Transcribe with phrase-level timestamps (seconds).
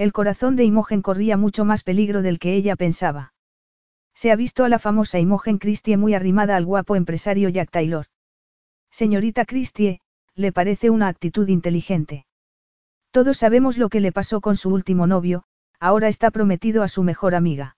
[0.00, 3.34] El corazón de Imogen corría mucho más peligro del que ella pensaba.
[4.14, 8.06] Se ha visto a la famosa Imogen Christie muy arrimada al guapo empresario Jack Taylor.
[8.90, 10.00] Señorita Christie,
[10.34, 12.24] le parece una actitud inteligente.
[13.10, 15.44] Todos sabemos lo que le pasó con su último novio,
[15.78, 17.76] ahora está prometido a su mejor amiga.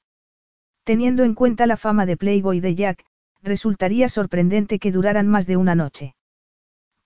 [0.84, 3.04] Teniendo en cuenta la fama de Playboy de Jack,
[3.42, 6.14] resultaría sorprendente que duraran más de una noche.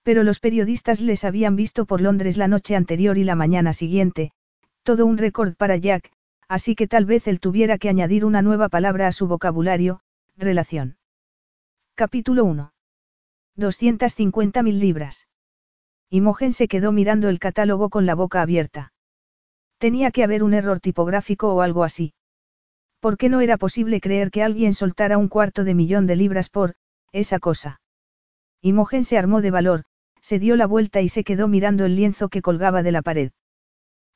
[0.03, 4.31] Pero los periodistas les habían visto por Londres la noche anterior y la mañana siguiente,
[4.87, 6.13] todo un récord para Jack,
[6.47, 9.99] así que tal vez él tuviera que añadir una nueva palabra a su vocabulario,
[10.37, 10.95] relación.
[11.93, 12.71] Capítulo 1.
[13.57, 15.27] 250.000 libras.
[16.09, 18.93] Imogen se quedó mirando el catálogo con la boca abierta.
[19.77, 22.13] Tenía que haber un error tipográfico o algo así.
[23.01, 26.47] ¿Por qué no era posible creer que alguien soltara un cuarto de millón de libras
[26.47, 26.75] por,
[27.11, 27.81] esa cosa?
[28.61, 29.83] Imogen se armó de valor,
[30.21, 33.31] se dio la vuelta y se quedó mirando el lienzo que colgaba de la pared.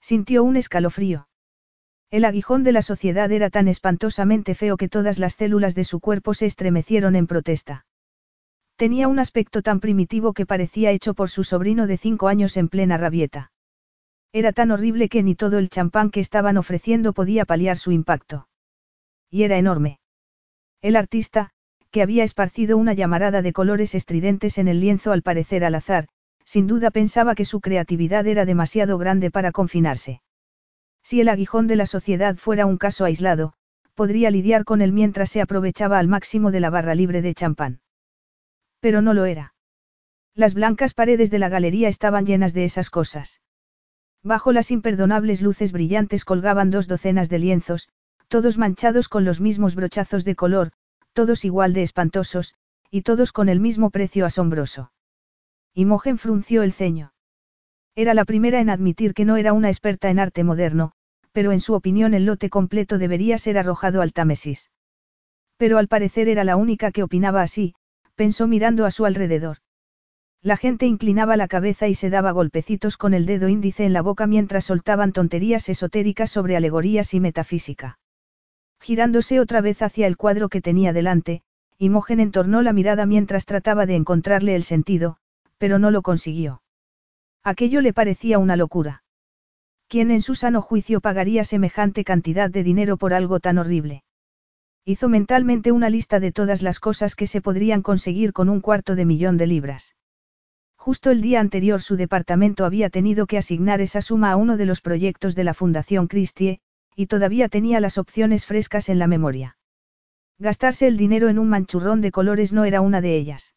[0.02, 1.28] Sintió un escalofrío.
[2.10, 6.00] El aguijón de la sociedad era tan espantosamente feo que todas las células de su
[6.00, 7.86] cuerpo se estremecieron en protesta.
[8.76, 12.68] Tenía un aspecto tan primitivo que parecía hecho por su sobrino de cinco años en
[12.68, 13.52] plena rabieta.
[14.34, 18.48] Era tan horrible que ni todo el champán que estaban ofreciendo podía paliar su impacto.
[19.30, 20.00] Y era enorme.
[20.82, 21.52] El artista,
[21.92, 26.08] que había esparcido una llamarada de colores estridentes en el lienzo al parecer al azar,
[26.52, 30.22] sin duda pensaba que su creatividad era demasiado grande para confinarse.
[31.02, 33.54] Si el aguijón de la sociedad fuera un caso aislado,
[33.96, 37.80] podría lidiar con él mientras se aprovechaba al máximo de la barra libre de champán.
[38.82, 39.54] Pero no lo era.
[40.36, 43.40] Las blancas paredes de la galería estaban llenas de esas cosas.
[44.22, 47.88] Bajo las imperdonables luces brillantes colgaban dos docenas de lienzos,
[48.28, 50.74] todos manchados con los mismos brochazos de color,
[51.14, 52.56] todos igual de espantosos,
[52.90, 54.92] y todos con el mismo precio asombroso.
[55.74, 57.14] Imogen frunció el ceño.
[57.96, 60.92] Era la primera en admitir que no era una experta en arte moderno,
[61.32, 64.70] pero en su opinión el lote completo debería ser arrojado al Támesis.
[65.58, 67.74] Pero al parecer era la única que opinaba así,
[68.16, 69.58] pensó mirando a su alrededor.
[70.42, 74.02] La gente inclinaba la cabeza y se daba golpecitos con el dedo índice en la
[74.02, 78.00] boca mientras soltaban tonterías esotéricas sobre alegorías y metafísica.
[78.82, 81.44] Girándose otra vez hacia el cuadro que tenía delante,
[81.78, 85.18] Imogen entornó la mirada mientras trataba de encontrarle el sentido,
[85.62, 86.64] pero no lo consiguió.
[87.44, 89.04] Aquello le parecía una locura.
[89.88, 94.04] ¿Quién en su sano juicio pagaría semejante cantidad de dinero por algo tan horrible?
[94.86, 98.96] Hizo mentalmente una lista de todas las cosas que se podrían conseguir con un cuarto
[98.96, 99.96] de millón de libras.
[100.78, 104.66] Justo el día anterior su departamento había tenido que asignar esa suma a uno de
[104.66, 106.60] los proyectos de la Fundación Christie,
[106.96, 109.58] y todavía tenía las opciones frescas en la memoria.
[110.40, 113.54] Gastarse el dinero en un manchurrón de colores no era una de ellas.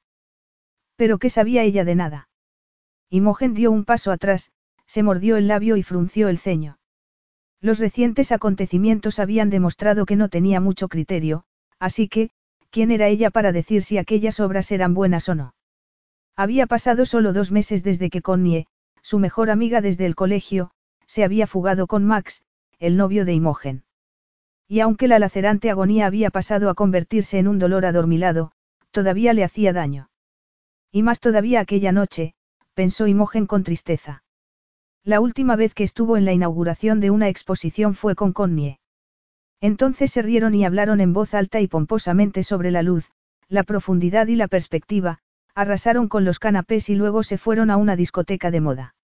[0.96, 2.28] Pero ¿qué sabía ella de nada?
[3.10, 4.52] Imogen dio un paso atrás,
[4.86, 6.78] se mordió el labio y frunció el ceño.
[7.60, 11.44] Los recientes acontecimientos habían demostrado que no tenía mucho criterio,
[11.78, 12.30] así que,
[12.70, 15.54] ¿quién era ella para decir si aquellas obras eran buenas o no?
[16.36, 18.66] Había pasado solo dos meses desde que Connie,
[19.02, 20.70] su mejor amiga desde el colegio,
[21.06, 22.44] se había fugado con Max,
[22.78, 23.84] el novio de Imogen.
[24.66, 28.52] Y aunque la lacerante agonía había pasado a convertirse en un dolor adormilado,
[28.90, 30.08] todavía le hacía daño.
[30.94, 32.34] Y más todavía aquella noche,
[32.74, 34.22] pensó Imogen con tristeza.
[35.02, 38.78] La última vez que estuvo en la inauguración de una exposición fue con Connie.
[39.60, 43.10] Entonces se rieron y hablaron en voz alta y pomposamente sobre la luz,
[43.48, 45.18] la profundidad y la perspectiva,
[45.52, 48.94] arrasaron con los canapés y luego se fueron a una discoteca de moda.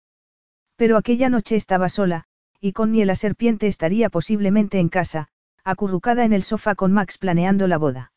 [0.77, 2.23] Pero aquella noche estaba sola,
[2.61, 5.27] y Connie la serpiente estaría posiblemente en casa,
[5.65, 8.13] acurrucada en el sofá con Max planeando la boda.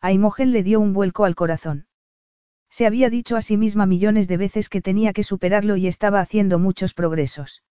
[0.00, 1.87] A Imogen le dio un vuelco al corazón.
[2.70, 6.20] Se había dicho a sí misma millones de veces que tenía que superarlo y estaba
[6.20, 7.62] haciendo muchos progresos.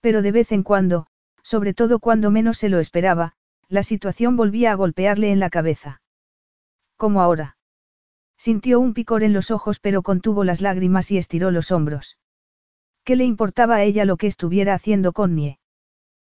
[0.00, 1.06] Pero de vez en cuando,
[1.42, 3.34] sobre todo cuando menos se lo esperaba,
[3.68, 6.02] la situación volvía a golpearle en la cabeza.
[6.96, 7.56] Como ahora.
[8.36, 12.18] Sintió un picor en los ojos pero contuvo las lágrimas y estiró los hombros.
[13.04, 15.58] ¿Qué le importaba a ella lo que estuviera haciendo con Nie?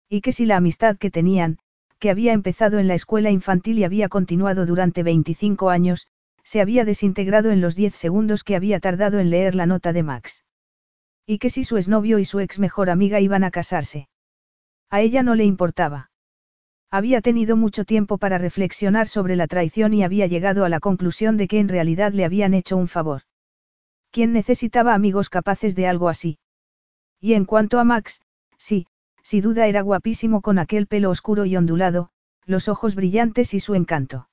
[0.08, 1.60] Y que si la amistad que tenían,
[2.00, 6.08] que había empezado en la escuela infantil y había continuado durante 25 años,
[6.50, 10.02] se había desintegrado en los diez segundos que había tardado en leer la nota de
[10.02, 10.44] Max.
[11.28, 14.10] Y que si su exnovio y su ex mejor amiga iban a casarse.
[14.90, 16.10] A ella no le importaba.
[16.90, 21.38] Había tenido mucho tiempo para reflexionar sobre la traición y había llegado a la conclusión
[21.38, 23.22] de que en realidad le habían hecho un favor.
[24.10, 26.40] ¿Quién necesitaba amigos capaces de algo así?
[27.20, 28.22] Y en cuanto a Max,
[28.58, 28.88] sí,
[29.22, 32.10] sin duda era guapísimo con aquel pelo oscuro y ondulado,
[32.48, 34.29] los ojos brillantes y su encanto.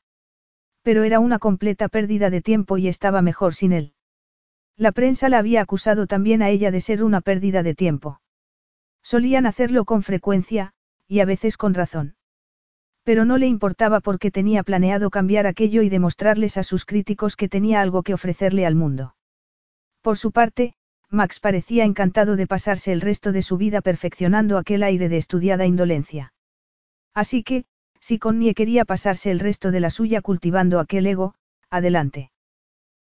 [0.86, 3.94] Pero era una completa pérdida de tiempo y estaba mejor sin él.
[4.76, 8.20] La prensa la había acusado también a ella de ser una pérdida de tiempo.
[9.02, 10.74] Solían hacerlo con frecuencia,
[11.08, 12.14] y a veces con razón.
[13.02, 17.48] Pero no le importaba porque tenía planeado cambiar aquello y demostrarles a sus críticos que
[17.48, 19.16] tenía algo que ofrecerle al mundo.
[20.02, 20.74] Por su parte,
[21.10, 25.66] Max parecía encantado de pasarse el resto de su vida perfeccionando aquel aire de estudiada
[25.66, 26.32] indolencia.
[27.12, 27.64] Así que,
[28.00, 31.34] si Connie quería pasarse el resto de la suya cultivando aquel ego,
[31.70, 32.30] adelante.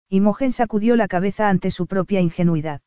[0.09, 2.81] Imogen sacudió la cabeza ante su propia ingenuidad.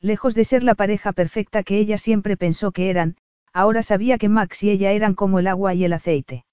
[0.00, 3.16] Lejos de ser la pareja perfecta que ella siempre pensó que eran,
[3.52, 6.44] ahora sabía que Max y ella eran como el agua y el aceite.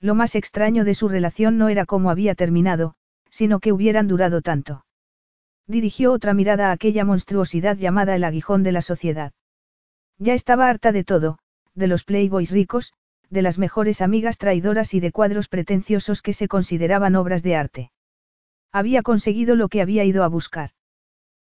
[0.00, 2.94] Lo más extraño de su relación no era cómo había terminado,
[3.30, 4.84] sino que hubieran durado tanto.
[5.66, 9.32] Dirigió otra mirada a aquella monstruosidad llamada el aguijón de la sociedad.
[10.18, 11.38] Ya estaba harta de todo,
[11.74, 12.92] de los playboys ricos,
[13.32, 17.92] de las mejores amigas traidoras y de cuadros pretenciosos que se consideraban obras de arte.
[18.70, 20.70] Había conseguido lo que había ido a buscar.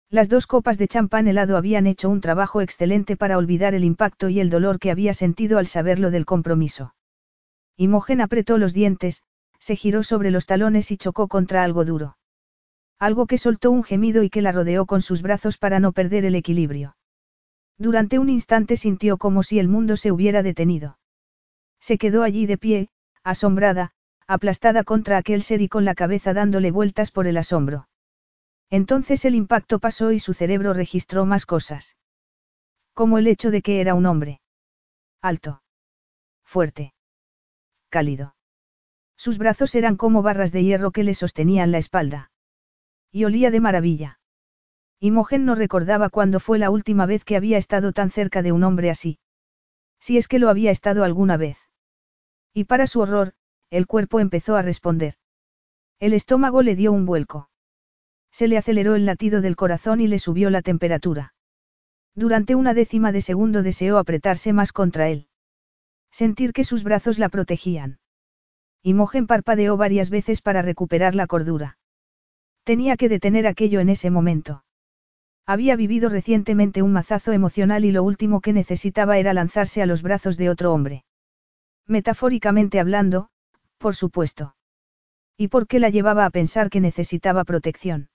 [0.09, 4.27] Las dos copas de champán helado habían hecho un trabajo excelente para olvidar el impacto
[4.27, 6.93] y el dolor que había sentido al saberlo del compromiso.
[7.77, 9.23] Imogen apretó los dientes,
[9.59, 12.17] se giró sobre los talones y chocó contra algo duro.
[12.99, 16.25] Algo que soltó un gemido y que la rodeó con sus brazos para no perder
[16.25, 16.97] el equilibrio.
[17.77, 20.96] Durante un instante sintió como si el mundo se hubiera detenido.
[21.87, 22.89] Se quedó allí de pie,
[23.23, 23.91] asombrada,
[24.27, 27.87] aplastada contra aquel ser y con la cabeza dándole vueltas por el asombro.
[28.69, 31.95] Entonces el impacto pasó y su cerebro registró más cosas.
[32.93, 34.41] Como el hecho de que era un hombre.
[35.21, 35.61] Alto.
[36.43, 36.93] Fuerte.
[37.87, 38.35] Cálido.
[39.15, 42.31] Sus brazos eran como barras de hierro que le sostenían la espalda.
[43.13, 44.19] Y olía de maravilla.
[44.99, 48.65] Imogen no recordaba cuándo fue la última vez que había estado tan cerca de un
[48.65, 49.19] hombre así.
[50.01, 51.66] Si es que lo había estado alguna vez.
[52.57, 53.33] Y para su horror,
[53.69, 55.13] el cuerpo empezó a responder.
[55.99, 57.51] El estómago le dio un vuelco.
[58.31, 61.35] Se le aceleró el latido del corazón y le subió la temperatura.
[62.15, 65.27] Durante una décima de segundo deseó apretarse más contra él.
[66.09, 67.99] Sentir que sus brazos la protegían.
[68.81, 71.77] Imogen parpadeó varias veces para recuperar la cordura.
[72.63, 74.63] Tenía que detener aquello en ese momento.
[75.45, 80.01] Había vivido recientemente un mazazo emocional y lo último que necesitaba era lanzarse a los
[80.01, 81.05] brazos de otro hombre.
[81.87, 83.29] Metafóricamente hablando,
[83.77, 84.55] por supuesto.
[85.37, 88.09] ¿Y por qué la llevaba a pensar que necesitaba protección?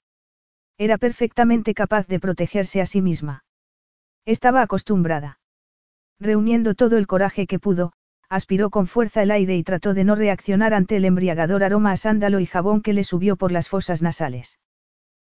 [0.79, 3.45] Era perfectamente capaz de protegerse a sí misma.
[4.27, 5.39] Estaba acostumbrada.
[6.19, 7.93] Reuniendo todo el coraje que pudo,
[8.29, 11.97] aspiró con fuerza el aire y trató de no reaccionar ante el embriagador aroma a
[11.97, 14.59] sándalo y jabón que le subió por las fosas nasales.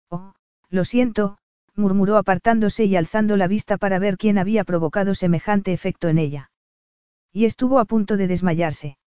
[0.09, 0.33] Oh,
[0.69, 1.37] lo siento,
[1.75, 6.50] murmuró apartándose y alzando la vista para ver quién había provocado semejante efecto en ella.
[7.33, 8.97] Y estuvo a punto de desmayarse.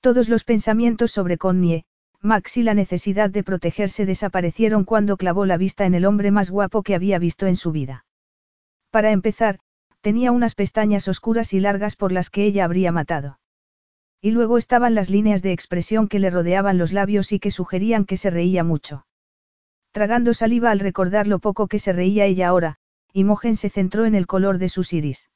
[0.00, 1.84] Todos los pensamientos sobre Connie,
[2.20, 6.50] Max y la necesidad de protegerse desaparecieron cuando clavó la vista en el hombre más
[6.50, 8.04] guapo que había visto en su vida.
[8.90, 9.60] Para empezar,
[10.00, 13.38] tenía unas pestañas oscuras y largas por las que ella habría matado.
[14.20, 18.04] Y luego estaban las líneas de expresión que le rodeaban los labios y que sugerían
[18.04, 19.06] que se reía mucho.
[19.92, 22.76] Tragando saliva al recordar lo poco que se reía ella ahora,
[23.12, 25.30] Imogen se centró en el color de sus iris.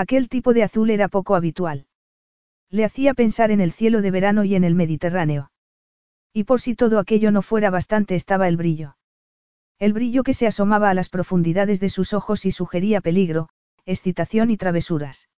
[0.00, 1.84] Aquel tipo de azul era poco habitual.
[2.70, 5.50] Le hacía pensar en el cielo de verano y en el Mediterráneo.
[6.32, 8.96] Y por si todo aquello no fuera bastante estaba el brillo.
[9.78, 13.50] El brillo que se asomaba a las profundidades de sus ojos y sugería peligro,
[13.84, 15.28] excitación y travesuras.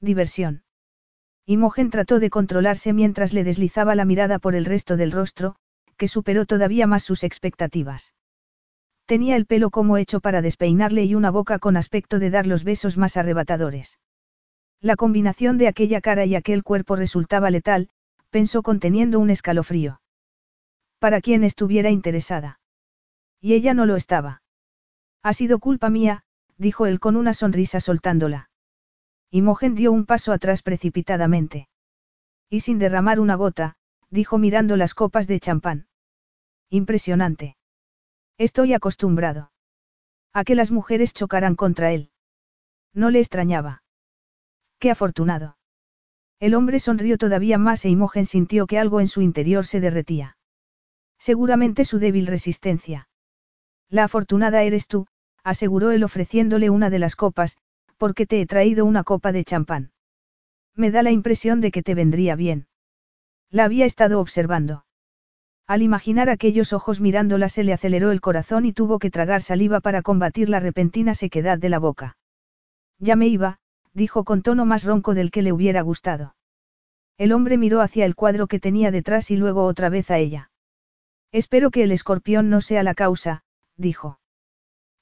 [0.00, 0.62] Diversión.
[1.44, 5.56] Imogen trató de controlarse mientras le deslizaba la mirada por el resto del rostro,
[5.96, 8.14] que superó todavía más sus expectativas.
[9.10, 12.62] Tenía el pelo como hecho para despeinarle y una boca con aspecto de dar los
[12.62, 13.98] besos más arrebatadores.
[14.80, 17.88] La combinación de aquella cara y aquel cuerpo resultaba letal,
[18.30, 20.00] pensó conteniendo un escalofrío.
[21.00, 22.60] Para quien estuviera interesada.
[23.40, 24.42] Y ella no lo estaba.
[25.24, 26.22] Ha sido culpa mía,
[26.56, 28.48] dijo él con una sonrisa soltándola.
[29.32, 31.66] Imogen dio un paso atrás precipitadamente.
[32.48, 33.74] Y sin derramar una gota,
[34.08, 35.88] dijo mirando las copas de champán.
[36.68, 37.56] Impresionante.
[38.40, 39.52] Estoy acostumbrado.
[40.32, 42.08] A que las mujeres chocaran contra él.
[42.94, 43.82] No le extrañaba.
[44.78, 45.58] Qué afortunado.
[46.38, 50.38] El hombre sonrió todavía más e Imogen sintió que algo en su interior se derretía.
[51.18, 53.10] Seguramente su débil resistencia.
[53.90, 55.06] La afortunada eres tú,
[55.44, 57.58] aseguró él ofreciéndole una de las copas,
[57.98, 59.92] Porque te he traído una copa de champán.
[60.74, 62.68] Me da la impresión de que te vendría bien.
[63.50, 64.86] La había estado observando.
[65.70, 69.78] Al imaginar aquellos ojos mirándola se le aceleró el corazón y tuvo que tragar saliva
[69.78, 72.16] para combatir la repentina sequedad de la boca.
[72.98, 73.60] Ya me iba,
[73.94, 76.34] dijo con tono más ronco del que le hubiera gustado.
[77.18, 80.50] El hombre miró hacia el cuadro que tenía detrás y luego otra vez a ella.
[81.30, 83.44] Espero que el escorpión no sea la causa,
[83.76, 84.18] dijo.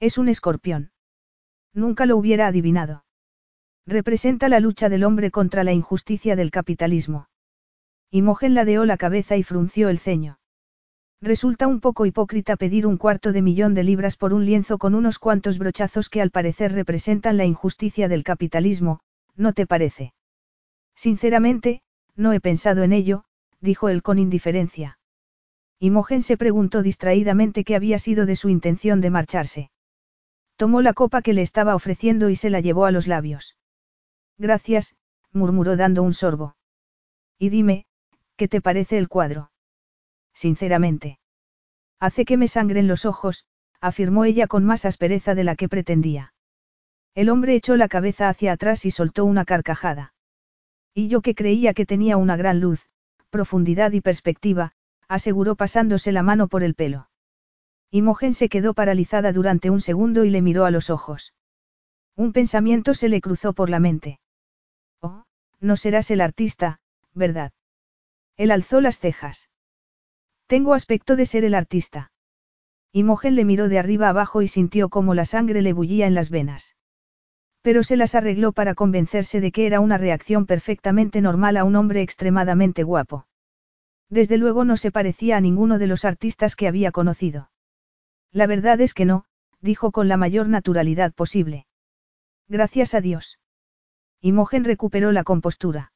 [0.01, 0.91] Es un escorpión.
[1.73, 3.07] Nunca lo hubiera adivinado.
[3.87, 7.31] Representa la lucha del hombre contra la injusticia del capitalismo.
[8.11, 10.39] Imogen ladeó la cabeza y frunció el ceño.
[11.21, 14.95] Resulta un poco hipócrita pedir un cuarto de millón de libras por un lienzo con
[14.95, 19.01] unos cuantos brochazos que al parecer representan la injusticia del capitalismo,
[19.35, 20.15] ¿no te parece?
[20.95, 21.83] Sinceramente,
[22.15, 23.25] no he pensado en ello,
[23.61, 24.99] dijo él con indiferencia.
[25.81, 29.71] Imogen se preguntó distraídamente qué había sido de su intención de marcharse.
[30.57, 33.57] Tomó la copa que le estaba ofreciendo y se la llevó a los labios.
[34.39, 34.97] Gracias,
[35.33, 36.57] murmuró dando un sorbo.
[37.39, 37.87] Y dime,
[38.37, 39.51] ¿qué te parece el cuadro?
[40.39, 41.19] Sinceramente.
[41.99, 43.45] Hace que me sangren los ojos,
[43.81, 46.33] afirmó ella con más aspereza de la que pretendía.
[47.15, 50.15] El hombre echó la cabeza hacia atrás y soltó una carcajada.
[50.95, 52.89] Y yo que creía que tenía una gran luz,
[53.31, 54.73] profundidad y perspectiva,
[55.09, 57.11] aseguró pasándose la mano por el pelo.
[57.91, 61.35] Imogen se quedó paralizada durante un segundo y le miró a los ojos.
[62.15, 64.21] Un pensamiento se le cruzó por la mente.
[65.01, 65.25] Oh,
[65.59, 66.81] no serás el artista,
[67.13, 67.53] ¿verdad?
[68.37, 69.49] Él alzó las cejas.
[70.49, 72.11] Tengo aspecto de ser el artista.
[72.93, 76.31] Imogen le miró de arriba abajo y sintió como la sangre le bullía en las
[76.31, 76.75] venas.
[77.61, 81.77] Pero se las arregló para convencerse de que era una reacción perfectamente normal a un
[81.77, 83.27] hombre extremadamente guapo.
[84.09, 87.51] Desde luego no se parecía a ninguno de los artistas que había conocido.
[88.33, 89.27] La verdad es que no,
[89.61, 91.67] dijo con la mayor naturalidad posible.
[92.49, 93.39] Gracias a Dios.
[94.23, 95.93] Imogen recuperó la compostura.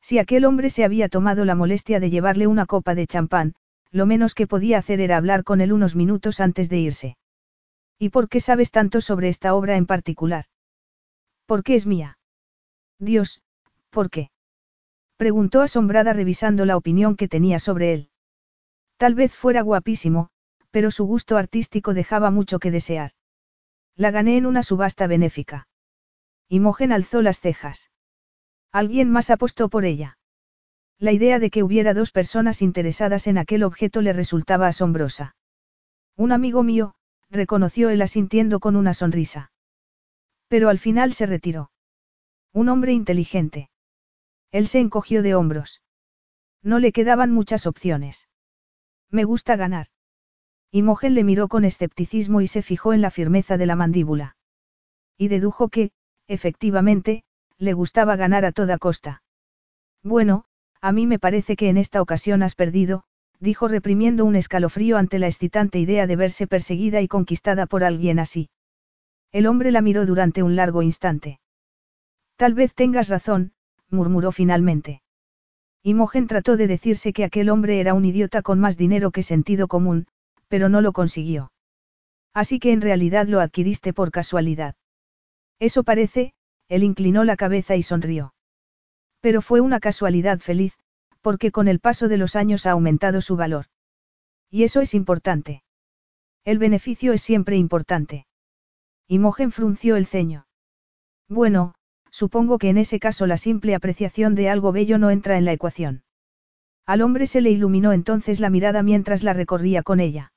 [0.00, 3.54] Si aquel hombre se había tomado la molestia de llevarle una copa de champán,
[3.90, 7.16] lo menos que podía hacer era hablar con él unos minutos antes de irse.
[7.98, 10.44] ¿Y por qué sabes tanto sobre esta obra en particular?
[11.46, 12.18] ¿Por qué es mía?
[12.98, 13.42] Dios,
[13.90, 14.30] ¿por qué?
[15.16, 18.10] Preguntó asombrada revisando la opinión que tenía sobre él.
[18.96, 20.28] Tal vez fuera guapísimo,
[20.70, 23.12] pero su gusto artístico dejaba mucho que desear.
[23.94, 25.68] La gané en una subasta benéfica.
[26.48, 27.90] Imogen alzó las cejas.
[28.72, 30.18] Alguien más apostó por ella.
[30.98, 35.36] La idea de que hubiera dos personas interesadas en aquel objeto le resultaba asombrosa.
[36.16, 36.94] Un amigo mío,
[37.30, 39.52] reconoció él asintiendo con una sonrisa.
[40.48, 41.70] Pero al final se retiró.
[42.52, 43.68] Un hombre inteligente.
[44.52, 45.82] Él se encogió de hombros.
[46.62, 48.28] No le quedaban muchas opciones.
[49.10, 49.88] Me gusta ganar.
[50.70, 54.36] Imogen le miró con escepticismo y se fijó en la firmeza de la mandíbula.
[55.18, 55.90] Y dedujo que,
[56.26, 57.24] efectivamente,
[57.58, 59.22] le gustaba ganar a toda costa.
[60.02, 60.45] Bueno,
[60.80, 63.04] a mí me parece que en esta ocasión has perdido,
[63.40, 68.18] dijo reprimiendo un escalofrío ante la excitante idea de verse perseguida y conquistada por alguien
[68.18, 68.48] así.
[69.32, 71.40] El hombre la miró durante un largo instante.
[72.36, 73.52] Tal vez tengas razón,
[73.90, 75.02] murmuró finalmente.
[75.82, 79.68] Imogen trató de decirse que aquel hombre era un idiota con más dinero que sentido
[79.68, 80.06] común,
[80.48, 81.52] pero no lo consiguió.
[82.34, 84.74] Así que en realidad lo adquiriste por casualidad.
[85.58, 86.34] Eso parece,
[86.68, 88.34] él inclinó la cabeza y sonrió.
[89.26, 90.78] Pero fue una casualidad feliz,
[91.20, 93.66] porque con el paso de los años ha aumentado su valor.
[94.52, 95.64] Y eso es importante.
[96.44, 98.28] El beneficio es siempre importante.
[99.08, 100.46] Imogen frunció el ceño.
[101.28, 101.74] Bueno,
[102.08, 105.54] supongo que en ese caso la simple apreciación de algo bello no entra en la
[105.54, 106.04] ecuación.
[106.86, 110.32] Al hombre se le iluminó entonces la mirada mientras la recorría con ella.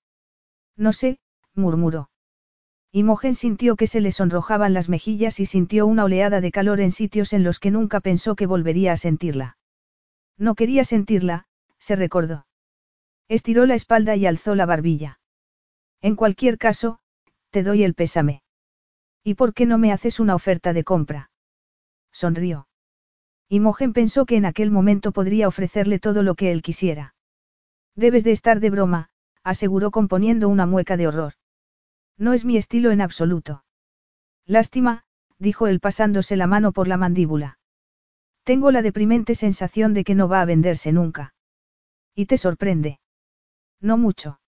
[0.76, 1.20] No sé,
[1.54, 2.09] murmuró.
[2.92, 6.92] Imogen sintió que se le sonrojaban las mejillas y sintió una oleada de calor en
[6.92, 9.58] sitios en los que nunca pensó que volvería a sentirla.
[10.38, 11.46] No quería sentirla,
[11.78, 12.48] se recordó.
[13.28, 15.20] Estiró la espalda y alzó la barbilla.
[16.02, 17.00] En cualquier caso,
[17.52, 18.42] te doy el pésame.
[19.24, 21.30] ¿Y por qué no me haces una oferta de compra?
[22.12, 22.68] Sonrió.
[23.50, 27.14] Imogen pensó que en aquel momento podría ofrecerle todo lo que él quisiera.
[27.96, 29.10] Debes de estar de broma,
[29.44, 31.34] aseguró componiendo una mueca de horror.
[32.20, 33.64] No es mi estilo en absoluto.
[34.46, 35.06] Lástima,
[35.40, 37.58] dijo él pasándose la mano por la mandíbula.
[38.44, 41.34] Tengo la deprimente sensación de que no va a venderse nunca.
[42.14, 43.00] ¿Y te sorprende?
[43.80, 44.42] No mucho.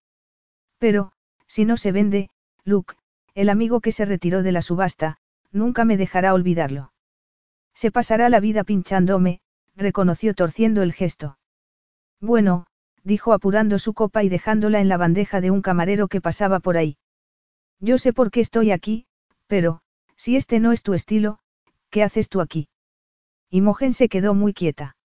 [0.79, 1.13] Pero,
[1.47, 2.29] si no se vende,
[2.65, 2.95] Luke,
[3.35, 5.17] el amigo que se retiró de la subasta,
[5.51, 6.91] nunca me dejará olvidarlo.
[7.73, 9.39] Se pasará la vida pinchándome,
[9.75, 11.37] reconoció torciendo el gesto.
[12.19, 12.65] Bueno,
[13.03, 16.75] dijo apurando su copa y dejándola en la bandeja de un camarero que pasaba por
[16.75, 16.97] ahí.
[17.81, 19.07] Yo sé por qué estoy aquí,
[19.47, 19.81] pero,
[20.15, 21.39] Si este no es tu estilo,
[21.89, 22.69] ¿qué haces tú aquí?
[23.49, 24.95] Imogen se quedó muy quieta.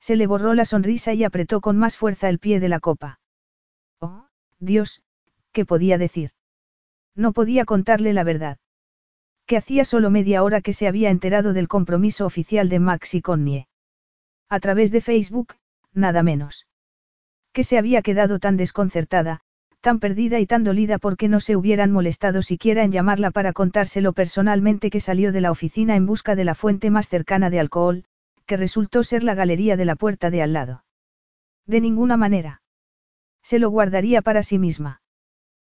[0.00, 3.20] Se le borró la sonrisa y apretó con más fuerza el pie de la copa.
[4.00, 4.26] Oh,
[4.58, 5.02] Dios,
[5.52, 6.32] ¿qué podía decir?
[7.14, 8.58] No podía contarle la verdad.
[9.46, 13.22] Que hacía solo media hora que se había enterado del compromiso oficial de Max y
[13.22, 13.66] Connie.
[14.50, 15.54] A través de Facebook,
[15.94, 16.66] nada menos.
[17.54, 19.40] Que se había quedado tan desconcertada,
[19.84, 24.14] tan perdida y tan dolida porque no se hubieran molestado siquiera en llamarla para contárselo
[24.14, 28.06] personalmente que salió de la oficina en busca de la fuente más cercana de alcohol,
[28.46, 30.84] que resultó ser la galería de la puerta de al lado.
[31.66, 32.62] De ninguna manera.
[33.42, 35.02] Se lo guardaría para sí misma.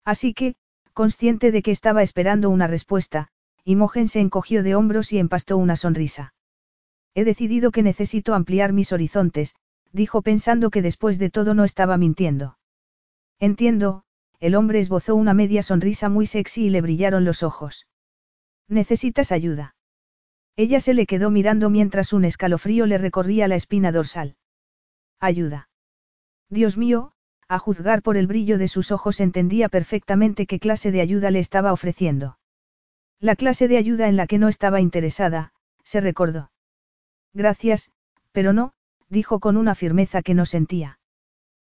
[0.05, 0.55] Así que,
[0.93, 3.27] consciente de que estaba esperando una respuesta,
[3.65, 6.33] Imogen se encogió de hombros y empastó una sonrisa.
[7.13, 9.55] He decidido que necesito ampliar mis horizontes,
[9.91, 12.57] dijo pensando que después de todo no estaba mintiendo.
[13.39, 14.03] Entiendo,
[14.39, 17.87] el hombre esbozó una media sonrisa muy sexy y le brillaron los ojos.
[18.67, 19.75] ¿Necesitas ayuda?
[20.55, 24.35] Ella se le quedó mirando mientras un escalofrío le recorría la espina dorsal.
[25.19, 25.69] Ayuda.
[26.49, 27.13] Dios mío,
[27.47, 31.39] a juzgar por el brillo de sus ojos entendía perfectamente qué clase de ayuda le
[31.39, 32.39] estaba ofreciendo.
[33.19, 35.53] La clase de ayuda en la que no estaba interesada,
[35.83, 36.51] se recordó.
[37.33, 37.91] Gracias,
[38.31, 38.73] pero no,
[39.09, 40.99] dijo con una firmeza que no sentía.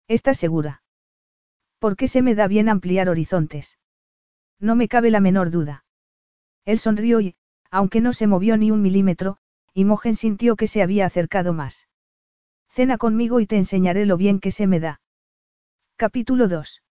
[0.08, 0.83] ¿Estás segura?
[1.84, 3.78] ¿Por qué se me da bien ampliar horizontes?
[4.58, 5.84] No me cabe la menor duda.
[6.64, 7.36] Él sonrió y,
[7.70, 9.36] aunque no se movió ni un milímetro,
[9.74, 11.86] Imogen sintió que se había acercado más.
[12.70, 15.02] Cena conmigo y te enseñaré lo bien que se me da.
[15.96, 16.82] Capítulo 2.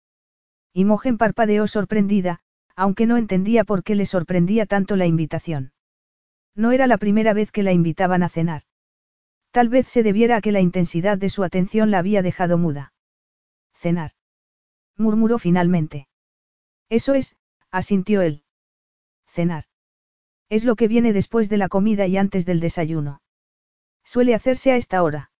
[0.73, 2.41] Imogen parpadeó sorprendida,
[2.75, 5.73] aunque no entendía por qué le sorprendía tanto la invitación.
[6.53, 8.61] No era la primera vez que la invitaban a cenar.
[9.49, 12.93] Tal vez se debiera a que la intensidad de su atención la había dejado muda.
[13.73, 14.11] Cenar.
[14.97, 16.07] Murmuró finalmente.
[16.89, 17.35] Eso es,
[17.71, 18.43] asintió él.
[19.27, 19.65] Cenar.
[20.49, 23.21] Es lo que viene después de la comida y antes del desayuno.
[24.03, 25.31] Suele hacerse a esta hora.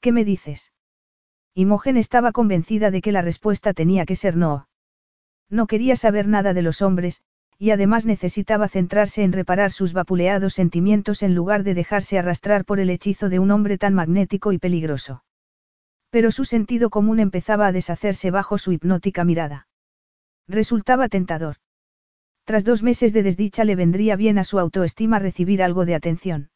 [0.00, 0.72] ¿Qué me dices?
[1.54, 4.68] Imogen estaba convencida de que la respuesta tenía que ser no.
[5.48, 7.22] No quería saber nada de los hombres,
[7.58, 12.80] y además necesitaba centrarse en reparar sus vapuleados sentimientos en lugar de dejarse arrastrar por
[12.80, 15.24] el hechizo de un hombre tan magnético y peligroso.
[16.10, 19.68] Pero su sentido común empezaba a deshacerse bajo su hipnótica mirada.
[20.48, 21.56] Resultaba tentador.
[22.44, 26.50] Tras dos meses de desdicha le vendría bien a su autoestima recibir algo de atención.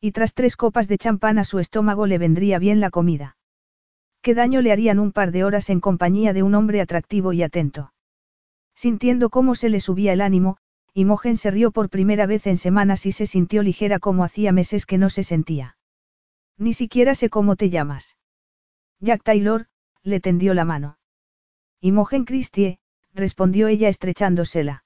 [0.00, 3.36] Y tras tres copas de champán a su estómago le vendría bien la comida.
[4.22, 7.42] ¿Qué daño le harían un par de horas en compañía de un hombre atractivo y
[7.42, 7.92] atento?
[8.74, 10.56] Sintiendo cómo se le subía el ánimo,
[10.94, 14.86] Imogen se rió por primera vez en semanas y se sintió ligera como hacía meses
[14.86, 15.76] que no se sentía.
[16.58, 18.16] Ni siquiera sé cómo te llamas.
[19.04, 19.66] Jack Taylor,
[20.02, 20.96] le tendió la mano.
[21.82, 22.78] Imogen Christie,
[23.12, 24.84] respondió ella estrechándosela.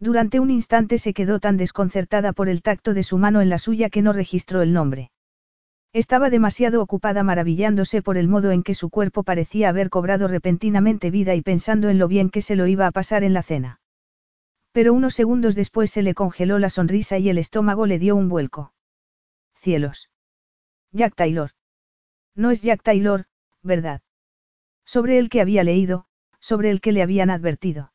[0.00, 3.58] Durante un instante se quedó tan desconcertada por el tacto de su mano en la
[3.58, 5.12] suya que no registró el nombre.
[5.92, 11.12] Estaba demasiado ocupada maravillándose por el modo en que su cuerpo parecía haber cobrado repentinamente
[11.12, 13.80] vida y pensando en lo bien que se lo iba a pasar en la cena.
[14.72, 18.28] Pero unos segundos después se le congeló la sonrisa y el estómago le dio un
[18.28, 18.72] vuelco.
[19.54, 20.10] Cielos.
[20.90, 21.52] Jack Taylor.
[22.38, 23.24] No es Jack Taylor,
[23.64, 24.00] ¿verdad?
[24.86, 26.06] Sobre el que había leído,
[26.38, 27.92] sobre el que le habían advertido.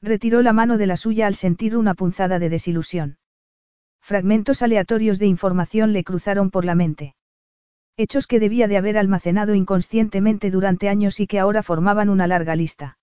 [0.00, 3.18] Retiró la mano de la suya al sentir una punzada de desilusión.
[4.00, 7.16] Fragmentos aleatorios de información le cruzaron por la mente.
[7.96, 12.54] Hechos que debía de haber almacenado inconscientemente durante años y que ahora formaban una larga
[12.54, 12.98] lista.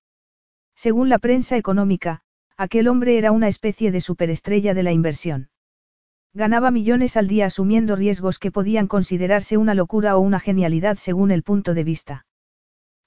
[0.75, 2.21] Según la prensa económica,
[2.55, 5.49] aquel hombre era una especie de superestrella de la inversión.
[6.35, 11.29] Ganaba millones al día asumiendo riesgos que podían considerarse una locura o una genialidad según
[11.29, 12.25] el punto de vista.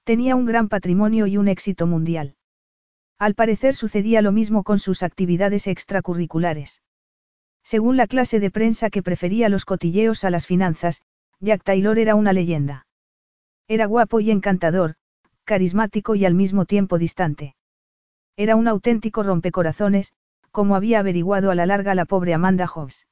[0.05, 2.37] Tenía un gran patrimonio y un éxito mundial.
[3.19, 6.83] Al parecer sucedía lo mismo con sus actividades extracurriculares.
[7.65, 11.03] Según la clase de prensa que prefería los cotilleos a las finanzas,
[11.41, 12.87] Jack Taylor era una leyenda.
[13.67, 14.95] Era guapo y encantador,
[15.43, 17.57] carismático y al mismo tiempo distante.
[18.37, 20.13] Era un auténtico rompecorazones,
[20.53, 23.07] como había averiguado a la larga la pobre Amanda Hobbs.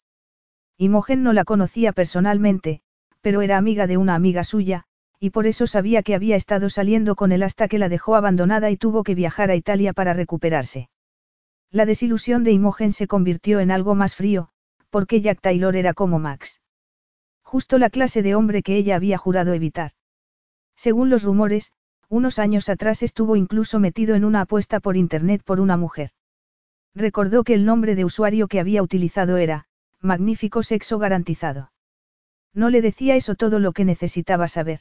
[0.76, 2.80] Imogen no la conocía personalmente,
[3.20, 4.84] pero era amiga de una amiga suya,
[5.20, 8.70] y por eso sabía que había estado saliendo con él hasta que la dejó abandonada
[8.70, 10.90] y tuvo que viajar a Italia para recuperarse.
[11.70, 14.50] La desilusión de Imogen se convirtió en algo más frío,
[14.90, 16.60] porque Jack Taylor era como Max.
[17.42, 19.92] Justo la clase de hombre que ella había jurado evitar.
[20.76, 21.72] Según los rumores,
[22.08, 26.10] unos años atrás estuvo incluso metido en una apuesta por Internet por una mujer.
[26.94, 29.66] Recordó que el nombre de usuario que había utilizado era,
[30.04, 31.72] Magnífico Sexo Garantizado.
[32.52, 34.80] No le decía eso todo lo que necesitaba saber.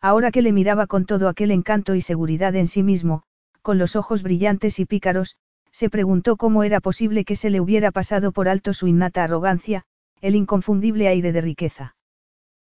[0.00, 3.22] Ahora que le miraba con todo aquel encanto y seguridad en sí mismo,
[3.60, 5.36] con los ojos brillantes y pícaros,
[5.72, 9.84] se preguntó cómo era posible que se le hubiera pasado por alto su innata arrogancia,
[10.22, 11.94] el inconfundible aire de riqueza.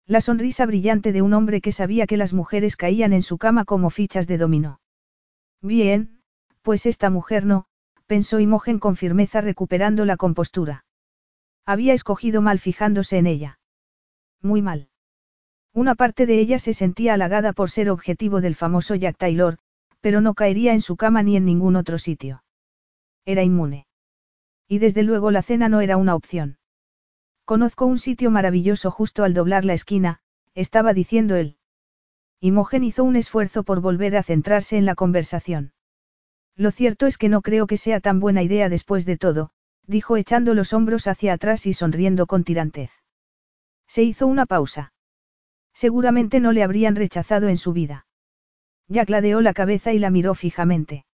[0.08, 3.64] La sonrisa brillante de un hombre que sabía que las mujeres caían en su cama
[3.64, 4.80] como fichas de dominó.
[5.62, 6.20] Bien,
[6.62, 7.66] pues esta mujer no,
[8.06, 10.84] pensó Imogen con firmeza recuperando la compostura.
[11.70, 13.60] Había escogido mal fijándose en ella.
[14.42, 14.88] Muy mal.
[15.72, 19.56] Una parte de ella se sentía halagada por ser objetivo del famoso Jack Taylor,
[20.00, 22.42] pero no caería en su cama ni en ningún otro sitio.
[23.24, 23.86] Era inmune.
[24.66, 26.58] Y desde luego la cena no era una opción.
[27.44, 30.18] Conozco un sitio maravilloso justo al doblar la esquina,
[30.56, 31.56] estaba diciendo él.
[32.40, 35.72] Imogen hizo un esfuerzo por volver a centrarse en la conversación.
[36.56, 39.52] Lo cierto es que no creo que sea tan buena idea después de todo,
[39.90, 42.92] dijo echando los hombros hacia atrás y sonriendo con tirantez.
[43.88, 44.92] Se hizo una pausa.
[45.74, 48.06] Seguramente no le habrían rechazado en su vida.
[48.86, 51.06] Ya cladeó la cabeza y la miró fijamente.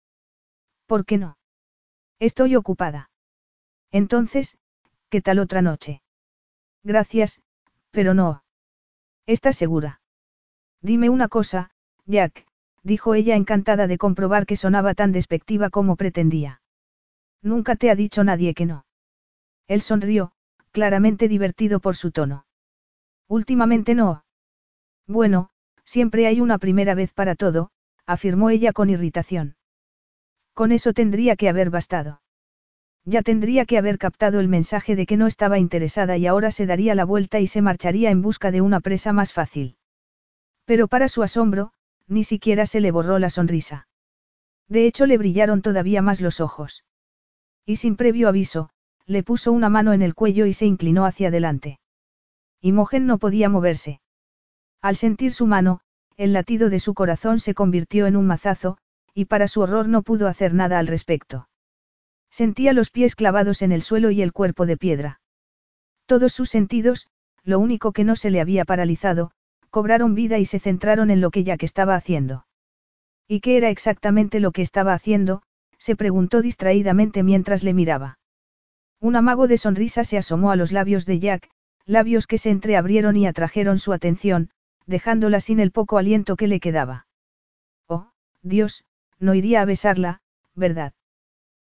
[0.87, 1.38] ¿Por qué no?
[2.18, 3.10] Estoy ocupada.
[3.92, 4.58] Entonces,
[5.08, 6.02] ¿qué tal otra noche?
[6.82, 7.42] Gracias,
[7.92, 8.42] pero no.
[9.24, 10.00] ¿Estás segura?
[10.80, 11.70] Dime una cosa,
[12.06, 12.44] Jack,
[12.82, 16.60] dijo ella encantada de comprobar que sonaba tan despectiva como pretendía.
[17.44, 18.87] Nunca te ha dicho nadie que no.
[19.68, 20.33] Él sonrió,
[20.72, 22.46] claramente divertido por su tono.
[23.28, 24.24] Últimamente no.
[25.07, 25.50] Bueno,
[25.85, 27.70] siempre hay una primera vez para todo,
[28.07, 29.57] afirmó ella con irritación.
[30.54, 32.22] Con eso tendría que haber bastado.
[33.04, 36.64] Ya tendría que haber captado el mensaje de que no estaba interesada y ahora se
[36.64, 39.76] daría la vuelta y se marcharía en busca de una presa más fácil.
[40.64, 41.72] Pero para su asombro,
[42.07, 43.87] ni siquiera se le borró la sonrisa.
[44.68, 46.85] De hecho le brillaron todavía más los ojos.
[47.66, 48.70] Y sin previo aviso,
[49.07, 51.79] le puso una mano en el cuello y se inclinó hacia adelante.
[52.61, 54.00] Imogen no podía moverse.
[54.81, 55.81] Al sentir su mano,
[56.16, 58.79] el latido de su corazón se convirtió en un mazazo,
[59.14, 61.48] y para su horror no pudo hacer nada al respecto.
[62.31, 65.20] Sentía los pies clavados en el suelo y el cuerpo de piedra.
[66.07, 67.09] Todos sus sentidos,
[67.44, 69.31] lo único que no se le había paralizado,
[69.70, 72.46] cobraron vida y se centraron en lo que Jack estaba haciendo.
[73.27, 75.42] ¿Y qué era exactamente lo que estaba haciendo?
[75.85, 78.18] Se preguntó distraídamente mientras le miraba.
[79.01, 81.51] Un amago de sonrisa se asomó a los labios de Jack,
[81.85, 84.49] labios que se entreabrieron y atrajeron su atención,
[84.87, 87.07] dejándola sin el poco aliento que le quedaba.
[87.87, 88.07] Oh,
[88.42, 88.87] Dios,
[89.18, 90.23] no iría a besarla,
[90.55, 90.94] ¿verdad?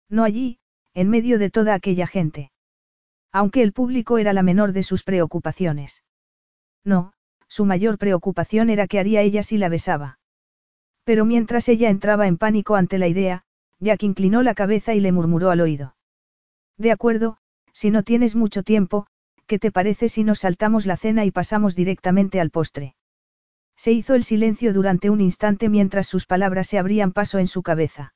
[0.09, 0.61] No allí,
[0.95, 2.51] en medio de toda aquella gente.
[3.33, 6.05] Aunque el público era la menor de sus preocupaciones.
[6.85, 7.13] No,
[7.49, 10.19] su mayor preocupación era qué haría ella si la besaba.
[11.05, 13.45] Pero mientras ella entraba en pánico ante la idea,
[13.81, 15.97] Jack inclinó la cabeza y le murmuró al oído.
[16.79, 17.39] De acuerdo,
[17.73, 19.07] si no tienes mucho tiempo,
[19.47, 22.95] ¿qué te parece si nos saltamos la cena y pasamos directamente al postre?
[23.77, 27.63] Se hizo el silencio durante un instante mientras sus palabras se abrían paso en su
[27.63, 28.15] cabeza.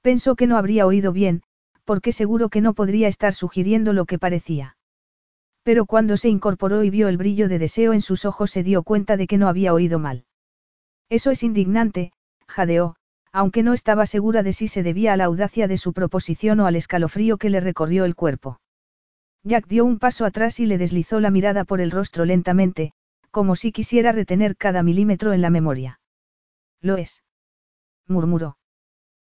[0.00, 1.42] Pensó que no habría oído bien,
[1.84, 4.76] porque seguro que no podría estar sugiriendo lo que parecía.
[5.64, 8.82] Pero cuando se incorporó y vio el brillo de deseo en sus ojos se dio
[8.84, 10.24] cuenta de que no había oído mal.
[11.08, 12.12] Eso es indignante,
[12.46, 12.96] jadeó,
[13.32, 16.66] aunque no estaba segura de si se debía a la audacia de su proposición o
[16.66, 18.60] al escalofrío que le recorrió el cuerpo.
[19.42, 22.92] Jack dio un paso atrás y le deslizó la mirada por el rostro lentamente,
[23.30, 26.00] como si quisiera retener cada milímetro en la memoria.
[26.80, 27.22] Lo es.
[28.06, 28.58] murmuró.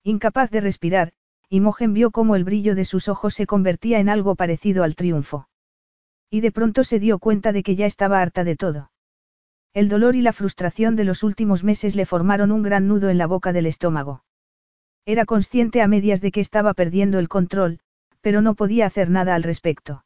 [0.04, 1.12] Incapaz de respirar,
[1.48, 5.48] Imogen vio cómo el brillo de sus ojos se convertía en algo parecido al triunfo.
[6.30, 8.91] Y de pronto se dio cuenta de que ya estaba harta de todo.
[9.74, 13.16] El dolor y la frustración de los últimos meses le formaron un gran nudo en
[13.16, 14.22] la boca del estómago.
[15.06, 17.80] Era consciente a medias de que estaba perdiendo el control,
[18.20, 20.04] pero no podía hacer nada al respecto.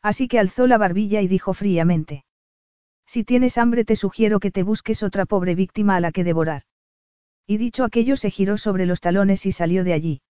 [0.00, 2.24] Así que alzó la barbilla y dijo fríamente.
[3.06, 6.62] Si tienes hambre te sugiero que te busques otra pobre víctima a la que devorar.
[7.46, 10.22] Y dicho aquello se giró sobre los talones y salió de allí.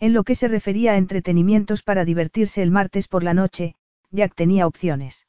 [0.00, 3.74] En lo que se refería a entretenimientos para divertirse el martes por la noche,
[4.10, 5.26] Jack tenía opciones.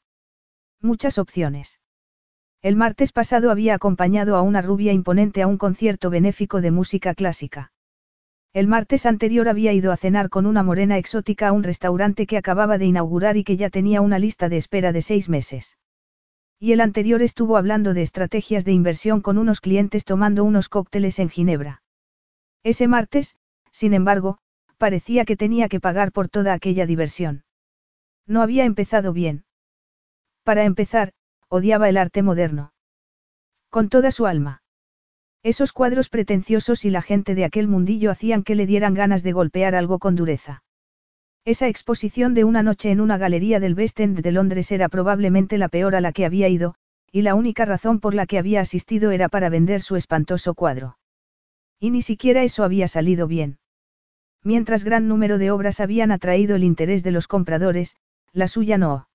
[0.80, 1.80] Muchas opciones.
[2.62, 7.14] El martes pasado había acompañado a una rubia imponente a un concierto benéfico de música
[7.14, 7.72] clásica.
[8.52, 12.38] El martes anterior había ido a cenar con una morena exótica a un restaurante que
[12.38, 15.76] acababa de inaugurar y que ya tenía una lista de espera de seis meses.
[16.58, 21.18] Y el anterior estuvo hablando de estrategias de inversión con unos clientes tomando unos cócteles
[21.18, 21.82] en Ginebra.
[22.62, 23.36] Ese martes,
[23.72, 24.38] sin embargo,
[24.78, 27.44] parecía que tenía que pagar por toda aquella diversión.
[28.26, 29.44] No había empezado bien.
[30.44, 31.12] Para empezar,
[31.48, 32.72] odiaba el arte moderno.
[33.70, 34.62] Con toda su alma.
[35.42, 39.32] Esos cuadros pretenciosos y la gente de aquel mundillo hacían que le dieran ganas de
[39.32, 40.64] golpear algo con dureza.
[41.44, 45.58] Esa exposición de una noche en una galería del West End de Londres era probablemente
[45.58, 46.74] la peor a la que había ido,
[47.12, 50.98] y la única razón por la que había asistido era para vender su espantoso cuadro.
[51.78, 53.58] Y ni siquiera eso había salido bien.
[54.42, 57.96] Mientras gran número de obras habían atraído el interés de los compradores,
[58.32, 59.05] la suya no.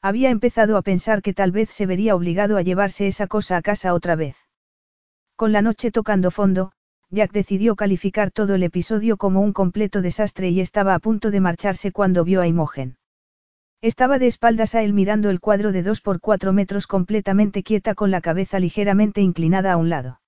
[0.00, 3.62] Había empezado a pensar que tal vez se vería obligado a llevarse esa cosa a
[3.62, 4.36] casa otra vez.
[5.34, 6.72] Con la noche tocando fondo,
[7.10, 11.40] Jack decidió calificar todo el episodio como un completo desastre y estaba a punto de
[11.40, 12.96] marcharse cuando vio a Imogen.
[13.80, 17.94] Estaba de espaldas a él mirando el cuadro de dos por cuatro metros completamente quieta
[17.94, 20.20] con la cabeza ligeramente inclinada a un lado.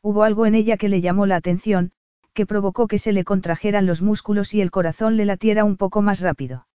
[0.00, 1.90] Hubo algo en ella que le llamó la atención,
[2.34, 6.02] que provocó que se le contrajeran los músculos y el corazón le latiera un poco
[6.02, 6.67] más rápido.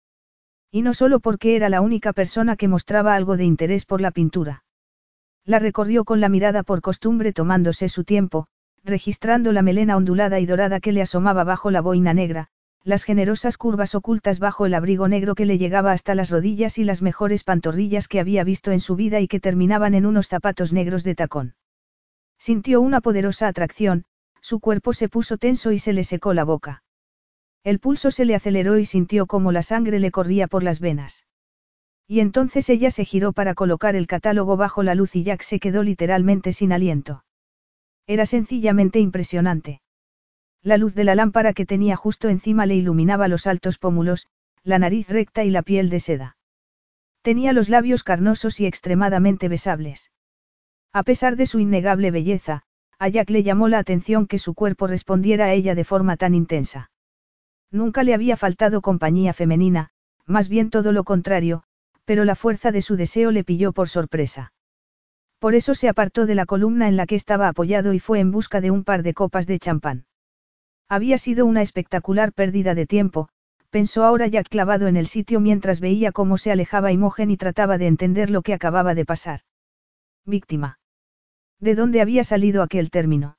[0.72, 4.12] Y no solo porque era la única persona que mostraba algo de interés por la
[4.12, 4.64] pintura.
[5.46, 8.48] La recorrió con la mirada por costumbre tomándose su tiempo,
[8.84, 12.48] registrando la melena ondulada y dorada que le asomaba bajo la boina negra,
[12.84, 16.84] las generosas curvas ocultas bajo el abrigo negro que le llegaba hasta las rodillas y
[16.84, 20.74] las mejores pantorrillas que había visto en su vida y que terminaban en unos zapatos
[20.74, 21.56] negros de tacón.
[22.40, 24.06] Sintió una poderosa atracción,
[24.42, 26.84] su cuerpo se puso tenso y se le secó la boca.
[27.64, 31.28] El pulso se le aceleró y sintió como la sangre le corría por las venas.
[32.08, 35.60] Y entonces ella se giró para colocar el catálogo bajo la luz y Jack se
[35.60, 37.24] quedó literalmente sin aliento.
[38.08, 39.82] Era sencillamente impresionante.
[40.64, 44.28] La luz de la lámpara que tenía justo encima le iluminaba los altos pómulos,
[44.64, 46.38] la nariz recta y la piel de seda.
[47.22, 50.12] Tenía los labios carnosos y extremadamente besables.
[50.92, 52.64] A pesar de su innegable belleza,
[53.00, 56.36] a Jack le llamó la atención que su cuerpo respondiera a ella de forma tan
[56.36, 56.92] intensa.
[57.72, 59.92] Nunca le había faltado compañía femenina,
[60.26, 61.64] más bien todo lo contrario,
[62.06, 64.54] pero la fuerza de su deseo le pilló por sorpresa.
[65.40, 68.32] Por eso se apartó de la columna en la que estaba apoyado y fue en
[68.32, 70.06] busca de un par de copas de champán.
[70.88, 73.30] Había sido una espectacular pérdida de tiempo,
[73.70, 77.78] pensó ahora Jack clavado en el sitio mientras veía cómo se alejaba Imogen y trataba
[77.78, 79.40] de entender lo que acababa de pasar.
[80.26, 80.80] Víctima.
[81.60, 83.38] ¿De dónde había salido aquel término?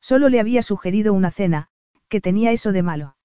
[0.00, 1.68] Solo le había sugerido una cena,
[2.08, 3.16] que tenía eso de malo.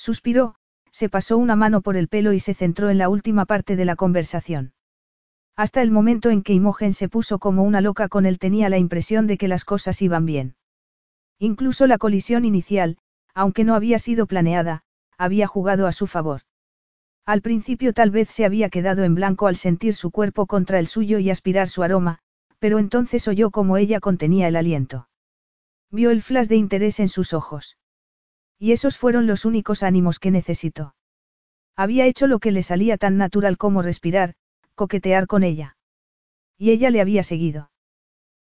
[0.00, 0.54] Suspiró,
[0.90, 3.84] se pasó una mano por el pelo y se centró en la última parte de
[3.84, 4.72] la conversación.
[5.56, 8.78] Hasta el momento en que Imogen se puso como una loca con él tenía la
[8.78, 10.54] impresión de que las cosas iban bien.
[11.38, 12.96] Incluso la colisión inicial,
[13.34, 14.84] aunque no había sido planeada,
[15.18, 16.40] había jugado a su favor.
[17.26, 20.86] Al principio tal vez se había quedado en blanco al sentir su cuerpo contra el
[20.86, 22.20] suyo y aspirar su aroma,
[22.58, 25.10] pero entonces oyó cómo ella contenía el aliento.
[25.90, 27.76] Vio el flash de interés en sus ojos.
[28.60, 30.94] Y esos fueron los únicos ánimos que necesitó.
[31.76, 34.34] Había hecho lo que le salía tan natural como respirar,
[34.74, 35.78] coquetear con ella.
[36.58, 37.70] Y ella le había seguido.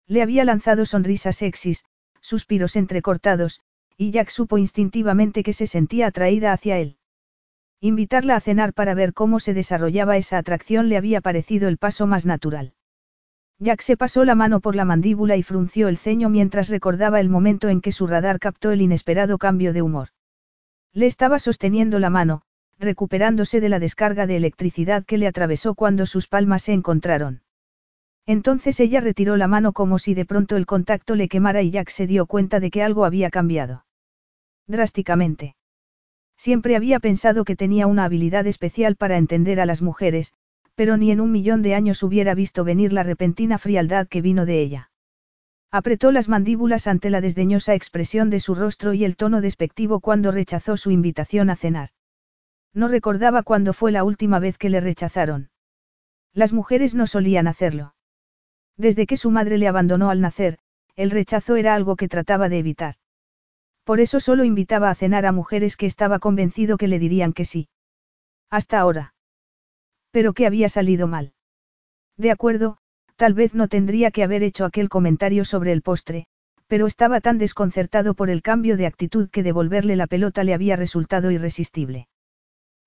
[0.07, 1.85] Le había lanzado sonrisas sexys,
[2.20, 3.61] suspiros entrecortados,
[3.96, 6.96] y Jack supo instintivamente que se sentía atraída hacia él.
[7.81, 12.07] Invitarla a cenar para ver cómo se desarrollaba esa atracción le había parecido el paso
[12.07, 12.73] más natural.
[13.64, 17.31] Jack se pasó la mano por la mandíbula y frunció el ceño mientras recordaba el
[17.31, 20.09] momento en que su radar captó el inesperado cambio de humor.
[20.92, 22.42] Le estaba sosteniendo la mano,
[22.79, 27.40] recuperándose de la descarga de electricidad que le atravesó cuando sus palmas se encontraron.
[28.27, 31.88] Entonces ella retiró la mano como si de pronto el contacto le quemara y Jack
[31.88, 33.87] se dio cuenta de que algo había cambiado.
[34.66, 35.57] Drásticamente.
[36.37, 40.35] Siempre había pensado que tenía una habilidad especial para entender a las mujeres,
[40.74, 44.46] pero ni en un millón de años hubiera visto venir la repentina frialdad que vino
[44.46, 44.90] de ella.
[45.70, 50.30] Apretó las mandíbulas ante la desdeñosa expresión de su rostro y el tono despectivo cuando
[50.30, 51.90] rechazó su invitación a cenar.
[52.72, 55.50] No recordaba cuándo fue la última vez que le rechazaron.
[56.32, 57.94] Las mujeres no solían hacerlo.
[58.76, 60.58] Desde que su madre le abandonó al nacer,
[60.96, 62.96] el rechazo era algo que trataba de evitar.
[63.84, 67.44] Por eso solo invitaba a cenar a mujeres que estaba convencido que le dirían que
[67.44, 67.68] sí.
[68.50, 69.13] Hasta ahora.
[70.14, 71.33] Pero que había salido mal.
[72.16, 72.77] De acuerdo,
[73.16, 76.27] tal vez no tendría que haber hecho aquel comentario sobre el postre,
[76.68, 80.77] pero estaba tan desconcertado por el cambio de actitud que devolverle la pelota le había
[80.77, 82.07] resultado irresistible.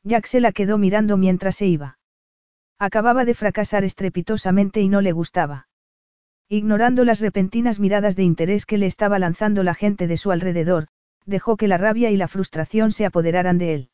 [0.04, 2.00] Jack se la quedó mirando mientras se iba.
[2.80, 5.68] Acababa de fracasar estrepitosamente y no le gustaba.
[6.48, 10.88] Ignorando las repentinas miradas de interés que le estaba lanzando la gente de su alrededor,
[11.26, 13.90] dejó que la rabia y la frustración se apoderaran de él.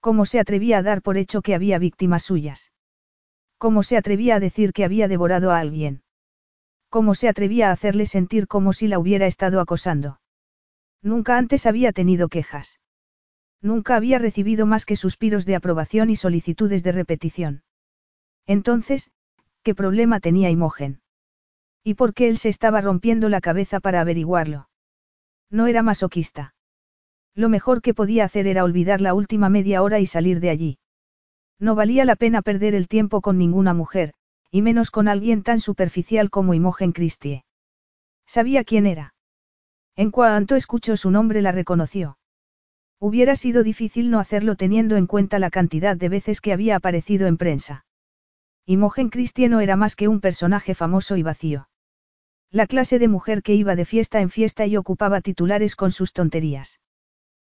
[0.00, 2.72] ¿Cómo se atrevía a dar por hecho que había víctimas suyas?
[3.58, 6.02] ¿Cómo se atrevía a decir que había devorado a alguien?
[6.88, 10.20] ¿Cómo se atrevía a hacerle sentir como si la hubiera estado acosando?
[11.02, 12.80] Nunca antes había tenido quejas.
[13.62, 17.62] Nunca había recibido más que suspiros de aprobación y solicitudes de repetición.
[18.46, 19.12] Entonces,
[19.62, 21.02] ¿qué problema tenía Imogen?
[21.84, 24.68] ¿Y por qué él se estaba rompiendo la cabeza para averiguarlo?
[25.50, 26.54] No era masoquista.
[27.34, 30.78] Lo mejor que podía hacer era olvidar la última media hora y salir de allí.
[31.58, 34.14] No valía la pena perder el tiempo con ninguna mujer,
[34.50, 37.44] y menos con alguien tan superficial como Imogen Christie.
[38.26, 39.14] Sabía quién era.
[39.96, 42.18] En cuanto escuchó su nombre la reconoció.
[42.98, 47.26] Hubiera sido difícil no hacerlo teniendo en cuenta la cantidad de veces que había aparecido
[47.26, 47.84] en prensa.
[48.66, 51.68] Imogen Cristiano era más que un personaje famoso y vacío.
[52.50, 56.12] La clase de mujer que iba de fiesta en fiesta y ocupaba titulares con sus
[56.12, 56.80] tonterías.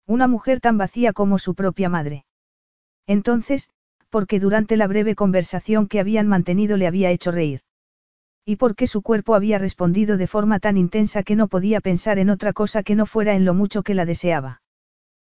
[0.06, 2.26] Una mujer tan vacía como su propia madre.
[3.06, 3.70] Entonces,
[4.10, 7.60] porque durante la breve conversación que habían mantenido le había hecho reír.
[8.44, 12.28] Y porque su cuerpo había respondido de forma tan intensa que no podía pensar en
[12.28, 14.60] otra cosa que no fuera en lo mucho que la deseaba.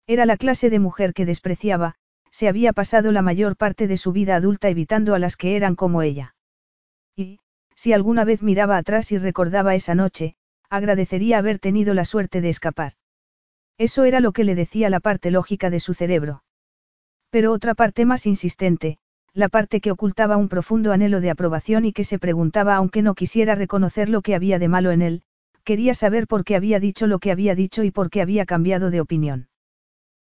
[0.06, 1.94] Era la clase de mujer que despreciaba,
[2.30, 5.74] se había pasado la mayor parte de su vida adulta evitando a las que eran
[5.74, 6.34] como ella.
[7.16, 7.40] Y,
[7.74, 10.36] si alguna vez miraba atrás y recordaba esa noche,
[10.68, 12.92] agradecería haber tenido la suerte de escapar.
[13.78, 16.42] Eso era lo que le decía la parte lógica de su cerebro.
[17.30, 18.98] Pero otra parte más insistente,
[19.34, 23.14] la parte que ocultaba un profundo anhelo de aprobación y que se preguntaba aunque no
[23.14, 25.22] quisiera reconocer lo que había de malo en él,
[25.62, 28.90] quería saber por qué había dicho lo que había dicho y por qué había cambiado
[28.90, 29.48] de opinión.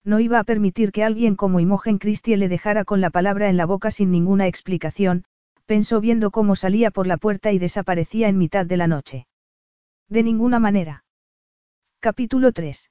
[0.06, 3.58] No iba a permitir que alguien como Imogen Christie le dejara con la palabra en
[3.58, 5.26] la boca sin ninguna explicación,
[5.66, 9.28] pensó viendo cómo salía por la puerta y desaparecía en mitad de la noche.
[10.10, 11.04] De ninguna manera.
[12.00, 12.91] Capítulo 3.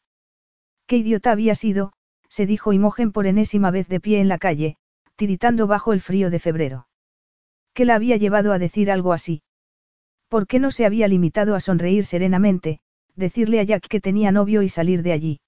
[0.91, 1.93] Qué idiota había sido,
[2.29, 4.77] se dijo Imogen por enésima vez de pie en la calle,
[5.15, 6.89] tiritando bajo el frío de febrero.
[7.75, 9.45] ¿Qué la había llevado a decir algo así?
[10.29, 12.81] ¿Por qué no se había limitado a sonreír serenamente,
[13.15, 15.41] decirle a Jack que tenía novio y salir de allí?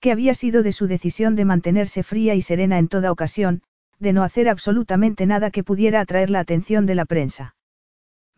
[0.00, 3.60] ¿Qué había sido de su decisión de mantenerse fría y serena en toda ocasión,
[3.98, 7.54] de no hacer absolutamente nada que pudiera atraer la atención de la prensa?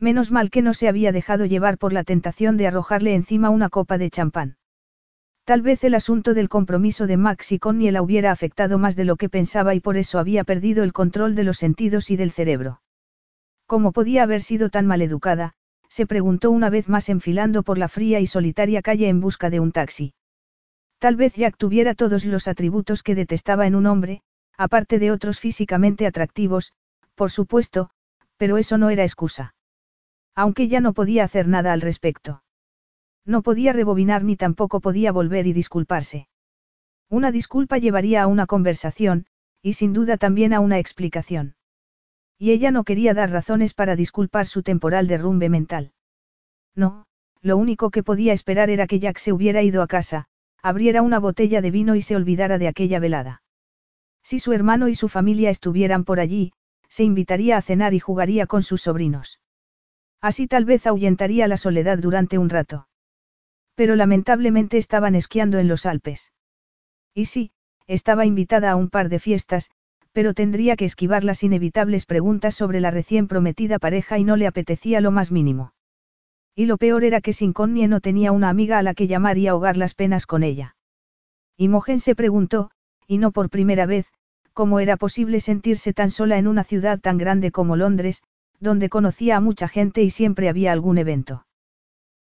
[0.01, 3.69] Menos mal que no se había dejado llevar por la tentación de arrojarle encima una
[3.69, 4.57] copa de champán.
[5.47, 9.05] Tal vez el asunto del compromiso de Max y Connie la hubiera afectado más de
[9.05, 12.33] lo que pensaba y por eso había perdido el control de los sentidos y del
[12.33, 12.83] cerebro.
[13.65, 15.55] ¿Cómo podía haber sido tan maleducada?
[15.89, 19.61] se preguntó una vez más enfilando por la fría y solitaria calle en busca de
[19.61, 20.15] un taxi.
[20.99, 24.23] Tal vez Jack tuviera todos los atributos que detestaba en un hombre,
[24.59, 26.73] aparte de otros físicamente atractivos,
[27.15, 27.91] por supuesto,
[28.37, 29.55] pero eso no era excusa.
[30.35, 32.43] Aunque ya no podía hacer nada al respecto.
[33.27, 36.29] No podía rebobinar ni tampoco podía volver y disculparse.
[37.11, 39.27] Una disculpa llevaría a una conversación,
[39.63, 41.57] y sin duda también a una explicación.
[42.39, 45.93] Y ella no quería dar razones para disculpar su temporal derrumbe mental.
[46.75, 47.07] No,
[47.43, 50.27] lo único que podía esperar era que Jack se hubiera ido a casa,
[50.63, 53.43] abriera una botella de vino y se olvidara de aquella velada.
[54.23, 56.53] Si su hermano y su familia estuvieran por allí,
[56.89, 59.41] se invitaría a cenar y jugaría con sus sobrinos.
[60.21, 62.87] Así tal vez ahuyentaría la soledad durante un rato.
[63.77, 66.33] Pero lamentablemente estaban esquiando en los Alpes.
[67.15, 67.53] Y sí,
[67.87, 69.71] estaba invitada a un par de fiestas,
[70.13, 74.47] pero tendría que esquivar las inevitables preguntas sobre la recién prometida pareja y no le
[74.47, 75.73] apetecía lo más mínimo.
[76.55, 79.37] Y lo peor era que sin Connie no tenía una amiga a la que llamar
[79.37, 80.75] y ahogar las penas con ella.
[81.59, 82.71] Imogen se preguntó,
[83.07, 84.07] y no por primera vez,
[84.55, 88.23] cómo era posible sentirse tan sola en una ciudad tan grande como Londres,
[88.59, 91.46] donde conocía a mucha gente y siempre había algún evento.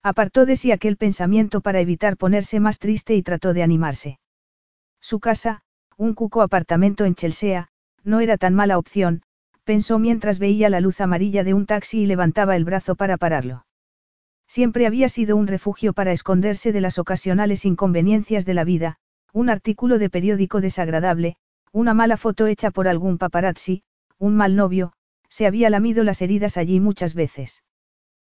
[0.03, 4.19] Apartó de sí aquel pensamiento para evitar ponerse más triste y trató de animarse.
[4.99, 5.61] Su casa,
[5.95, 7.69] un cuco apartamento en Chelsea,
[8.03, 9.21] no era tan mala opción,
[9.63, 13.65] pensó mientras veía la luz amarilla de un taxi y levantaba el brazo para pararlo.
[14.47, 18.97] Siempre había sido un refugio para esconderse de las ocasionales inconveniencias de la vida,
[19.33, 21.37] un artículo de periódico desagradable,
[21.71, 23.83] una mala foto hecha por algún paparazzi,
[24.17, 24.93] un mal novio,
[25.29, 27.63] se había lamido las heridas allí muchas veces.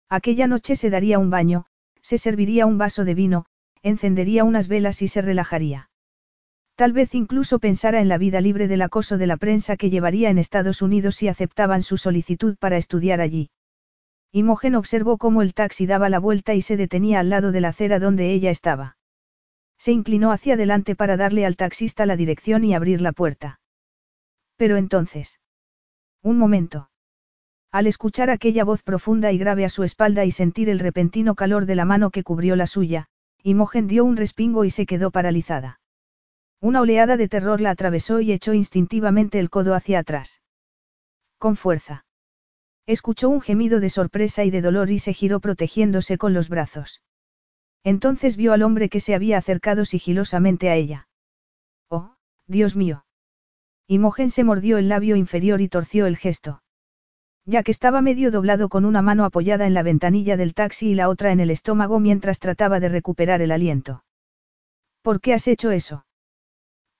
[0.09, 1.65] Aquella noche se daría un baño,
[2.01, 3.45] se serviría un vaso de vino,
[3.81, 5.89] encendería unas velas y se relajaría.
[6.75, 10.29] Tal vez incluso pensara en la vida libre del acoso de la prensa que llevaría
[10.29, 13.49] en Estados Unidos si aceptaban su solicitud para estudiar allí.
[14.31, 17.69] Imogen observó cómo el taxi daba la vuelta y se detenía al lado de la
[17.69, 18.97] acera donde ella estaba.
[19.77, 23.61] Se inclinó hacia adelante para darle al taxista la dirección y abrir la puerta.
[24.57, 25.39] Pero entonces.
[26.21, 26.89] Un momento.
[27.75, 31.65] Al escuchar aquella voz profunda y grave a su espalda y sentir el repentino calor
[31.65, 33.07] de la mano que cubrió la suya,
[33.43, 35.81] Imogen dio un respingo y se quedó paralizada.
[36.62, 40.41] Una oleada de terror la atravesó y echó instintivamente el codo hacia atrás.
[41.37, 42.06] Con fuerza.
[42.85, 47.02] Escuchó un gemido de sorpresa y de dolor y se giró protegiéndose con los brazos.
[47.83, 51.10] Entonces vio al hombre que se había acercado sigilosamente a ella.
[51.89, 52.15] Oh,
[52.47, 53.06] Dios mío.
[53.85, 56.62] Imogen se mordió el labio inferior y torció el gesto
[57.46, 60.96] ya que estaba medio doblado con una mano apoyada en la ventanilla del taxi y
[60.96, 64.04] la otra en el estómago mientras trataba de recuperar el aliento.
[65.02, 66.06] ¿Por qué has hecho eso?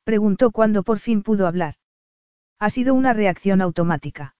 [0.04, 1.76] Preguntó cuando por fin pudo hablar.
[2.60, 4.36] Ha sido una reacción automática.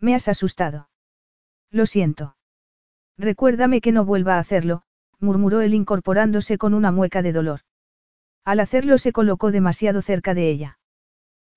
[0.00, 0.88] Me has asustado.
[1.70, 2.36] Lo siento.
[3.18, 4.82] Recuérdame que no vuelva a hacerlo,
[5.18, 7.60] murmuró él incorporándose con una mueca de dolor.
[8.44, 10.77] Al hacerlo se colocó demasiado cerca de ella.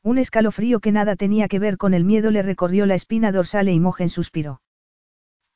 [0.04, 3.68] Un escalofrío que nada tenía que ver con el miedo le recorrió la espina dorsal
[3.68, 4.62] e Imogen suspiró.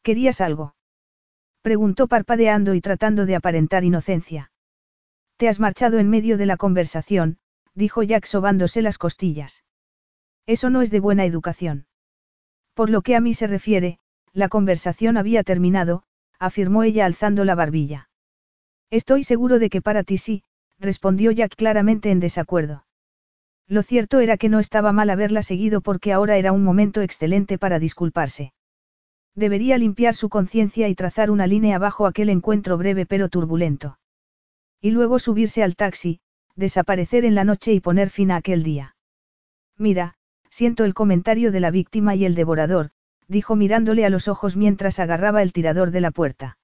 [0.03, 0.75] ¿Querías algo?
[1.63, 4.51] Preguntó parpadeando y tratando de aparentar inocencia.
[5.37, 7.39] Te has marchado en medio de la conversación,
[7.73, 9.63] dijo Jack sobándose las costillas.
[10.45, 11.87] Eso no es de buena educación.
[12.75, 13.97] Por lo que a mí se refiere,
[14.31, 16.03] la conversación había terminado,
[16.37, 18.09] afirmó ella alzando la barbilla.
[18.91, 20.43] Estoy seguro de que para ti sí,
[20.77, 22.85] respondió Jack claramente en desacuerdo.
[23.67, 27.57] Lo cierto era que no estaba mal haberla seguido porque ahora era un momento excelente
[27.57, 28.53] para disculparse.
[29.33, 33.97] Debería limpiar su conciencia y trazar una línea bajo aquel encuentro breve pero turbulento.
[34.81, 36.19] Y luego subirse al taxi,
[36.55, 38.95] desaparecer en la noche y poner fin a aquel día.
[39.77, 40.15] Mira,
[40.49, 42.91] siento el comentario de la víctima y el devorador,
[43.27, 46.57] dijo mirándole a los ojos mientras agarraba el tirador de la puerta.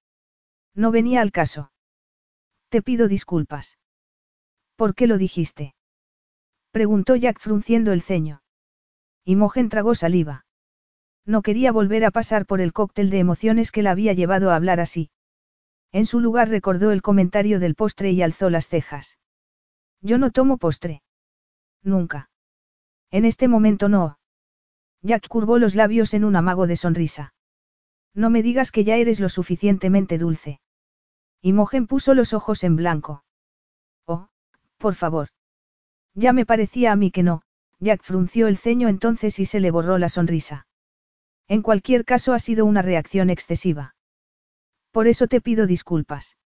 [0.76, 1.72] No venía al caso.
[2.70, 3.80] Te pido disculpas.
[4.78, 5.74] ¿Por qué lo dijiste?
[6.72, 8.42] Preguntó Jack frunciendo el ceño.
[9.26, 10.46] Imogen tragó saliva.
[11.26, 14.56] No quería volver a pasar por el cóctel de emociones que la había llevado a
[14.56, 15.12] hablar así.
[15.92, 19.20] En su lugar recordó el comentario del postre y alzó las cejas.
[20.02, 21.04] Yo no tomo postre.
[21.84, 22.30] Nunca.
[23.12, 24.18] En este momento no.
[25.02, 27.34] Jack curvó los labios en un amago de sonrisa.
[28.14, 30.62] No me digas que ya eres lo suficientemente dulce.
[31.42, 33.24] Imogen puso los ojos en blanco.
[34.06, 34.30] Oh,
[34.78, 35.30] por favor.
[36.14, 37.42] Ya me parecía a mí que no,
[37.80, 40.68] Jack frunció el ceño entonces y se le borró la sonrisa.
[41.48, 43.96] En cualquier caso ha sido una reacción excesiva.
[44.92, 46.38] Por eso te pido disculpas.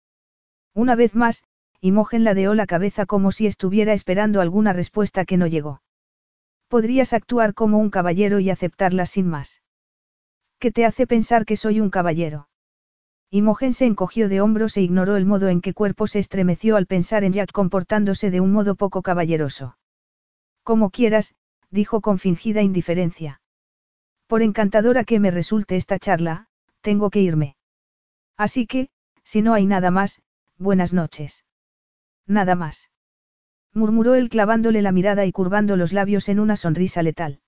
[0.74, 1.44] Una vez más,
[1.80, 5.82] Imogen ladeó la cabeza como si estuviera esperando alguna respuesta que no llegó.
[6.68, 9.62] Podrías actuar como un caballero y aceptarla sin más.
[10.58, 12.48] ¿Qué te hace pensar que soy un caballero?
[13.30, 16.86] Imogen se encogió de hombros e ignoró el modo en que cuerpo se estremeció al
[16.86, 19.76] pensar en Jack comportándose de un modo poco caballeroso.
[20.62, 21.34] Como quieras,
[21.70, 23.40] dijo con fingida indiferencia.
[24.26, 26.48] Por encantadora que me resulte esta charla,
[26.80, 27.56] tengo que irme.
[28.36, 28.90] Así que,
[29.24, 30.22] si no hay nada más,
[30.58, 31.44] buenas noches.
[32.26, 32.90] Nada más.
[33.72, 37.40] Murmuró él clavándole la mirada y curvando los labios en una sonrisa letal.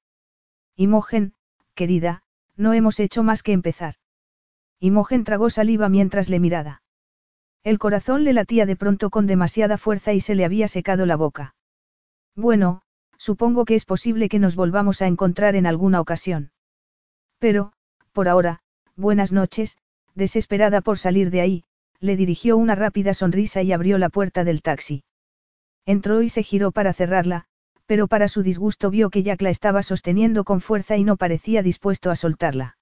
[0.77, 1.35] Imogen,
[1.75, 2.23] querida,
[2.57, 3.95] no hemos hecho más que empezar.
[4.81, 6.83] Imogen tragó saliva mientras le miraba.
[7.65, 11.17] El corazón le latía de pronto con demasiada fuerza y se le había secado la
[11.17, 11.55] boca.
[12.37, 12.83] Bueno,
[13.17, 16.53] supongo que es posible que nos volvamos a encontrar en alguna ocasión.
[17.39, 17.73] Pero,
[18.13, 18.61] por ahora,
[18.97, 19.77] buenas noches,
[20.15, 21.65] desesperada por salir de ahí,
[22.01, 25.03] le dirigió una rápida sonrisa y abrió la puerta del taxi.
[25.85, 27.47] Entró y se giró para cerrarla,
[27.87, 31.63] pero para su disgusto vio que Jack la estaba sosteniendo con fuerza y no parecía
[31.63, 32.78] dispuesto a soltarla.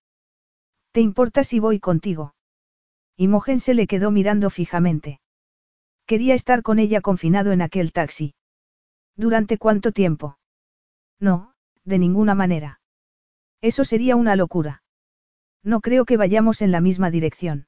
[0.96, 2.34] ¿Te importa si voy contigo?
[3.18, 5.20] Imogen se le quedó mirando fijamente.
[6.06, 8.34] Quería estar con ella confinado en aquel taxi.
[9.14, 10.38] ¿Durante cuánto tiempo?
[11.20, 11.52] No,
[11.84, 12.80] de ninguna manera.
[13.60, 14.82] Eso sería una locura.
[15.62, 17.66] No creo que vayamos en la misma dirección.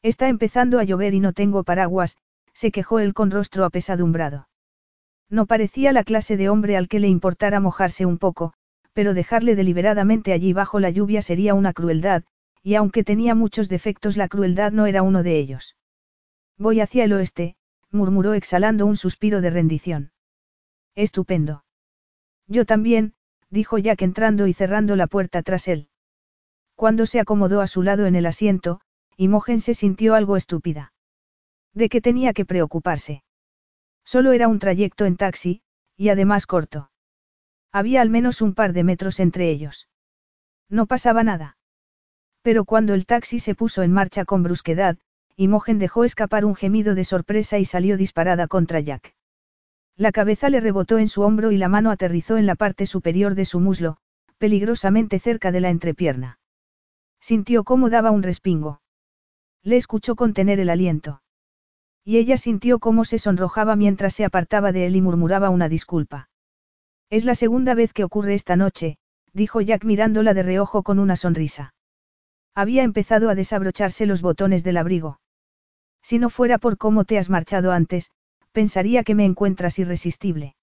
[0.00, 2.16] Está empezando a llover y no tengo paraguas,
[2.54, 4.48] se quejó él con rostro apesadumbrado.
[5.28, 8.54] No parecía la clase de hombre al que le importara mojarse un poco,
[8.94, 12.24] pero dejarle deliberadamente allí bajo la lluvia sería una crueldad,
[12.62, 15.76] y aunque tenía muchos defectos la crueldad no era uno de ellos.
[16.56, 17.56] Voy hacia el oeste,
[17.90, 20.12] murmuró exhalando un suspiro de rendición.
[20.94, 21.64] Estupendo.
[22.46, 23.14] Yo también,
[23.50, 25.88] dijo Jack entrando y cerrando la puerta tras él.
[26.74, 28.80] Cuando se acomodó a su lado en el asiento,
[29.16, 30.92] Imogen se sintió algo estúpida.
[31.74, 33.22] ¿De qué tenía que preocuparse?
[34.04, 35.62] Solo era un trayecto en taxi,
[35.96, 36.90] y además corto.
[37.72, 39.88] Había al menos un par de metros entre ellos.
[40.70, 41.57] No pasaba nada.
[42.48, 44.96] Pero cuando el taxi se puso en marcha con brusquedad,
[45.36, 49.14] Imogen dejó escapar un gemido de sorpresa y salió disparada contra Jack.
[49.98, 53.34] La cabeza le rebotó en su hombro y la mano aterrizó en la parte superior
[53.34, 53.98] de su muslo,
[54.38, 56.38] peligrosamente cerca de la entrepierna.
[57.20, 58.80] Sintió cómo daba un respingo.
[59.62, 61.20] Le escuchó contener el aliento.
[62.02, 66.30] Y ella sintió cómo se sonrojaba mientras se apartaba de él y murmuraba una disculpa.
[67.10, 68.96] Es la segunda vez que ocurre esta noche,
[69.34, 71.74] dijo Jack mirándola de reojo con una sonrisa.
[72.58, 75.20] Había empezado a desabrocharse los botones del abrigo.
[76.02, 78.10] Si no fuera por cómo te has marchado antes,
[78.50, 80.56] pensaría que me encuentras irresistible.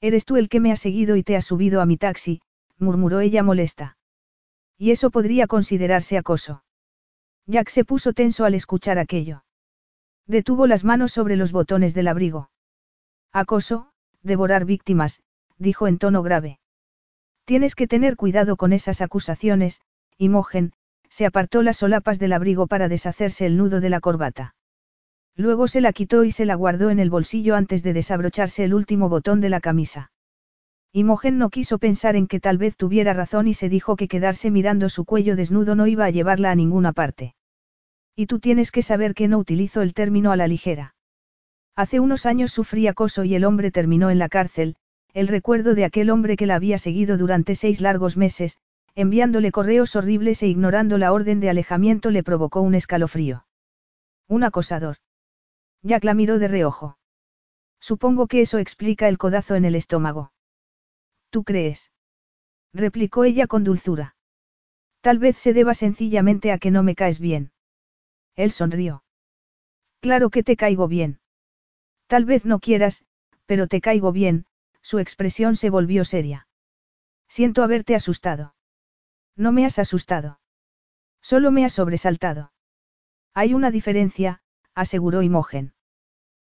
[0.00, 2.42] Eres tú el que me ha seguido y te has subido a mi taxi,
[2.76, 3.96] murmuró ella molesta.
[4.76, 6.64] Y eso podría considerarse acoso.
[7.46, 9.44] Jack se puso tenso al escuchar aquello.
[10.26, 12.50] Detuvo las manos sobre los botones del abrigo.
[13.30, 13.92] Acoso,
[14.24, 15.22] devorar víctimas,
[15.56, 16.58] dijo en tono grave.
[17.44, 19.82] Tienes que tener cuidado con esas acusaciones,
[20.18, 20.72] Imogen,
[21.12, 24.54] se apartó las solapas del abrigo para deshacerse el nudo de la corbata.
[25.36, 28.72] Luego se la quitó y se la guardó en el bolsillo antes de desabrocharse el
[28.72, 30.10] último botón de la camisa.
[30.90, 34.50] Imogen no quiso pensar en que tal vez tuviera razón y se dijo que quedarse
[34.50, 37.34] mirando su cuello desnudo no iba a llevarla a ninguna parte.
[38.16, 40.94] Y tú tienes que saber que no utilizo el término a la ligera.
[41.76, 44.76] Hace unos años sufrí acoso y el hombre terminó en la cárcel,
[45.12, 48.56] el recuerdo de aquel hombre que la había seguido durante seis largos meses,
[48.94, 53.46] enviándole correos horribles e ignorando la orden de alejamiento le provocó un escalofrío.
[54.28, 54.96] Un acosador.
[55.82, 56.98] Jack la miró de reojo.
[57.80, 60.32] Supongo que eso explica el codazo en el estómago.
[61.30, 61.92] ¿Tú crees?
[62.72, 64.16] replicó ella con dulzura.
[65.00, 67.52] Tal vez se deba sencillamente a que no me caes bien.
[68.36, 69.02] Él sonrió.
[70.00, 71.20] Claro que te caigo bien.
[72.06, 73.04] Tal vez no quieras,
[73.46, 74.46] pero te caigo bien,
[74.80, 76.46] su expresión se volvió seria.
[77.28, 78.54] Siento haberte asustado.
[79.36, 80.40] No me has asustado.
[81.20, 82.52] Solo me has sobresaltado.
[83.34, 84.42] Hay una diferencia,
[84.74, 85.74] aseguró Imogen.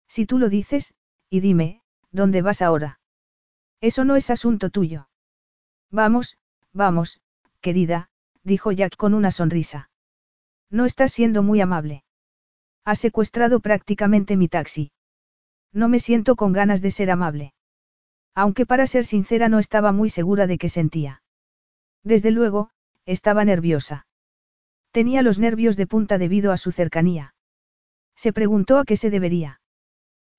[0.08, 0.94] Si tú lo dices,
[1.30, 1.82] y dime,
[2.12, 3.00] ¿dónde vas ahora?
[3.82, 5.10] Eso no es asunto tuyo.
[5.90, 6.38] Vamos,
[6.74, 7.22] vamos,
[7.62, 8.10] querida,
[8.44, 9.90] dijo Jack con una sonrisa.
[10.70, 12.04] No estás siendo muy amable.
[12.84, 14.92] Has secuestrado prácticamente mi taxi.
[15.72, 17.54] No me siento con ganas de ser amable.
[18.36, 21.22] Aunque para ser sincera no estaba muy segura de qué sentía.
[22.04, 22.72] Desde luego,
[23.06, 24.06] estaba nerviosa.
[24.91, 27.34] Tenía los nervios de punta debido a su cercanía.
[28.16, 29.60] Se preguntó a qué se debería.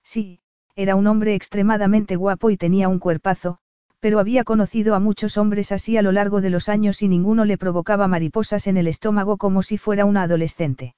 [0.03, 0.39] Sí,
[0.75, 3.59] era un hombre extremadamente guapo y tenía un cuerpazo,
[3.99, 7.45] pero había conocido a muchos hombres así a lo largo de los años y ninguno
[7.45, 10.95] le provocaba mariposas en el estómago como si fuera una adolescente.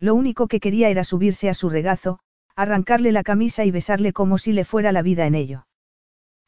[0.00, 2.18] Lo único que quería era subirse a su regazo,
[2.54, 5.67] arrancarle la camisa y besarle como si le fuera la vida en ello.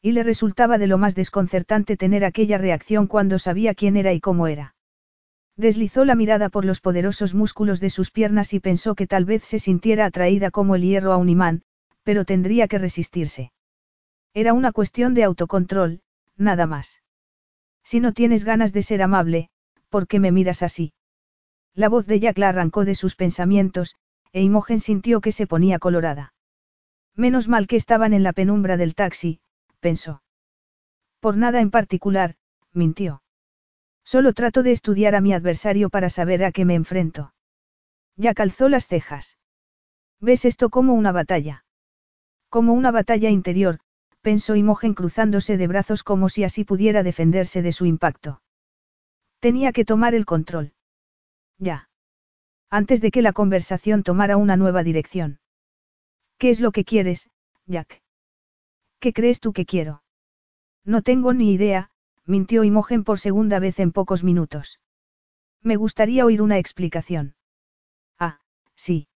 [0.01, 4.19] Y le resultaba de lo más desconcertante tener aquella reacción cuando sabía quién era y
[4.19, 4.75] cómo era.
[5.57, 9.43] Deslizó la mirada por los poderosos músculos de sus piernas y pensó que tal vez
[9.43, 11.61] se sintiera atraída como el hierro a un imán,
[12.03, 13.51] pero tendría que resistirse.
[14.33, 16.01] Era una cuestión de autocontrol,
[16.37, 17.03] nada más.
[17.83, 19.49] Si no tienes ganas de ser amable,
[19.89, 20.93] ¿por qué me miras así?
[21.75, 23.95] La voz de Jack la arrancó de sus pensamientos,
[24.31, 26.33] e Imogen sintió que se ponía colorada.
[27.15, 29.40] Menos mal que estaban en la penumbra del taxi,
[29.81, 30.23] pensó.
[31.19, 32.35] Por nada en particular,
[32.71, 33.21] mintió.
[34.03, 37.33] Solo trato de estudiar a mi adversario para saber a qué me enfrento.
[38.15, 39.37] Ya calzó las cejas.
[40.19, 41.65] ¿Ves esto como una batalla?
[42.49, 43.79] Como una batalla interior,
[44.21, 48.41] pensó Imogen cruzándose de brazos como si así pudiera defenderse de su impacto.
[49.39, 50.73] Tenía que tomar el control.
[51.57, 51.89] Ya.
[52.69, 55.39] Antes de que la conversación tomara una nueva dirección.
[56.37, 57.29] ¿Qué es lo que quieres,
[57.65, 58.01] Jack?
[59.01, 60.03] ¿Qué crees tú que quiero?
[60.85, 61.89] No tengo ni idea,
[62.25, 64.79] mintió Imogen por segunda vez en pocos minutos.
[65.63, 67.35] Me gustaría oír una explicación.
[68.19, 68.39] Ah,
[68.75, 69.07] sí.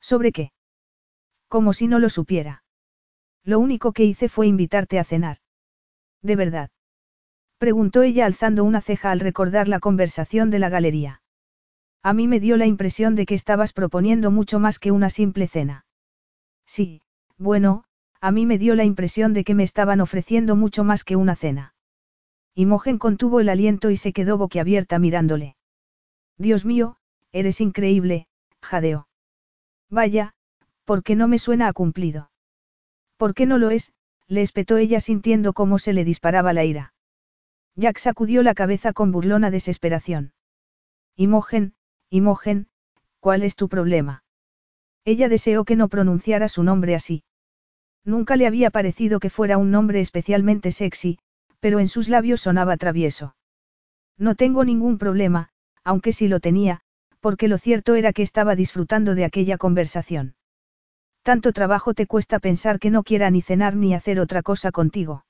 [0.00, 0.52] ¿Sobre qué?
[1.48, 2.64] Como si no lo supiera.
[3.44, 5.38] Lo único que hice fue invitarte a cenar.
[6.22, 6.70] ¿De verdad?
[7.58, 11.22] Preguntó ella alzando una ceja al recordar la conversación de la galería.
[12.02, 15.48] A mí me dio la impresión de que estabas proponiendo mucho más que una simple
[15.48, 15.84] cena.
[16.64, 17.02] Sí,
[17.36, 17.84] bueno,
[18.22, 21.34] a mí me dio la impresión de que me estaban ofreciendo mucho más que una
[21.34, 21.74] cena.
[22.54, 25.56] Imogen contuvo el aliento y se quedó boquiabierta mirándole.
[26.38, 26.98] Dios mío,
[27.32, 28.28] eres increíble,
[28.62, 29.08] jadeó.
[29.90, 30.34] Vaya,
[30.84, 32.30] ¿por qué no me suena a cumplido?
[33.16, 33.92] ¿Por qué no lo es?
[34.28, 36.94] le espetó ella sintiendo cómo se le disparaba la ira.
[37.74, 40.32] Jack sacudió la cabeza con burlona desesperación.
[41.16, 41.74] Imogen,
[42.08, 42.68] Imogen,
[43.18, 44.22] ¿cuál es tu problema?
[45.04, 47.24] Ella deseó que no pronunciara su nombre así.
[48.04, 51.18] Nunca le había parecido que fuera un nombre especialmente sexy,
[51.60, 53.36] pero en sus labios sonaba travieso.
[54.18, 55.50] No tengo ningún problema,
[55.84, 56.80] aunque sí lo tenía,
[57.20, 60.34] porque lo cierto era que estaba disfrutando de aquella conversación.
[61.22, 65.24] Tanto trabajo te cuesta pensar que no quiera ni cenar ni hacer otra cosa contigo.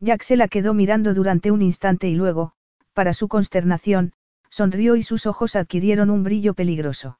[0.00, 2.52] Jack se la quedó mirando durante un instante y luego,
[2.92, 4.12] para su consternación,
[4.50, 7.18] sonrió y sus ojos adquirieron un brillo peligroso.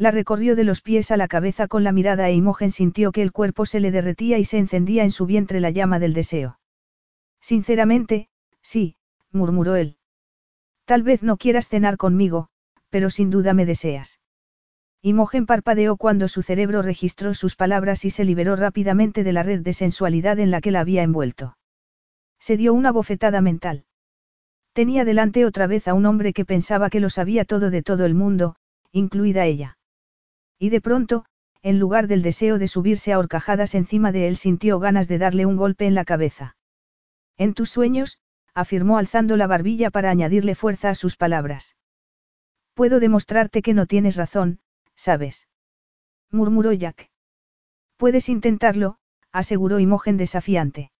[0.00, 3.20] La recorrió de los pies a la cabeza con la mirada e Imogen sintió que
[3.20, 6.58] el cuerpo se le derretía y se encendía en su vientre la llama del deseo.
[7.42, 8.30] Sinceramente,
[8.62, 8.96] sí,
[9.30, 9.98] murmuró él.
[10.86, 12.48] Tal vez no quieras cenar conmigo,
[12.88, 14.20] pero sin duda me deseas.
[15.02, 19.60] Imogen parpadeó cuando su cerebro registró sus palabras y se liberó rápidamente de la red
[19.60, 21.58] de sensualidad en la que la había envuelto.
[22.38, 23.84] Se dio una bofetada mental.
[24.72, 28.06] Tenía delante otra vez a un hombre que pensaba que lo sabía todo de todo
[28.06, 28.56] el mundo,
[28.92, 29.76] incluida ella.
[30.60, 31.24] Y de pronto,
[31.62, 35.46] en lugar del deseo de subirse a horcajadas encima de él, sintió ganas de darle
[35.46, 36.56] un golpe en la cabeza.
[37.38, 38.18] En tus sueños,
[38.54, 41.76] afirmó alzando la barbilla para añadirle fuerza a sus palabras.
[42.74, 44.60] Puedo demostrarte que no tienes razón,
[44.94, 45.48] ¿sabes?
[46.30, 47.10] murmuró Jack.
[47.96, 48.98] Puedes intentarlo,
[49.32, 50.92] aseguró Imogen desafiante.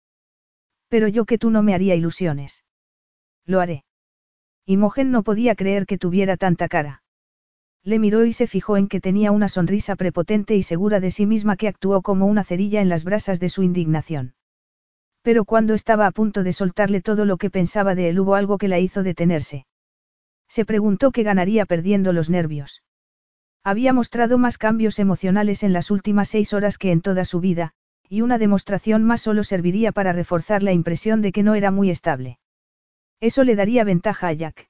[0.88, 2.64] Pero yo que tú no me haría ilusiones.
[3.44, 3.84] Lo haré.
[4.64, 7.02] Imogen no podía creer que tuviera tanta cara.
[7.82, 11.24] Le miró y se fijó en que tenía una sonrisa prepotente y segura de sí
[11.26, 14.34] misma que actuó como una cerilla en las brasas de su indignación.
[15.22, 18.58] Pero cuando estaba a punto de soltarle todo lo que pensaba de él hubo algo
[18.58, 19.66] que la hizo detenerse.
[20.48, 22.82] Se preguntó qué ganaría perdiendo los nervios.
[23.62, 27.72] Había mostrado más cambios emocionales en las últimas seis horas que en toda su vida,
[28.08, 31.90] y una demostración más solo serviría para reforzar la impresión de que no era muy
[31.90, 32.38] estable.
[33.20, 34.69] Eso le daría ventaja a Jack.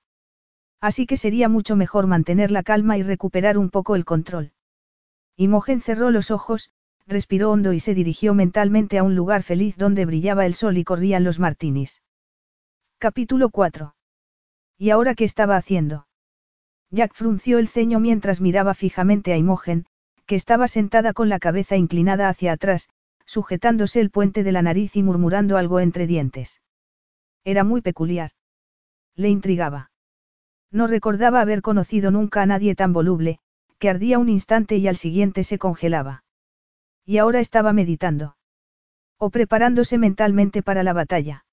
[0.80, 4.52] Así que sería mucho mejor mantener la calma y recuperar un poco el control.
[5.36, 6.70] Imogen cerró los ojos,
[7.06, 10.84] respiró hondo y se dirigió mentalmente a un lugar feliz donde brillaba el sol y
[10.84, 12.02] corrían los martinis.
[12.98, 13.94] Capítulo 4.
[14.78, 16.06] ¿Y ahora qué estaba haciendo?
[16.90, 19.86] Jack frunció el ceño mientras miraba fijamente a Imogen,
[20.26, 22.88] que estaba sentada con la cabeza inclinada hacia atrás,
[23.26, 26.62] sujetándose el puente de la nariz y murmurando algo entre dientes.
[27.44, 28.32] Era muy peculiar.
[29.14, 29.89] Le intrigaba.
[30.72, 33.38] No recordaba haber conocido nunca a nadie tan voluble,
[33.78, 36.24] que ardía un instante y al siguiente se congelaba.
[37.04, 38.36] Y ahora estaba meditando.
[39.18, 41.44] O preparándose mentalmente para la batalla.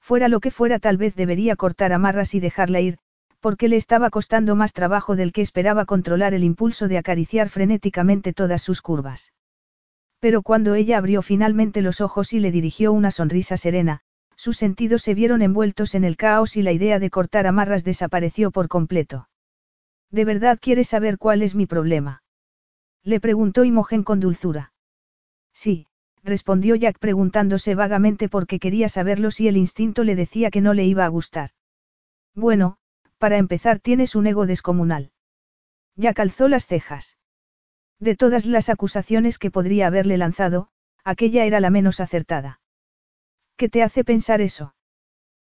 [0.00, 2.98] Fuera lo que fuera tal vez debería cortar amarras y dejarla ir,
[3.40, 8.32] porque le estaba costando más trabajo del que esperaba controlar el impulso de acariciar frenéticamente
[8.32, 9.32] todas sus curvas.
[10.18, 14.00] Pero cuando ella abrió finalmente los ojos y le dirigió una sonrisa serena,
[14.44, 18.50] sus sentidos se vieron envueltos en el caos y la idea de cortar amarras desapareció
[18.50, 19.30] por completo.
[20.10, 22.22] ¿De verdad quieres saber cuál es mi problema?
[23.02, 24.74] Le preguntó Imogen con dulzura.
[25.54, 25.86] Sí,
[26.22, 30.74] respondió Jack preguntándose vagamente por qué quería saberlo si el instinto le decía que no
[30.74, 31.52] le iba a gustar.
[32.34, 32.76] Bueno,
[33.16, 35.10] para empezar tienes un ego descomunal.
[35.96, 37.16] Ya calzó las cejas.
[37.98, 40.68] De todas las acusaciones que podría haberle lanzado,
[41.02, 42.60] aquella era la menos acertada.
[43.56, 44.74] ¿Qué te hace pensar eso?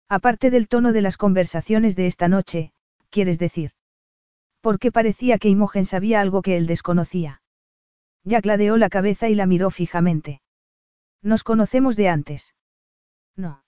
[0.08, 2.72] Aparte del tono de las conversaciones de esta noche,
[3.10, 3.72] quieres decir.
[4.60, 7.42] Porque parecía que Imogen sabía algo que él desconocía.
[8.22, 10.40] Ya cladeó la cabeza y la miró fijamente.
[11.22, 12.54] Nos conocemos de antes.
[13.36, 13.64] No.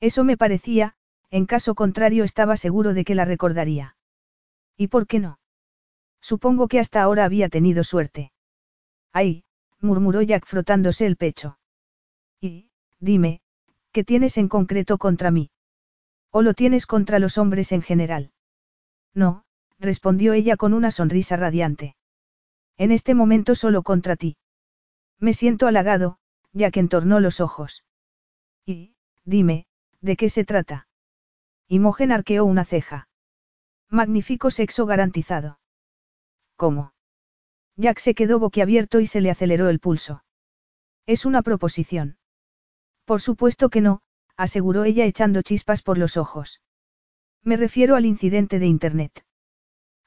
[0.00, 0.94] Eso me parecía,
[1.30, 3.96] en caso contrario estaba seguro de que la recordaría.
[4.76, 5.38] ¿Y por qué no?
[6.22, 8.32] Supongo que hasta ahora había tenido suerte.
[9.12, 9.44] Ay,
[9.80, 11.58] murmuró Jack frotándose el pecho.
[12.40, 13.42] Y, dime,
[13.92, 15.50] ¿qué tienes en concreto contra mí?
[16.30, 18.32] ¿O lo tienes contra los hombres en general?
[19.14, 19.44] No,
[19.78, 21.96] respondió ella con una sonrisa radiante.
[22.76, 24.36] En este momento solo contra ti.
[25.18, 26.18] Me siento halagado,
[26.52, 27.84] ya que entornó los ojos.
[28.64, 29.66] Y, dime,
[30.00, 30.86] ¿de qué se trata?
[31.68, 33.08] Imogen arqueó una ceja.
[33.88, 35.58] Magnífico sexo garantizado.
[36.56, 36.94] ¿Cómo?
[37.76, 40.22] Jack se quedó boquiabierto y se le aceleró el pulso.
[41.06, 42.18] Es una proposición.
[43.10, 44.02] Por supuesto que no,
[44.36, 46.60] aseguró ella echando chispas por los ojos.
[47.42, 49.24] Me refiero al incidente de Internet.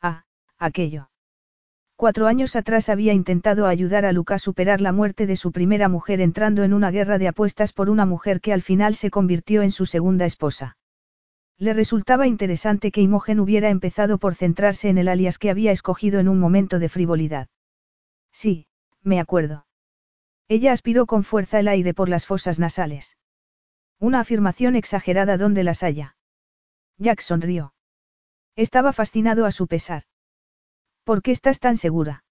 [0.01, 0.23] Ah,
[0.57, 1.09] aquello.
[1.97, 5.89] Cuatro años atrás había intentado ayudar a Luca a superar la muerte de su primera
[5.89, 9.63] mujer entrando en una guerra de apuestas por una mujer que al final se convirtió
[9.63, 10.77] en su segunda esposa.
[11.57, 16.21] Le resultaba interesante que Imogen hubiera empezado por centrarse en el alias que había escogido
[16.21, 17.49] en un momento de frivolidad.
[18.31, 18.67] Sí,
[19.01, 19.65] me acuerdo.
[20.47, 23.17] Ella aspiró con fuerza el aire por las fosas nasales.
[23.99, 26.15] Una afirmación exagerada donde las haya.
[26.97, 27.73] Jack sonrió.
[28.55, 30.03] Estaba fascinado a su pesar.
[31.03, 32.23] ¿Por qué estás tan segura?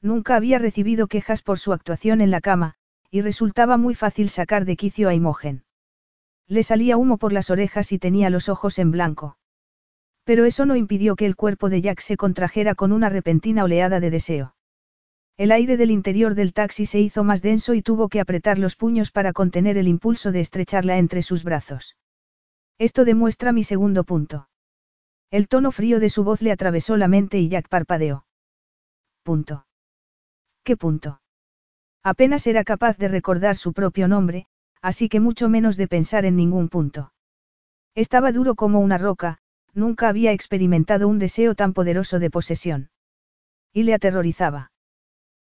[0.00, 2.74] Nunca había recibido quejas por su actuación en la cama,
[3.10, 5.64] y resultaba muy fácil sacar de quicio a Imogen.
[6.46, 9.36] Le salía humo por las orejas y tenía los ojos en blanco.
[10.24, 14.00] Pero eso no impidió que el cuerpo de Jack se contrajera con una repentina oleada
[14.00, 14.54] de deseo.
[15.36, 18.76] El aire del interior del taxi se hizo más denso y tuvo que apretar los
[18.76, 21.96] puños para contener el impulso de estrecharla entre sus brazos.
[22.78, 24.48] Esto demuestra mi segundo punto.
[25.30, 28.26] El tono frío de su voz le atravesó la mente y Jack parpadeó.
[29.22, 29.66] Punto.
[30.64, 31.20] ¿Qué punto?
[32.02, 34.46] Apenas era capaz de recordar su propio nombre,
[34.82, 37.12] así que mucho menos de pensar en ningún punto.
[37.94, 39.38] Estaba duro como una roca,
[39.74, 42.90] nunca había experimentado un deseo tan poderoso de posesión.
[43.72, 44.69] Y le aterrorizaba.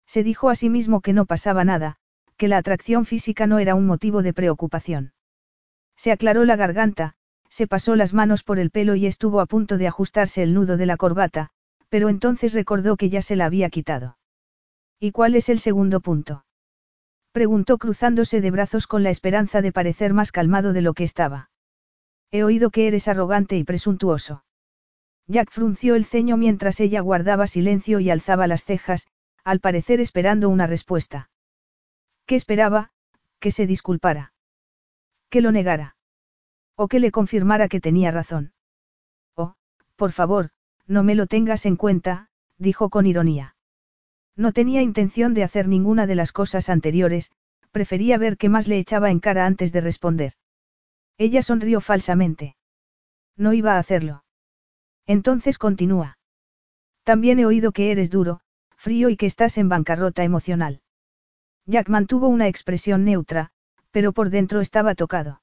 [0.07, 1.97] Se dijo a sí mismo que no pasaba nada,
[2.37, 5.13] que la atracción física no era un motivo de preocupación.
[5.97, 7.15] Se aclaró la garganta,
[7.49, 10.77] se pasó las manos por el pelo y estuvo a punto de ajustarse el nudo
[10.77, 11.51] de la corbata,
[11.89, 14.19] pero entonces recordó que ya se la había quitado.
[14.99, 16.45] ¿Y cuál es el segundo punto?
[17.31, 21.51] Preguntó cruzándose de brazos con la esperanza de parecer más calmado de lo que estaba.
[22.31, 24.45] He oído que eres arrogante y presuntuoso.
[25.27, 29.07] Jack frunció el ceño mientras ella guardaba silencio y alzaba las cejas,
[29.45, 31.31] al parecer esperando una respuesta.
[32.27, 32.93] ¿Qué esperaba?
[33.39, 34.33] Que se disculpara.
[35.29, 35.97] Que lo negara.
[36.77, 38.53] O que le confirmara que tenía razón.
[39.37, 39.55] Oh,
[39.97, 40.51] por favor,
[40.87, 43.57] no me lo tengas en cuenta, dijo con ironía.
[44.37, 47.31] No tenía intención de hacer ninguna de las cosas anteriores,
[47.71, 50.33] prefería ver qué más le echaba en cara antes de responder.
[51.19, 52.57] Ella sonrió falsamente.
[53.37, 54.25] No iba a hacerlo.
[55.07, 56.19] Entonces continúa.
[57.05, 58.41] También he oído que eres duro,
[58.85, 60.83] frío y que estás en bancarrota emocional.
[61.65, 63.49] Jack mantuvo una expresión neutra,
[63.91, 65.41] pero por dentro estaba tocado.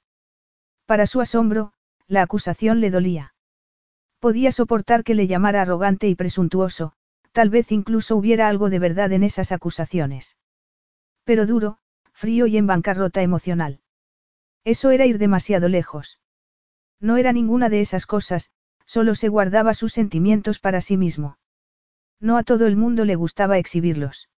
[0.86, 1.74] Para su asombro,
[2.08, 3.34] la acusación le dolía.
[4.20, 6.94] Podía soportar que le llamara arrogante y presuntuoso,
[7.32, 10.38] tal vez incluso hubiera algo de verdad en esas acusaciones.
[11.24, 11.80] Pero duro,
[12.14, 13.80] frío y en bancarrota emocional.
[14.66, 16.20] Eso era ir demasiado lejos.
[17.00, 18.52] No era ninguna de esas cosas,
[18.86, 21.40] solo se guardaba sus sentimientos para sí mismo.
[22.22, 24.30] No a todo el mundo le gustaba exhibirlos.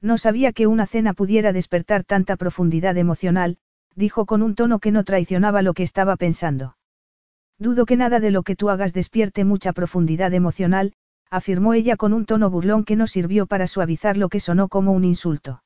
[0.00, 3.58] No sabía que una cena pudiera despertar tanta profundidad emocional,
[3.94, 6.76] dijo con un tono que no traicionaba lo que estaba pensando.
[7.58, 10.94] Dudo que nada de lo que tú hagas despierte mucha profundidad emocional,
[11.30, 14.92] afirmó ella con un tono burlón que no sirvió para suavizar lo que sonó como
[14.92, 15.62] un insulto.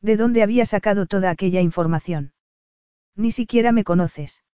[0.00, 2.32] ¿De dónde había sacado toda aquella información?
[3.16, 4.44] Ni siquiera me conoces.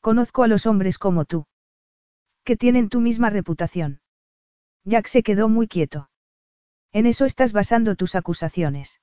[0.00, 1.46] Conozco a los hombres como tú.
[2.44, 4.00] Que tienen tu misma reputación.
[4.84, 6.10] Jack se quedó muy quieto.
[6.92, 9.00] ¿En eso estás basando tus acusaciones?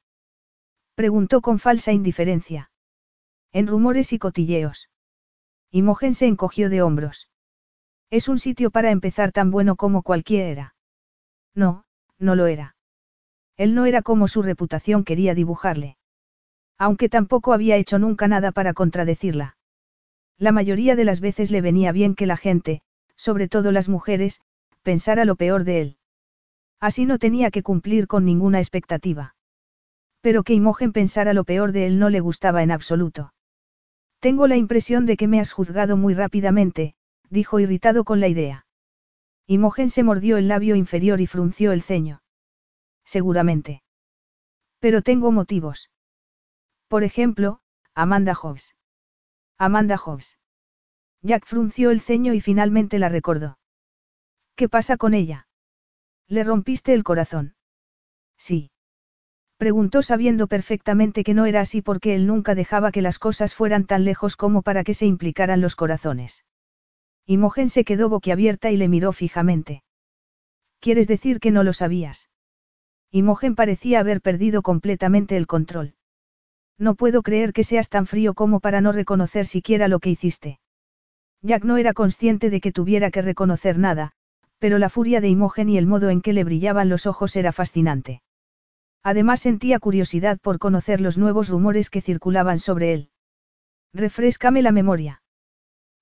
[0.96, 2.72] Preguntó con falsa indiferencia.
[3.52, 4.90] En rumores y cotilleos.
[5.72, 7.30] Imogen se encogió de hombros.
[8.10, 10.76] Es un sitio para empezar tan bueno como cualquiera.
[11.54, 11.86] No,
[12.18, 12.76] no lo era.
[13.58, 15.98] Él no era como su reputación quería dibujarle.
[16.78, 19.58] Aunque tampoco había hecho nunca nada para contradecirla.
[20.38, 22.82] La mayoría de las veces le venía bien que la gente,
[23.16, 24.42] sobre todo las mujeres,
[24.86, 25.98] pensara lo peor de él.
[26.80, 29.36] Así no tenía que cumplir con ninguna expectativa.
[30.22, 33.34] Pero que Imogen pensara lo peor de él no le gustaba en absoluto.
[34.20, 36.94] Tengo la impresión de que me has juzgado muy rápidamente,
[37.32, 38.68] dijo irritado con la idea.
[39.48, 42.22] Imogen se mordió el labio inferior y frunció el ceño.
[43.04, 43.82] Seguramente.
[44.80, 45.90] Pero tengo motivos.
[46.88, 47.60] Por ejemplo,
[47.96, 48.76] Amanda Hobbs.
[49.58, 50.38] Amanda Hobbs.
[51.24, 53.58] Jack frunció el ceño y finalmente la recordó.
[54.56, 55.48] ¿Qué pasa con ella?
[56.28, 57.56] ¿Le rompiste el corazón?
[58.38, 58.72] Sí.
[59.58, 63.86] Preguntó sabiendo perfectamente que no era así porque él nunca dejaba que las cosas fueran
[63.86, 66.46] tan lejos como para que se implicaran los corazones.
[67.26, 69.84] Imogen se quedó boquiabierta y le miró fijamente.
[70.80, 72.30] ¿Quieres decir que no lo sabías?
[73.12, 75.96] Imogen parecía haber perdido completamente el control.
[76.78, 80.60] No puedo creer que seas tan frío como para no reconocer siquiera lo que hiciste.
[81.42, 84.12] Jack no era consciente de que tuviera que reconocer nada,
[84.60, 87.52] pero la furia de Imogen y el modo en que le brillaban los ojos era
[87.52, 88.22] fascinante.
[89.04, 93.10] Además sentía curiosidad por conocer los nuevos rumores que circulaban sobre él.
[93.94, 95.22] Refrescame la memoria.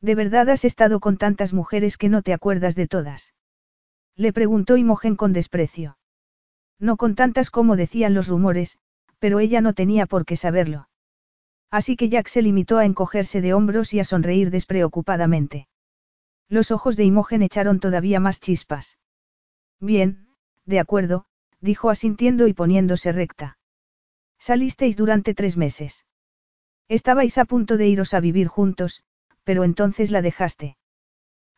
[0.01, 3.33] ¿De verdad has estado con tantas mujeres que no te acuerdas de todas?
[4.15, 5.97] Le preguntó Imogen con desprecio.
[6.79, 8.77] No con tantas como decían los rumores,
[9.19, 10.89] pero ella no tenía por qué saberlo.
[11.71, 15.67] Así que Jack se limitó a encogerse de hombros y a sonreír despreocupadamente.
[16.49, 18.97] Los ojos de Imogen echaron todavía más chispas.
[19.79, 20.27] Bien,
[20.65, 21.25] de acuerdo,
[21.59, 23.57] dijo asintiendo y poniéndose recta.
[24.39, 26.05] Salisteis durante tres meses.
[26.89, 29.03] Estabais a punto de iros a vivir juntos,
[29.43, 30.77] pero entonces la dejaste.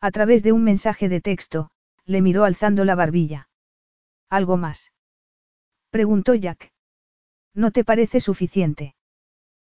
[0.00, 1.70] A través de un mensaje de texto,
[2.04, 3.48] le miró alzando la barbilla.
[4.28, 4.92] ¿Algo más?
[5.90, 6.72] Preguntó Jack.
[7.54, 8.94] ¿No te parece suficiente?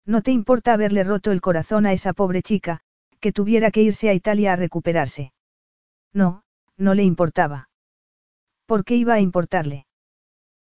[0.05, 2.81] ¿No te importa haberle roto el corazón a esa pobre chica,
[3.21, 5.33] que tuviera que irse a Italia a recuperarse?
[6.13, 6.45] No,
[6.77, 7.69] no le importaba.
[8.67, 9.87] ¿Por qué iba a importarle?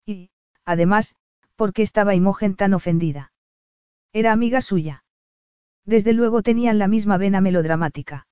[0.06, 0.30] Y,
[0.64, 1.16] además,
[1.56, 3.32] ¿por qué estaba Imogen tan ofendida?
[4.12, 5.04] Era amiga suya.
[5.84, 8.26] Desde luego tenían la misma vena melodramática.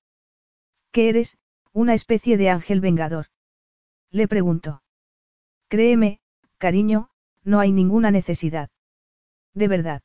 [0.91, 1.39] ¿Qué eres,
[1.73, 3.27] una especie de ángel vengador?
[4.11, 4.83] Le preguntó.
[5.69, 6.21] Créeme,
[6.59, 7.09] cariño,
[7.45, 8.71] no hay ninguna necesidad.
[9.55, 10.03] ¿De verdad?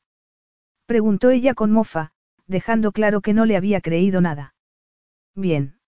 [0.85, 2.13] Preguntó ella con mofa,
[2.47, 4.55] dejando claro que no le había creído nada.
[5.35, 5.79] Bien.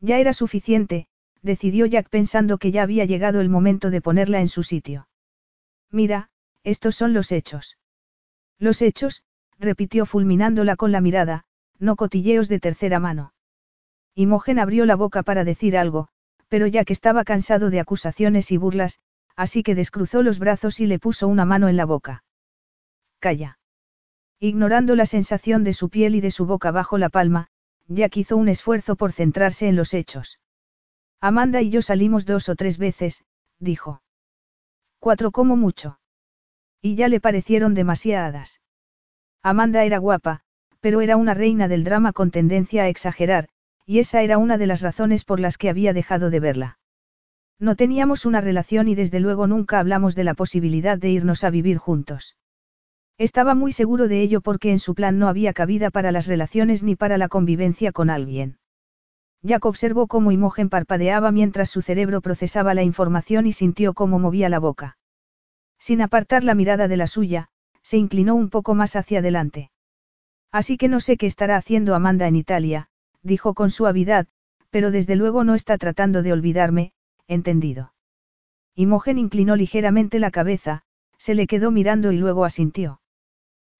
[0.00, 1.06] Ya era suficiente,
[1.42, 5.08] decidió Jack pensando que ya había llegado el momento de ponerla en su sitio.
[5.90, 6.30] Mira,
[6.62, 7.78] estos son los hechos.
[8.58, 9.22] Los hechos,
[9.58, 11.44] repitió fulminándola con la mirada,
[11.78, 13.34] no cotilleos de tercera mano.
[14.14, 16.08] Imogen abrió la boca para decir algo,
[16.48, 19.00] pero Jack estaba cansado de acusaciones y burlas,
[19.36, 22.24] así que descruzó los brazos y le puso una mano en la boca.
[23.18, 23.58] Calla.
[24.40, 27.48] Ignorando la sensación de su piel y de su boca bajo la palma,
[27.86, 30.40] Jack hizo un esfuerzo por centrarse en los hechos.
[31.20, 33.24] Amanda y yo salimos dos o tres veces,
[33.58, 34.02] dijo.
[34.98, 35.98] Cuatro como mucho.
[36.82, 38.60] Y ya le parecieron demasiadas.
[39.42, 40.40] Amanda era guapa,
[40.80, 43.48] pero era una reina del drama con tendencia a exagerar,
[43.86, 46.78] y esa era una de las razones por las que había dejado de verla.
[47.58, 51.50] No teníamos una relación y desde luego nunca hablamos de la posibilidad de irnos a
[51.50, 52.36] vivir juntos.
[53.16, 56.82] Estaba muy seguro de ello porque en su plan no había cabida para las relaciones
[56.82, 58.58] ni para la convivencia con alguien.
[59.42, 64.48] Jack observó cómo Imogen parpadeaba mientras su cerebro procesaba la información y sintió cómo movía
[64.48, 64.96] la boca.
[65.78, 67.50] Sin apartar la mirada de la suya,
[67.82, 69.70] se inclinó un poco más hacia adelante.
[70.50, 72.88] Así que no sé qué estará haciendo Amanda en Italia,
[73.22, 74.26] dijo con suavidad,
[74.70, 76.92] pero desde luego no está tratando de olvidarme,
[77.28, 77.92] entendido.
[78.74, 80.82] Imogen inclinó ligeramente la cabeza,
[81.16, 83.00] se le quedó mirando y luego asintió.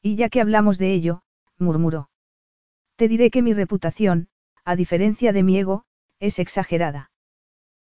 [0.07, 1.23] Y ya que hablamos de ello,
[1.59, 2.11] murmuró.
[2.97, 4.29] Te diré que mi reputación,
[4.63, 5.87] a diferencia de mi ego,
[6.21, 7.11] es exagerada.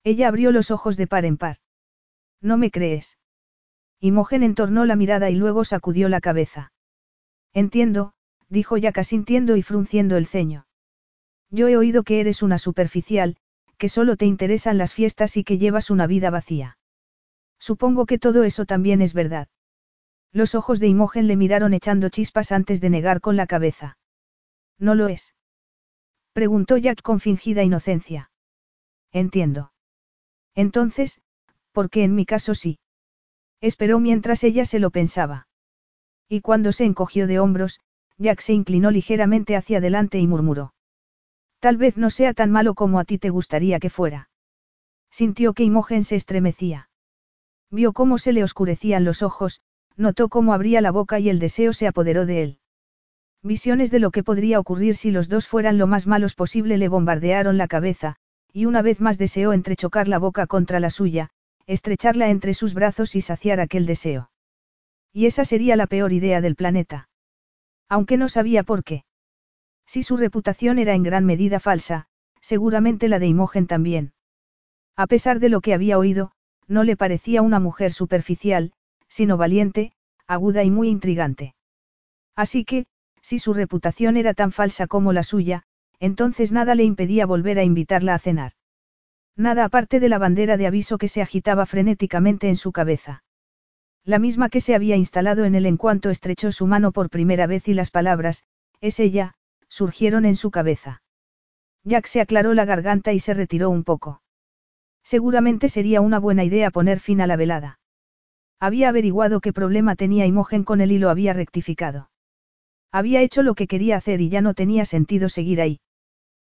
[0.02, 1.58] Ella abrió los ojos de par en par.
[2.40, 3.18] ¿No me crees?
[4.00, 6.72] Imogen entornó la mirada y luego sacudió la cabeza.
[7.52, 8.14] Entiendo,
[8.48, 10.66] dijo ya sintiendo y frunciendo el ceño.
[11.50, 13.36] Yo he oído que eres una superficial,
[13.76, 16.78] que solo te interesan las fiestas y que llevas una vida vacía.
[17.58, 19.48] Supongo que todo eso también es verdad.
[20.36, 23.96] Los ojos de Imogen le miraron echando chispas antes de negar con la cabeza.
[24.78, 25.34] ¿No lo es?
[26.34, 28.30] Preguntó Jack con fingida inocencia.
[29.12, 29.72] Entiendo.
[30.54, 31.22] Entonces,
[31.72, 32.78] ¿por qué en mi caso sí?
[33.62, 35.48] Esperó mientras ella se lo pensaba.
[36.28, 37.80] Y cuando se encogió de hombros,
[38.18, 40.74] Jack se inclinó ligeramente hacia adelante y murmuró.
[41.60, 44.28] Tal vez no sea tan malo como a ti te gustaría que fuera.
[45.10, 46.90] Sintió que Imogen se estremecía.
[47.70, 49.62] Vio cómo se le oscurecían los ojos,
[49.96, 52.58] notó cómo abría la boca y el deseo se apoderó de él.
[53.42, 56.88] Visiones de lo que podría ocurrir si los dos fueran lo más malos posible le
[56.88, 58.16] bombardearon la cabeza,
[58.52, 61.30] y una vez más deseó entrechocar la boca contra la suya,
[61.66, 64.30] estrecharla entre sus brazos y saciar aquel deseo.
[65.12, 67.08] Y esa sería la peor idea del planeta.
[67.88, 69.04] Aunque no sabía por qué.
[69.86, 72.06] Si su reputación era en gran medida falsa,
[72.40, 74.12] seguramente la de Imogen también.
[74.96, 76.32] A pesar de lo que había oído,
[76.66, 78.72] no le parecía una mujer superficial,
[79.08, 79.92] sino valiente,
[80.26, 81.54] aguda y muy intrigante.
[82.34, 82.86] Así que,
[83.20, 85.62] si su reputación era tan falsa como la suya,
[85.98, 88.52] entonces nada le impedía volver a invitarla a cenar.
[89.36, 93.24] Nada aparte de la bandera de aviso que se agitaba frenéticamente en su cabeza.
[94.04, 97.46] La misma que se había instalado en él en cuanto estrechó su mano por primera
[97.46, 98.44] vez y las palabras,
[98.80, 99.34] es ella,
[99.68, 101.02] surgieron en su cabeza.
[101.84, 104.22] Jack se aclaró la garganta y se retiró un poco.
[105.02, 107.78] Seguramente sería una buena idea poner fin a la velada.
[108.58, 112.10] Había averiguado qué problema tenía Imogen con él y lo había rectificado.
[112.90, 115.80] Había hecho lo que quería hacer y ya no tenía sentido seguir ahí.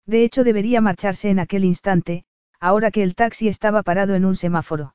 [0.06, 2.24] De hecho debería marcharse en aquel instante,
[2.58, 4.94] ahora que el taxi estaba parado en un semáforo.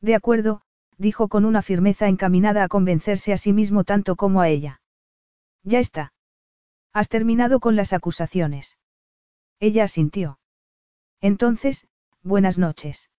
[0.00, 0.62] De acuerdo,
[0.96, 4.80] dijo con una firmeza encaminada a convencerse a sí mismo tanto como a ella.
[5.62, 6.12] Ya está.
[6.92, 8.78] Has terminado con las acusaciones.
[9.60, 10.38] Ella asintió.
[11.20, 11.86] Entonces,
[12.22, 13.10] buenas noches.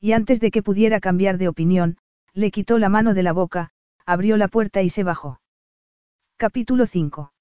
[0.00, 1.96] Y antes de que pudiera cambiar de opinión,
[2.34, 3.70] le quitó la mano de la boca,
[4.06, 5.40] abrió la puerta y se bajó.
[6.36, 7.32] Capítulo 5.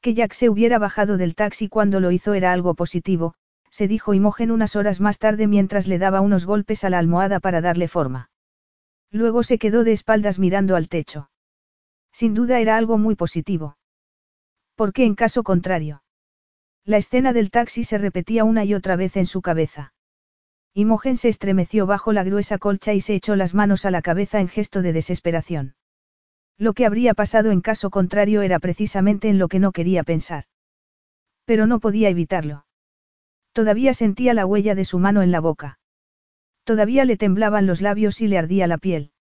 [0.00, 3.34] Que Jack se hubiera bajado del taxi cuando lo hizo era algo positivo,
[3.70, 7.40] se dijo Imogen unas horas más tarde mientras le daba unos golpes a la almohada
[7.40, 8.30] para darle forma.
[9.10, 11.30] Luego se quedó de espaldas mirando al techo.
[12.12, 13.76] Sin duda era algo muy positivo.
[14.76, 16.02] ¿Por qué en caso contrario?
[16.84, 19.93] La escena del taxi se repetía una y otra vez en su cabeza.
[20.76, 24.40] Imogen se estremeció bajo la gruesa colcha y se echó las manos a la cabeza
[24.40, 25.76] en gesto de desesperación.
[26.58, 30.46] Lo que habría pasado en caso contrario era precisamente en lo que no quería pensar.
[31.44, 32.66] Pero no podía evitarlo.
[33.52, 35.78] Todavía sentía la huella de su mano en la boca.
[36.64, 39.12] Todavía le temblaban los labios y le ardía la piel.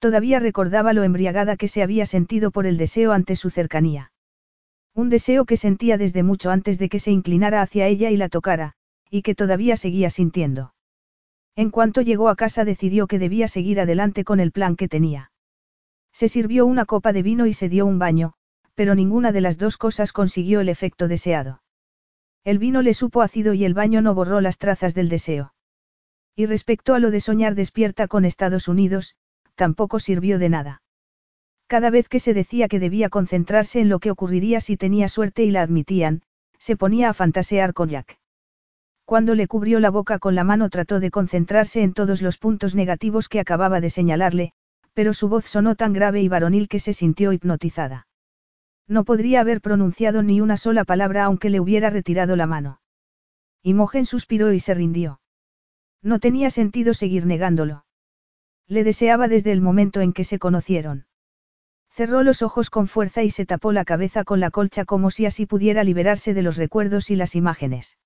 [0.00, 4.10] Todavía recordaba lo embriagada que se había sentido por el deseo ante su cercanía.
[4.92, 8.28] Un deseo que sentía desde mucho antes de que se inclinara hacia ella y la
[8.28, 8.74] tocara,
[9.10, 10.74] y que todavía seguía sintiendo.
[11.56, 15.30] En cuanto llegó a casa decidió que debía seguir adelante con el plan que tenía.
[16.12, 18.34] Se sirvió una copa de vino y se dio un baño,
[18.74, 21.62] pero ninguna de las dos cosas consiguió el efecto deseado.
[22.44, 25.54] El vino le supo ácido y el baño no borró las trazas del deseo.
[26.36, 29.16] Y respecto a lo de soñar despierta con Estados Unidos,
[29.54, 30.82] tampoco sirvió de nada.
[31.68, 35.44] Cada vez que se decía que debía concentrarse en lo que ocurriría si tenía suerte
[35.44, 36.22] y la admitían,
[36.58, 38.18] se ponía a fantasear con Jack.
[39.04, 42.74] Cuando le cubrió la boca con la mano trató de concentrarse en todos los puntos
[42.74, 44.52] negativos que acababa de señalarle,
[44.94, 48.06] pero su voz sonó tan grave y varonil que se sintió hipnotizada.
[48.86, 52.80] No podría haber pronunciado ni una sola palabra aunque le hubiera retirado la mano.
[53.62, 55.20] Imogen suspiró y se rindió.
[56.02, 57.84] No tenía sentido seguir negándolo.
[58.66, 61.06] Le deseaba desde el momento en que se conocieron.
[61.90, 65.26] Cerró los ojos con fuerza y se tapó la cabeza con la colcha como si
[65.26, 67.98] así pudiera liberarse de los recuerdos y las imágenes.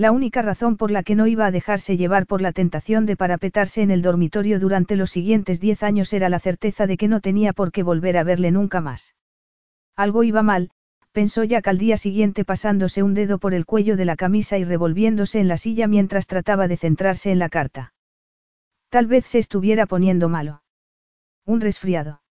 [0.00, 3.18] La única razón por la que no iba a dejarse llevar por la tentación de
[3.18, 7.20] parapetarse en el dormitorio durante los siguientes diez años era la certeza de que no
[7.20, 9.14] tenía por qué volver a verle nunca más.
[9.96, 10.70] Algo iba mal,
[11.12, 14.64] pensó Jack al día siguiente pasándose un dedo por el cuello de la camisa y
[14.64, 17.92] revolviéndose en la silla mientras trataba de centrarse en la carta.
[18.88, 20.62] Tal vez se estuviera poniendo malo.
[21.44, 22.22] Un resfriado.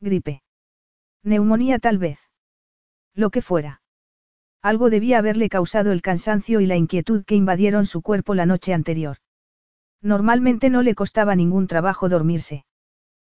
[0.00, 0.42] Gripe.
[1.22, 2.18] Neumonía tal vez.
[3.12, 3.82] Lo que fuera.
[4.66, 8.74] Algo debía haberle causado el cansancio y la inquietud que invadieron su cuerpo la noche
[8.74, 9.18] anterior.
[10.02, 12.64] Normalmente no le costaba ningún trabajo dormirse.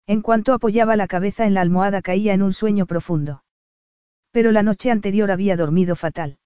[0.06, 3.42] En cuanto apoyaba la cabeza en la almohada caía en un sueño profundo.
[4.30, 6.38] Pero la noche anterior había dormido fatal.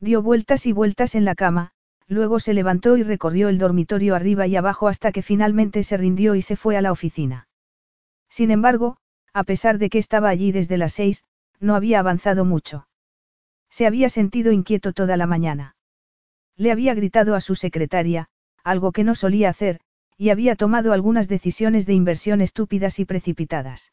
[0.00, 1.70] Dio vueltas y vueltas en la cama,
[2.06, 6.34] luego se levantó y recorrió el dormitorio arriba y abajo hasta que finalmente se rindió
[6.34, 7.48] y se fue a la oficina.
[8.28, 8.98] Sin embargo,
[9.32, 11.24] a pesar de que estaba allí desde las seis,
[11.58, 12.86] no había avanzado mucho.
[13.76, 15.74] Se había sentido inquieto toda la mañana.
[16.56, 18.28] Le había gritado a su secretaria,
[18.62, 19.80] algo que no solía hacer,
[20.16, 23.92] y había tomado algunas decisiones de inversión estúpidas y precipitadas.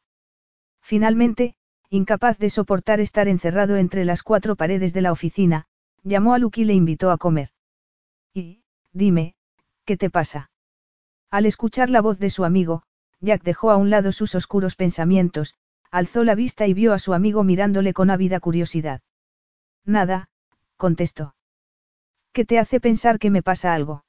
[0.82, 1.56] Finalmente,
[1.90, 5.66] incapaz de soportar estar encerrado entre las cuatro paredes de la oficina,
[6.04, 7.50] llamó a Luke y le invitó a comer.
[8.36, 8.62] Y,
[8.94, 9.34] dime,
[9.84, 10.52] ¿qué te pasa?
[11.32, 12.84] Al escuchar la voz de su amigo,
[13.20, 15.56] Jack dejó a un lado sus oscuros pensamientos,
[15.90, 19.02] alzó la vista y vio a su amigo mirándole con ávida curiosidad.
[19.86, 20.30] Nada,
[20.78, 21.36] contestó.
[22.34, 24.06] ¿Qué te hace pensar que me pasa algo?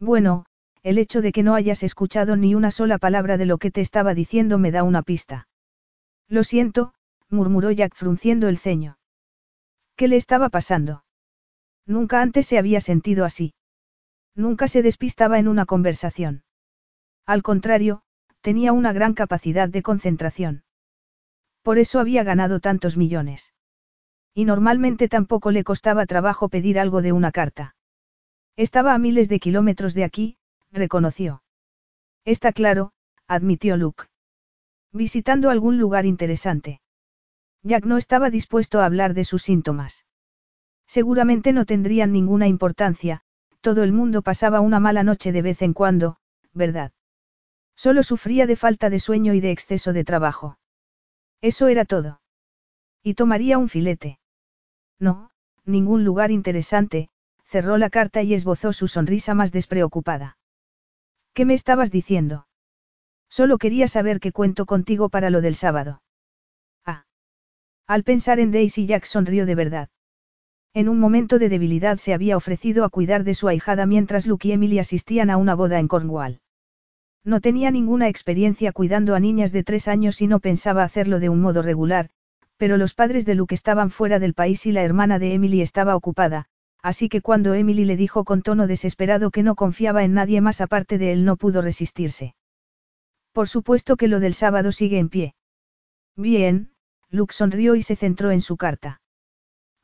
[0.00, 0.46] Bueno,
[0.82, 3.80] el hecho de que no hayas escuchado ni una sola palabra de lo que te
[3.80, 5.48] estaba diciendo me da una pista.
[6.28, 6.94] Lo siento,
[7.30, 8.98] murmuró Jack frunciendo el ceño.
[9.96, 11.04] ¿Qué le estaba pasando?
[11.86, 13.54] Nunca antes se había sentido así.
[14.34, 16.44] Nunca se despistaba en una conversación.
[17.24, 18.02] Al contrario,
[18.40, 20.64] tenía una gran capacidad de concentración.
[21.62, 23.53] Por eso había ganado tantos millones.
[24.34, 27.76] Y normalmente tampoco le costaba trabajo pedir algo de una carta.
[28.56, 30.36] Estaba a miles de kilómetros de aquí,
[30.72, 31.42] reconoció.
[32.24, 32.92] Está claro,
[33.28, 34.04] admitió Luke.
[34.92, 36.80] Visitando algún lugar interesante.
[37.62, 40.04] Jack no estaba dispuesto a hablar de sus síntomas.
[40.86, 43.22] Seguramente no tendrían ninguna importancia,
[43.60, 46.18] todo el mundo pasaba una mala noche de vez en cuando,
[46.52, 46.92] ¿verdad?
[47.76, 50.58] Solo sufría de falta de sueño y de exceso de trabajo.
[51.40, 52.20] Eso era todo.
[53.02, 54.18] Y tomaría un filete.
[54.98, 55.30] No,
[55.64, 57.08] ningún lugar interesante,
[57.44, 60.38] cerró la carta y esbozó su sonrisa más despreocupada.
[61.32, 62.46] ¿Qué me estabas diciendo?
[63.28, 66.02] Solo quería saber qué cuento contigo para lo del sábado.
[66.84, 67.06] Ah.
[67.86, 69.88] Al pensar en Daisy Jack sonrió de verdad.
[70.72, 74.48] En un momento de debilidad se había ofrecido a cuidar de su ahijada mientras Luke
[74.48, 76.40] y Emily asistían a una boda en Cornwall.
[77.24, 81.28] No tenía ninguna experiencia cuidando a niñas de tres años y no pensaba hacerlo de
[81.28, 82.10] un modo regular,
[82.56, 85.96] pero los padres de Luke estaban fuera del país y la hermana de Emily estaba
[85.96, 86.46] ocupada,
[86.82, 90.60] así que cuando Emily le dijo con tono desesperado que no confiaba en nadie más
[90.60, 92.34] aparte de él no pudo resistirse.
[93.32, 95.34] Por supuesto que lo del sábado sigue en pie.
[96.16, 96.70] Bien,
[97.10, 99.00] Luke sonrió y se centró en su carta.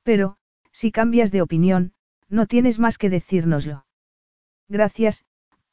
[0.03, 0.37] Pero,
[0.73, 1.93] si cambias de opinión,
[2.29, 3.87] no tienes más que decírnoslo.
[4.69, 5.25] Gracias,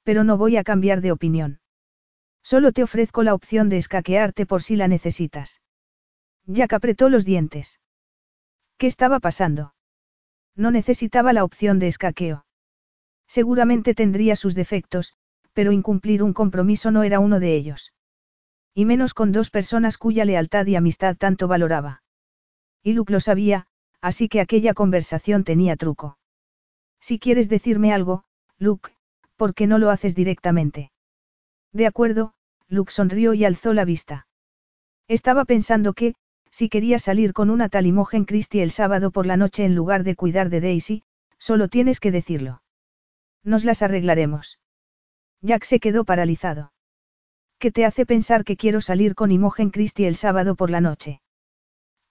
[0.04, 1.60] pero no voy a cambiar de opinión.
[2.42, 5.62] Solo te ofrezco la opción de escaquearte por si la necesitas.
[6.48, 7.80] Jack apretó los dientes.
[8.78, 9.74] ¿Qué estaba pasando?
[10.56, 12.46] No necesitaba la opción de escaqueo.
[13.28, 15.14] Seguramente tendría sus defectos,
[15.54, 17.94] pero incumplir un compromiso no era uno de ellos.
[18.74, 22.02] Y menos con dos personas cuya lealtad y amistad tanto valoraba.
[22.82, 23.68] Y Luke lo sabía,
[24.02, 26.18] así que aquella conversación tenía truco.
[27.02, 28.24] Si quieres decirme algo,
[28.58, 28.92] Luke,
[29.36, 30.92] ¿por qué no lo haces directamente?
[31.74, 32.34] De acuerdo,
[32.68, 34.28] Luke sonrió y alzó la vista.
[35.08, 36.16] Estaba pensando que,
[36.52, 40.04] si quería salir con una tal Imogen Christie el sábado por la noche en lugar
[40.04, 41.04] de cuidar de Daisy,
[41.38, 42.62] solo tienes que decirlo.
[43.44, 44.60] Nos las arreglaremos.
[45.42, 46.74] Jack se quedó paralizado.
[47.60, 51.22] ¿Qué te hace pensar que quiero salir con Imogen Christie el sábado por la noche?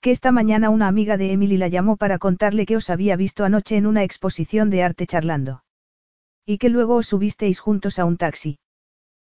[0.01, 3.45] Que esta mañana una amiga de Emily la llamó para contarle que os había visto
[3.45, 5.65] anoche en una exposición de arte charlando.
[6.45, 8.59] Y que luego os subisteis juntos a un taxi.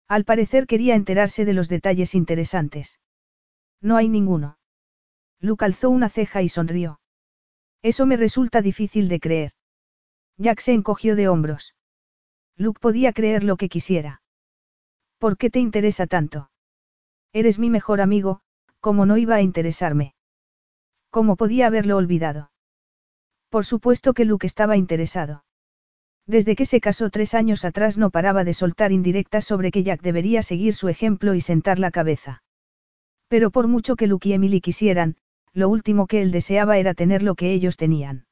[0.08, 3.00] Al parecer quería enterarse de los detalles interesantes.
[3.80, 4.56] No hay ninguno.
[5.44, 7.00] Luke alzó una ceja y sonrió.
[7.82, 9.52] Eso me resulta difícil de creer.
[10.38, 11.74] Jack se encogió de hombros.
[12.56, 14.22] Luke podía creer lo que quisiera.
[15.18, 16.50] ¿Por qué te interesa tanto?
[17.34, 18.40] Eres mi mejor amigo,
[18.80, 20.14] ¿cómo no iba a interesarme?
[21.10, 22.50] ¿Cómo podía haberlo olvidado?
[23.50, 25.44] Por supuesto que Luke estaba interesado.
[26.26, 30.00] Desde que se casó tres años atrás no paraba de soltar indirectas sobre que Jack
[30.00, 32.42] debería seguir su ejemplo y sentar la cabeza.
[33.28, 35.18] Pero por mucho que Luke y Emily quisieran,
[35.54, 38.26] lo último que él deseaba era tener lo que ellos tenían.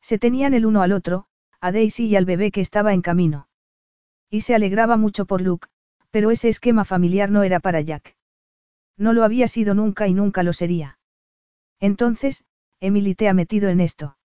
[0.00, 1.26] Se tenían el uno al otro,
[1.60, 3.48] a Daisy y al bebé que estaba en camino.
[4.30, 5.68] Y se alegraba mucho por Luke,
[6.10, 8.16] pero ese esquema familiar no era para Jack.
[8.96, 10.98] No lo había sido nunca y nunca lo sería.
[11.80, 12.44] Entonces,
[12.80, 14.16] Emily te ha metido en esto.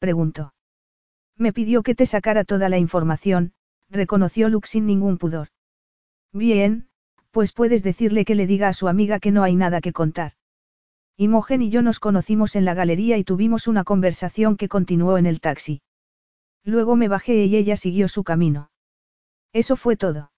[0.00, 0.54] Preguntó.
[1.36, 3.52] Me pidió que te sacara toda la información,
[3.88, 5.48] reconoció Luke sin ningún pudor.
[6.32, 6.88] Bien,
[7.30, 10.32] pues puedes decirle que le diga a su amiga que no hay nada que contar.
[11.20, 15.26] Imogen y yo nos conocimos en la galería y tuvimos una conversación que continuó en
[15.26, 15.82] el taxi.
[16.64, 18.70] Luego me bajé y ella siguió su camino.
[19.52, 20.32] Eso fue todo.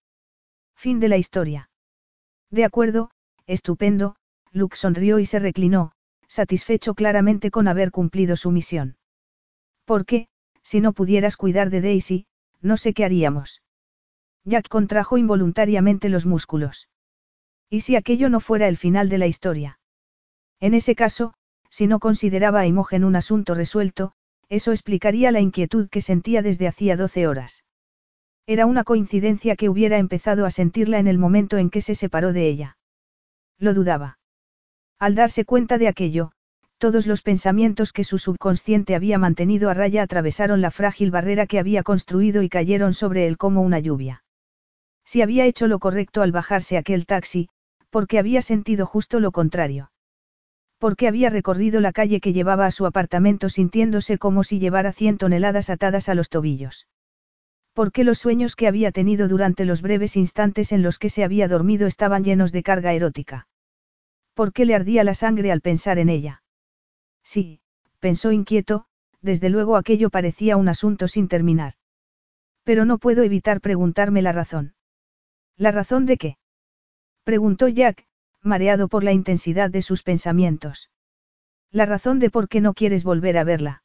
[0.75, 1.71] Fin de la historia.
[2.51, 3.13] De acuerdo,
[3.47, 4.17] estupendo,
[4.51, 5.93] Luke sonrió y se reclinó,
[6.27, 8.97] satisfecho claramente con haber cumplido su misión.
[9.85, 10.27] ¿Por qué,
[10.63, 12.27] si no pudieras cuidar de Daisy,
[12.61, 13.63] no sé qué haríamos.
[14.45, 16.89] Jack contrajo involuntariamente los músculos.
[17.71, 19.79] ¿Y si aquello no fuera el final de la historia?
[20.63, 21.35] En ese caso,
[21.71, 24.13] si no consideraba a Imogen un asunto resuelto,
[24.49, 27.65] eso explicaría la inquietud que sentía desde hacía doce horas.
[28.47, 32.33] Era una coincidencia que hubiera empezado a sentirla en el momento en que se separó
[32.33, 32.77] de ella.
[33.59, 34.21] Lo dudaba.
[35.01, 36.31] Al darse cuenta de aquello,
[36.79, 41.59] todos los pensamientos que su subconsciente había mantenido a raya atravesaron la frágil barrera que
[41.59, 44.23] había construido y cayeron sobre él como una lluvia.
[45.05, 47.49] Si había hecho lo correcto al bajarse aquel taxi,
[47.91, 49.92] porque había sentido justo lo contrario.
[50.83, 55.17] Porque había recorrido la calle que llevaba a su apartamento sintiéndose como si llevara cien
[55.17, 56.89] toneladas atadas a los tobillos.
[57.73, 61.47] Porque los sueños que había tenido durante los breves instantes en los que se había
[61.47, 63.47] dormido estaban llenos de carga erótica.
[64.35, 66.43] Porque le ardía la sangre al pensar en ella.
[67.23, 67.61] Sí,
[68.01, 68.87] pensó inquieto,
[69.21, 71.75] desde luego aquello parecía un asunto sin terminar.
[72.65, 74.75] Pero no puedo evitar preguntarme la razón.
[75.57, 76.39] ¿La razón de qué?
[77.23, 78.05] preguntó Jack,
[78.43, 80.91] mareado por la intensidad de sus pensamientos.
[81.71, 83.83] La razón de por qué no quieres volver a verla.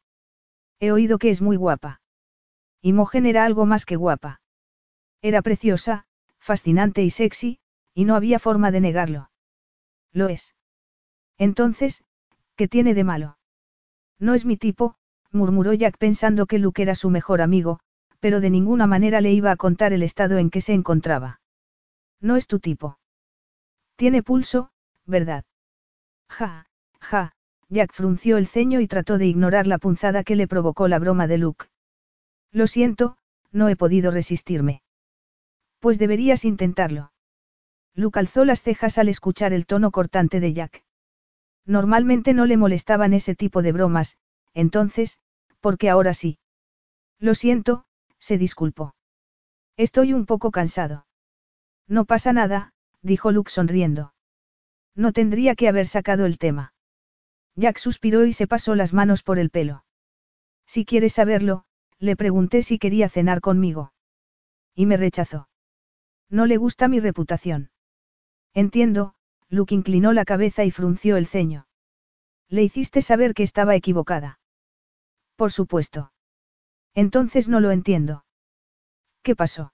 [0.79, 2.01] He oído que es muy guapa.
[2.81, 4.41] Imogen era algo más que guapa.
[5.21, 6.05] Era preciosa,
[6.39, 7.59] fascinante y sexy,
[7.93, 9.31] y no había forma de negarlo.
[10.11, 10.53] Lo es.
[11.37, 12.03] Entonces,
[12.57, 13.37] ¿Qué tiene de malo?
[14.19, 14.95] No es mi tipo,
[15.31, 17.79] murmuró Jack pensando que Luke era su mejor amigo,
[18.19, 21.39] pero de ninguna manera le iba a contar el estado en que se encontraba.
[22.19, 22.96] No es tu tipo.
[23.97, 24.69] Tiene pulso,
[25.05, 25.43] ¿verdad?
[26.29, 26.67] Ja,
[27.01, 27.33] ja,
[27.67, 31.25] Jack frunció el ceño y trató de ignorar la punzada que le provocó la broma
[31.25, 31.65] de Luke.
[32.51, 33.17] Lo siento,
[33.51, 34.83] no he podido resistirme.
[35.79, 37.11] Pues deberías intentarlo.
[37.95, 40.83] Luke alzó las cejas al escuchar el tono cortante de Jack.
[41.65, 44.19] Normalmente no le molestaban ese tipo de bromas,
[44.53, 45.19] entonces,
[45.59, 46.37] ¿por qué ahora sí?
[47.19, 47.85] Lo siento,
[48.19, 48.93] se disculpó.
[49.75, 51.07] Estoy un poco cansado.
[51.87, 54.13] No pasa nada, dijo Luke sonriendo.
[54.95, 56.73] No tendría que haber sacado el tema.
[57.55, 59.83] Jack suspiró y se pasó las manos por el pelo.
[60.65, 61.65] Si quieres saberlo,
[61.99, 63.93] le pregunté si quería cenar conmigo.
[64.75, 65.49] Y me rechazó.
[66.29, 67.71] No le gusta mi reputación.
[68.53, 69.15] Entiendo,
[69.49, 71.67] Luke inclinó la cabeza y frunció el ceño.
[72.49, 74.39] Le hiciste saber que estaba equivocada.
[75.35, 76.11] Por supuesto.
[76.93, 78.25] Entonces no lo entiendo.
[79.21, 79.73] ¿Qué pasó?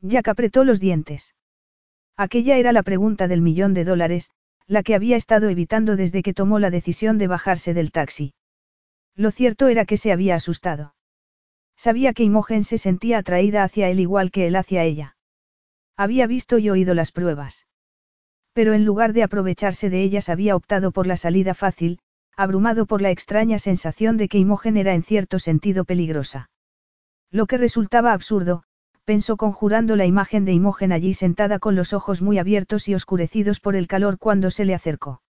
[0.00, 1.34] Jack apretó los dientes.
[2.20, 4.28] Aquella era la pregunta del millón de dólares,
[4.66, 8.34] la que había estado evitando desde que tomó la decisión de bajarse del taxi.
[9.16, 10.94] Lo cierto era que se había asustado.
[11.78, 15.16] Sabía que Imogen se sentía atraída hacia él igual que él hacia ella.
[15.96, 17.66] Había visto y oído las pruebas.
[18.52, 22.00] Pero en lugar de aprovecharse de ellas había optado por la salida fácil,
[22.36, 26.50] abrumado por la extraña sensación de que Imogen era en cierto sentido peligrosa.
[27.30, 28.64] Lo que resultaba absurdo,
[29.04, 33.60] pensó conjurando la imagen de Imogen allí sentada con los ojos muy abiertos y oscurecidos
[33.60, 35.22] por el calor cuando se le acercó.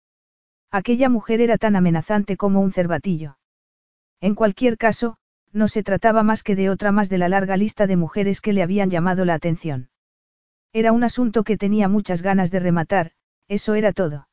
[0.70, 3.38] Aquella mujer era tan amenazante como un cervatillo.
[4.20, 5.16] En cualquier caso,
[5.52, 8.52] no se trataba más que de otra más de la larga lista de mujeres que
[8.52, 9.90] le habían llamado la atención.
[10.72, 13.12] Era un asunto que tenía muchas ganas de rematar,
[13.48, 14.28] eso era todo.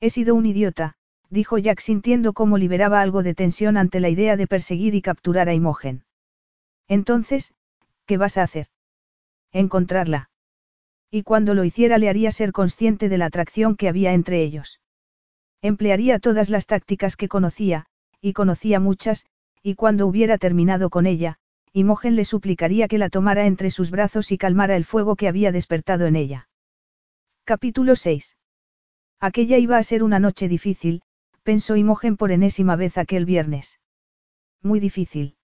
[0.00, 0.94] He sido un idiota,
[1.28, 5.48] dijo Jack sintiendo cómo liberaba algo de tensión ante la idea de perseguir y capturar
[5.48, 6.04] a Imogen.
[6.86, 7.54] Entonces,
[8.08, 8.68] ¿qué vas a hacer?
[9.52, 10.30] Encontrarla.
[11.10, 14.80] Y cuando lo hiciera le haría ser consciente de la atracción que había entre ellos.
[15.60, 17.84] Emplearía todas las tácticas que conocía,
[18.22, 19.26] y conocía muchas,
[19.62, 21.36] y cuando hubiera terminado con ella,
[21.74, 25.52] Imogen le suplicaría que la tomara entre sus brazos y calmara el fuego que había
[25.52, 26.48] despertado en ella.
[27.44, 28.36] Capítulo 6.
[29.20, 31.02] Aquella iba a ser una noche difícil,
[31.42, 33.80] pensó Imogen por enésima vez aquel viernes.
[34.62, 35.36] Muy difícil.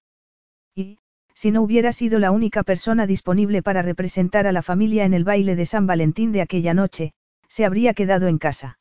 [0.74, 0.98] Y,
[1.34, 5.24] si no hubiera sido la única persona disponible para representar a la familia en el
[5.24, 7.12] baile de San Valentín de aquella noche,
[7.48, 8.78] se habría quedado en casa.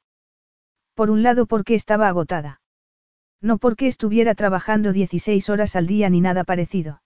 [0.94, 2.62] Por un lado porque estaba agotada.
[3.42, 7.02] No porque estuviera trabajando 16 horas al día ni nada parecido.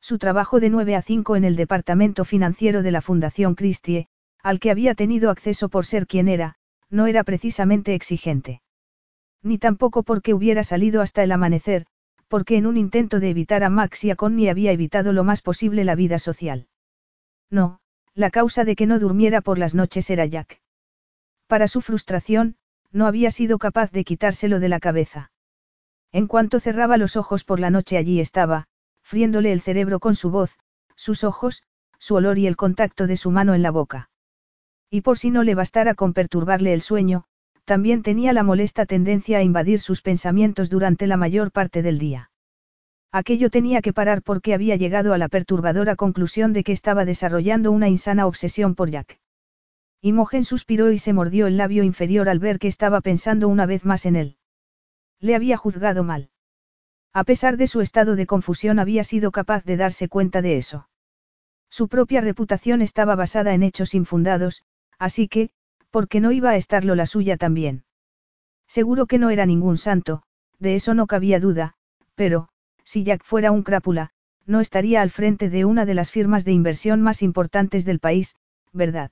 [0.00, 4.06] Su trabajo de 9 a 5 en el departamento financiero de la Fundación Christie,
[4.42, 6.56] al que había tenido acceso por ser quien era,
[6.88, 8.62] no era precisamente exigente.
[9.42, 11.86] Ni tampoco porque hubiera salido hasta el amanecer,
[12.30, 15.42] porque en un intento de evitar a Max y a Connie había evitado lo más
[15.42, 16.68] posible la vida social.
[17.50, 17.80] No,
[18.14, 20.62] la causa de que no durmiera por las noches era Jack.
[21.48, 22.54] Para su frustración,
[22.92, 25.32] no había sido capaz de quitárselo de la cabeza.
[26.12, 28.68] En cuanto cerraba los ojos por la noche allí estaba,
[29.02, 30.56] friéndole el cerebro con su voz,
[30.94, 31.64] sus ojos,
[31.98, 34.08] su olor y el contacto de su mano en la boca.
[34.88, 37.24] Y por si no le bastara con perturbarle el sueño,
[37.64, 42.30] también tenía la molesta tendencia a invadir sus pensamientos durante la mayor parte del día.
[43.12, 47.72] Aquello tenía que parar porque había llegado a la perturbadora conclusión de que estaba desarrollando
[47.72, 49.18] una insana obsesión por Jack.
[50.00, 53.84] Imogen suspiró y se mordió el labio inferior al ver que estaba pensando una vez
[53.84, 54.36] más en él.
[55.18, 56.30] Le había juzgado mal.
[57.12, 60.88] A pesar de su estado de confusión había sido capaz de darse cuenta de eso.
[61.68, 64.64] Su propia reputación estaba basada en hechos infundados,
[64.98, 65.50] así que,
[65.90, 67.84] ¿por qué no iba a estarlo la suya también?
[68.66, 70.22] Seguro que no era ningún santo,
[70.58, 71.74] de eso no cabía duda,
[72.14, 72.48] pero,
[72.84, 74.10] si Jack fuera un crápula,
[74.46, 78.36] no estaría al frente de una de las firmas de inversión más importantes del país,
[78.72, 79.10] ¿verdad?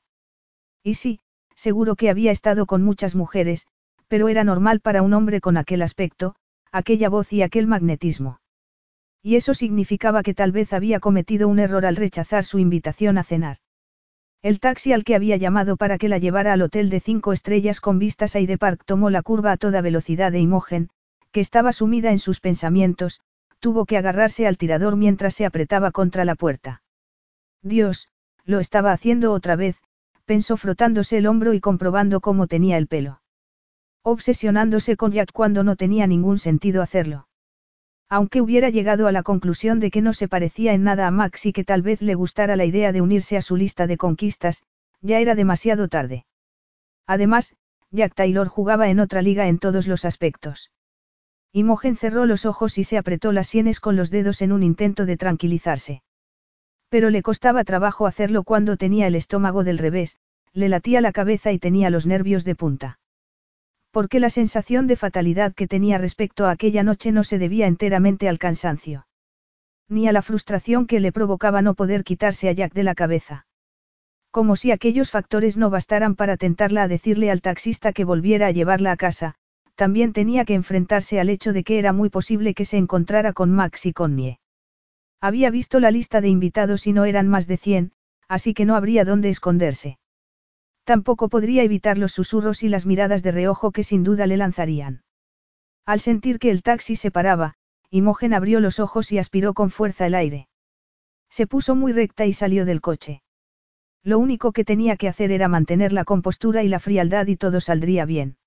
[0.83, 1.21] Y sí,
[1.55, 3.67] seguro que había estado con muchas mujeres,
[4.09, 6.35] pero era normal para un hombre con aquel aspecto,
[6.73, 8.41] aquella voz y aquel magnetismo.
[9.23, 13.25] Y eso significaba que tal vez había cometido un error al rechazar su invitación a
[13.25, 13.59] cenar.
[14.43, 17.81] El taxi al que había llamado para que la llevara al hotel de cinco estrellas
[17.81, 20.91] con vistas a Hyde Park tomó la curva a toda velocidad de Imogen,
[21.33, 23.21] que estaba sumida en sus pensamientos,
[23.59, 26.83] tuvo que agarrarse al tirador mientras se apretaba contra la puerta.
[27.63, 28.09] Dios,
[28.45, 29.77] lo estaba haciendo otra vez,
[30.25, 33.21] pensó frotándose el hombro y comprobando cómo tenía el pelo.
[34.03, 37.28] Obsesionándose con Jack cuando no tenía ningún sentido hacerlo.
[38.11, 41.45] Aunque hubiera llegado a la conclusión de que no se parecía en nada a Max
[41.45, 44.63] y que tal vez le gustara la idea de unirse a su lista de conquistas,
[45.03, 46.25] ya era demasiado tarde.
[47.07, 47.55] Además,
[47.91, 50.71] Jack Taylor jugaba en otra liga en todos los aspectos.
[51.53, 55.05] Imogen cerró los ojos y se apretó las sienes con los dedos en un intento
[55.07, 56.03] de tranquilizarse.
[56.89, 60.19] Pero le costaba trabajo hacerlo cuando tenía el estómago del revés,
[60.55, 62.99] le latía la cabeza y tenía los nervios de punta
[63.99, 68.29] porque la sensación de fatalidad que tenía respecto a aquella noche no se debía enteramente
[68.29, 69.09] al cansancio.
[69.89, 73.49] Ni a la frustración que le provocaba no poder quitarse a Jack de la cabeza.
[74.31, 78.53] Como si aquellos factores no bastaran para tentarla a decirle al taxista que volviera a
[78.53, 79.35] llevarla a casa,
[79.75, 83.51] también tenía que enfrentarse al hecho de que era muy posible que se encontrara con
[83.51, 84.39] Max y Connie.
[85.21, 87.91] Había visto la lista de invitados y no eran más de cien,
[88.29, 89.99] así que no habría dónde esconderse.
[90.89, 95.03] Tampoco podría evitar los susurros y las miradas de reojo que sin duda le lanzarían.
[95.85, 97.57] Al sentir que el taxi se paraba,
[97.91, 100.49] Imogen abrió los ojos y aspiró con fuerza el aire.
[101.29, 103.21] Se puso muy recta y salió del coche.
[104.03, 107.61] Lo único que tenía que hacer era mantener la compostura y la frialdad y todo
[107.61, 108.39] saldría bien.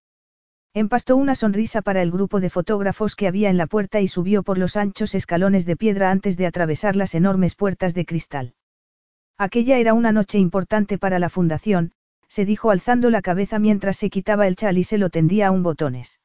[0.73, 4.41] Empastó una sonrisa para el grupo de fotógrafos que había en la puerta y subió
[4.41, 8.55] por los anchos escalones de piedra antes de atravesar las enormes puertas de cristal.
[9.37, 11.91] Aquella era una noche importante para la fundación,
[12.31, 15.51] se dijo alzando la cabeza mientras se quitaba el chal y se lo tendía a
[15.51, 16.21] un botones.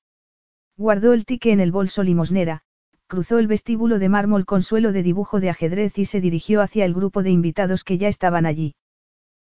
[0.77, 2.63] Guardó el tique en el bolso limosnera,
[3.09, 6.85] cruzó el vestíbulo de mármol con suelo de dibujo de ajedrez y se dirigió hacia
[6.85, 8.77] el grupo de invitados que ya estaban allí.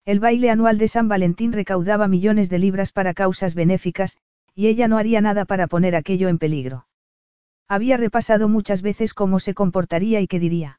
[0.04, 4.16] El baile anual de San Valentín recaudaba millones de libras para causas benéficas,
[4.54, 6.86] y ella no haría nada para poner aquello en peligro.
[7.66, 10.78] Había repasado muchas veces cómo se comportaría y qué diría.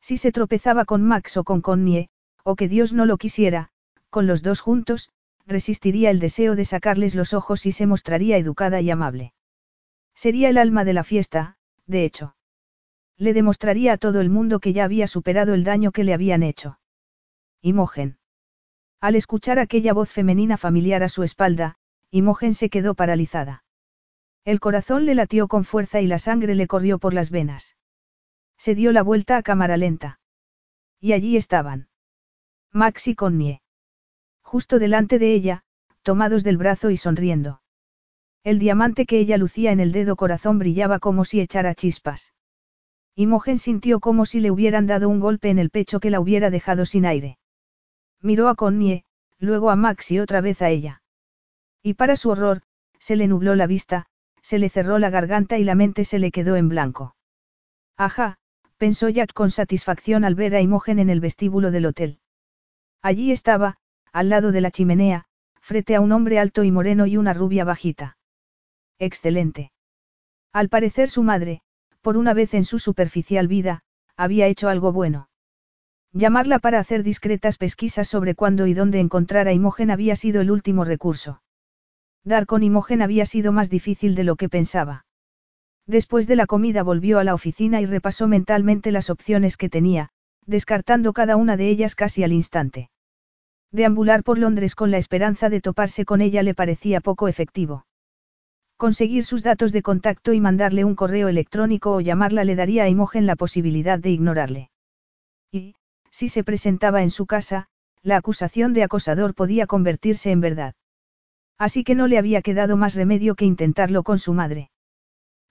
[0.00, 2.10] Si se tropezaba con Max o con Connie,
[2.44, 3.72] o que Dios no lo quisiera,
[4.14, 5.10] con los dos juntos,
[5.44, 9.34] resistiría el deseo de sacarles los ojos y se mostraría educada y amable.
[10.14, 11.56] Sería el alma de la fiesta,
[11.88, 12.36] de hecho.
[13.16, 16.44] Le demostraría a todo el mundo que ya había superado el daño que le habían
[16.44, 16.78] hecho.
[17.60, 18.18] Imogen.
[19.00, 21.74] Al escuchar aquella voz femenina familiar a su espalda,
[22.12, 23.64] Imogen se quedó paralizada.
[24.44, 27.76] El corazón le latió con fuerza y la sangre le corrió por las venas.
[28.58, 30.20] Se dio la vuelta a cámara lenta.
[31.00, 31.88] Y allí estaban.
[32.70, 33.63] Max y Connie
[34.54, 35.64] justo delante de ella,
[36.04, 37.60] tomados del brazo y sonriendo.
[38.44, 42.32] El diamante que ella lucía en el dedo corazón brillaba como si echara chispas.
[43.16, 46.50] Imogen sintió como si le hubieran dado un golpe en el pecho que la hubiera
[46.50, 47.36] dejado sin aire.
[48.20, 49.02] Miró a Connie,
[49.40, 51.02] luego a Max y otra vez a ella.
[51.82, 52.62] Y para su horror,
[53.00, 54.06] se le nubló la vista,
[54.40, 57.16] se le cerró la garganta y la mente se le quedó en blanco.
[57.96, 58.38] Ajá,
[58.78, 62.20] pensó Jack con satisfacción al ver a Imogen en el vestíbulo del hotel.
[63.02, 63.78] Allí estaba,
[64.14, 65.24] al lado de la chimenea,
[65.60, 68.16] frente a un hombre alto y moreno y una rubia bajita.
[69.00, 69.72] Excelente.
[70.52, 71.62] Al parecer su madre,
[72.00, 73.82] por una vez en su superficial vida,
[74.16, 75.30] había hecho algo bueno.
[76.12, 80.52] Llamarla para hacer discretas pesquisas sobre cuándo y dónde encontrar a Imogen había sido el
[80.52, 81.42] último recurso.
[82.22, 85.06] Dar con Imogen había sido más difícil de lo que pensaba.
[85.88, 90.10] Después de la comida volvió a la oficina y repasó mentalmente las opciones que tenía,
[90.46, 92.90] descartando cada una de ellas casi al instante.
[93.74, 97.86] Deambular por Londres con la esperanza de toparse con ella le parecía poco efectivo.
[98.76, 102.88] Conseguir sus datos de contacto y mandarle un correo electrónico o llamarla le daría a
[102.88, 104.70] Imogen la posibilidad de ignorarle.
[105.50, 105.74] Y,
[106.12, 107.66] si se presentaba en su casa,
[108.00, 110.76] la acusación de acosador podía convertirse en verdad.
[111.58, 114.70] Así que no le había quedado más remedio que intentarlo con su madre.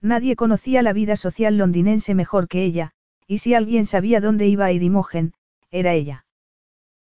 [0.00, 2.92] Nadie conocía la vida social londinense mejor que ella,
[3.26, 5.34] y si alguien sabía dónde iba a ir Imogen,
[5.70, 6.24] era ella.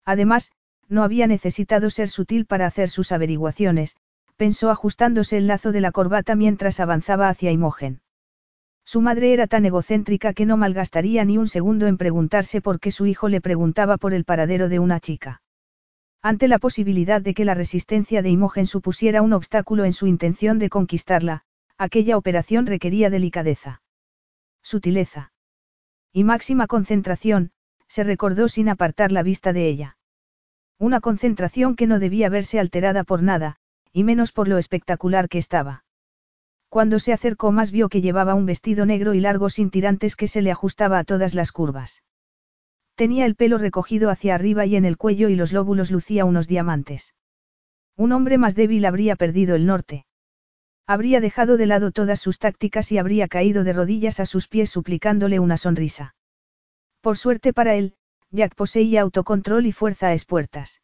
[0.03, 0.51] Además,
[0.89, 3.95] no había necesitado ser sutil para hacer sus averiguaciones,
[4.35, 8.01] pensó ajustándose el lazo de la corbata mientras avanzaba hacia Imogen.
[8.85, 12.91] Su madre era tan egocéntrica que no malgastaría ni un segundo en preguntarse por qué
[12.91, 15.41] su hijo le preguntaba por el paradero de una chica.
[16.21, 20.59] Ante la posibilidad de que la resistencia de Imogen supusiera un obstáculo en su intención
[20.59, 21.43] de conquistarla,
[21.77, 23.81] aquella operación requería delicadeza.
[24.61, 25.33] Sutileza.
[26.13, 27.51] Y máxima concentración,
[27.87, 29.97] se recordó sin apartar la vista de ella.
[30.83, 33.55] Una concentración que no debía verse alterada por nada,
[33.93, 35.85] y menos por lo espectacular que estaba.
[36.67, 40.27] Cuando se acercó más vio que llevaba un vestido negro y largo sin tirantes que
[40.27, 42.03] se le ajustaba a todas las curvas.
[42.95, 46.49] Tenía el pelo recogido hacia arriba y en el cuello y los lóbulos lucía unos
[46.49, 47.15] diamantes.
[47.95, 50.05] Un hombre más débil habría perdido el norte.
[50.85, 54.69] Habría dejado de lado todas sus tácticas y habría caído de rodillas a sus pies
[54.69, 56.13] suplicándole una sonrisa.
[56.99, 57.95] Por suerte para él,
[58.33, 60.81] Jack poseía autocontrol y fuerza a espuertas.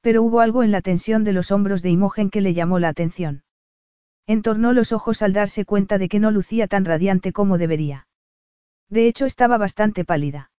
[0.00, 2.88] Pero hubo algo en la tensión de los hombros de Imogen que le llamó la
[2.88, 3.44] atención.
[4.26, 8.08] Entornó los ojos al darse cuenta de que no lucía tan radiante como debería.
[8.88, 10.50] De hecho estaba bastante pálida.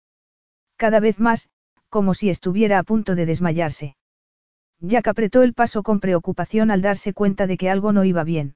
[0.77, 1.49] Cada vez más,
[1.89, 3.97] como si estuviera a punto de desmayarse.
[4.79, 8.55] Jack apretó el paso con preocupación al darse cuenta de que algo no iba bien.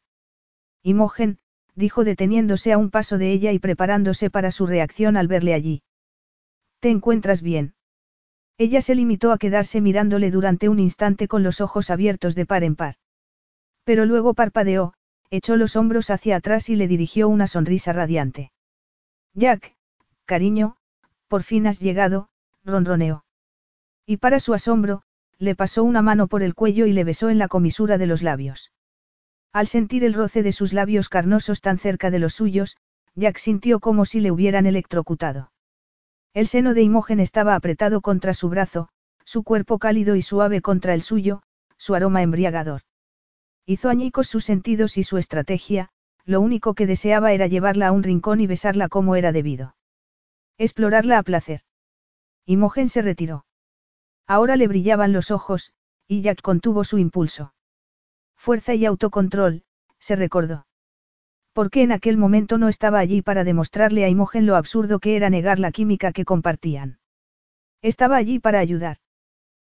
[0.84, 1.40] Imogen,
[1.76, 5.84] dijo deteniéndose a un paso de ella y preparándose para su reacción al verle allí.
[6.82, 7.76] ¿Te encuentras bien?
[8.58, 12.64] Ella se limitó a quedarse mirándole durante un instante con los ojos abiertos de par
[12.64, 12.96] en par.
[13.84, 14.96] Pero luego parpadeó,
[15.30, 18.52] echó los hombros hacia atrás y le dirigió una sonrisa radiante.
[19.36, 19.76] Jack,
[20.26, 20.76] cariño,
[21.28, 22.30] por fin has llegado,
[22.64, 23.26] ronroneó.
[24.08, 25.04] Y para su asombro,
[25.38, 28.24] le pasó una mano por el cuello y le besó en la comisura de los
[28.24, 28.72] labios.
[29.54, 32.78] Al sentir el roce de sus labios carnosos tan cerca de los suyos,
[33.14, 35.52] Jack sintió como si le hubieran electrocutado.
[36.34, 38.88] El seno de Imogen estaba apretado contra su brazo,
[39.26, 41.44] su cuerpo cálido y suave contra el suyo,
[41.78, 42.82] su aroma embriagador.
[43.66, 45.90] Hizo añicos sus sentidos y su estrategia,
[46.24, 49.76] lo único que deseaba era llevarla a un rincón y besarla como era debido.
[50.58, 51.62] Explorarla a placer.
[52.46, 53.46] Imogen se retiró.
[54.26, 55.74] Ahora le brillaban los ojos,
[56.08, 57.54] y Jack contuvo su impulso.
[58.36, 59.64] Fuerza y autocontrol,
[60.00, 60.66] se recordó.
[61.54, 65.30] Porque en aquel momento no estaba allí para demostrarle a Imogen lo absurdo que era
[65.30, 67.00] negar la química que compartían.
[67.82, 68.98] Estaba allí para ayudar.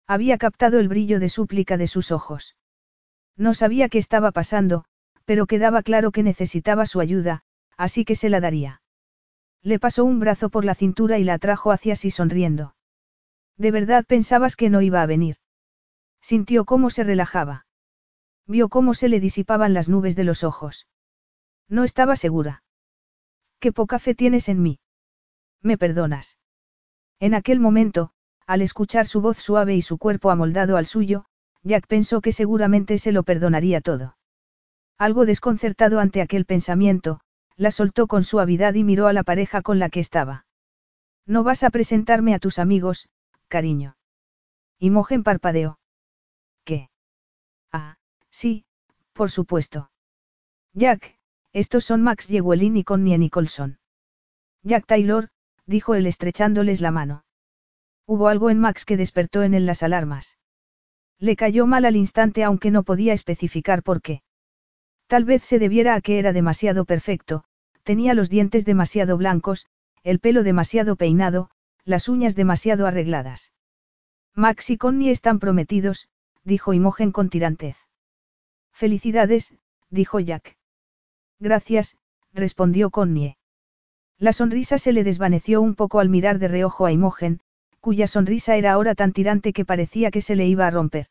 [0.08, 2.56] Había captado el brillo de súplica de sus ojos.
[3.36, 4.86] No sabía qué estaba pasando,
[5.26, 7.44] pero quedaba claro que necesitaba su ayuda,
[7.78, 8.82] así que se la daría.
[9.62, 12.76] Le pasó un brazo por la cintura y la atrajo hacia sí sonriendo.
[13.58, 15.36] ¿De verdad pensabas que no iba a venir?
[16.22, 17.66] Sintió cómo se relajaba.
[18.48, 20.88] Vio cómo se le disipaban las nubes de los ojos.
[21.70, 22.64] No estaba segura.
[23.60, 24.80] Qué poca fe tienes en mí.
[25.62, 26.38] ¿Me perdonas?
[27.20, 28.12] En aquel momento,
[28.46, 31.26] al escuchar su voz suave y su cuerpo amoldado al suyo,
[31.64, 34.18] Jack pensó que seguramente se lo perdonaría todo.
[34.98, 37.20] Algo desconcertado ante aquel pensamiento,
[37.56, 40.46] la soltó con suavidad y miró a la pareja con la que estaba.
[41.26, 43.10] No vas a presentarme a tus amigos,
[43.48, 43.98] cariño.
[44.80, 45.80] Imogen parpadeó.
[46.64, 46.90] ¿Qué?
[47.72, 47.98] Ah,
[48.30, 48.66] sí,
[49.14, 49.92] por supuesto.
[50.74, 51.17] Jack,
[51.54, 53.80] estos son Max Yewelin y Connie Nicholson.
[54.64, 55.30] Jack Taylor,
[55.66, 57.24] dijo él estrechándoles la mano.
[58.06, 60.38] Hubo algo en Max que despertó en él las alarmas.
[61.20, 64.22] Le cayó mal al instante aunque no podía especificar por qué.
[65.08, 67.44] Tal vez se debiera a que era demasiado perfecto,
[67.84, 69.66] tenía los dientes demasiado blancos,
[70.04, 71.50] el pelo demasiado peinado,
[71.86, 73.54] las uñas demasiado arregladas.
[74.36, 76.10] Max y Connie están prometidos,
[76.44, 77.78] dijo Imogen con tirantez.
[78.72, 79.54] Felicidades,
[79.90, 80.57] dijo Jack.
[81.40, 81.96] Gracias,
[82.34, 83.38] respondió Connie.
[84.18, 87.40] La sonrisa se le desvaneció un poco al mirar de reojo a Imogen,
[87.80, 91.08] cuya sonrisa era ahora tan tirante que parecía que se le iba a romper.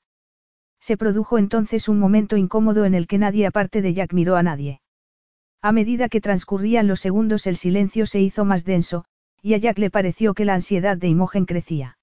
[0.80, 4.42] Se produjo entonces un momento incómodo en el que nadie aparte de Jack miró a
[4.42, 4.80] nadie.
[5.62, 9.04] A medida que transcurrían los segundos el silencio se hizo más denso,
[9.40, 11.98] y a Jack le pareció que la ansiedad de Imogen crecía.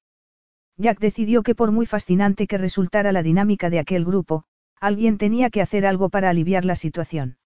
[0.77, 4.45] Jack decidió que por muy fascinante que resultara la dinámica de aquel grupo,
[4.79, 7.37] alguien tenía que hacer algo para aliviar la situación.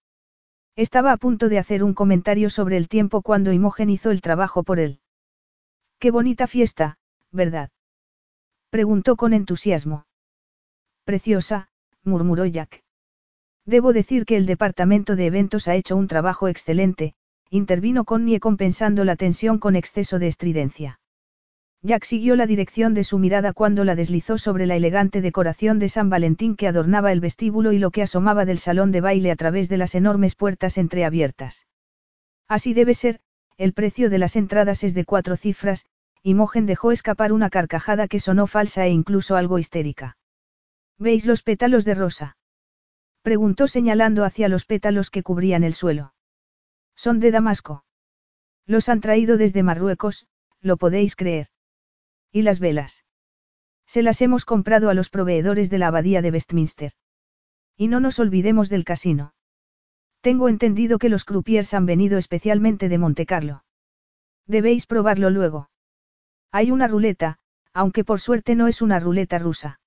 [0.78, 4.62] Estaba a punto de hacer un comentario sobre el tiempo cuando Imogen hizo el trabajo
[4.62, 5.00] por él.
[5.98, 6.98] Qué bonita fiesta,
[7.32, 7.70] ¿verdad?
[8.70, 10.06] Preguntó con entusiasmo.
[11.02, 11.68] Preciosa,
[12.04, 12.84] murmuró Jack.
[13.66, 17.16] Debo decir que el departamento de eventos ha hecho un trabajo excelente,
[17.50, 20.97] intervino Connie compensando la tensión con exceso de estridencia.
[21.82, 25.88] Jack siguió la dirección de su mirada cuando la deslizó sobre la elegante decoración de
[25.88, 29.36] San Valentín que adornaba el vestíbulo y lo que asomaba del salón de baile a
[29.36, 31.68] través de las enormes puertas entreabiertas.
[32.48, 33.20] Así debe ser,
[33.58, 35.86] el precio de las entradas es de cuatro cifras,
[36.20, 40.16] y Mogen dejó escapar una carcajada que sonó falsa e incluso algo histérica.
[40.98, 42.36] ¿Veis los pétalos de rosa?
[43.22, 46.12] Preguntó señalando hacia los pétalos que cubrían el suelo.
[46.96, 47.84] Son de Damasco.
[48.66, 50.26] Los han traído desde Marruecos,
[50.60, 51.48] lo podéis creer.
[52.30, 53.04] ¿Y las velas?
[53.86, 56.92] Se las hemos comprado a los proveedores de la abadía de Westminster.
[57.76, 59.34] Y no nos olvidemos del casino.
[60.20, 63.64] Tengo entendido que los croupiers han venido especialmente de Montecarlo.
[64.46, 65.70] Debéis probarlo luego.
[66.50, 67.38] Hay una ruleta,
[67.72, 69.80] aunque por suerte no es una ruleta rusa.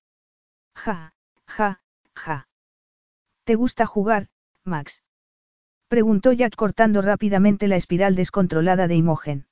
[0.74, 1.14] Ja,
[1.46, 1.82] ja,
[2.14, 2.48] ja.
[3.44, 4.28] ¿Te gusta jugar,
[4.64, 5.02] Max?
[5.88, 9.46] Preguntó Jack cortando rápidamente la espiral descontrolada de Imogen.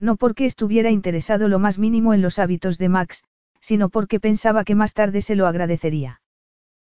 [0.00, 3.24] No porque estuviera interesado lo más mínimo en los hábitos de Max,
[3.60, 6.20] sino porque pensaba que más tarde se lo agradecería.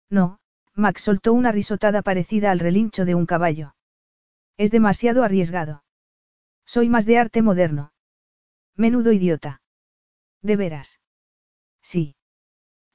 [0.08, 0.38] No,
[0.74, 3.74] Max soltó una risotada parecida al relincho de un caballo.
[4.56, 5.82] Es demasiado arriesgado.
[6.64, 7.92] Soy más de arte moderno.
[8.76, 9.60] Menudo idiota.
[10.42, 11.00] ¿De veras?
[11.82, 12.14] Sí.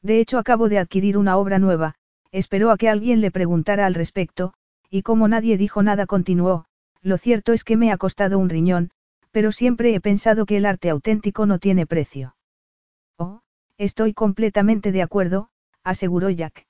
[0.02, 1.96] De hecho acabo de adquirir una obra nueva,
[2.32, 4.54] esperó a que alguien le preguntara al respecto,
[4.90, 6.66] y como nadie dijo nada continuó,
[7.02, 8.92] lo cierto es que me ha costado un riñón,
[9.36, 12.38] pero siempre he pensado que el arte auténtico no tiene precio.
[13.18, 13.42] Oh,
[13.78, 15.50] estoy completamente de acuerdo,
[15.84, 16.66] aseguró Jack.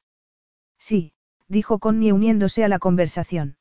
[0.79, 1.13] Sí,
[1.47, 3.57] dijo Connie uniéndose a la conversación.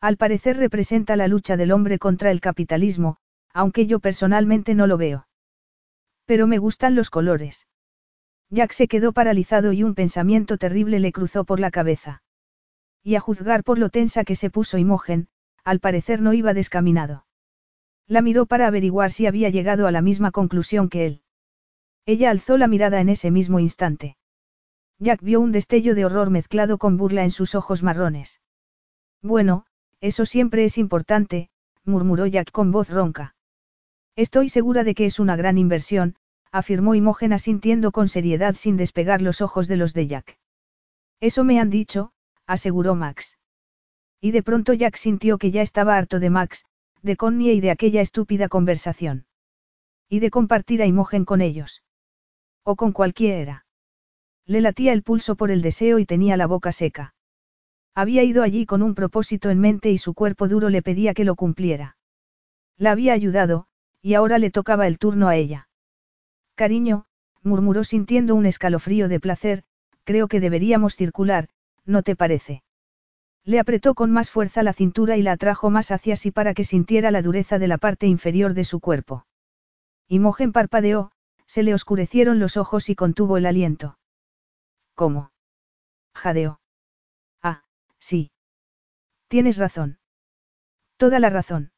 [0.00, 3.18] Al parecer representa la lucha del hombre contra el capitalismo,
[3.54, 5.28] aunque yo personalmente no lo veo.
[6.24, 7.68] Pero me gustan los colores.
[8.50, 12.24] Jack se quedó paralizado y un pensamiento terrible le cruzó por la cabeza.
[13.04, 15.28] Y a juzgar por lo tensa que se puso Imogen,
[15.62, 17.25] al parecer no iba descaminado.
[18.08, 21.22] La miró para averiguar si había llegado a la misma conclusión que él.
[22.04, 24.16] Ella alzó la mirada en ese mismo instante.
[24.98, 28.40] Jack vio un destello de horror mezclado con burla en sus ojos marrones.
[29.22, 29.66] Bueno,
[30.00, 31.50] eso siempre es importante,
[31.84, 33.34] murmuró Jack con voz ronca.
[34.14, 36.16] Estoy segura de que es una gran inversión,
[36.52, 40.38] afirmó Imogen asintiendo con seriedad sin despegar los ojos de los de Jack.
[41.20, 42.12] Eso me han dicho,
[42.46, 43.36] aseguró Max.
[44.20, 46.64] Y de pronto Jack sintió que ya estaba harto de Max,
[47.02, 49.26] de Connie y de aquella estúpida conversación.
[50.08, 51.82] Y de compartir a Imogen con ellos.
[52.62, 53.66] O con cualquiera.
[54.44, 57.14] Le latía el pulso por el deseo y tenía la boca seca.
[57.94, 61.24] Había ido allí con un propósito en mente y su cuerpo duro le pedía que
[61.24, 61.96] lo cumpliera.
[62.76, 63.66] La había ayudado,
[64.02, 65.68] y ahora le tocaba el turno a ella.
[66.54, 67.06] Cariño,
[67.42, 69.64] murmuró sintiendo un escalofrío de placer,
[70.04, 71.48] creo que deberíamos circular,
[71.84, 72.62] ¿no te parece?
[73.46, 76.64] Le apretó con más fuerza la cintura y la atrajo más hacia sí para que
[76.64, 79.24] sintiera la dureza de la parte inferior de su cuerpo.
[80.08, 81.12] Imogen parpadeó,
[81.46, 83.98] se le oscurecieron los ojos y contuvo el aliento.
[84.94, 85.30] ¿Cómo?
[86.12, 86.60] Jadeó.
[87.40, 87.62] Ah,
[88.00, 88.32] sí.
[89.28, 90.00] Tienes razón.
[90.96, 91.70] Toda la razón.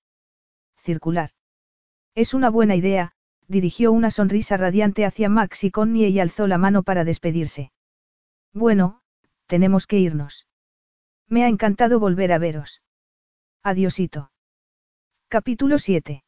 [0.79, 1.33] Circular.
[2.15, 3.13] Es una buena idea,
[3.47, 7.73] dirigió una sonrisa radiante hacia Max y Connie y alzó la mano para despedirse.
[8.55, 9.03] Bueno,
[9.47, 10.48] tenemos que irnos.
[11.29, 12.83] Me ha encantado volver a veros.
[13.63, 14.31] Adiosito.
[15.29, 16.25] Capítulo 7.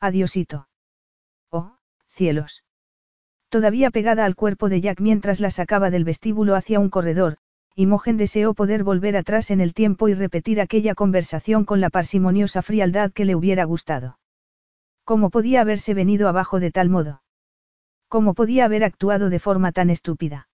[0.00, 0.68] Adiosito.
[1.50, 1.76] Oh,
[2.06, 2.64] cielos.
[3.50, 7.36] Todavía pegada al cuerpo de Jack mientras la sacaba del vestíbulo hacia un corredor,
[7.76, 12.62] Imogen deseó poder volver atrás en el tiempo y repetir aquella conversación con la parsimoniosa
[12.62, 14.18] frialdad que le hubiera gustado.
[15.04, 17.22] ¿Cómo podía haberse venido abajo de tal modo?
[18.08, 20.48] ¿Cómo podía haber actuado de forma tan estúpida?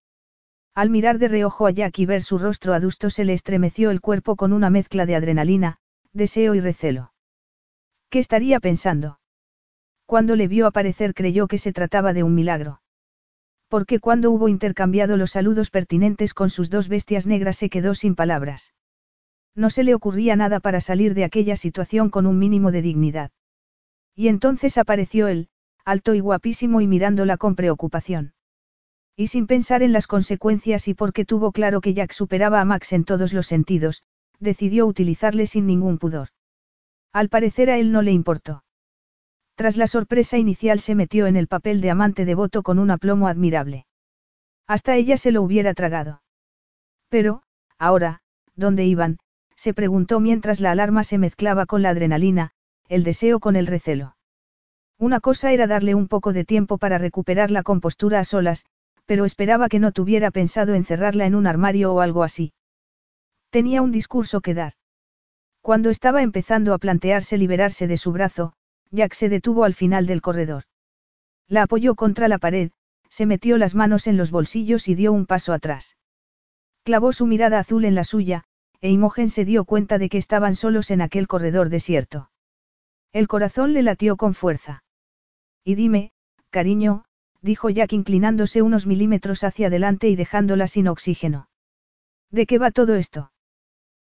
[0.81, 4.01] Al mirar de reojo a Jack y ver su rostro adusto se le estremeció el
[4.01, 5.77] cuerpo con una mezcla de adrenalina,
[6.15, 7.13] deseo y recelo.
[8.09, 9.21] ¿Qué estaría pensando?
[10.07, 12.81] Cuando le vio aparecer creyó que se trataba de un milagro.
[13.69, 18.15] Porque cuando hubo intercambiado los saludos pertinentes con sus dos bestias negras se quedó sin
[18.15, 18.73] palabras.
[19.55, 23.33] No se le ocurría nada para salir de aquella situación con un mínimo de dignidad.
[24.15, 25.51] Y entonces apareció él,
[25.85, 28.33] alto y guapísimo y mirándola con preocupación.
[29.21, 32.95] Y sin pensar en las consecuencias y porque tuvo claro que Jack superaba a Max
[32.95, 34.03] en todos los sentidos,
[34.39, 36.29] decidió utilizarle sin ningún pudor.
[37.13, 38.65] Al parecer a él no le importó.
[39.57, 43.29] Tras la sorpresa inicial se metió en el papel de amante devoto con un aplomo
[43.29, 43.85] admirable.
[44.67, 46.23] Hasta ella se lo hubiera tragado.
[47.11, 47.43] Pero,
[47.79, 48.23] ahora,
[48.57, 49.19] ¿dónde iban?
[49.55, 52.53] se preguntó mientras la alarma se mezclaba con la adrenalina,
[52.89, 54.17] el deseo con el recelo.
[54.99, 58.65] Una cosa era darle un poco de tiempo para recuperar la compostura a solas,
[59.11, 62.53] pero esperaba que no tuviera pensado encerrarla en un armario o algo así.
[63.51, 64.75] Tenía un discurso que dar.
[65.63, 68.53] Cuando estaba empezando a plantearse liberarse de su brazo,
[68.93, 70.63] Jack se detuvo al final del corredor.
[71.49, 72.71] La apoyó contra la pared,
[73.09, 75.97] se metió las manos en los bolsillos y dio un paso atrás.
[76.85, 78.45] Clavó su mirada azul en la suya,
[78.81, 82.31] e Imogen se dio cuenta de que estaban solos en aquel corredor desierto.
[83.13, 84.85] El corazón le latió con fuerza.
[85.65, 86.13] Y dime,
[86.51, 87.07] cariño,
[87.43, 91.49] dijo Jack inclinándose unos milímetros hacia adelante y dejándola sin oxígeno.
[92.31, 93.33] ¿De qué va todo esto?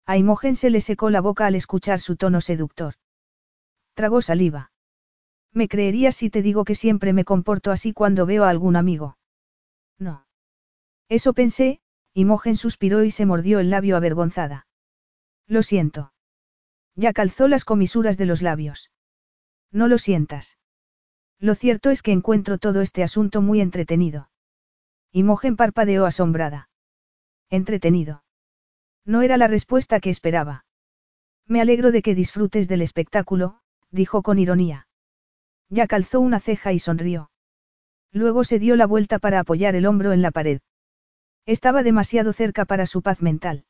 [0.07, 2.95] A Imogen se le secó la boca al escuchar su tono seductor.
[3.95, 4.73] Tragó saliva.
[5.53, 9.19] ¿Me creerías si te digo que siempre me comporto así cuando veo a algún amigo?
[9.99, 10.27] No.
[11.09, 11.81] Eso pensé,
[12.15, 14.67] Imogen suspiró y se mordió el labio avergonzada.
[15.47, 16.13] Lo siento.
[16.95, 18.91] Ya calzó las comisuras de los labios.
[19.71, 20.59] No lo sientas.
[21.43, 24.31] Lo cierto es que encuentro todo este asunto muy entretenido.
[25.11, 26.71] Imogen parpadeó asombrada.
[27.51, 28.23] Entretenido.
[29.05, 30.65] No era la respuesta que esperaba.
[31.49, 33.59] Me alegro de que disfrutes del espectáculo,
[33.91, 34.87] dijo con ironía.
[35.69, 37.33] Ya calzó una ceja y sonrió.
[38.13, 40.61] Luego se dio la vuelta para apoyar el hombro en la pared.
[41.45, 43.65] Estaba demasiado cerca para su paz mental.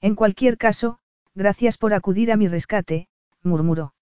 [0.00, 1.00] En cualquier caso,
[1.34, 3.08] gracias por acudir a mi rescate,
[3.42, 3.94] murmuró.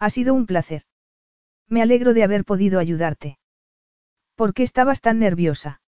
[0.00, 0.87] Ha sido un placer.
[1.68, 3.38] Me alegro de haber podido ayudarte.
[4.34, 5.80] ¿Por qué estabas tan nerviosa?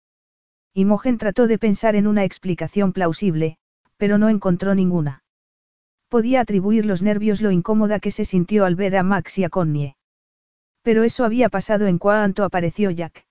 [0.75, 3.57] Imogen trató de pensar en una explicación plausible,
[3.97, 5.23] pero no encontró ninguna.
[6.09, 9.49] Podía atribuir los nervios lo incómoda que se sintió al ver a Max y a
[9.49, 9.97] Connie.
[10.83, 13.27] Pero eso había pasado en cuanto apareció Jack.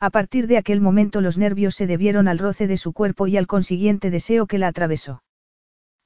[0.00, 3.36] A partir de aquel momento los nervios se debieron al roce de su cuerpo y
[3.36, 5.22] al consiguiente deseo que la atravesó.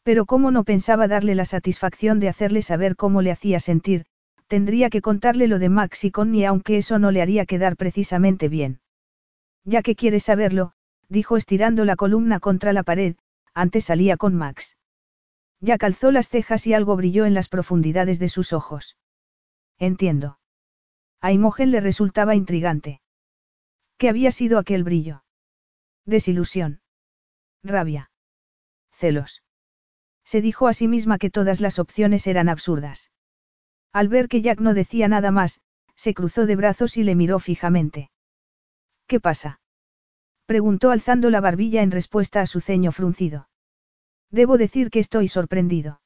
[0.03, 4.05] Pero como no pensaba darle la satisfacción de hacerle saber cómo le hacía sentir,
[4.47, 8.49] tendría que contarle lo de Max y Connie aunque eso no le haría quedar precisamente
[8.49, 8.81] bien.
[9.65, 10.73] Ya que quieres saberlo,
[11.09, 13.17] dijo estirando la columna contra la pared,
[13.55, 14.77] antes salía con Max.
[15.61, 18.97] Ya calzó las cejas y algo brilló en las profundidades de sus ojos.
[19.79, 20.39] Entiendo.
[21.21, 23.01] A Imogen le resultaba intrigante.
[23.97, 25.25] ¿Qué había sido aquel brillo?
[26.05, 26.81] Desilusión.
[27.63, 28.11] Rabia.
[28.93, 29.43] Celos.
[30.25, 33.11] Se dijo a sí misma que todas las opciones eran absurdas.
[33.93, 35.61] Al ver que Jack no decía nada más,
[35.95, 38.11] se cruzó de brazos y le miró fijamente.
[39.07, 39.61] ¿Qué pasa?
[40.47, 43.49] preguntó alzando la barbilla en respuesta a su ceño fruncido.
[44.31, 46.01] Debo decir que estoy sorprendido.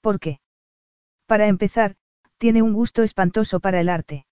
[0.00, 0.40] ¿Por qué?
[1.26, 1.96] Para empezar,
[2.38, 4.26] tiene un gusto espantoso para el arte.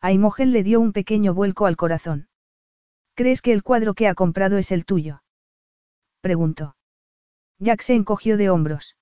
[0.00, 2.28] A Imogen le dio un pequeño vuelco al corazón.
[3.14, 5.22] ¿Crees que el cuadro que ha comprado es el tuyo?
[6.20, 6.76] Preguntó.
[7.58, 8.96] Jack se encogió de hombros.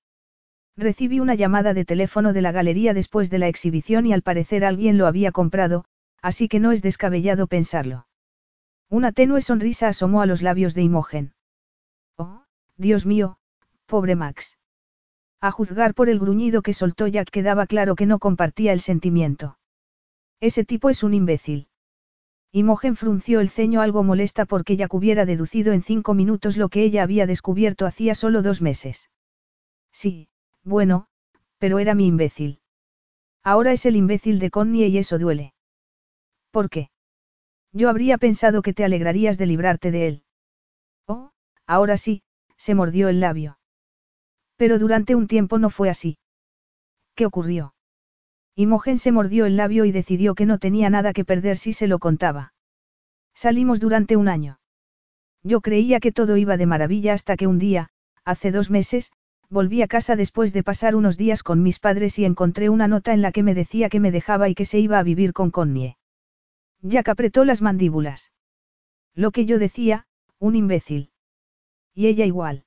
[0.81, 4.65] Recibí una llamada de teléfono de la galería después de la exhibición y al parecer
[4.65, 5.85] alguien lo había comprado,
[6.23, 8.07] así que no es descabellado pensarlo.
[8.89, 11.33] Una tenue sonrisa asomó a los labios de Imogen.
[12.17, 12.45] Oh,
[12.77, 13.37] Dios mío,
[13.85, 14.57] pobre Max.
[15.39, 19.59] A juzgar por el gruñido que soltó Jack quedaba claro que no compartía el sentimiento.
[20.39, 21.67] Ese tipo es un imbécil.
[22.51, 26.81] Imogen frunció el ceño algo molesta porque Jack hubiera deducido en cinco minutos lo que
[26.81, 29.11] ella había descubierto hacía solo dos meses.
[29.91, 30.30] Sí,
[30.63, 31.07] bueno,
[31.57, 32.59] pero era mi imbécil.
[33.43, 35.53] Ahora es el imbécil de Connie y eso duele.
[36.51, 36.89] ¿Por qué?
[37.73, 40.23] Yo habría pensado que te alegrarías de librarte de él.
[41.07, 41.31] Oh,
[41.65, 42.23] ahora sí,
[42.57, 43.57] se mordió el labio.
[44.57, 46.17] Pero durante un tiempo no fue así.
[47.15, 47.73] ¿Qué ocurrió?
[48.55, 51.87] Imogen se mordió el labio y decidió que no tenía nada que perder si se
[51.87, 52.53] lo contaba.
[53.33, 54.59] Salimos durante un año.
[55.41, 57.89] Yo creía que todo iba de maravilla hasta que un día,
[58.25, 59.11] hace dos meses,
[59.51, 63.13] volví a casa después de pasar unos días con mis padres y encontré una nota
[63.13, 65.51] en la que me decía que me dejaba y que se iba a vivir con
[65.51, 65.97] Connie.
[66.81, 68.31] Jack apretó las mandíbulas.
[69.13, 70.07] Lo que yo decía,
[70.39, 71.11] un imbécil.
[71.93, 72.65] Y ella igual.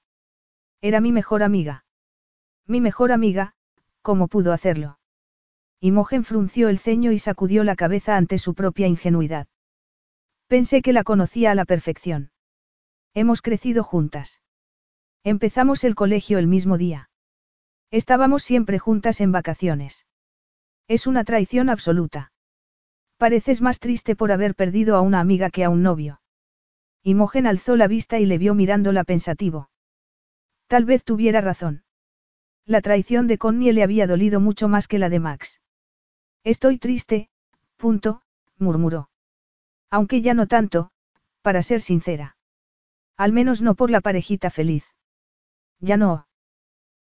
[0.83, 1.87] Era mi mejor amiga.
[2.67, 3.55] Mi mejor amiga,
[4.03, 4.99] ¿cómo pudo hacerlo?
[5.81, 9.49] Imogen frunció el ceño y sacudió la cabeza ante su propia ingenuidad.
[10.49, 12.31] Pensé que la conocía a la perfección.
[13.15, 14.43] Hemos crecido juntas.
[15.27, 17.09] Empezamos el colegio el mismo día.
[17.91, 20.07] Estábamos siempre juntas en vacaciones.
[20.87, 22.33] Es una traición absoluta.
[23.17, 26.21] Pareces más triste por haber perdido a una amiga que a un novio.
[27.03, 29.71] Imogen alzó la vista y le vio mirándola pensativo.
[30.67, 31.85] Tal vez tuviera razón.
[32.67, 35.63] La traición de Connie le había dolido mucho más que la de Max.
[36.43, 37.31] Estoy triste,
[37.79, 38.21] punto,
[38.59, 39.09] murmuró.
[39.89, 40.91] Aunque ya no tanto,
[41.41, 42.37] para ser sincera.
[43.17, 44.94] Al menos no por la parejita feliz.
[45.85, 46.27] Ya no.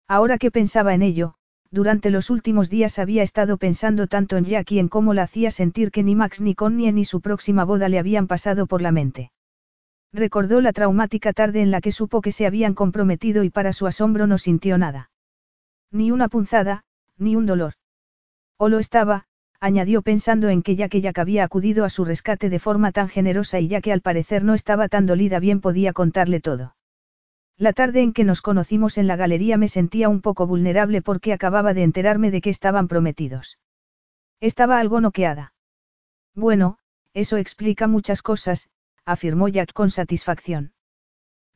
[0.10, 1.36] Ahora que pensaba en ello,
[1.72, 5.52] durante los últimos días había estado pensando tanto en Jack y en cómo la hacía
[5.52, 8.92] sentir que ni Max ni Connie ni su próxima boda le habían pasado por la
[8.92, 9.32] mente.
[10.12, 13.88] Recordó la traumática tarde en la que supo que se habían comprometido y para su
[13.88, 15.10] asombro no sintió nada.
[15.90, 16.84] Ni una punzada,
[17.18, 17.76] ni un dolor.
[18.58, 19.28] O lo estaba,
[19.62, 23.08] añadió pensando en que ya que Jack había acudido a su rescate de forma tan
[23.08, 26.76] generosa y ya que al parecer no estaba tan dolida bien podía contarle todo.
[27.58, 31.34] La tarde en que nos conocimos en la galería me sentía un poco vulnerable porque
[31.34, 33.60] acababa de enterarme de que estaban prometidos.
[34.40, 35.54] Estaba algo noqueada.
[36.36, 36.80] Bueno,
[37.14, 38.70] eso explica muchas cosas,
[39.06, 40.74] afirmó Jack con satisfacción.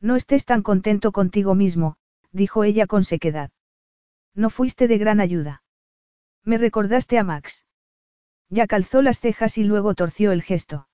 [0.00, 1.96] No estés tan contento contigo mismo,
[2.30, 3.50] dijo ella con sequedad.
[4.34, 5.64] No fuiste de gran ayuda.
[6.44, 7.66] Me recordaste a Max.
[8.48, 10.88] Jack alzó las cejas y luego torció el gesto.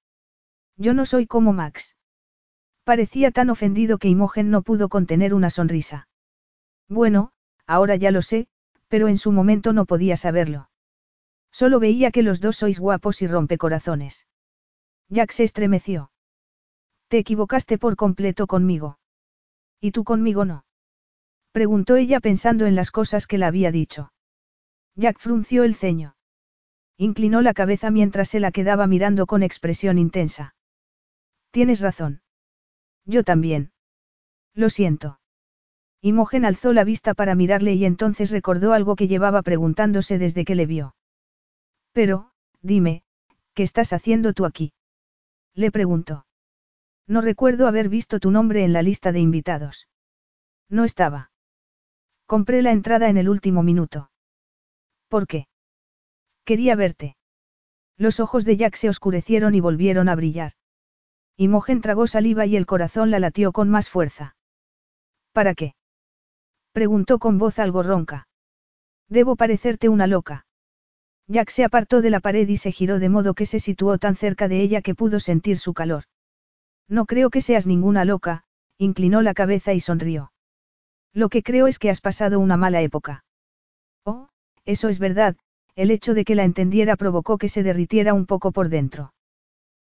[0.77, 1.95] Yo no soy como Max.
[2.85, 6.07] Parecía tan ofendido que Imogen no pudo contener una sonrisa.
[6.89, 7.33] Bueno,
[7.67, 8.47] ahora ya lo sé,
[8.89, 10.69] pero en su momento no podía saberlo.
[11.51, 14.27] Solo veía que los dos sois guapos y rompecorazones.
[15.09, 16.11] Jack se estremeció.
[17.09, 18.99] Te equivocaste por completo conmigo.
[19.81, 20.65] ¿Y tú conmigo no?
[21.53, 24.13] Preguntó ella pensando en las cosas que le había dicho.
[24.97, 26.17] Jack frunció el ceño.
[26.99, 30.55] Inclinó la cabeza mientras se la quedaba mirando con expresión intensa.
[31.51, 32.24] Tienes razón.
[33.05, 33.73] Yo también.
[34.55, 35.21] Lo siento.
[36.01, 40.55] Imogen alzó la vista para mirarle y entonces recordó algo que llevaba preguntándose desde que
[40.55, 40.95] le vio.
[41.93, 43.03] Pero, dime,
[43.55, 44.73] ¿qué estás haciendo tú aquí?
[45.55, 46.27] Le preguntó.
[47.07, 49.89] No recuerdo haber visto tu nombre en la lista de invitados.
[50.69, 51.31] No estaba.
[52.27, 54.11] Compré la entrada en el último minuto.
[55.09, 55.47] ¿Por qué?
[56.45, 57.17] Quería verte.
[57.97, 60.53] Los ojos de Jack se oscurecieron y volvieron a brillar.
[61.37, 64.37] Imogen tragó saliva y el corazón la latió con más fuerza.
[65.33, 65.75] ¿Para qué?
[66.73, 68.29] Preguntó con voz algo ronca.
[69.09, 70.47] Debo parecerte una loca.
[71.27, 74.15] Jack se apartó de la pared y se giró de modo que se situó tan
[74.15, 76.05] cerca de ella que pudo sentir su calor.
[76.89, 78.45] No creo que seas ninguna loca,
[78.79, 80.33] inclinó la cabeza y sonrió.
[81.13, 83.25] Lo que creo es que has pasado una mala época.
[84.05, 84.29] Oh,
[84.65, 85.37] eso es verdad,
[85.77, 89.13] el hecho de que la entendiera provocó que se derritiera un poco por dentro.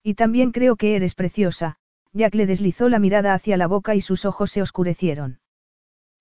[0.03, 1.77] Y también creo que eres preciosa,
[2.12, 5.41] Jack le deslizó la mirada hacia la boca y sus ojos se oscurecieron.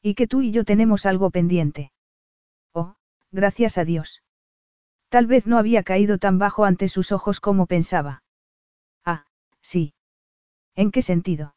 [0.02, 1.92] Y que tú y yo tenemos algo pendiente.
[2.74, 2.96] Oh,
[3.32, 4.24] gracias a Dios.
[5.10, 8.24] Tal vez no había caído tan bajo ante sus ojos como pensaba.
[9.04, 9.26] Ah,
[9.62, 9.94] sí.
[10.76, 11.56] ¿En qué sentido?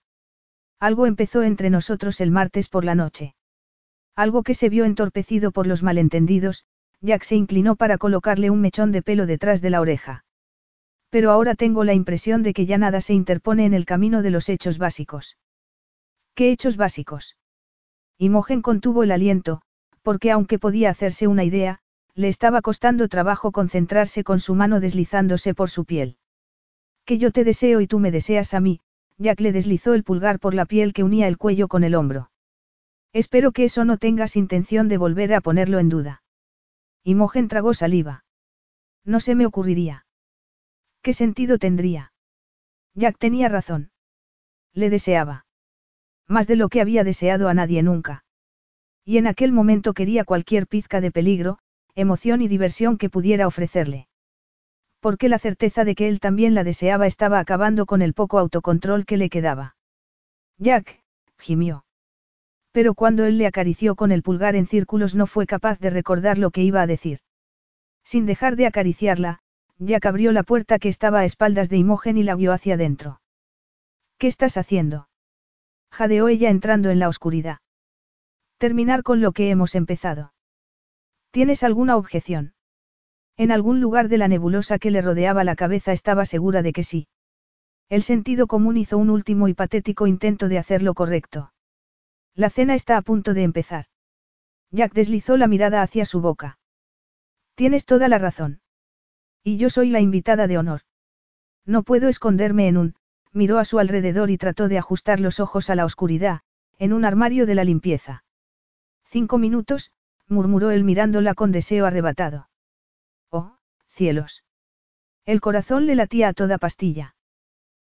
[0.81, 3.37] Algo empezó entre nosotros el martes por la noche.
[4.17, 6.67] Algo que se vio entorpecido por los malentendidos,
[7.01, 10.25] Jack se inclinó para colocarle un mechón de pelo detrás de la oreja.
[11.15, 14.33] Pero ahora tengo la impresión de que ya nada se interpone en el camino de
[14.33, 15.39] los hechos básicos.
[16.35, 17.37] ¿Qué hechos básicos?
[18.19, 19.63] Imogen contuvo el aliento,
[20.03, 21.79] porque aunque podía hacerse una idea,
[22.17, 26.17] le estaba costando trabajo concentrarse con su mano deslizándose por su piel.
[27.05, 28.81] Que yo te deseo y tú me deseas a mí,
[29.17, 32.33] Jack le deslizó el pulgar por la piel que unía el cuello con el hombro.
[33.13, 36.25] Espero que eso no tengas intención de volver a ponerlo en duda.
[37.05, 38.25] Imogen tragó saliva.
[39.05, 40.05] No se me ocurriría.
[41.05, 42.13] ¿Qué sentido tendría?
[42.95, 43.93] Jack tenía razón.
[44.73, 45.47] Le deseaba.
[46.27, 48.25] Más de lo que había deseado a nadie nunca.
[49.05, 51.59] Y en aquel momento quería cualquier pizca de peligro,
[51.95, 54.09] emoción y diversión que pudiera ofrecerle
[55.05, 59.05] porque la certeza de que él también la deseaba estaba acabando con el poco autocontrol
[59.05, 59.77] que le quedaba.
[60.57, 61.05] Jack,
[61.39, 61.85] gimió.
[62.73, 66.39] Pero cuando él le acarició con el pulgar en círculos no fue capaz de recordar
[66.39, 67.19] lo que iba a decir.
[68.03, 69.41] Sin dejar de acariciarla,
[69.85, 73.21] Jack abrió la puerta que estaba a espaldas de Imogen y la guió hacia adentro.
[74.19, 75.09] ¿Qué estás haciendo?
[75.91, 77.59] Jadeó ella entrando en la oscuridad.
[78.59, 80.33] Terminar con lo que hemos empezado.
[81.31, 82.55] ¿Tienes alguna objeción?
[83.37, 86.85] En algún lugar de la nebulosa que le rodeaba la cabeza estaba segura de que
[86.85, 87.09] sí.
[87.89, 91.53] El sentido común hizo un último y patético intento de hacer lo correcto.
[92.35, 93.87] La cena está a punto de empezar.
[94.71, 96.59] Jack deslizó la mirada hacia su boca.
[97.55, 98.61] Tienes toda la razón.
[99.45, 100.81] Y yo soy la invitada de honor.
[101.67, 102.95] No puedo esconderme en un,
[103.33, 106.41] miró a su alrededor y trató de ajustar los ojos a la oscuridad,
[106.79, 108.25] en un armario de la limpieza.
[109.05, 109.93] Cinco minutos,
[110.29, 112.49] murmuró él mirándola con deseo arrebatado.
[113.31, 114.45] Oh, cielos.
[115.27, 117.15] El corazón le latía a toda pastilla.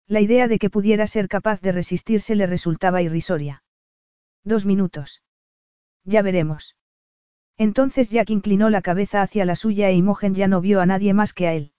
[0.07, 3.63] La idea de que pudiera ser capaz de resistirse le resultaba irrisoria.
[4.43, 5.23] Dos minutos.
[6.03, 6.75] Ya veremos.
[7.57, 11.13] Entonces Jack inclinó la cabeza hacia la suya e Imogen ya no vio a nadie
[11.13, 11.71] más que a él.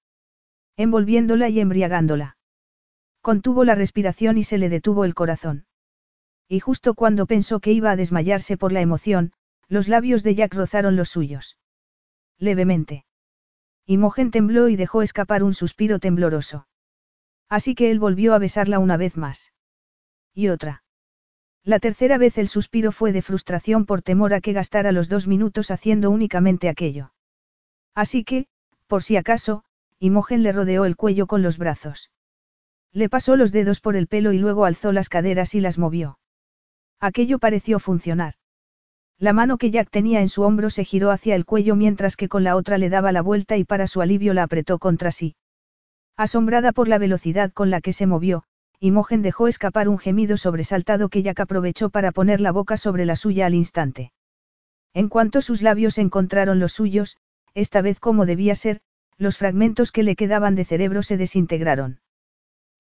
[0.76, 2.36] Envolviéndola y embriagándola.
[3.20, 5.66] Contuvo la respiración y se le detuvo el corazón.
[6.48, 9.32] Y justo cuando pensó que iba a desmayarse por la emoción,
[9.68, 11.58] los labios de Jack rozaron los suyos.
[12.38, 13.04] Levemente.
[13.84, 16.68] Imogen tembló y dejó escapar un suspiro tembloroso.
[17.48, 19.52] Así que él volvió a besarla una vez más.
[20.32, 20.84] Y otra.
[21.66, 25.26] La tercera vez el suspiro fue de frustración por temor a que gastara los dos
[25.26, 27.10] minutos haciendo únicamente aquello.
[27.92, 28.46] Así que,
[28.86, 29.64] por si acaso,
[29.98, 32.12] Imogen le rodeó el cuello con los brazos.
[32.92, 36.20] Le pasó los dedos por el pelo y luego alzó las caderas y las movió.
[37.00, 38.34] Aquello pareció funcionar.
[39.18, 42.28] La mano que Jack tenía en su hombro se giró hacia el cuello mientras que
[42.28, 45.34] con la otra le daba la vuelta y para su alivio la apretó contra sí.
[46.16, 48.44] Asombrada por la velocidad con la que se movió,
[48.80, 53.16] Imogen dejó escapar un gemido sobresaltado que Jack aprovechó para poner la boca sobre la
[53.16, 54.12] suya al instante.
[54.92, 57.16] En cuanto sus labios encontraron los suyos,
[57.54, 58.80] esta vez como debía ser,
[59.18, 62.00] los fragmentos que le quedaban de cerebro se desintegraron.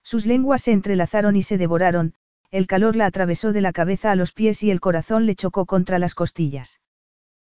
[0.02, 2.14] Sus lenguas se entrelazaron y se devoraron,
[2.50, 5.66] el calor la atravesó de la cabeza a los pies y el corazón le chocó
[5.66, 6.80] contra las costillas.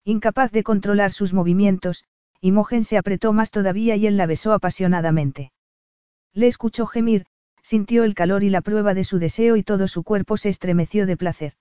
[0.05, 2.05] Incapaz de controlar sus movimientos,
[2.41, 5.53] Imogen se apretó más todavía y él la besó apasionadamente.
[6.33, 7.27] Le escuchó gemir,
[7.69, 11.05] sintió el calor y la prueba de su deseo y todo su cuerpo se estremeció
[11.05, 11.53] de placer.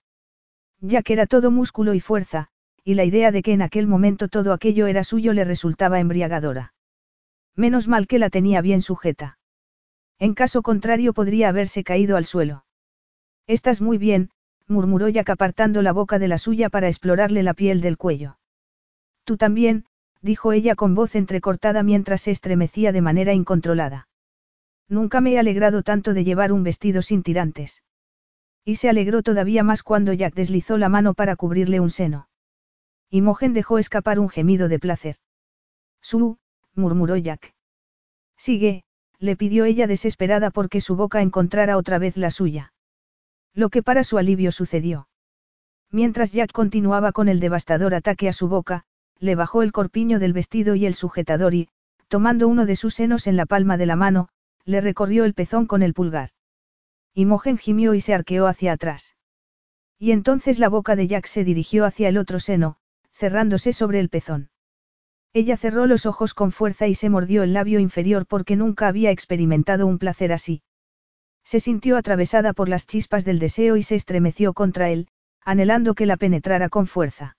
[0.80, 2.48] Ya que era todo músculo y fuerza,
[2.82, 6.72] y la idea de que en aquel momento todo aquello era suyo le resultaba embriagadora.
[7.54, 9.38] Menos mal que la tenía bien sujeta.
[10.18, 12.64] En caso contrario podría haberse caído al suelo.
[13.46, 14.30] Estás muy bien,
[14.66, 18.38] murmuró Jack apartando la boca de la suya para explorarle la piel del cuello.
[19.24, 19.84] Tú también,
[20.22, 24.07] dijo ella con voz entrecortada mientras se estremecía de manera incontrolada.
[24.88, 27.82] Nunca me he alegrado tanto de llevar un vestido sin tirantes.
[28.64, 32.28] Y se alegró todavía más cuando Jack deslizó la mano para cubrirle un seno.
[33.10, 35.16] Imogen dejó escapar un gemido de placer.
[36.00, 36.38] Su,
[36.74, 37.54] murmuró Jack.
[38.36, 38.84] Sigue,
[39.18, 42.72] le pidió ella desesperada porque su boca encontrara otra vez la suya.
[43.54, 45.08] Lo que para su alivio sucedió.
[45.90, 48.84] Mientras Jack continuaba con el devastador ataque a su boca,
[49.18, 51.68] le bajó el corpiño del vestido y el sujetador y,
[52.08, 54.28] tomando uno de sus senos en la palma de la mano,
[54.68, 56.28] le recorrió el pezón con el pulgar.
[57.14, 59.16] Imogen gimió y se arqueó hacia atrás.
[59.98, 62.76] Y entonces la boca de Jack se dirigió hacia el otro seno,
[63.10, 64.50] cerrándose sobre el pezón.
[65.32, 69.10] Ella cerró los ojos con fuerza y se mordió el labio inferior porque nunca había
[69.10, 70.62] experimentado un placer así.
[71.44, 75.08] Se sintió atravesada por las chispas del deseo y se estremeció contra él,
[75.40, 77.38] anhelando que la penetrara con fuerza.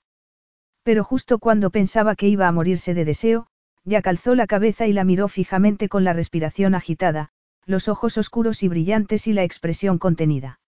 [0.81, 3.45] Pero justo cuando pensaba que iba a morirse de deseo,
[3.89, 7.29] ya calzó la cabeza y la miró fijamente con la respiración agitada,
[7.65, 10.59] los ojos oscuros y brillantes y la expresión contenida.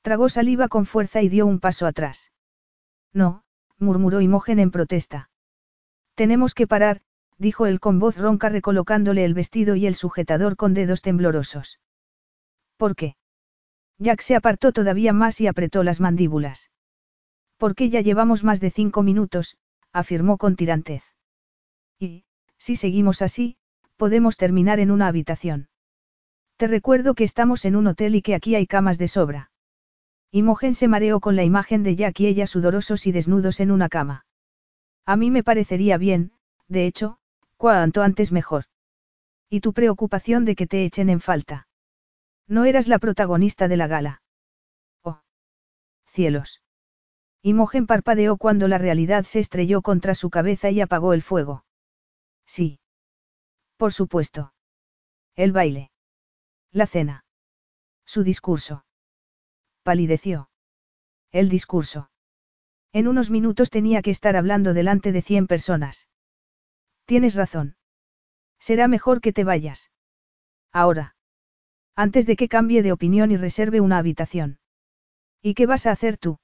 [0.00, 2.30] Tragó saliva con fuerza y dio un paso atrás.
[3.12, 3.42] No,
[3.78, 5.28] murmuró Imogen en protesta.
[6.14, 7.02] Tenemos que parar,
[7.36, 11.80] dijo él con voz ronca recolocándole el vestido y el sujetador con dedos temblorosos.
[12.76, 13.16] ¿Por qué?
[13.98, 16.70] Jack se apartó todavía más y apretó las mandíbulas.
[17.56, 19.56] Porque ya llevamos más de cinco minutos,
[19.92, 21.02] afirmó con tirantez.
[21.98, 22.25] Y,
[22.58, 23.56] si seguimos así,
[23.96, 25.68] podemos terminar en una habitación.
[26.56, 29.50] Te recuerdo que estamos en un hotel y que aquí hay camas de sobra.
[30.30, 33.88] Imogen se mareó con la imagen de Jack y ella sudorosos y desnudos en una
[33.88, 34.26] cama.
[35.04, 36.32] A mí me parecería bien,
[36.68, 37.18] de hecho,
[37.56, 38.64] cuanto antes mejor.
[39.48, 41.68] Y tu preocupación de que te echen en falta.
[42.48, 44.22] No eras la protagonista de la gala.
[45.02, 45.20] Oh.
[46.06, 46.62] Cielos.
[47.42, 51.65] Imogen parpadeó cuando la realidad se estrelló contra su cabeza y apagó el fuego.
[52.46, 52.80] Sí.
[53.76, 54.54] Por supuesto.
[55.34, 55.90] El baile.
[56.72, 57.24] La cena.
[58.06, 58.86] Su discurso.
[59.82, 60.48] Palideció.
[61.32, 62.10] El discurso.
[62.92, 66.08] En unos minutos tenía que estar hablando delante de cien personas.
[67.04, 67.76] Tienes razón.
[68.58, 69.90] Será mejor que te vayas.
[70.72, 71.14] Ahora.
[71.94, 74.58] Antes de que cambie de opinión y reserve una habitación.
[75.42, 76.38] ¿Y qué vas a hacer tú?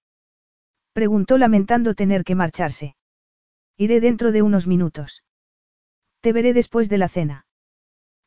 [0.93, 2.97] Preguntó lamentando tener que marcharse.
[3.77, 5.23] Iré dentro de unos minutos.
[6.23, 7.47] Te veré después de la cena.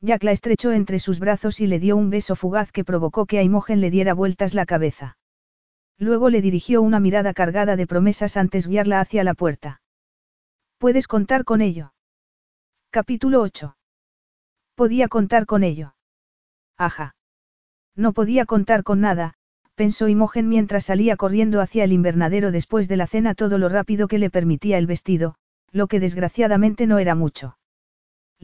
[0.01, 3.39] Jack la estrechó entre sus brazos y le dio un beso fugaz que provocó que
[3.39, 5.17] a Imogen le diera vueltas la cabeza.
[5.97, 9.81] Luego le dirigió una mirada cargada de promesas antes guiarla hacia la puerta.
[10.77, 11.93] Puedes contar con ello.
[12.89, 13.77] Capítulo 8.
[14.75, 15.95] Podía contar con ello.
[16.77, 17.15] Ajá.
[17.95, 19.35] No podía contar con nada,
[19.75, 24.09] pensó Imogen mientras salía corriendo hacia el invernadero después de la cena todo lo rápido
[24.09, 25.35] que le permitía el vestido,
[25.71, 27.57] lo que desgraciadamente no era mucho.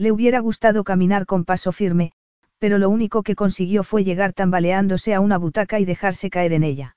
[0.02, 2.10] Le hubiera gustado caminar con paso firme,
[2.58, 6.64] pero lo único que consiguió fue llegar tambaleándose a una butaca y dejarse caer en
[6.64, 6.96] ella.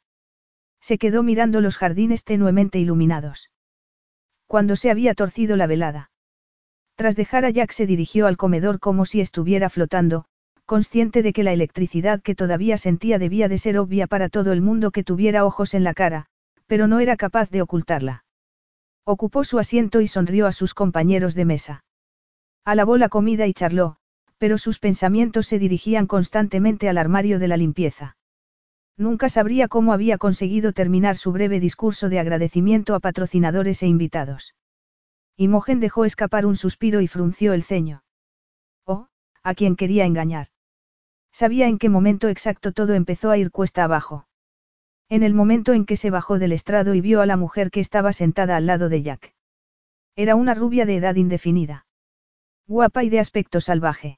[0.82, 3.52] Se quedó mirando los jardines tenuemente iluminados.
[4.48, 6.10] Cuando se había torcido la velada.
[6.96, 10.26] Tras dejar a Jack se dirigió al comedor como si estuviera flotando,
[10.66, 14.62] consciente de que la electricidad que todavía sentía debía de ser obvia para todo el
[14.62, 16.26] mundo que tuviera ojos en la cara,
[16.66, 18.26] pero no era capaz de ocultarla.
[19.04, 21.84] Ocupó su asiento y sonrió a sus compañeros de mesa.
[22.66, 23.98] Alabó la comida y charló,
[24.40, 28.18] pero sus pensamientos se dirigían constantemente al armario de la limpieza.
[28.98, 34.56] Nunca sabría cómo había conseguido terminar su breve discurso de agradecimiento a patrocinadores e invitados.
[35.38, 38.04] Imogen dejó escapar un suspiro y frunció el ceño.
[38.86, 39.10] Oh,
[39.44, 40.48] a quien quería engañar.
[41.32, 44.28] Sabía en qué momento exacto todo empezó a ir cuesta abajo.
[45.08, 47.82] En el momento en que se bajó del estrado y vio a la mujer que
[47.82, 49.36] estaba sentada al lado de Jack.
[50.16, 51.85] Era una rubia de edad indefinida.
[52.68, 54.18] Guapa y de aspecto salvaje.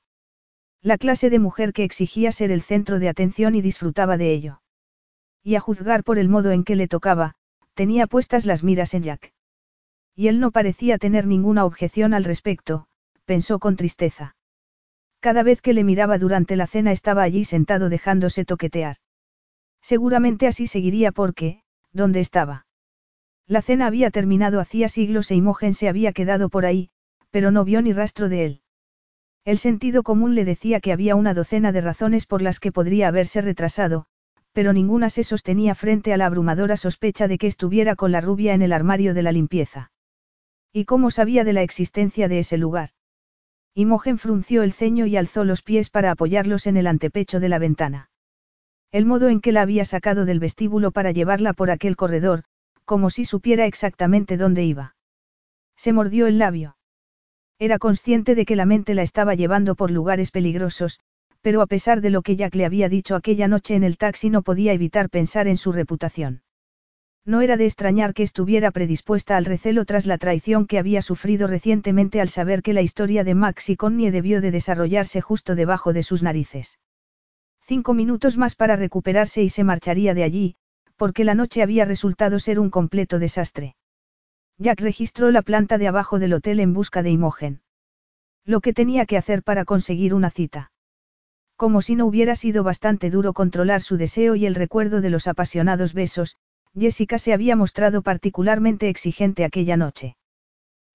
[0.81, 4.61] La clase de mujer que exigía ser el centro de atención y disfrutaba de ello.
[5.43, 7.35] Y a juzgar por el modo en que le tocaba,
[7.73, 9.33] tenía puestas las miras en Jack.
[10.15, 12.87] Y él no parecía tener ninguna objeción al respecto,
[13.25, 14.37] pensó con tristeza.
[15.19, 18.95] Cada vez que le miraba durante la cena estaba allí sentado dejándose toquetear.
[19.81, 22.65] Seguramente así seguiría porque, ¿dónde estaba?
[23.45, 26.91] La cena había terminado hacía siglos e Imogen se había quedado por ahí,
[27.31, 28.61] pero no vio ni rastro de él.
[29.45, 33.07] El sentido común le decía que había una docena de razones por las que podría
[33.07, 34.07] haberse retrasado,
[34.51, 38.53] pero ninguna se sostenía frente a la abrumadora sospecha de que estuviera con la rubia
[38.53, 39.91] en el armario de la limpieza.
[40.73, 42.89] ¿Y cómo sabía de la existencia de ese lugar?
[43.73, 47.59] Imogen frunció el ceño y alzó los pies para apoyarlos en el antepecho de la
[47.59, 48.09] ventana.
[48.91, 52.43] El modo en que la había sacado del vestíbulo para llevarla por aquel corredor,
[52.85, 54.95] como si supiera exactamente dónde iba.
[55.75, 56.76] Se mordió el labio.
[57.59, 60.99] Era consciente de que la mente la estaba llevando por lugares peligrosos,
[61.41, 64.29] pero a pesar de lo que Jack le había dicho aquella noche en el taxi
[64.29, 66.43] no podía evitar pensar en su reputación.
[67.25, 71.47] No era de extrañar que estuviera predispuesta al recelo tras la traición que había sufrido
[71.47, 75.93] recientemente al saber que la historia de Max y Connie debió de desarrollarse justo debajo
[75.93, 76.79] de sus narices.
[77.61, 80.55] Cinco minutos más para recuperarse y se marcharía de allí,
[80.95, 83.76] porque la noche había resultado ser un completo desastre.
[84.59, 87.61] Jack registró la planta de abajo del hotel en busca de Imogen.
[88.43, 90.71] Lo que tenía que hacer para conseguir una cita.
[91.55, 95.27] Como si no hubiera sido bastante duro controlar su deseo y el recuerdo de los
[95.27, 96.37] apasionados besos,
[96.77, 100.15] Jessica se había mostrado particularmente exigente aquella noche.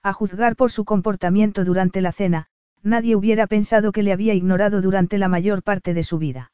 [0.03, 2.47] A juzgar por su comportamiento durante la cena,
[2.83, 6.53] nadie hubiera pensado que le había ignorado durante la mayor parte de su vida.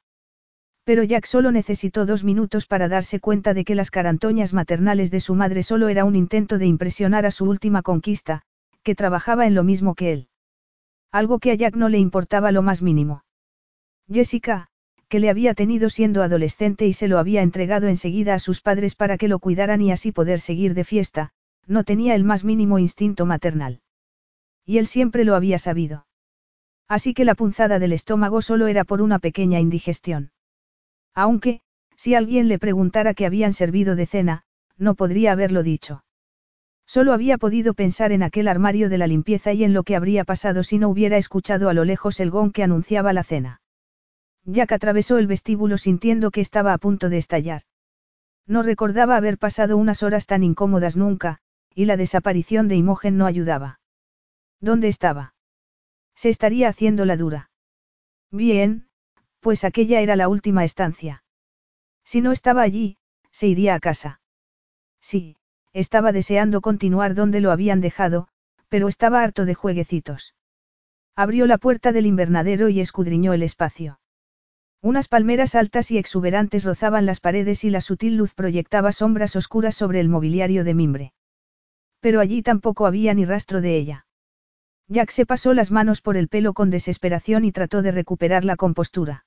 [0.89, 5.21] Pero Jack solo necesitó dos minutos para darse cuenta de que las carantoñas maternales de
[5.21, 8.41] su madre solo era un intento de impresionar a su última conquista,
[8.83, 10.29] que trabajaba en lo mismo que él.
[11.13, 13.23] Algo que a Jack no le importaba lo más mínimo.
[14.11, 14.69] Jessica,
[15.11, 18.95] que le había tenido siendo adolescente y se lo había entregado enseguida a sus padres
[18.95, 21.33] para que lo cuidaran y así poder seguir de fiesta,
[21.67, 23.83] no tenía el más mínimo instinto maternal.
[24.65, 26.07] Y él siempre lo había sabido.
[26.89, 30.31] Así que la punzada del estómago solo era por una pequeña indigestión.
[31.19, 31.63] Aunque,
[31.97, 34.45] si alguien le preguntara qué habían servido de cena,
[34.77, 36.05] no podría haberlo dicho.
[36.87, 40.23] Solo había podido pensar en aquel armario de la limpieza y en lo que habría
[40.23, 43.63] pasado si no hubiera escuchado a lo lejos el gong que anunciaba la cena.
[44.45, 47.63] Jack atravesó el vestíbulo sintiendo que estaba a punto de estallar.
[48.47, 51.41] No recordaba haber pasado unas horas tan incómodas nunca,
[51.75, 53.81] y la desaparición de Imogen no ayudaba.
[54.61, 55.35] ¿Dónde estaba?
[56.15, 57.51] Se estaría haciendo la dura.
[58.31, 58.88] Bien,
[59.49, 61.25] pues aquella era la última estancia.
[62.05, 62.99] Si no estaba allí,
[63.31, 64.21] se iría a casa.
[65.01, 65.39] Sí,
[65.73, 68.29] estaba deseando continuar donde lo habían dejado,
[68.69, 70.35] pero estaba harto de jueguecitos.
[71.17, 74.01] Abrió la puerta del invernadero y escudriñó el espacio.
[74.83, 79.75] Unas palmeras altas y exuberantes rozaban las paredes y la sutil luz proyectaba sombras oscuras
[79.75, 81.13] sobre el mobiliario de mimbre.
[82.01, 84.07] Pero allí tampoco había ni rastro de ella.
[84.89, 88.57] Jack se pasó las manos por el pelo con desesperación y trató de recuperar la
[88.57, 89.25] compostura.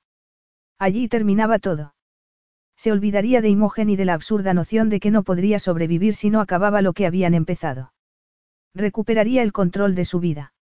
[0.82, 1.94] Allí terminaba todo.
[2.76, 6.32] Se olvidaría de Imogen y de la absurda noción de que no podría sobrevivir si
[6.32, 7.94] no acababa lo que habían empezado.
[8.74, 10.56] Recuperaría el control de su vida.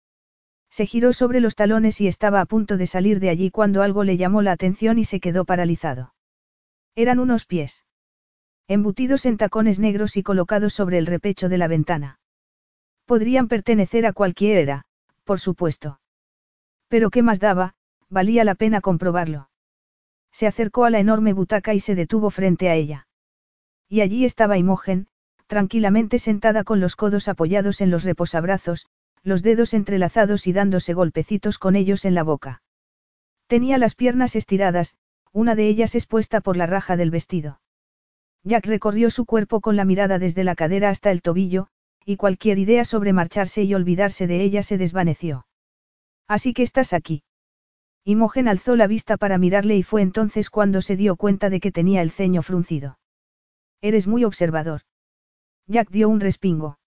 [0.72, 4.04] Se giró sobre los talones y estaba a punto de salir de allí cuando algo
[4.04, 6.16] le llamó la atención y se quedó paralizado.
[6.96, 7.86] Eran unos pies.
[8.68, 12.20] Embutidos en tacones negros y colocados sobre el repecho de la ventana.
[13.06, 14.86] Podrían pertenecer a cualquiera,
[15.26, 16.00] por supuesto.
[16.88, 17.76] Pero qué más daba,
[18.10, 19.50] valía la pena comprobarlo.
[20.38, 23.08] Se acercó a la enorme butaca y se detuvo frente a ella.
[23.90, 25.08] Y allí estaba Imogen,
[25.48, 28.86] tranquilamente sentada con los codos apoyados en los reposabrazos,
[29.24, 32.62] los dedos entrelazados y dándose golpecitos con ellos en la boca.
[33.48, 34.96] Tenía las piernas estiradas,
[35.32, 37.60] una de ellas expuesta por la raja del vestido.
[38.44, 41.70] Jack recorrió su cuerpo con la mirada desde la cadera hasta el tobillo,
[42.06, 45.48] y cualquier idea sobre marcharse y olvidarse de ella se desvaneció.
[46.28, 47.24] Así que estás aquí.
[48.10, 51.74] Imogen alzó la vista para mirarle y fue entonces cuando se dio cuenta de que
[51.74, 53.00] tenía el ceño fruncido.
[53.82, 54.84] Eres muy observador.
[55.68, 56.80] Jack dio un respingo.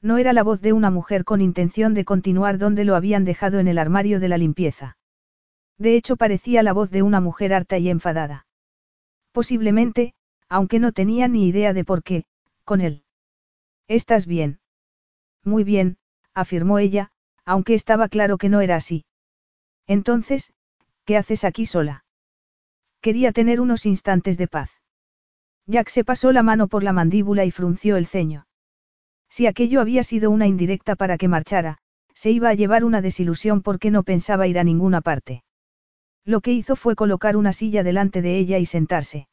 [0.00, 3.58] No era la voz de una mujer con intención de continuar donde lo habían dejado
[3.58, 4.96] en el armario de la limpieza.
[5.76, 8.46] De hecho parecía la voz de una mujer harta y enfadada.
[9.32, 10.14] Posiblemente,
[10.48, 12.24] aunque no tenía ni idea de por qué,
[12.64, 13.02] con él.
[13.86, 14.60] ¿Estás bien?
[15.44, 15.98] Muy bien,
[16.32, 17.10] afirmó ella,
[17.44, 19.04] aunque estaba claro que no era así.
[19.88, 20.52] Entonces,
[21.04, 22.04] ¿qué haces aquí sola?
[23.00, 24.70] Quería tener unos instantes de paz.
[25.66, 28.46] Jack se pasó la mano por la mandíbula y frunció el ceño.
[29.28, 31.78] Si aquello había sido una indirecta para que marchara,
[32.14, 35.42] se iba a llevar una desilusión porque no pensaba ir a ninguna parte.
[36.24, 39.28] Lo que hizo fue colocar una silla delante de ella y sentarse.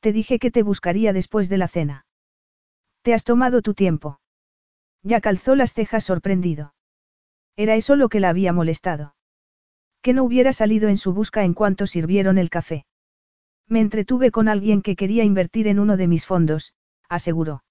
[0.00, 2.06] Te dije que te buscaría después de la cena.
[3.02, 4.20] Te has tomado tu tiempo.
[5.02, 6.74] Ya calzó las cejas sorprendido.
[7.56, 9.13] Era eso lo que la había molestado.
[10.04, 12.84] Que no hubiera salido en su busca en cuanto sirvieron el café.
[13.66, 16.74] Me entretuve con alguien que quería invertir en uno de mis fondos,
[17.08, 17.64] aseguró.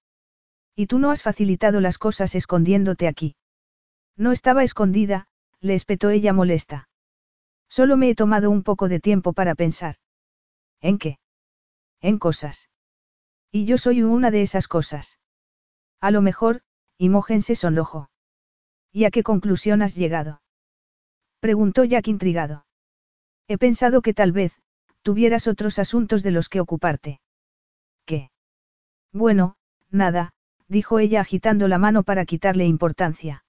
[0.74, 3.36] Y tú no has facilitado las cosas escondiéndote aquí.
[4.16, 5.28] No estaba escondida,
[5.60, 6.88] le espetó ella molesta.
[7.68, 9.94] Solo me he tomado un poco de tiempo para pensar.
[10.80, 11.20] ¿En qué?
[12.00, 12.68] En cosas.
[13.52, 15.20] Y yo soy una de esas cosas.
[16.00, 16.62] A lo mejor,
[16.98, 18.10] Imogen se sonrojó.
[18.90, 20.40] ¿Y a qué conclusión has llegado?
[21.44, 22.64] Preguntó Jack intrigado.
[23.48, 24.54] He pensado que tal vez,
[25.02, 27.20] tuvieras otros asuntos de los que ocuparte.
[28.06, 28.30] ¿Qué?
[29.12, 29.58] Bueno,
[29.90, 30.32] nada,
[30.68, 33.44] dijo ella agitando la mano para quitarle importancia.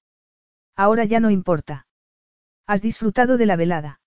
[0.76, 1.88] Ahora ya no importa.
[2.68, 4.02] ¿Has disfrutado de la velada?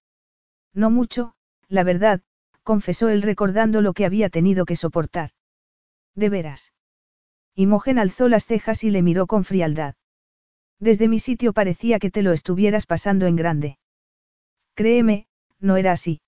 [0.74, 1.32] No mucho,
[1.68, 2.20] la verdad,
[2.64, 5.30] confesó él recordando lo que había tenido que soportar.
[6.14, 6.74] ¿De veras?
[7.54, 9.94] Imogen alzó las cejas y le miró con frialdad.
[10.80, 13.78] Desde mi sitio parecía que te lo estuvieras pasando en grande.
[14.74, 15.26] Créeme,
[15.58, 16.20] no era así.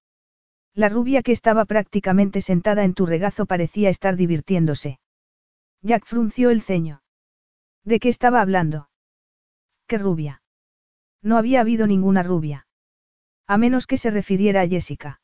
[0.74, 4.98] La rubia que estaba prácticamente sentada en tu regazo parecía estar divirtiéndose.
[5.82, 7.02] Jack frunció el ceño.
[7.84, 8.88] ¿De qué estaba hablando?
[9.86, 10.42] ¿Qué rubia?
[11.22, 12.66] No había habido ninguna rubia.
[13.46, 15.20] A menos que se refiriera a Jessica.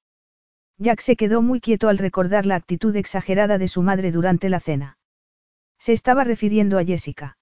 [0.78, 4.61] Jack se quedó muy quieto al recordar la actitud exagerada de su madre durante la
[4.61, 4.98] cena.
[5.78, 7.39] Se estaba refiriendo a Jessica.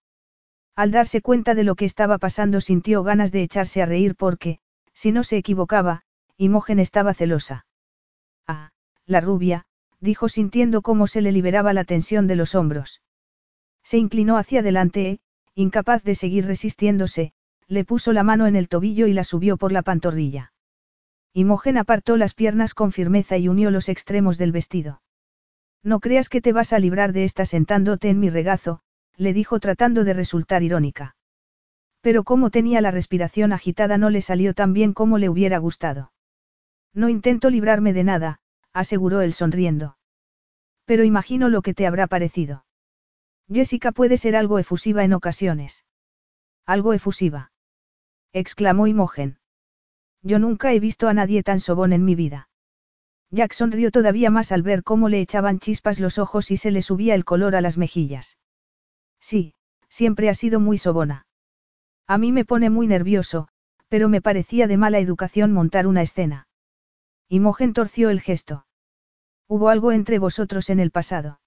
[0.77, 4.59] Al darse cuenta de lo que estaba pasando sintió ganas de echarse a reír porque,
[4.93, 6.03] si no se equivocaba,
[6.37, 7.67] Imogen estaba celosa.
[8.47, 8.71] Ah,
[9.07, 9.67] la rubia,
[10.01, 13.03] dijo sintiendo cómo se le liberaba la tensión de los hombros.
[13.83, 15.21] Se inclinó hacia adelante e,
[15.55, 17.33] incapaz de seguir resistiéndose,
[17.69, 20.53] le puso la mano en el tobillo y la subió por la pantorrilla.
[21.33, 25.03] Imogen apartó las piernas con firmeza y unió los extremos del vestido.
[25.83, 28.81] No creas que te vas a librar de esta sentándote en mi regazo,
[29.17, 31.17] le dijo tratando de resultar irónica.
[32.01, 36.13] Pero como tenía la respiración agitada no le salió tan bien como le hubiera gustado.
[36.93, 38.41] No intento librarme de nada,
[38.73, 39.97] aseguró él sonriendo.
[40.85, 42.67] Pero imagino lo que te habrá parecido.
[43.51, 45.85] Jessica puede ser algo efusiva en ocasiones.
[46.67, 47.53] Algo efusiva.
[48.33, 49.39] exclamó Imogen.
[50.23, 52.49] Yo nunca he visto a nadie tan sobón en mi vida.
[53.31, 56.83] Jack sonrió todavía más al ver cómo le echaban chispas los ojos y se le
[56.83, 58.39] subía el color a las mejillas.
[59.25, 59.55] Sí,
[59.89, 61.27] siempre ha sido muy sobona.
[62.07, 63.49] A mí me pone muy nervioso,
[63.89, 66.47] pero me parecía de mala educación montar una escena.
[67.31, 68.67] Imogen torció el gesto.
[69.49, 71.41] ¿Hubo algo entre vosotros en el pasado?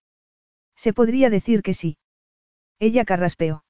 [0.76, 2.00] Se podría decir que sí.
[2.80, 3.64] Ella carraspeó.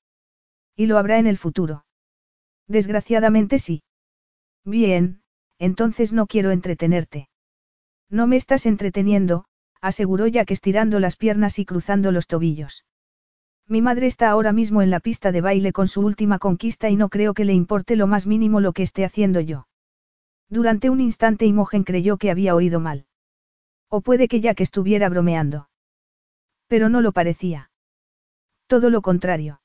[0.74, 1.86] Y lo habrá en el futuro.
[2.66, 3.84] Desgraciadamente sí.
[4.64, 5.22] Bien,
[5.60, 7.28] entonces no quiero entretenerte.
[8.10, 9.44] No me estás entreteniendo,
[9.82, 12.86] aseguró Jack estirando las piernas y cruzando los tobillos.
[13.69, 16.95] Mi madre está ahora mismo en la pista de baile con su última conquista y
[16.95, 19.68] no creo que le importe lo más mínimo lo que esté haciendo yo.
[20.49, 23.06] Durante un instante Imogen creyó que había oído mal.
[23.89, 25.69] O puede que Jack estuviera bromeando.
[26.68, 27.69] Pero no lo parecía.
[28.68, 29.61] Todo lo contrario.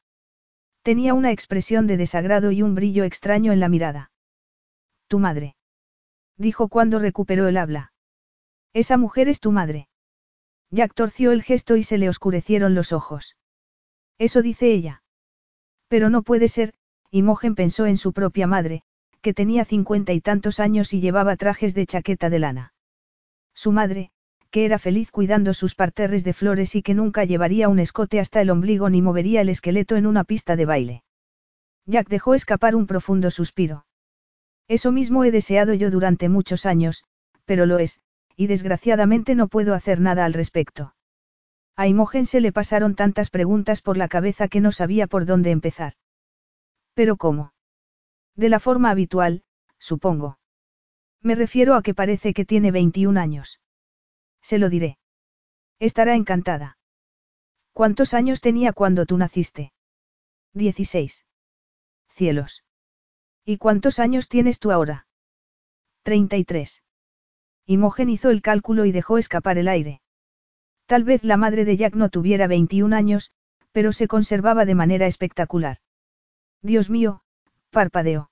[0.83, 4.11] Tenía una expresión de desagrado y un brillo extraño en la mirada.
[5.07, 5.55] Tu madre.
[6.37, 7.93] Dijo cuando recuperó el habla.
[8.73, 9.89] Esa mujer es tu madre.
[10.71, 13.37] Jack torció el gesto y se le oscurecieron los ojos.
[14.19, 15.03] Eso dice ella.
[15.89, 16.75] Pero no puede ser,
[17.11, 18.83] Imogen pensó en su propia madre,
[19.21, 22.75] que tenía cincuenta y tantos años y llevaba trajes de chaqueta de lana.
[23.55, 24.11] Su madre,
[24.51, 28.41] que era feliz cuidando sus parterres de flores y que nunca llevaría un escote hasta
[28.41, 31.05] el ombligo ni movería el esqueleto en una pista de baile.
[31.87, 33.87] Jack dejó escapar un profundo suspiro.
[34.69, 37.05] Eso mismo he deseado yo durante muchos años,
[37.45, 38.01] pero lo es,
[38.37, 40.95] y desgraciadamente no puedo hacer nada al respecto.
[41.77, 45.51] A Imogen se le pasaron tantas preguntas por la cabeza que no sabía por dónde
[45.51, 45.95] empezar.
[46.95, 47.55] ¿Pero cómo?
[48.37, 49.45] De la forma habitual,
[49.79, 50.39] supongo.
[51.23, 53.61] Me refiero a que parece que tiene 21 años.
[54.43, 54.99] Se lo diré.
[55.79, 56.79] Estará encantada.
[57.73, 59.73] ¿Cuántos años tenía cuando tú naciste?
[60.53, 61.25] 16.
[62.11, 62.65] Cielos.
[63.45, 65.07] ¿Y cuántos años tienes tú ahora?
[66.03, 66.83] 33.
[67.65, 70.02] Imogen hizo el cálculo y dejó escapar el aire.
[70.93, 73.33] Tal vez la madre de Jack no tuviera 21 años,
[73.73, 75.79] pero se conservaba de manera espectacular.
[76.61, 77.23] Dios mío,
[77.71, 78.31] parpadeó.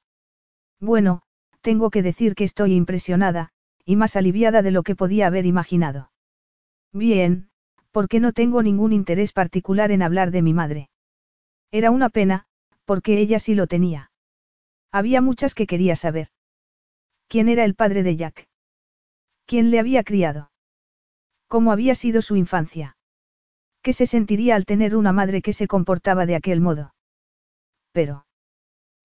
[0.78, 1.22] Bueno,
[1.62, 3.48] tengo que decir que estoy impresionada,
[3.86, 6.12] y más aliviada de lo que podía haber imaginado.
[6.92, 7.48] Bien,
[7.92, 10.90] porque no tengo ningún interés particular en hablar de mi madre.
[11.70, 12.44] Era una pena,
[12.84, 14.10] porque ella sí lo tenía.
[14.92, 16.28] Había muchas que quería saber.
[17.26, 18.48] ¿Quién era el padre de Jack?
[19.46, 20.49] ¿Quién le había criado?
[21.50, 22.96] ¿Cómo había sido su infancia?
[23.82, 26.94] ¿Qué se sentiría al tener una madre que se comportaba de aquel modo?
[27.90, 28.24] Pero.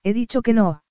[0.04, 0.84] He dicho que no.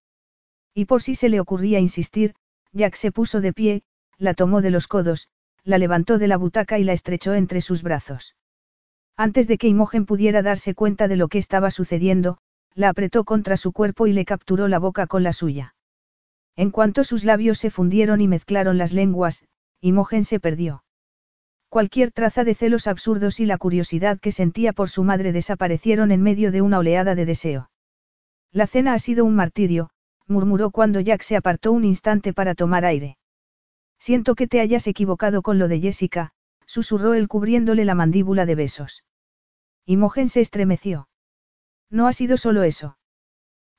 [0.74, 2.34] Y por si se le ocurría insistir,
[2.72, 3.82] Jack se puso de pie,
[4.18, 5.28] la tomó de los codos,
[5.62, 8.34] la levantó de la butaca y la estrechó entre sus brazos.
[9.16, 12.38] Antes de que Imogen pudiera darse cuenta de lo que estaba sucediendo,
[12.74, 15.76] la apretó contra su cuerpo y le capturó la boca con la suya.
[16.56, 19.44] En cuanto sus labios se fundieron y mezclaron las lenguas,
[19.80, 20.82] Imogen se perdió.
[21.74, 26.22] Cualquier traza de celos absurdos y la curiosidad que sentía por su madre desaparecieron en
[26.22, 27.68] medio de una oleada de deseo.
[28.52, 29.90] La cena ha sido un martirio,
[30.28, 33.18] murmuró cuando Jack se apartó un instante para tomar aire.
[33.98, 36.30] Siento que te hayas equivocado con lo de Jessica,
[36.64, 39.02] susurró él cubriéndole la mandíbula de besos.
[39.84, 41.08] Imogen se estremeció.
[41.90, 42.98] No ha sido solo eso.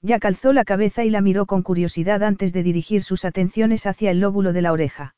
[0.01, 4.11] Jack alzó la cabeza y la miró con curiosidad antes de dirigir sus atenciones hacia
[4.11, 5.15] el lóbulo de la oreja.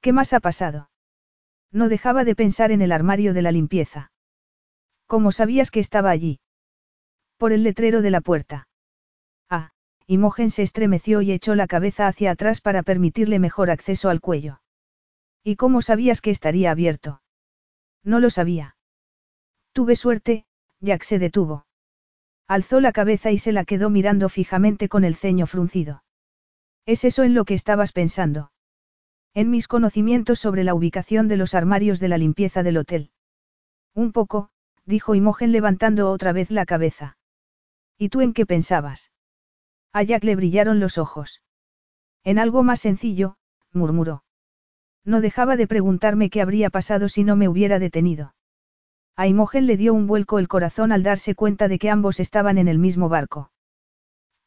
[0.00, 0.88] ¿Qué más ha pasado?
[1.74, 4.12] No dejaba de pensar en el armario de la limpieza.
[5.06, 6.40] ¿Cómo sabías que estaba allí?
[7.36, 8.66] Por el letrero de la puerta.
[10.06, 14.60] Imogen se estremeció y echó la cabeza hacia atrás para permitirle mejor acceso al cuello.
[15.42, 17.22] ¿Y cómo sabías que estaría abierto?
[18.02, 18.76] No lo sabía.
[19.72, 20.44] Tuve suerte,
[20.80, 21.66] Jack se detuvo.
[22.46, 26.04] Alzó la cabeza y se la quedó mirando fijamente con el ceño fruncido.
[26.84, 28.52] ¿Es eso en lo que estabas pensando?
[29.36, 33.10] En mis conocimientos sobre la ubicación de los armarios de la limpieza del hotel.
[33.92, 34.50] Un poco,
[34.84, 37.18] dijo Imogen levantando otra vez la cabeza.
[37.98, 39.10] ¿Y tú en qué pensabas?
[39.92, 41.42] A Jack le brillaron los ojos.
[42.22, 43.36] En algo más sencillo,
[43.72, 44.22] murmuró.
[45.04, 48.36] No dejaba de preguntarme qué habría pasado si no me hubiera detenido.
[49.16, 52.56] A Imogen le dio un vuelco el corazón al darse cuenta de que ambos estaban
[52.56, 53.50] en el mismo barco.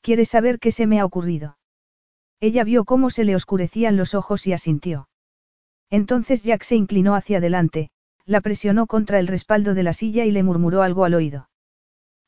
[0.01, 1.56] ¿Quieres saber qué se me ha ocurrido?
[2.39, 5.09] Ella vio cómo se le oscurecían los ojos y asintió.
[5.89, 7.89] Entonces Jack se inclinó hacia adelante,
[8.25, 11.49] la presionó contra el respaldo de la silla y le murmuró algo al oído.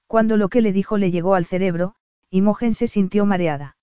[0.08, 1.94] Cuando lo que le dijo le llegó al cerebro,
[2.30, 3.78] Imogen se sintió mareada.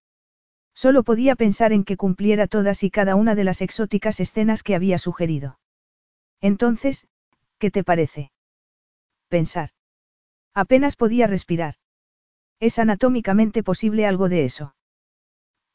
[0.75, 4.75] Solo podía pensar en que cumpliera todas y cada una de las exóticas escenas que
[4.75, 5.59] había sugerido.
[6.41, 7.07] Entonces,
[7.59, 8.31] ¿qué te parece?
[9.29, 9.71] Pensar.
[10.55, 11.75] Apenas podía respirar.
[12.61, 14.75] ¿Es anatómicamente posible algo de eso?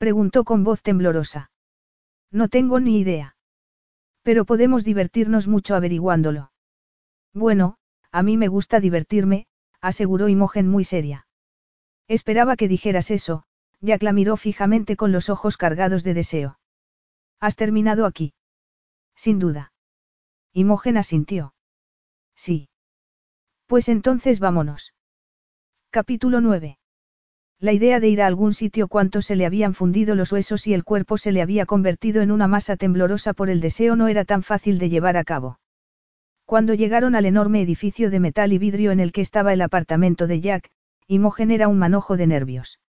[0.01, 1.51] Preguntó con voz temblorosa.
[2.31, 3.35] No tengo ni idea.
[4.23, 6.51] Pero podemos divertirnos mucho averiguándolo.
[7.35, 7.77] Bueno,
[8.11, 9.45] a mí me gusta divertirme,
[9.79, 11.27] aseguró Imogen muy seria.
[12.07, 13.43] Esperaba que dijeras eso,
[13.79, 16.59] Jack la miró fijamente con los ojos cargados de deseo.
[17.39, 18.33] ¿Has terminado aquí?
[19.15, 19.71] Sin duda.
[20.51, 21.53] Imogen asintió.
[22.35, 22.69] Sí.
[23.67, 24.95] Pues entonces vámonos.
[25.91, 26.79] Capítulo 9.
[27.61, 30.73] La idea de ir a algún sitio cuanto se le habían fundido los huesos y
[30.73, 34.25] el cuerpo se le había convertido en una masa temblorosa por el deseo no era
[34.25, 35.59] tan fácil de llevar a cabo.
[36.45, 40.25] Cuando llegaron al enorme edificio de metal y vidrio en el que estaba el apartamento
[40.25, 40.71] de Jack,
[41.05, 42.79] Imogen era un manojo de nervios.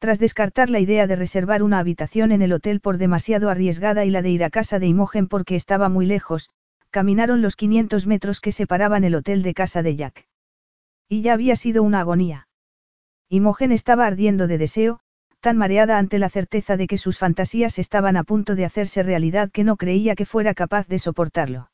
[0.00, 4.10] Tras descartar la idea de reservar una habitación en el hotel por demasiado arriesgada y
[4.10, 6.50] la de ir a casa de Imogen porque estaba muy lejos,
[6.90, 10.26] caminaron los 500 metros que separaban el hotel de casa de Jack.
[11.08, 12.48] Y ya había sido una agonía.
[13.28, 15.00] Imogen estaba ardiendo de deseo,
[15.40, 19.50] tan mareada ante la certeza de que sus fantasías estaban a punto de hacerse realidad
[19.50, 21.70] que no creía que fuera capaz de soportarlo.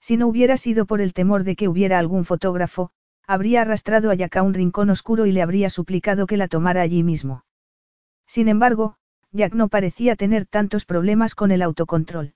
[0.00, 2.90] Si no hubiera sido por el temor de que hubiera algún fotógrafo,
[3.26, 6.82] habría arrastrado a Jack a un rincón oscuro y le habría suplicado que la tomara
[6.82, 7.44] allí mismo.
[8.26, 8.96] Sin embargo,
[9.30, 12.34] Jack no parecía tener tantos problemas con el autocontrol.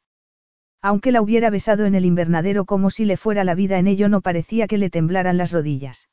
[0.81, 4.09] Aunque la hubiera besado en el invernadero como si le fuera la vida en ello
[4.09, 6.09] no parecía que le temblaran las rodillas.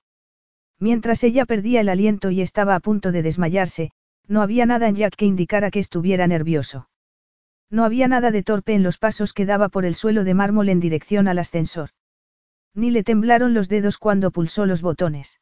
[0.83, 3.91] Mientras ella perdía el aliento y estaba a punto de desmayarse,
[4.27, 6.89] no había nada en Jack que indicara que estuviera nervioso.
[7.69, 10.67] No había nada de torpe en los pasos que daba por el suelo de mármol
[10.67, 11.91] en dirección al ascensor.
[12.75, 15.39] Ni le temblaron los dedos cuando pulsó los botones.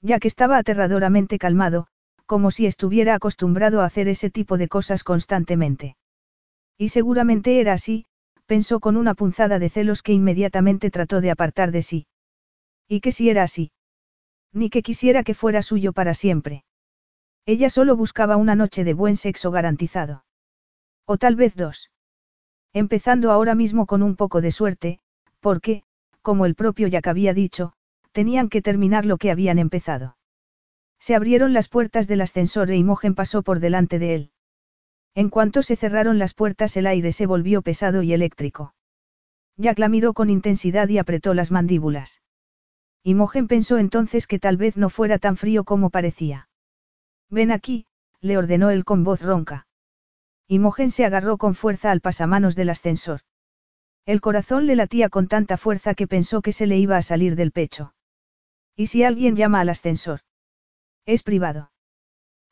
[0.00, 1.88] Jack estaba aterradoramente calmado,
[2.24, 5.96] como si estuviera acostumbrado a hacer ese tipo de cosas constantemente.
[6.78, 8.06] Y seguramente era así,
[8.46, 12.06] pensó con una punzada de celos que inmediatamente trató de apartar de sí.
[12.86, 13.72] ¿Y que si era así?
[14.52, 16.64] Ni que quisiera que fuera suyo para siempre.
[17.46, 20.24] Ella solo buscaba una noche de buen sexo garantizado.
[21.06, 21.90] O tal vez dos.
[22.72, 25.00] Empezando ahora mismo con un poco de suerte,
[25.40, 25.82] porque,
[26.22, 27.72] como el propio Jack había dicho,
[28.12, 30.16] tenían que terminar lo que habían empezado.
[31.00, 34.30] Se abrieron las puertas del ascensor e Imogen pasó por delante de él.
[35.14, 38.74] En cuanto se cerraron las puertas el aire se volvió pesado y eléctrico.
[39.56, 42.22] Jack la miró con intensidad y apretó las mandíbulas.
[43.04, 46.48] Imogen pensó entonces que tal vez no fuera tan frío como parecía.
[47.28, 47.86] Ven aquí,
[48.20, 49.66] le ordenó él con voz ronca.
[50.46, 53.20] Imogen se agarró con fuerza al pasamanos del ascensor.
[54.04, 57.36] El corazón le latía con tanta fuerza que pensó que se le iba a salir
[57.36, 57.94] del pecho.
[58.76, 60.20] ¿Y si alguien llama al ascensor?
[61.06, 61.72] Es privado.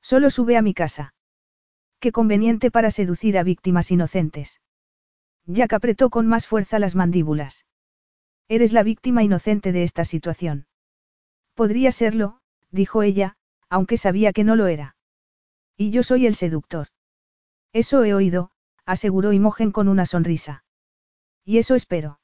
[0.01, 1.15] Solo sube a mi casa.
[2.01, 4.61] Qué conveniente para seducir a víctimas inocentes.
[5.47, 7.67] Jack apretó con más fuerza las mandíbulas.
[8.51, 10.67] Eres la víctima inocente de esta situación.
[11.55, 12.41] Podría serlo,
[12.73, 13.37] dijo ella,
[13.69, 14.97] aunque sabía que no lo era.
[15.77, 16.89] Y yo soy el seductor.
[17.73, 18.51] Eso he oído,
[18.85, 20.65] aseguró Imogen con una sonrisa.
[21.45, 22.19] Y eso espero.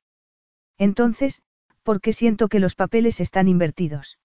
[0.79, 1.43] Entonces,
[1.85, 4.19] ¿por qué siento que los papeles están invertidos?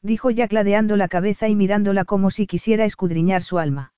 [0.00, 3.92] Dijo Jack ladeando la cabeza y mirándola como si quisiera escudriñar su alma.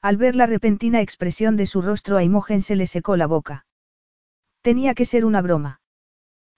[0.00, 3.66] Al ver la repentina expresión de su rostro a Imogen se le secó la boca.
[4.62, 5.82] Tenía que ser una broma.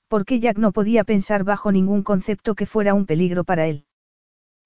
[0.08, 3.84] Porque Jack no podía pensar bajo ningún concepto que fuera un peligro para él.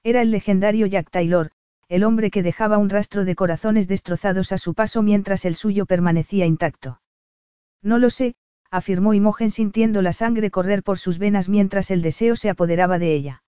[0.04, 1.50] Era el legendario Jack Taylor,
[1.88, 5.84] el hombre que dejaba un rastro de corazones destrozados a su paso mientras el suyo
[5.84, 7.00] permanecía intacto.
[7.82, 8.34] No lo sé,
[8.70, 13.12] afirmó Imogen sintiendo la sangre correr por sus venas mientras el deseo se apoderaba de
[13.12, 13.42] ella.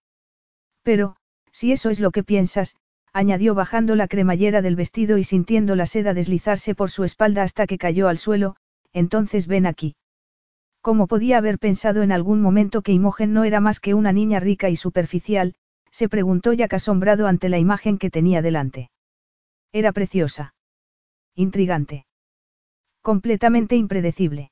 [0.82, 1.16] Pero,
[1.52, 2.76] si eso es lo que piensas,
[3.12, 7.66] añadió bajando la cremallera del vestido y sintiendo la seda deslizarse por su espalda hasta
[7.66, 8.56] que cayó al suelo,
[8.92, 9.94] entonces ven aquí.
[10.84, 14.38] ¿Cómo podía haber pensado en algún momento que Imogen no era más que una niña
[14.38, 15.54] rica y superficial?
[15.90, 18.90] se preguntó ya asombrado ante la imagen que tenía delante.
[19.72, 20.54] Era preciosa.
[21.34, 22.04] Intrigante.
[23.00, 24.50] Completamente impredecible.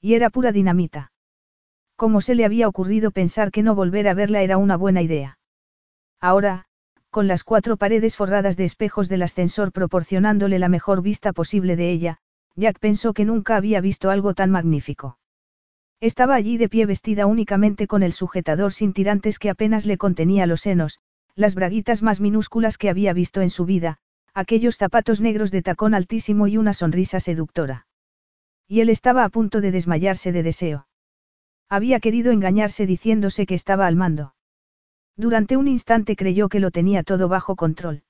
[0.00, 1.12] Y era pura dinamita.
[1.96, 5.38] ¿Cómo se le había ocurrido pensar que no volver a verla era una buena idea?
[6.18, 6.64] Ahora,
[7.10, 11.90] con las cuatro paredes forradas de espejos del ascensor proporcionándole la mejor vista posible de
[11.90, 12.20] ella,
[12.56, 15.18] Jack pensó que nunca había visto algo tan magnífico.
[16.02, 20.46] Estaba allí de pie vestida únicamente con el sujetador sin tirantes que apenas le contenía
[20.46, 20.98] los senos,
[21.36, 23.98] las braguitas más minúsculas que había visto en su vida,
[24.34, 27.86] aquellos zapatos negros de tacón altísimo y una sonrisa seductora.
[28.66, 30.88] Y él estaba a punto de desmayarse de deseo.
[31.68, 34.34] Había querido engañarse diciéndose que estaba al mando.
[35.16, 38.02] Durante un instante creyó que lo tenía todo bajo control.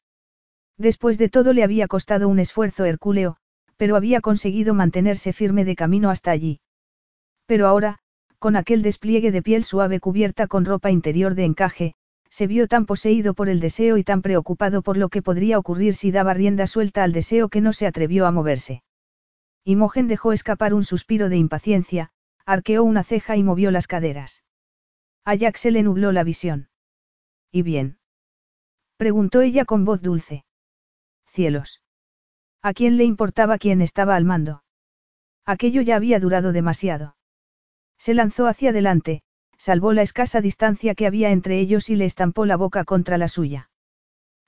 [0.79, 3.37] Después de todo le había costado un esfuerzo hercúleo,
[3.77, 6.61] pero había conseguido mantenerse firme de camino hasta allí.
[7.53, 7.99] Pero ahora,
[8.39, 11.95] con aquel despliegue de piel suave cubierta con ropa interior de encaje,
[12.31, 15.95] se vio tan poseído por el deseo y tan preocupado por lo que podría ocurrir
[15.95, 18.83] si daba rienda suelta al deseo que no se atrevió a moverse.
[19.65, 22.09] Imogen dejó escapar un suspiro de impaciencia,
[22.47, 24.45] arqueó una ceja y movió las caderas.
[25.27, 26.71] A Jack se le nubló la visión.
[27.51, 27.99] ¿Y bien?
[28.97, 30.47] Preguntó ella con voz dulce.
[31.27, 31.83] Cielos.
[32.63, 34.65] ¿A quién le importaba quién estaba al mando?
[35.45, 37.15] Aquello ya había durado demasiado.
[38.03, 39.23] Se lanzó hacia adelante,
[39.57, 43.29] salvó la escasa distancia que había entre ellos y le estampó la boca contra la
[43.29, 43.71] suya.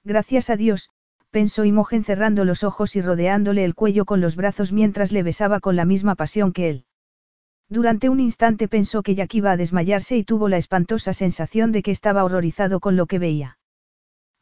[0.03, 0.91] Gracias a Dios,
[1.31, 5.61] pensó Imogen cerrando los ojos y rodeándole el cuello con los brazos mientras le besaba
[5.61, 6.85] con la misma pasión que él.
[7.69, 11.85] Durante un instante pensó que Jack iba a desmayarse y tuvo la espantosa sensación de
[11.85, 13.59] que estaba horrorizado con lo que veía.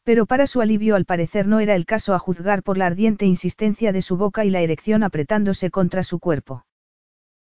[0.03, 3.27] Pero para su alivio al parecer no era el caso a juzgar por la ardiente
[3.27, 6.65] insistencia de su boca y la erección apretándose contra su cuerpo.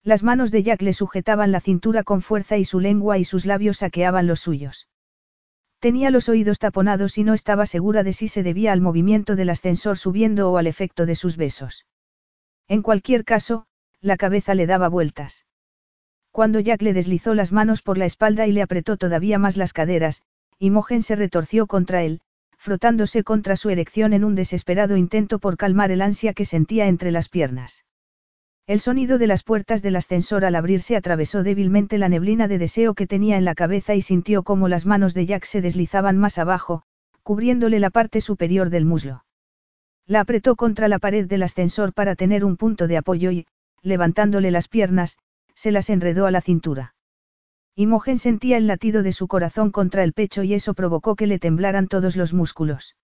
[0.04, 3.46] Las manos de Jack le sujetaban la cintura con fuerza y su lengua y sus
[3.46, 4.88] labios saqueaban los suyos.
[5.80, 9.50] Tenía los oídos taponados y no estaba segura de si se debía al movimiento del
[9.50, 11.86] ascensor subiendo o al efecto de sus besos.
[12.68, 13.66] En cualquier caso,
[14.02, 15.46] la cabeza le daba vueltas.
[16.32, 19.74] Cuando Jack le deslizó las manos por la espalda y le apretó todavía más las
[19.74, 20.22] caderas,
[20.60, 22.22] Imogen se retorció contra él,
[22.58, 27.12] frotándose contra su erección en un desesperado intento por calmar el ansia que sentía entre
[27.12, 27.86] las piernas.
[28.70, 32.94] El sonido de las puertas del ascensor al abrirse atravesó débilmente la neblina de deseo
[32.94, 36.38] que tenía en la cabeza y sintió como las manos de Jack se deslizaban más
[36.38, 36.84] abajo,
[37.24, 39.26] cubriéndole la parte superior del muslo.
[40.06, 43.48] La apretó contra la pared del ascensor para tener un punto de apoyo y,
[43.82, 45.18] levantándole las piernas,
[45.56, 46.94] se las enredó a la cintura.
[47.74, 51.40] Imogen sentía el latido de su corazón contra el pecho y eso provocó que le
[51.40, 52.96] temblaran todos los músculos.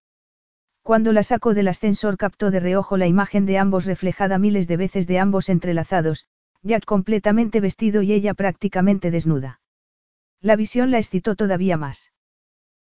[0.85, 4.77] Cuando la sacó del ascensor captó de reojo la imagen de ambos reflejada miles de
[4.77, 6.27] veces de ambos entrelazados,
[6.61, 9.61] Jack completamente vestido y ella prácticamente desnuda.
[10.41, 12.11] La visión la excitó todavía más.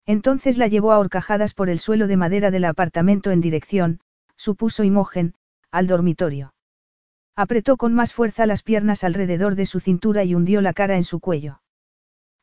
[0.06, 4.00] Entonces la llevó a horcajadas por el suelo de madera del apartamento en dirección,
[4.36, 5.34] supuso Imogen,
[5.72, 6.54] al dormitorio.
[7.36, 11.04] Apretó con más fuerza las piernas alrededor de su cintura y hundió la cara en
[11.04, 11.62] su cuello.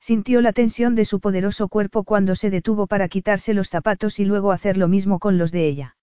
[0.05, 4.27] Sintió la tensión de su poderoso cuerpo cuando se detuvo para quitarse los zapatos y
[4.27, 5.97] luego hacer lo mismo con los de ella.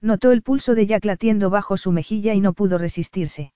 [0.00, 3.52] Notó el pulso de Jack latiendo bajo su mejilla y no pudo resistirse.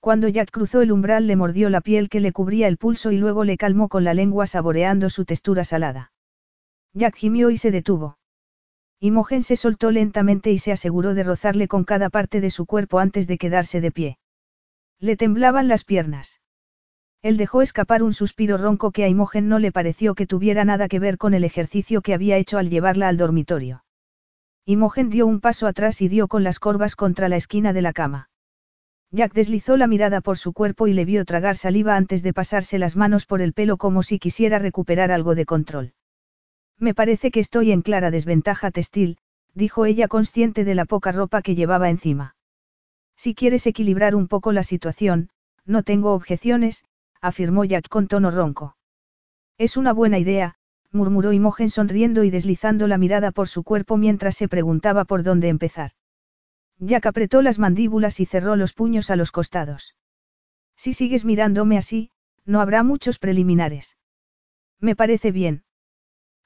[0.00, 3.18] Cuando Jack cruzó el umbral le mordió la piel que le cubría el pulso y
[3.18, 6.10] luego le calmó con la lengua saboreando su textura salada.
[6.92, 8.18] Jack gimió y se detuvo.
[8.98, 12.98] Imogen se soltó lentamente y se aseguró de rozarle con cada parte de su cuerpo
[12.98, 14.18] antes de quedarse de pie.
[14.98, 16.40] Le temblaban las piernas.
[17.22, 20.88] Él dejó escapar un suspiro ronco que a Imogen no le pareció que tuviera nada
[20.88, 23.84] que ver con el ejercicio que había hecho al llevarla al dormitorio.
[24.64, 27.92] Imogen dio un paso atrás y dio con las corvas contra la esquina de la
[27.92, 28.30] cama.
[29.10, 32.78] Jack deslizó la mirada por su cuerpo y le vio tragar saliva antes de pasarse
[32.78, 35.92] las manos por el pelo como si quisiera recuperar algo de control.
[36.78, 39.18] Me parece que estoy en clara desventaja textil,
[39.52, 42.36] dijo ella consciente de la poca ropa que llevaba encima.
[43.16, 45.28] Si quieres equilibrar un poco la situación,
[45.66, 46.84] no tengo objeciones,
[47.20, 48.76] afirmó Jack con tono ronco.
[49.58, 50.56] Es una buena idea,
[50.90, 55.48] murmuró Imogen sonriendo y deslizando la mirada por su cuerpo mientras se preguntaba por dónde
[55.48, 55.92] empezar.
[56.78, 59.96] Jack apretó las mandíbulas y cerró los puños a los costados.
[60.76, 62.10] Si sigues mirándome así,
[62.46, 63.98] no habrá muchos preliminares.
[64.80, 65.62] Me parece bien.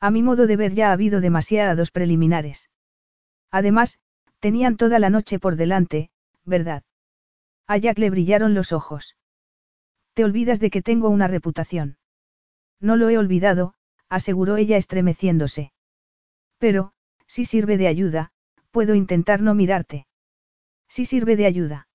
[0.01, 2.68] A mi modo de ver ya ha habido demasiados preliminares.
[3.51, 4.01] Además,
[4.40, 6.10] tenían toda la noche por delante,
[6.44, 6.82] ¿verdad?
[7.68, 9.16] A Jack le brillaron los ojos.
[10.15, 11.99] Te olvidas de que tengo una reputación.
[12.81, 13.74] No lo he olvidado,
[14.09, 15.73] aseguró ella estremeciéndose.
[16.59, 16.93] Pero,
[17.27, 18.32] si sirve de ayuda,
[18.70, 20.07] puedo intentar no mirarte.
[20.89, 21.89] Si sirve de ayuda.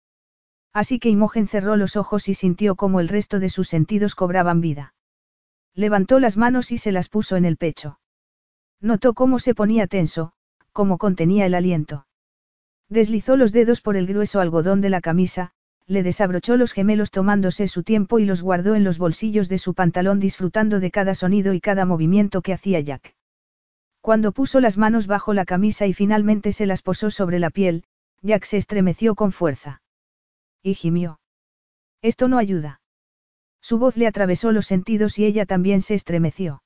[0.73, 4.61] Así que Imogen cerró los ojos y sintió como el resto de sus sentidos cobraban
[4.61, 4.93] vida.
[5.73, 7.99] Levantó las manos y se las puso en el pecho.
[8.81, 10.33] Notó cómo se ponía tenso,
[10.73, 12.05] cómo contenía el aliento.
[12.89, 15.53] Deslizó los dedos por el grueso algodón de la camisa,
[15.89, 19.73] le desabrochó los gemelos tomándose su tiempo y los guardó en los bolsillos de su
[19.73, 23.15] pantalón disfrutando de cada sonido y cada movimiento que hacía Jack.
[23.99, 27.85] Cuando puso las manos bajo la camisa y finalmente se las posó sobre la piel,
[28.21, 29.81] Jack se estremeció con fuerza.
[30.61, 31.19] Y gimió.
[32.03, 32.81] Esto no ayuda.
[33.59, 36.61] Su voz le atravesó los sentidos y ella también se estremeció.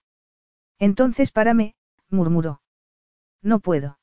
[0.80, 1.76] Entonces párame,
[2.10, 2.62] murmuró.
[3.41, 4.00] No puedo.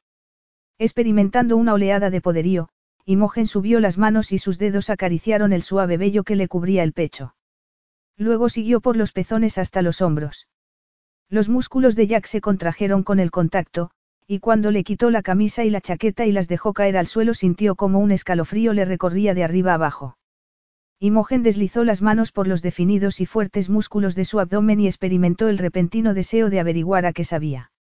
[0.78, 2.70] Experimentando una oleada de poderío,
[3.04, 6.92] Imogen subió las manos y sus dedos acariciaron el suave vello que le cubría el
[6.92, 7.34] pecho.
[8.16, 10.48] Luego siguió por los pezones hasta los hombros.
[11.28, 13.90] Los músculos de Jack se contrajeron con el contacto,
[14.26, 17.34] y cuando le quitó la camisa y la chaqueta y las dejó caer al suelo
[17.34, 20.16] sintió como un escalofrío le recorría de arriba abajo.
[21.00, 25.48] Imogen deslizó las manos por los definidos y fuertes músculos de su abdomen y experimentó
[25.48, 27.72] el repentino deseo de averiguar a qué sabía.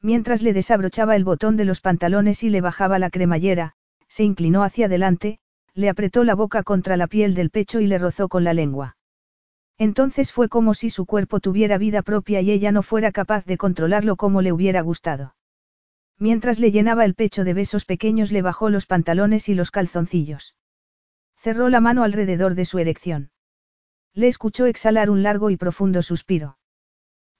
[0.00, 3.74] Mientras le desabrochaba el botón de los pantalones y le bajaba la cremallera,
[4.08, 5.38] se inclinó hacia adelante,
[5.74, 8.96] le apretó la boca contra la piel del pecho y le rozó con la lengua.
[9.78, 13.56] Entonces fue como si su cuerpo tuviera vida propia y ella no fuera capaz de
[13.56, 15.36] controlarlo como le hubiera gustado.
[16.18, 20.56] Mientras le llenaba el pecho de besos pequeños le bajó los pantalones y los calzoncillos.
[21.36, 23.30] Cerró la mano alrededor de su erección.
[24.14, 26.58] Le escuchó exhalar un largo y profundo suspiro.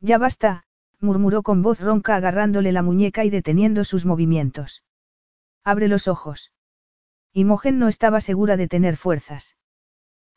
[0.00, 0.62] Ya basta,
[1.00, 4.84] murmuró con voz ronca agarrándole la muñeca y deteniendo sus movimientos.
[5.64, 6.52] Abre los ojos.
[7.38, 9.56] Imogen no estaba segura de tener fuerzas.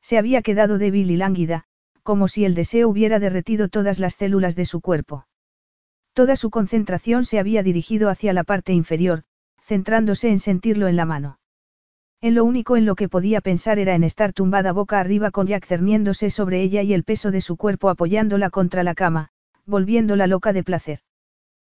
[0.04, 1.64] Se había quedado débil y lánguida,
[2.04, 5.26] como si el deseo hubiera derretido todas las células de su cuerpo.
[6.14, 9.24] Toda su concentración se había dirigido hacia la parte inferior,
[9.64, 11.40] centrándose en sentirlo en la mano.
[12.22, 15.48] En lo único en lo que podía pensar era en estar tumbada boca arriba con
[15.48, 19.30] Jack cerniéndose sobre ella y el peso de su cuerpo apoyándola contra la cama,
[19.66, 21.00] volviéndola loca de placer.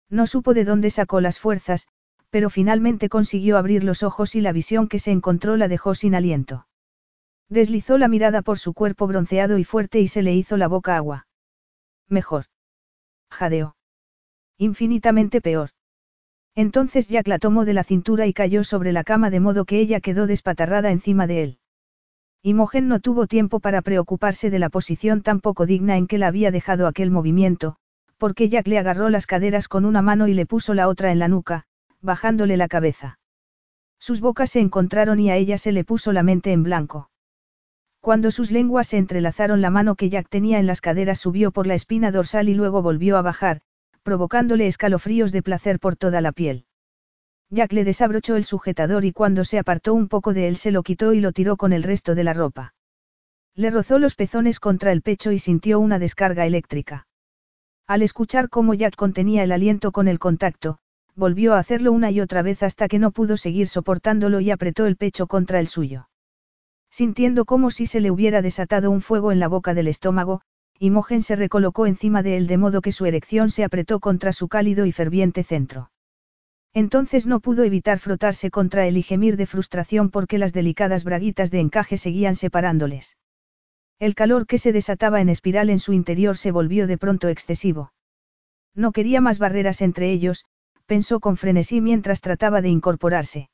[0.09, 1.89] No supo de dónde sacó las fuerzas,
[2.29, 6.15] pero finalmente consiguió abrir los ojos y la visión que se encontró la dejó sin
[6.15, 6.67] aliento.
[7.49, 10.97] Deslizó la mirada por su cuerpo bronceado y fuerte y se le hizo la boca
[10.97, 11.27] agua.
[12.09, 12.45] Mejor.
[13.29, 13.75] Jadeó.
[14.57, 15.69] Infinitamente peor.
[16.55, 19.79] Entonces Jack la tomó de la cintura y cayó sobre la cama de modo que
[19.79, 21.59] ella quedó despatarrada encima de él.
[22.41, 26.27] Imogen no tuvo tiempo para preocuparse de la posición tan poco digna en que la
[26.27, 27.75] había dejado aquel movimiento,
[28.17, 31.19] porque Jack le agarró las caderas con una mano y le puso la otra en
[31.19, 31.66] la nuca,
[32.01, 33.19] bajándole la cabeza.
[33.99, 37.09] Sus bocas se encontraron y a ella se le puso la mente en blanco.
[37.99, 41.67] Cuando sus lenguas se entrelazaron la mano que Jack tenía en las caderas subió por
[41.67, 43.61] la espina dorsal y luego volvió a bajar,
[44.03, 46.65] provocándole escalofríos de placer por toda la piel.
[47.49, 50.83] Jack le desabrochó el sujetador y cuando se apartó un poco de él se lo
[50.83, 52.73] quitó y lo tiró con el resto de la ropa.
[53.55, 57.07] Le rozó los pezones contra el pecho y sintió una descarga eléctrica.
[57.87, 60.77] Al escuchar cómo Jack contenía el aliento con el contacto,
[61.17, 64.85] volvió a hacerlo una y otra vez hasta que no pudo seguir soportándolo y apretó
[64.85, 66.07] el pecho contra el suyo.
[66.91, 70.41] Sintiendo como si se le hubiera desatado un fuego en la boca del estómago,
[70.79, 74.47] Imogen se recolocó encima de él de modo que su erección se apretó contra su
[74.47, 75.89] cálido y ferviente centro.
[76.73, 81.49] Entonces no pudo evitar frotarse contra él y gemir de frustración porque las delicadas braguitas
[81.49, 83.17] de encaje seguían separándoles.
[83.97, 87.91] El calor que se desataba en espiral en su interior se volvió de pronto excesivo.
[88.75, 90.45] No quería más barreras entre ellos,
[90.87, 93.49] pensó con frenesí mientras trataba de incorporarse.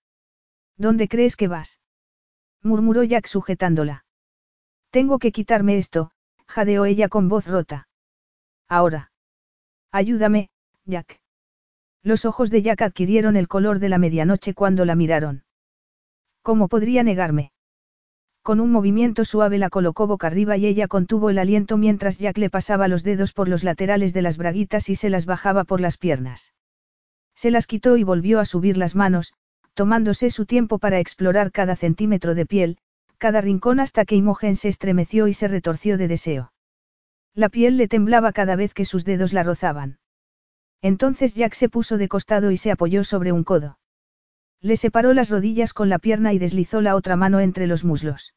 [0.78, 1.80] ¿Dónde crees que vas?
[2.62, 4.06] murmuró Jack sujetándola.
[4.90, 6.12] Tengo que quitarme esto,
[6.48, 7.90] jadeó ella con voz rota.
[8.70, 9.12] Ahora.
[9.92, 10.50] Ayúdame,
[10.86, 11.20] Jack.
[12.04, 15.44] Los ojos de Jack adquirieron el color de la medianoche cuando la miraron.
[16.42, 17.52] ¿Cómo podría negarme?
[18.44, 22.38] Con un movimiento suave la colocó boca arriba y ella contuvo el aliento mientras Jack
[22.38, 25.80] le pasaba los dedos por los laterales de las braguitas y se las bajaba por
[25.80, 26.54] las piernas.
[27.36, 29.34] Se las quitó y volvió a subir las manos,
[29.74, 32.78] tomándose su tiempo para explorar cada centímetro de piel,
[33.18, 36.54] cada rincón hasta que Imogen se estremeció y se retorció de deseo.
[37.34, 39.98] La piel le temblaba cada vez que sus dedos la rozaban.
[40.82, 43.80] Entonces Jack se puso de costado y se apoyó sobre un codo.
[44.62, 48.36] Le separó las rodillas con la pierna y deslizó la otra mano entre los muslos.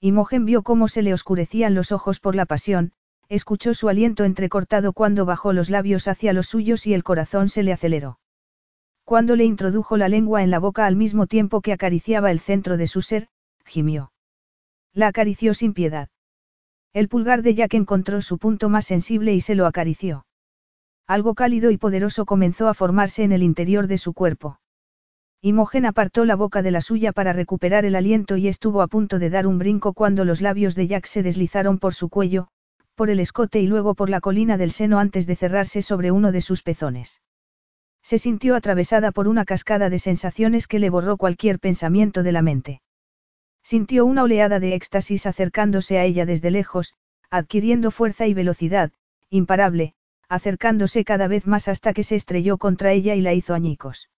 [0.00, 2.92] Imogen vio cómo se le oscurecían los ojos por la pasión,
[3.28, 7.62] escuchó su aliento entrecortado cuando bajó los labios hacia los suyos y el corazón se
[7.62, 8.18] le aceleró.
[9.04, 12.76] Cuando le introdujo la lengua en la boca al mismo tiempo que acariciaba el centro
[12.76, 13.28] de su ser,
[13.64, 14.12] gimió.
[14.92, 16.08] La acarició sin piedad.
[16.92, 20.26] El pulgar de Jack encontró su punto más sensible y se lo acarició.
[21.06, 24.58] Algo cálido y poderoso comenzó a formarse en el interior de su cuerpo.
[25.40, 29.18] Imogen apartó la boca de la suya para recuperar el aliento y estuvo a punto
[29.18, 32.48] de dar un brinco cuando los labios de Jack se deslizaron por su cuello,
[32.98, 36.32] por el escote y luego por la colina del seno antes de cerrarse sobre uno
[36.32, 37.22] de sus pezones.
[38.02, 42.42] Se sintió atravesada por una cascada de sensaciones que le borró cualquier pensamiento de la
[42.42, 42.82] mente.
[43.62, 46.94] Sintió una oleada de éxtasis acercándose a ella desde lejos,
[47.30, 48.90] adquiriendo fuerza y velocidad,
[49.30, 49.94] imparable,
[50.28, 54.10] acercándose cada vez más hasta que se estrelló contra ella y la hizo añicos.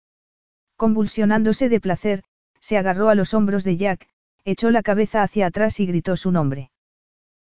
[0.76, 2.22] Convulsionándose de placer,
[2.60, 4.08] se agarró a los hombros de Jack,
[4.46, 6.70] echó la cabeza hacia atrás y gritó su nombre.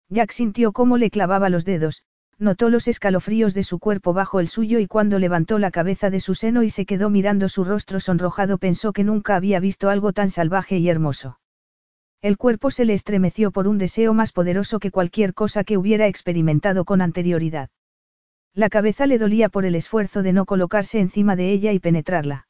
[0.09, 2.03] Jack sintió cómo le clavaba los dedos,
[2.39, 6.21] notó los escalofríos de su cuerpo bajo el suyo y cuando levantó la cabeza de
[6.21, 10.13] su seno y se quedó mirando su rostro sonrojado pensó que nunca había visto algo
[10.13, 11.41] tan salvaje y hermoso.
[12.23, 16.07] El cuerpo se le estremeció por un deseo más poderoso que cualquier cosa que hubiera
[16.07, 17.71] experimentado con anterioridad.
[18.55, 22.49] La cabeza le dolía por el esfuerzo de no colocarse encima de ella y penetrarla.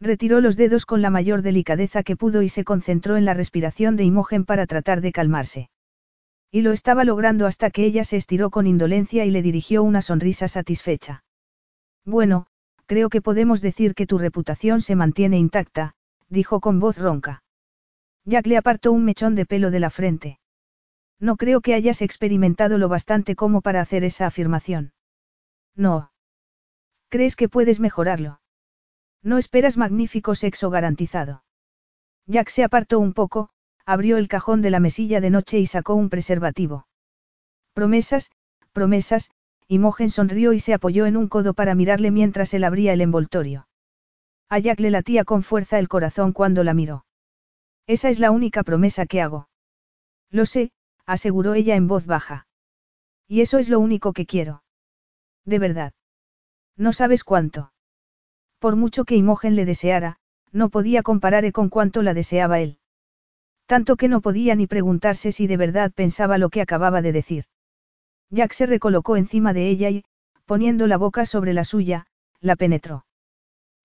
[0.00, 3.96] Retiró los dedos con la mayor delicadeza que pudo y se concentró en la respiración
[3.96, 5.70] de Imogen para tratar de calmarse.
[6.50, 10.00] Y lo estaba logrando hasta que ella se estiró con indolencia y le dirigió una
[10.00, 11.24] sonrisa satisfecha.
[12.04, 12.46] Bueno,
[12.86, 15.94] creo que podemos decir que tu reputación se mantiene intacta,
[16.28, 17.42] dijo con voz ronca.
[18.24, 20.38] Jack le apartó un mechón de pelo de la frente.
[21.20, 24.92] No creo que hayas experimentado lo bastante como para hacer esa afirmación.
[25.74, 26.12] No.
[27.08, 28.40] ¿Crees que puedes mejorarlo?
[29.22, 31.42] No esperas magnífico sexo garantizado.
[32.26, 33.50] Jack se apartó un poco,
[33.88, 36.86] abrió el cajón de la mesilla de noche y sacó un preservativo.
[37.72, 38.30] Promesas,
[38.72, 39.30] promesas,
[39.66, 43.66] Imogen sonrió y se apoyó en un codo para mirarle mientras él abría el envoltorio.
[44.50, 47.06] A Jack le latía con fuerza el corazón cuando la miró.
[47.86, 49.48] Esa es la única promesa que hago.
[50.30, 50.70] Lo sé,
[51.06, 52.46] aseguró ella en voz baja.
[53.26, 54.64] Y eso es lo único que quiero.
[55.46, 55.94] De verdad.
[56.76, 57.72] No sabes cuánto.
[58.58, 60.18] Por mucho que Imogen le deseara,
[60.52, 62.78] no podía compararle con cuánto la deseaba él.
[63.68, 67.44] Tanto que no podía ni preguntarse si de verdad pensaba lo que acababa de decir.
[68.30, 70.04] Jack se recolocó encima de ella y,
[70.46, 72.06] poniendo la boca sobre la suya,
[72.40, 73.04] la penetró.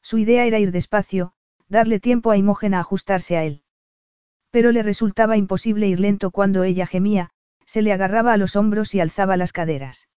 [0.01, 1.34] Su idea era ir despacio,
[1.68, 3.61] darle tiempo a Imogen a ajustarse a él.
[4.51, 7.31] Pero le resultaba imposible ir lento cuando ella gemía,
[7.65, 10.07] se le agarraba a los hombros y alzaba las caderas.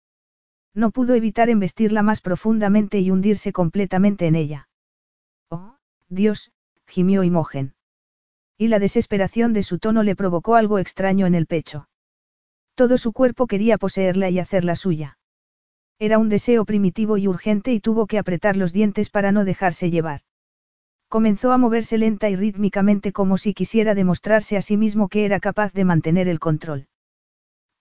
[0.73, 4.69] No pudo evitar embestirla más profundamente y hundirse completamente en ella.
[5.49, 5.75] Oh,
[6.07, 6.53] Dios,
[6.85, 7.73] gimió Imogen.
[8.57, 11.87] Y la desesperación de su tono le provocó algo extraño en el pecho.
[12.73, 15.17] Todo su cuerpo quería poseerla y hacerla suya.
[15.99, 19.89] Era un deseo primitivo y urgente y tuvo que apretar los dientes para no dejarse
[19.89, 20.21] llevar.
[21.07, 25.39] Comenzó a moverse lenta y rítmicamente como si quisiera demostrarse a sí mismo que era
[25.39, 26.87] capaz de mantener el control.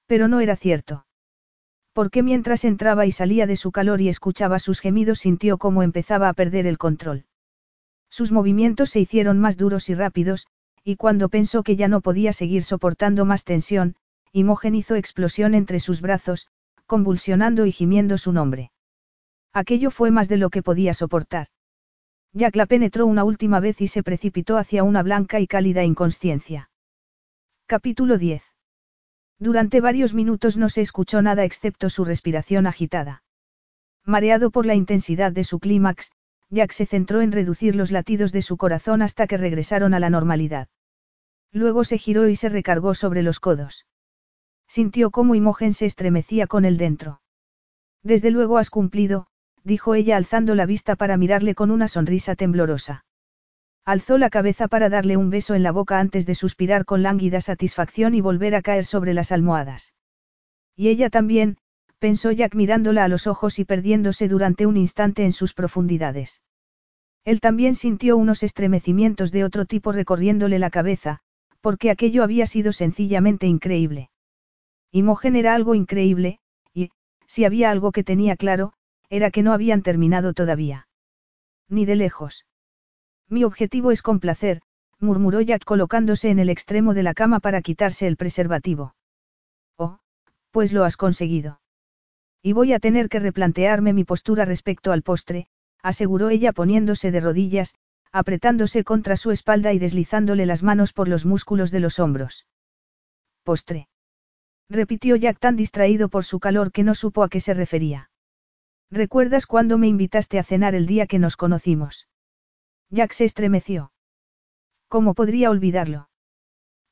[0.07, 1.07] Pero no era cierto.
[1.93, 6.29] Porque mientras entraba y salía de su calor y escuchaba sus gemidos sintió cómo empezaba
[6.29, 7.25] a perder el control.
[8.11, 10.47] Sus movimientos se hicieron más duros y rápidos,
[10.89, 13.97] y cuando pensó que ya no podía seguir soportando más tensión,
[14.31, 16.47] Imogen hizo explosión entre sus brazos,
[16.87, 18.71] convulsionando y gimiendo su nombre.
[19.53, 21.49] Aquello fue más de lo que podía soportar.
[22.33, 26.71] Jack la penetró una última vez y se precipitó hacia una blanca y cálida inconsciencia.
[27.67, 28.45] Capítulo 10.
[29.41, 33.25] Durante varios minutos no se escuchó nada excepto su respiración agitada.
[34.05, 36.13] Mareado por la intensidad de su clímax,
[36.49, 40.11] Jack se centró en reducir los latidos de su corazón hasta que regresaron a la
[40.11, 40.69] normalidad.
[41.57, 43.87] Luego se giró y se recargó sobre los codos.
[44.69, 47.23] Sintió cómo Imogen se estremecía con él dentro.
[48.03, 49.29] Desde luego has cumplido,
[49.65, 53.07] dijo ella alzando la vista para mirarle con una sonrisa temblorosa.
[53.87, 57.41] Alzó la cabeza para darle un beso en la boca antes de suspirar con lánguida
[57.41, 59.95] satisfacción y volver a caer sobre las almohadas.
[60.77, 61.57] Y ella también,
[61.99, 66.43] pensó Jack mirándola a los ojos y perdiéndose durante un instante en sus profundidades.
[67.25, 71.23] Él también sintió unos estremecimientos de otro tipo recorriéndole la cabeza,
[71.67, 74.09] porque aquello había sido sencillamente increíble.
[74.93, 76.39] Imogen era algo increíble,
[76.73, 76.91] y,
[77.27, 78.73] si había algo que tenía claro,
[79.11, 80.87] era que no habían terminado todavía.
[81.69, 82.47] Ni de lejos.
[83.29, 84.61] Mi objetivo es complacer,
[85.01, 88.95] murmuró Jack colocándose en el extremo de la cama para quitarse el preservativo.
[89.77, 89.99] Oh,
[90.53, 91.61] pues lo has conseguido.
[92.43, 95.49] Y voy a tener que replantearme mi postura respecto al postre,
[95.83, 97.75] aseguró ella poniéndose de rodillas,
[98.17, 102.47] apretándose contra su espalda y deslizándole las manos por los músculos de los hombros.
[103.43, 103.89] Postre.
[104.71, 108.11] Repitió Jack tan distraído por su calor que no supo a qué se refería.
[108.91, 112.09] ¿Recuerdas cuando me invitaste a cenar el día que nos conocimos?
[112.89, 113.93] Jack se estremeció.
[114.89, 116.09] ¿Cómo podría olvidarlo?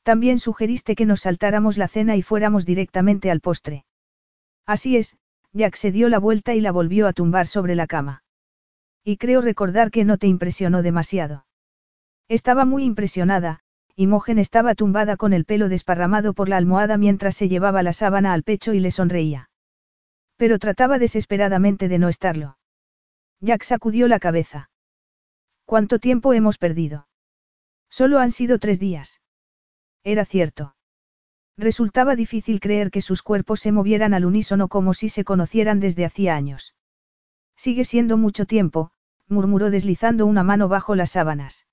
[0.03, 3.87] También sugeriste que nos saltáramos la cena y fuéramos directamente al postre.
[4.67, 5.17] Así es,
[5.55, 8.24] Jack se dio la vuelta y la volvió a tumbar sobre la cama.
[9.05, 11.45] Y creo recordar que no te impresionó demasiado.
[12.29, 13.61] Estaba muy impresionada,
[13.97, 18.33] Imogen estaba tumbada con el pelo desparramado por la almohada mientras se llevaba la sábana
[18.33, 19.51] al pecho y le sonreía.
[20.37, 22.59] Pero trataba desesperadamente de no estarlo.
[23.41, 24.71] Jack sacudió la cabeza.
[25.65, 27.07] ¿Cuánto tiempo hemos perdido?
[27.91, 29.21] Solo han sido tres días.
[30.03, 30.75] Era cierto.
[31.57, 36.05] Resultaba difícil creer que sus cuerpos se movieran al unísono como si se conocieran desde
[36.05, 36.75] hacía años.
[37.57, 38.91] Sigue siendo mucho tiempo,
[39.29, 41.67] murmuró deslizando una mano bajo las sábanas.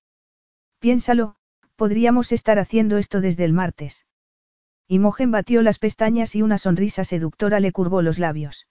[0.80, 1.36] Piénsalo,
[1.76, 4.06] podríamos estar haciendo esto desde el martes.
[4.88, 8.68] Imogen batió las pestañas y una sonrisa seductora le curvó los labios.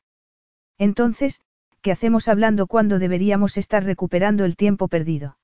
[0.78, 1.40] Entonces,
[1.82, 5.38] ¿qué hacemos hablando cuando deberíamos estar recuperando el tiempo perdido?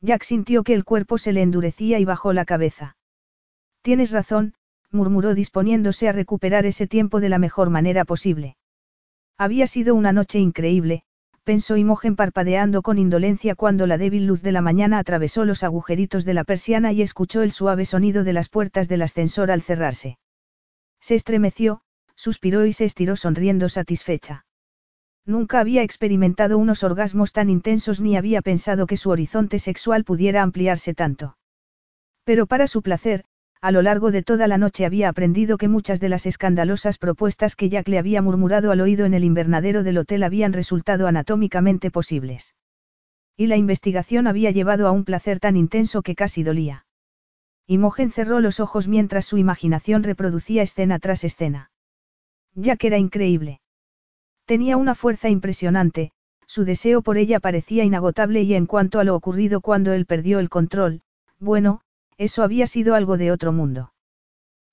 [0.00, 2.96] Jack sintió que el cuerpo se le endurecía y bajó la cabeza.
[3.82, 4.54] Tienes razón,
[4.90, 8.56] murmuró disponiéndose a recuperar ese tiempo de la mejor manera posible.
[9.40, 11.02] Había sido una noche increíble,
[11.44, 16.26] pensó Imogen parpadeando con indolencia cuando la débil luz de la mañana atravesó los agujeritos
[16.26, 20.18] de la persiana y escuchó el suave sonido de las puertas del ascensor al cerrarse.
[21.00, 21.80] Se estremeció,
[22.16, 24.44] suspiró y se estiró sonriendo satisfecha.
[25.24, 30.42] Nunca había experimentado unos orgasmos tan intensos ni había pensado que su horizonte sexual pudiera
[30.42, 31.38] ampliarse tanto.
[32.24, 33.24] Pero para su placer,
[33.62, 37.56] a lo largo de toda la noche había aprendido que muchas de las escandalosas propuestas
[37.56, 41.90] que Jack le había murmurado al oído en el invernadero del hotel habían resultado anatómicamente
[41.90, 42.54] posibles.
[43.36, 46.86] Y la investigación había llevado a un placer tan intenso que casi dolía.
[47.66, 51.70] Imogen cerró los ojos mientras su imaginación reproducía escena tras escena.
[52.54, 53.60] Jack era increíble.
[54.46, 56.12] Tenía una fuerza impresionante,
[56.46, 60.40] su deseo por ella parecía inagotable y en cuanto a lo ocurrido cuando él perdió
[60.40, 61.02] el control,
[61.38, 61.82] bueno,
[62.20, 63.94] eso había sido algo de otro mundo.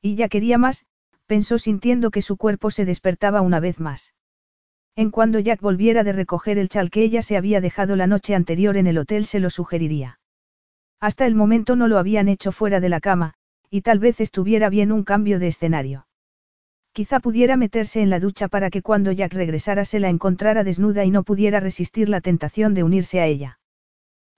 [0.01, 0.85] Y ya quería más,
[1.27, 4.13] pensó sintiendo que su cuerpo se despertaba una vez más.
[4.97, 8.35] En cuando Jack volviera de recoger el chal que ella se había dejado la noche
[8.35, 10.19] anterior en el hotel se lo sugeriría.
[10.99, 13.35] Hasta el momento no lo habían hecho fuera de la cama,
[13.69, 16.05] y tal vez estuviera bien un cambio de escenario.
[16.91, 21.05] Quizá pudiera meterse en la ducha para que cuando Jack regresara se la encontrara desnuda
[21.05, 23.59] y no pudiera resistir la tentación de unirse a ella.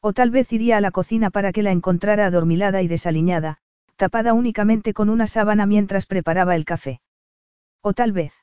[0.01, 3.57] O tal vez iría a la cocina para que la encontrara adormilada y desaliñada,
[3.97, 7.01] tapada únicamente con una sábana mientras preparaba el café.
[7.81, 8.33] O tal vez.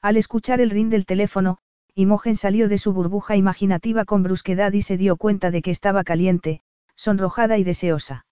[0.00, 1.58] Al escuchar el ring del teléfono,
[1.94, 6.04] Imogen salió de su burbuja imaginativa con brusquedad y se dio cuenta de que estaba
[6.04, 6.62] caliente,
[6.96, 8.24] sonrojada y deseosa.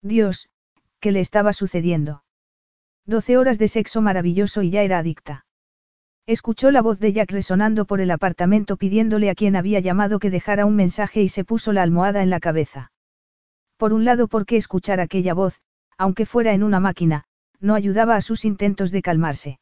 [0.00, 0.48] Dios,
[1.00, 2.24] ¿qué le estaba sucediendo?
[3.04, 5.44] Doce horas de sexo maravilloso y ya era adicta.
[6.28, 10.28] Escuchó la voz de Jack resonando por el apartamento pidiéndole a quien había llamado que
[10.28, 12.92] dejara un mensaje y se puso la almohada en la cabeza.
[13.78, 15.62] Por un lado, porque escuchar aquella voz,
[15.96, 17.24] aunque fuera en una máquina,
[17.60, 19.58] no ayudaba a sus intentos de calmarse.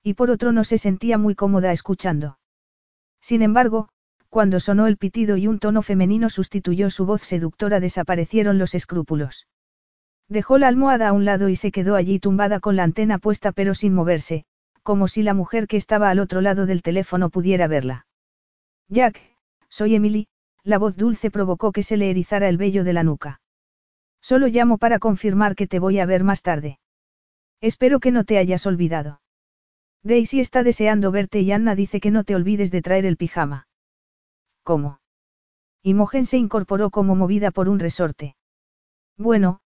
[0.00, 2.38] Y por otro no se sentía muy cómoda escuchando.
[3.20, 3.88] Sin embargo,
[4.28, 9.48] cuando sonó el pitido y un tono femenino sustituyó su voz seductora desaparecieron los escrúpulos.
[10.28, 13.50] Dejó la almohada a un lado y se quedó allí tumbada con la antena puesta
[13.50, 14.44] pero sin moverse,
[14.82, 18.06] como si la mujer que estaba al otro lado del teléfono pudiera verla.
[18.88, 19.20] Jack,
[19.68, 20.28] soy Emily,
[20.64, 23.40] la voz dulce provocó que se le erizara el vello de la nuca.
[24.20, 26.78] Solo llamo para confirmar que te voy a ver más tarde.
[27.60, 29.20] Espero que no te hayas olvidado.
[30.02, 33.68] Daisy está deseando verte y Anna dice que no te olvides de traer el pijama.
[34.62, 35.00] ¿Cómo?
[35.82, 38.36] Imogen se incorporó como movida por un resorte.
[39.16, 39.60] Bueno,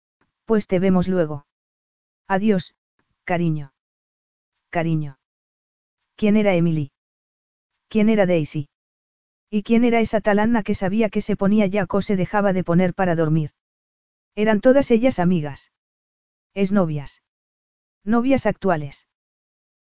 [0.45, 1.45] pues te vemos luego.
[2.27, 2.75] Adiós,
[3.23, 3.73] cariño.
[4.73, 5.19] Cariño.
[6.15, 6.91] ¿Quién era Emily?
[7.89, 8.69] ¿Quién era Daisy?
[9.51, 12.53] ¿Y quién era esa tal Anna que sabía que se ponía ya o se dejaba
[12.53, 13.51] de poner para dormir?
[14.33, 15.71] Eran todas ellas amigas.
[16.55, 17.21] Es novias.
[18.03, 19.07] Novias actuales.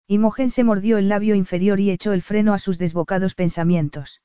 [0.07, 4.22] Imogen se mordió el labio inferior y echó el freno a sus desbocados pensamientos.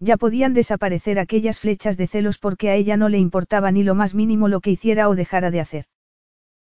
[0.00, 3.94] Ya podían desaparecer aquellas flechas de celos porque a ella no le importaba ni lo
[3.94, 5.84] más mínimo lo que hiciera o dejara de hacer.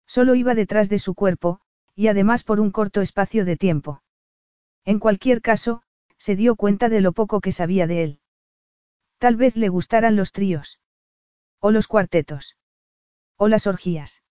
[0.06, 1.62] Solo iba detrás de su cuerpo,
[1.96, 4.04] y además por un corto espacio de tiempo.
[4.86, 5.84] En cualquier caso,
[6.18, 8.20] se dio cuenta de lo poco que sabía de él.
[9.18, 10.80] Tal vez le gustaran los tríos.
[11.60, 12.58] O los cuartetos.
[13.38, 14.24] O las orgías.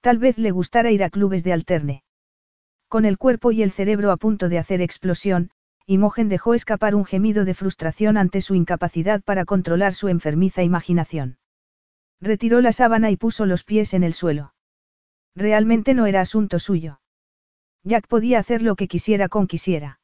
[0.00, 2.04] Tal vez le gustara ir a clubes de alterne.
[2.88, 5.50] Con el cuerpo y el cerebro a punto de hacer explosión,
[5.86, 11.38] Imogen dejó escapar un gemido de frustración ante su incapacidad para controlar su enfermiza imaginación.
[12.20, 14.53] Retiró la sábana y puso los pies en el suelo.
[15.34, 17.00] Realmente no era asunto suyo.
[17.82, 20.00] Jack podía hacer lo que quisiera con quisiera.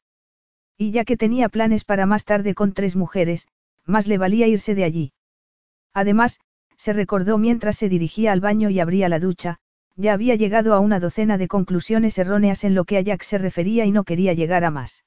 [0.77, 3.47] Y ya que tenía planes para más tarde con tres mujeres,
[3.85, 5.13] más le valía irse de allí.
[5.93, 6.39] Además,
[6.77, 9.59] se recordó mientras se dirigía al baño y abría la ducha,
[9.95, 13.37] ya había llegado a una docena de conclusiones erróneas en lo que a Jack se
[13.37, 15.05] refería y no quería llegar a más.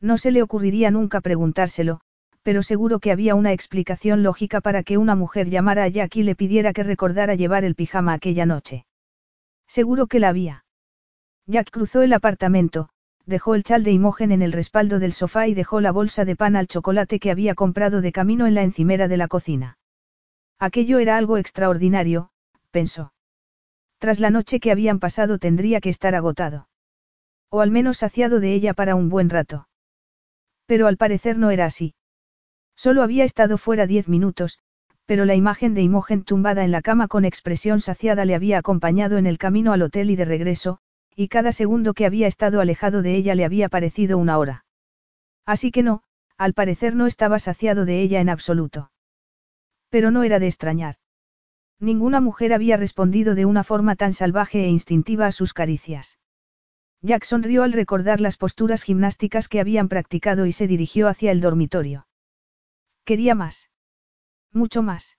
[0.00, 2.00] No se le ocurriría nunca preguntárselo,
[2.42, 6.22] pero seguro que había una explicación lógica para que una mujer llamara a Jack y
[6.22, 8.86] le pidiera que recordara llevar el pijama aquella noche.
[9.66, 10.64] Seguro que la había.
[11.46, 12.88] Jack cruzó el apartamento,
[13.24, 16.36] dejó el chal de Imogen en el respaldo del sofá y dejó la bolsa de
[16.36, 19.78] pan al chocolate que había comprado de camino en la encimera de la cocina.
[20.58, 22.30] Aquello era algo extraordinario,
[22.70, 23.12] pensó.
[23.98, 26.68] Tras la noche que habían pasado tendría que estar agotado.
[27.50, 29.68] O al menos saciado de ella para un buen rato.
[30.66, 31.94] Pero al parecer no era así.
[32.76, 34.58] Solo había estado fuera diez minutos,
[35.06, 39.18] pero la imagen de Imogen tumbada en la cama con expresión saciada le había acompañado
[39.18, 40.80] en el camino al hotel y de regreso,
[41.14, 44.64] y cada segundo que había estado alejado de ella le había parecido una hora.
[45.46, 46.02] Así que no,
[46.36, 48.90] al parecer no estaba saciado de ella en absoluto.
[49.88, 50.96] Pero no era de extrañar.
[51.78, 56.18] Ninguna mujer había respondido de una forma tan salvaje e instintiva a sus caricias.
[57.00, 61.40] Jack sonrió al recordar las posturas gimnásticas que habían practicado y se dirigió hacia el
[61.40, 62.08] dormitorio.
[63.04, 63.70] Quería más.
[64.52, 65.16] Mucho más.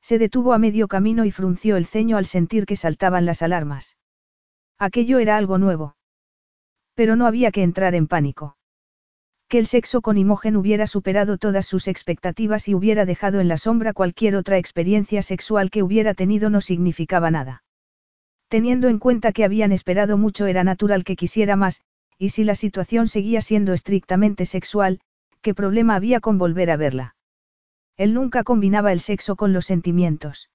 [0.00, 3.96] Se detuvo a medio camino y frunció el ceño al sentir que saltaban las alarmas.
[4.78, 5.96] Aquello era algo nuevo.
[6.94, 8.56] Pero no había que entrar en pánico.
[9.48, 13.56] Que el sexo con Imogen hubiera superado todas sus expectativas y hubiera dejado en la
[13.56, 17.64] sombra cualquier otra experiencia sexual que hubiera tenido no significaba nada.
[18.48, 21.82] Teniendo en cuenta que habían esperado mucho era natural que quisiera más,
[22.18, 25.00] y si la situación seguía siendo estrictamente sexual,
[25.40, 27.14] ¿qué problema había con volver a verla?
[27.98, 30.48] Él nunca combinaba el sexo con los sentimientos.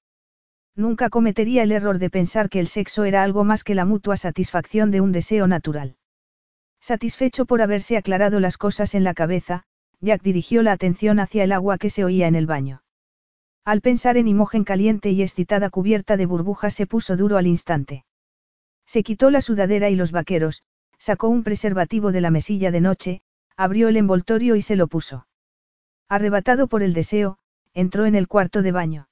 [0.76, 4.18] Nunca cometería el error de pensar que el sexo era algo más que la mutua
[4.18, 5.98] satisfacción de un deseo natural.
[6.80, 9.66] Satisfecho por haberse aclarado las cosas en la cabeza,
[10.00, 12.82] Jack dirigió la atención hacia el agua que se oía en el baño.
[13.66, 18.06] Al pensar en Imogen caliente y excitada cubierta de burbujas se puso duro al instante.
[18.86, 20.64] Se quitó la sudadera y los vaqueros,
[20.98, 23.22] sacó un preservativo de la mesilla de noche,
[23.56, 25.28] abrió el envoltorio y se lo puso.
[26.14, 27.40] Arrebatado por el deseo,
[27.74, 29.08] entró en el cuarto de baño.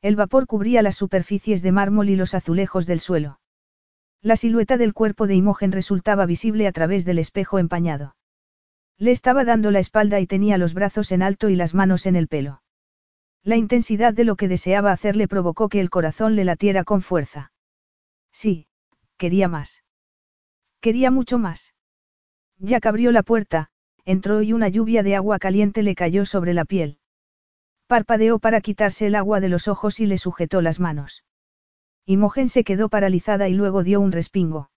[0.00, 3.40] El vapor cubría las superficies de mármol y los azulejos del suelo.
[4.22, 8.16] La silueta del cuerpo de Imogen resultaba visible a través del espejo empañado.
[8.96, 12.16] Le estaba dando la espalda y tenía los brazos en alto y las manos en
[12.16, 12.62] el pelo.
[13.42, 17.52] La intensidad de lo que deseaba hacerle provocó que el corazón le latiera con fuerza.
[18.32, 18.66] Sí,
[19.18, 19.84] quería más.
[20.80, 21.74] Quería mucho más.
[22.56, 23.72] Jack abrió la puerta,
[24.04, 26.98] entró y una lluvia de agua caliente le cayó sobre la piel.
[27.86, 31.24] Parpadeó para quitarse el agua de los ojos y le sujetó las manos.
[32.06, 34.70] Imogen se quedó paralizada y luego dio un respingo.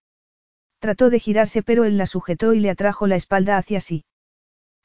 [0.79, 4.05] Trató de girarse pero él la sujetó y le atrajo la espalda hacia sí.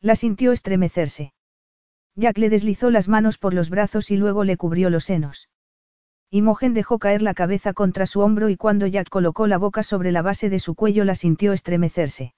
[0.00, 1.32] La sintió estremecerse.
[2.16, 5.48] Jack le deslizó las manos por los brazos y luego le cubrió los senos.
[6.30, 10.12] Imogen dejó caer la cabeza contra su hombro y cuando Jack colocó la boca sobre
[10.12, 12.34] la base de su cuello la sintió estremecerse.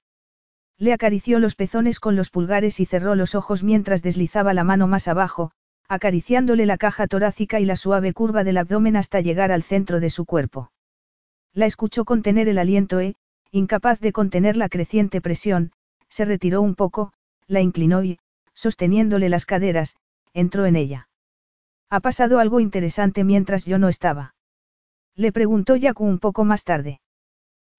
[0.77, 4.87] Le acarició los pezones con los pulgares y cerró los ojos mientras deslizaba la mano
[4.87, 5.51] más abajo,
[5.87, 10.09] acariciándole la caja torácica y la suave curva del abdomen hasta llegar al centro de
[10.09, 10.71] su cuerpo.
[11.53, 13.15] La escuchó contener el aliento e,
[13.51, 15.71] incapaz de contener la creciente presión,
[16.09, 17.13] se retiró un poco,
[17.47, 18.19] la inclinó y,
[18.53, 19.95] sosteniéndole las caderas,
[20.33, 21.07] entró en ella.
[21.89, 24.35] Ha pasado algo interesante mientras yo no estaba.
[25.15, 26.99] Le preguntó Yaku un poco más tarde.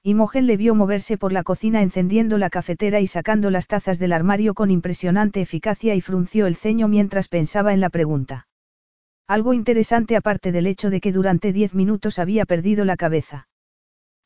[0.06, 4.12] Imogen le vio moverse por la cocina encendiendo la cafetera y sacando las tazas del
[4.12, 8.46] armario con impresionante eficacia y frunció el ceño mientras pensaba en la pregunta.
[9.26, 13.48] Algo interesante aparte del hecho de que durante diez minutos había perdido la cabeza.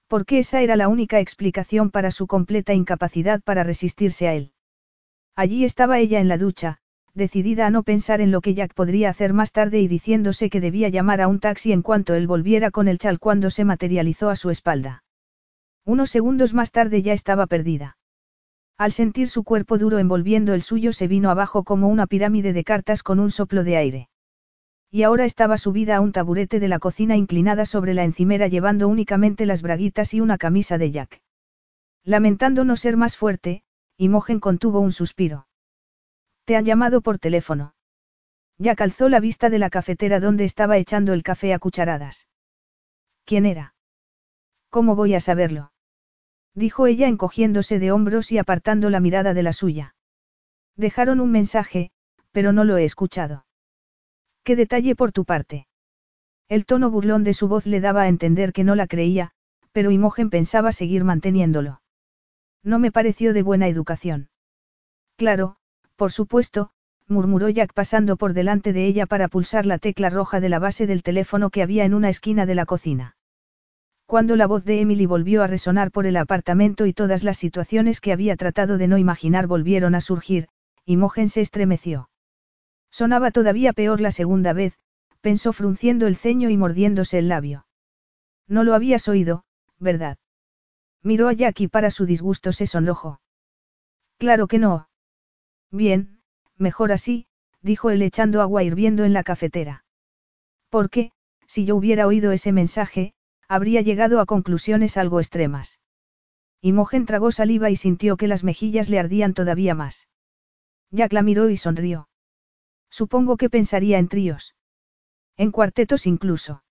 [0.07, 4.53] Porque esa era la única explicación para su completa incapacidad para resistirse a él.
[5.35, 6.77] Allí estaba ella en la ducha,
[7.15, 10.61] decidida a no pensar en lo que Jack podría hacer más tarde y diciéndose que
[10.61, 14.29] debía llamar a un taxi en cuanto él volviera con el chal cuando se materializó
[14.29, 15.05] a su espalda.
[15.91, 17.97] Unos segundos más tarde ya estaba perdida.
[18.79, 22.63] Al sentir su cuerpo duro envolviendo el suyo se vino abajo como una pirámide de
[22.63, 24.09] cartas con un soplo de aire.
[24.93, 28.87] Y ahora estaba subida a un taburete de la cocina inclinada sobre la encimera llevando
[28.87, 31.23] únicamente las braguitas y una camisa de Jack.
[32.05, 33.65] Lamentando no ser más fuerte,
[33.97, 35.49] Imogen contuvo un suspiro.
[36.45, 37.75] Te han llamado por teléfono.
[38.59, 42.29] Ya calzó la vista de la cafetera donde estaba echando el café a cucharadas.
[43.25, 43.75] ¿Quién era?
[44.69, 45.73] ¿Cómo voy a saberlo?
[46.55, 49.95] Dijo ella encogiéndose de hombros y apartando la mirada de la suya.
[50.77, 51.91] Dejaron un mensaje,
[52.33, 53.47] pero no lo he escuchado.
[54.43, 55.67] ¿Qué detalle por tu parte?
[56.49, 59.33] El tono burlón de su voz le daba a entender que no la creía,
[59.73, 61.81] pero Imogen pensaba seguir manteniéndolo.
[62.63, 64.31] No me pareció de buena educación.
[65.17, 65.57] Claro,
[65.97, 66.73] por supuesto,
[67.07, 70.87] murmuró Jack pasando por delante de ella para pulsar la tecla roja de la base
[70.87, 73.17] del teléfono que había en una esquina de la cocina.
[74.11, 78.01] Cuando la voz de Emily volvió a resonar por el apartamento y todas las situaciones
[78.01, 80.49] que había tratado de no imaginar volvieron a surgir,
[80.85, 82.11] Imogen se estremeció.
[82.91, 84.77] Sonaba todavía peor la segunda vez,
[85.21, 87.67] pensó frunciendo el ceño y mordiéndose el labio.
[88.49, 89.45] No lo habías oído,
[89.79, 90.19] ¿verdad?
[91.05, 93.21] Miró a Jack y para su disgusto se sonrojó.
[94.19, 94.89] Claro que no,
[95.71, 96.21] Bien,
[96.57, 97.29] mejor así,
[97.63, 99.85] dijo él echando agua hirviendo en la cafetera.
[100.69, 101.13] Porque,
[101.47, 103.15] si yo hubiera oído ese mensaje,
[103.51, 105.81] habría llegado a conclusiones algo extremas.
[106.63, 110.07] Imogen tragó saliva y sintió que las mejillas le ardían todavía más.
[110.93, 112.09] Jack la miró y sonrió.
[112.91, 114.55] Supongo que pensaría en tríos.
[115.37, 116.63] En cuartetos incluso.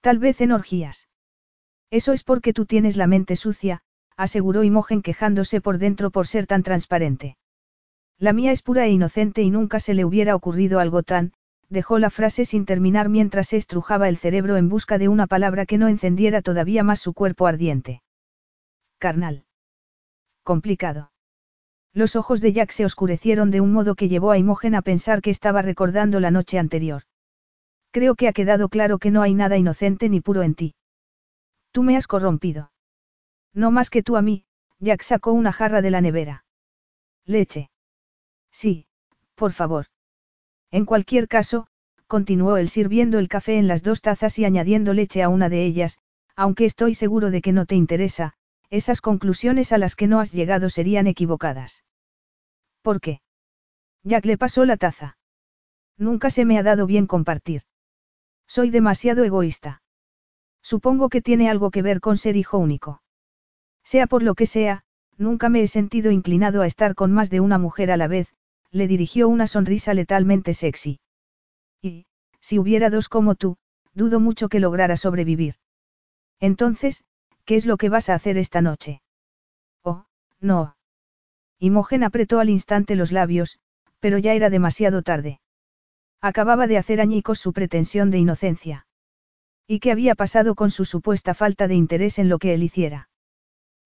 [0.00, 1.08] Tal vez en orgías.
[1.90, 3.82] Eso es porque tú tienes la mente sucia,
[4.16, 7.36] aseguró Imogen quejándose por dentro por ser tan transparente.
[8.16, 11.32] La mía es pura e inocente y nunca se le hubiera ocurrido algo tan,
[11.70, 15.64] dejó la frase sin terminar mientras se estrujaba el cerebro en busca de una palabra
[15.66, 18.02] que no encendiera todavía más su cuerpo ardiente.
[18.98, 19.44] Carnal.
[20.42, 21.12] Complicado.
[21.92, 25.22] Los ojos de Jack se oscurecieron de un modo que llevó a Imogen a pensar
[25.22, 27.02] que estaba recordando la noche anterior.
[27.92, 30.74] Creo que ha quedado claro que no hay nada inocente ni puro en ti.
[31.72, 32.72] Tú me has corrompido.
[33.52, 34.44] No más que tú a mí,
[34.78, 36.44] Jack sacó una jarra de la nevera.
[37.26, 37.70] Leche.
[38.52, 38.86] Sí,
[39.34, 39.86] por favor.
[40.70, 41.66] En cualquier caso,
[42.06, 45.64] continuó él sirviendo el café en las dos tazas y añadiendo leche a una de
[45.64, 45.98] ellas,
[46.36, 48.34] aunque estoy seguro de que no te interesa,
[48.70, 51.84] esas conclusiones a las que no has llegado serían equivocadas.
[52.82, 53.20] ¿Por qué?
[54.04, 55.18] Jack le pasó la taza.
[55.98, 57.62] Nunca se me ha dado bien compartir.
[58.46, 59.82] Soy demasiado egoísta.
[60.62, 63.02] Supongo que tiene algo que ver con ser hijo único.
[63.84, 64.84] Sea por lo que sea,
[65.18, 68.34] nunca me he sentido inclinado a estar con más de una mujer a la vez,
[68.72, 71.00] le dirigió una sonrisa letalmente sexy.
[71.82, 72.06] Y,
[72.40, 73.56] si hubiera dos como tú,
[73.94, 75.56] dudo mucho que lograra sobrevivir.
[76.38, 77.04] Entonces,
[77.44, 79.02] ¿qué es lo que vas a hacer esta noche?
[79.82, 80.06] Oh,
[80.40, 80.76] no.
[81.58, 83.58] Imogen apretó al instante los labios,
[83.98, 85.40] pero ya era demasiado tarde.
[86.20, 88.86] Acababa de hacer añicos su pretensión de inocencia.
[89.66, 93.08] ¿Y qué había pasado con su supuesta falta de interés en lo que él hiciera?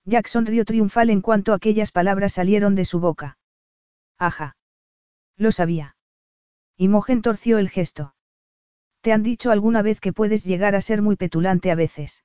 [0.04, 3.38] Jack sonrió triunfal en cuanto aquellas palabras salieron de su boca.
[4.18, 4.56] Ajá.
[5.36, 5.96] Lo sabía.
[6.76, 8.14] Imogen torció el gesto.
[9.00, 12.24] ¿Te han dicho alguna vez que puedes llegar a ser muy petulante a veces?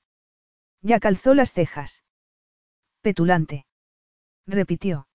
[0.81, 2.03] Ya calzó las cejas.
[3.01, 3.65] Petulante.
[4.47, 5.07] Repitió.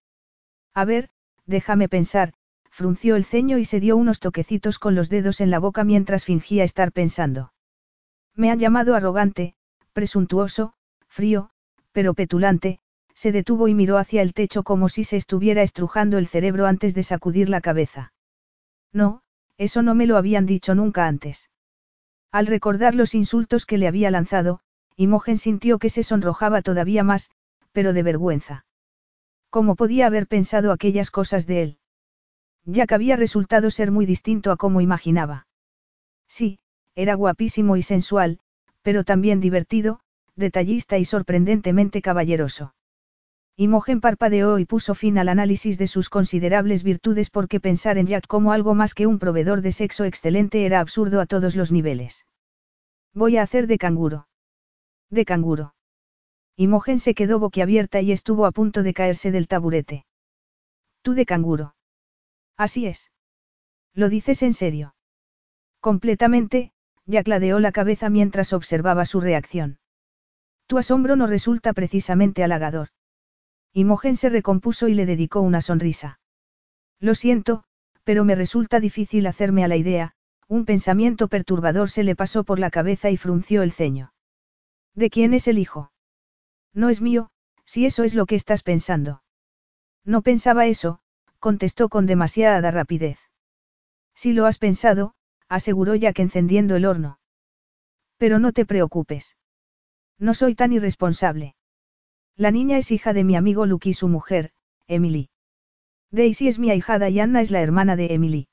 [0.75, 1.11] A ver,
[1.47, 2.35] déjame pensar,
[2.71, 6.25] frunció el ceño y se dio unos toquecitos con los dedos en la boca mientras
[6.25, 7.53] fingía estar pensando.
[8.35, 9.55] Me han llamado arrogante,
[9.93, 10.75] presuntuoso,
[11.07, 11.51] frío,
[11.93, 12.81] pero petulante,
[13.15, 16.95] se detuvo y miró hacia el techo como si se estuviera estrujando el cerebro antes
[16.95, 18.13] de sacudir la cabeza.
[18.93, 19.23] No,
[19.57, 21.51] eso no me lo habían dicho nunca antes.
[22.33, 24.61] Al recordar los insultos que le había lanzado,
[24.97, 27.31] Imogen sintió que se sonrojaba todavía más,
[27.73, 28.65] pero de vergüenza.
[29.51, 31.79] ¿Cómo podía haber pensado aquellas cosas de él?
[32.65, 35.47] Ya que había resultado ser muy distinto a como imaginaba.
[36.29, 36.59] Sí,
[36.95, 38.41] era guapísimo y sensual,
[38.83, 40.01] pero también divertido,
[40.35, 42.75] detallista y sorprendentemente caballeroso.
[43.57, 48.27] Imogen parpadeó y puso fin al análisis de sus considerables virtudes porque pensar en Jack
[48.27, 52.27] como algo más que un proveedor de sexo excelente era absurdo a todos los niveles.
[53.13, 54.27] Voy a hacer de canguro.
[55.09, 55.75] De canguro.
[56.57, 60.05] Imogen se quedó boquiabierta y estuvo a punto de caerse del taburete.
[61.03, 61.77] Tú de canguro.
[62.57, 63.13] Así es.
[63.93, 64.97] ¿Lo dices en serio?
[65.81, 66.73] Completamente,
[67.07, 69.79] Jack ladeó la cabeza mientras observaba su reacción.
[70.67, 72.89] Tu asombro no resulta precisamente halagador.
[73.77, 76.21] Imogen se recompuso y le dedicó una sonrisa.
[77.01, 77.65] Lo siento,
[78.05, 80.15] pero me resulta difícil hacerme a la idea,
[80.47, 84.13] un pensamiento perturbador se le pasó por la cabeza y frunció el ceño.
[84.95, 85.91] ¿De quién es el hijo?
[86.73, 87.31] No es mío,
[87.65, 89.25] si eso es lo que estás pensando.
[90.05, 91.01] No pensaba eso,
[91.41, 93.19] contestó con demasiada rapidez.
[94.15, 95.15] Si lo has pensado,
[95.49, 97.19] aseguró Jack encendiendo el horno.
[98.19, 99.37] Pero no te preocupes.
[100.17, 101.57] No soy tan irresponsable.
[102.37, 104.51] La niña es hija de mi amigo Luke y su mujer,
[104.89, 105.31] Emily.
[106.11, 108.49] Daisy es mi ahijada y Anna es la hermana de Emily.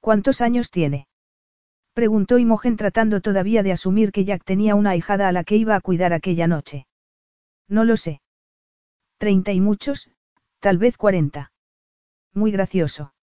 [0.00, 1.06] ¿Cuántos años tiene?
[1.92, 5.76] Preguntó Imogen tratando todavía de asumir que Jack tenía una ahijada a la que iba
[5.76, 6.86] a cuidar aquella noche.
[7.68, 8.20] No lo sé.
[9.18, 10.10] Treinta y muchos,
[10.58, 11.52] tal vez cuarenta.
[12.32, 13.14] Muy gracioso.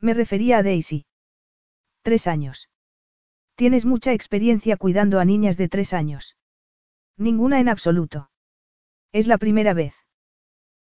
[0.00, 1.06] Me refería a Daisy.
[2.02, 2.68] Tres años.
[3.56, 6.36] Tienes mucha experiencia cuidando a niñas de tres años.
[7.16, 8.30] Ninguna en absoluto.
[9.14, 9.94] Es la primera vez.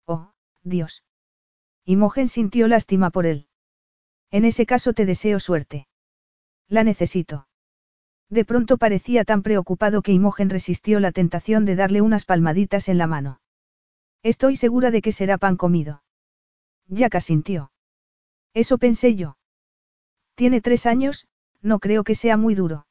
[0.07, 0.31] Oh,
[0.63, 1.03] Dios.
[1.85, 3.49] Imogen sintió lástima por él.
[4.31, 5.89] En ese caso te deseo suerte.
[6.69, 7.49] La necesito.
[8.29, 12.99] De pronto parecía tan preocupado que Imogen resistió la tentación de darle unas palmaditas en
[12.99, 13.41] la mano.
[14.23, 16.05] Estoy segura de que será pan comido.
[16.87, 17.73] Jack sintió.
[18.55, 19.39] Eso pensé yo.
[20.37, 21.27] Tiene tres años,
[21.63, 22.87] no creo que sea muy duro.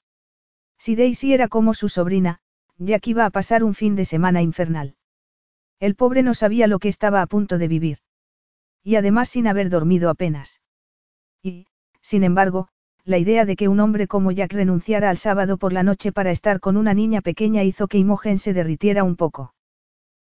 [0.77, 2.41] Si Daisy era como su sobrina,
[2.77, 4.97] Jack iba a pasar un fin de semana infernal.
[5.79, 7.99] El pobre no sabía lo que estaba a punto de vivir.
[8.83, 10.61] Y además sin haber dormido apenas.
[11.41, 11.67] Y,
[12.01, 12.69] sin embargo,
[13.05, 16.31] la idea de que un hombre como Jack renunciara al sábado por la noche para
[16.31, 19.53] estar con una niña pequeña hizo que Imogen se derritiera un poco.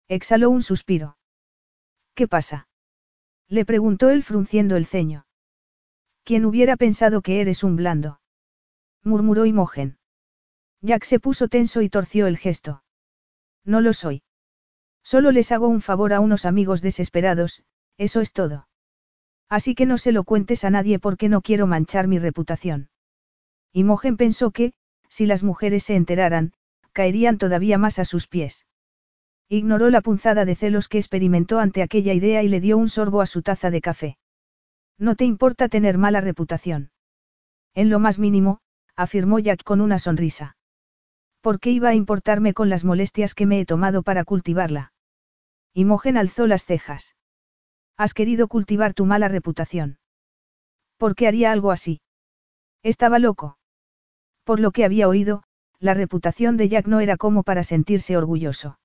[0.07, 1.17] Exhaló un suspiro.
[2.15, 2.67] ¿Qué pasa?
[3.47, 5.25] Le preguntó él frunciendo el ceño.
[6.23, 8.21] ¿Quién hubiera pensado que eres un blando?
[9.03, 9.97] murmuró Imogen.
[10.81, 12.83] Jack se puso tenso y torció el gesto.
[13.63, 14.23] No lo soy.
[15.03, 17.63] Solo les hago un favor a unos amigos desesperados,
[17.97, 18.67] eso es todo.
[19.49, 22.89] Así que no se lo cuentes a nadie porque no quiero manchar mi reputación.
[23.73, 24.73] Imogen pensó que,
[25.09, 26.53] si las mujeres se enteraran,
[26.93, 28.65] caerían todavía más a sus pies.
[29.49, 33.19] Ignoró la punzada de celos que experimentó ante aquella idea y le dio un sorbo
[33.21, 34.17] a su taza de café.
[34.97, 36.91] No te importa tener mala reputación.
[37.73, 38.59] En lo más mínimo,
[38.95, 40.55] afirmó Jack con una sonrisa.
[41.41, 44.90] ¿Por qué iba a importarme con las molestias que me he tomado para cultivarla?
[45.73, 47.15] Imogen alzó las cejas.
[47.97, 49.99] Has querido cultivar tu mala reputación.
[50.97, 52.01] ¿Por qué haría algo así?
[52.83, 53.57] Estaba loco.
[54.43, 55.43] Por lo que había oído,
[55.79, 58.79] la reputación de Jack no era como para sentirse orgulloso.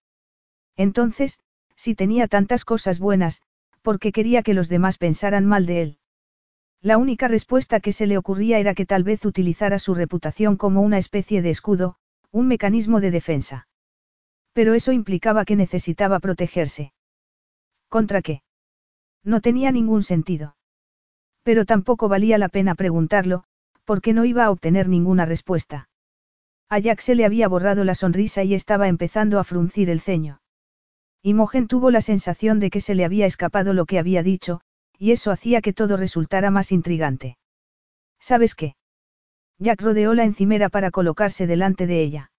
[0.76, 1.40] Entonces,
[1.74, 3.42] si tenía tantas cosas buenas,
[3.82, 5.98] ¿por qué quería que los demás pensaran mal de él?
[6.80, 10.82] La única respuesta que se le ocurría era que tal vez utilizara su reputación como
[10.82, 11.96] una especie de escudo,
[12.30, 13.66] un mecanismo de defensa.
[14.56, 16.94] Pero eso implicaba que necesitaba protegerse.
[17.90, 18.40] ¿Contra qué?
[19.22, 20.56] No tenía ningún sentido.
[21.42, 23.44] Pero tampoco valía la pena preguntarlo,
[23.84, 25.90] porque no iba a obtener ninguna respuesta.
[26.70, 30.40] A Jack se le había borrado la sonrisa y estaba empezando a fruncir el ceño.
[31.22, 34.62] Imogen tuvo la sensación de que se le había escapado lo que había dicho,
[34.98, 37.36] y eso hacía que todo resultara más intrigante.
[38.20, 38.74] ¿Sabes qué?
[39.58, 42.30] Jack rodeó la encimera para colocarse delante de ella.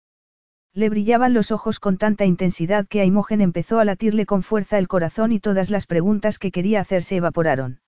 [0.78, 4.78] Le brillaban los ojos con tanta intensidad que a Imogen empezó a latirle con fuerza
[4.78, 7.82] el corazón y todas las preguntas que quería hacer se evaporaron.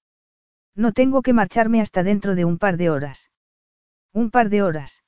[0.74, 3.30] No tengo que marcharme hasta dentro de un par de horas.
[4.11, 5.03] Un par de horas.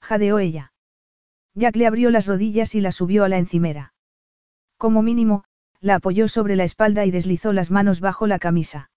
[0.00, 0.72] Jadeó ella.
[1.52, 3.92] Jack le abrió las rodillas y la subió a la encimera.
[4.78, 5.44] Como mínimo,
[5.80, 8.88] la apoyó sobre la espalda y deslizó las manos bajo la camisa.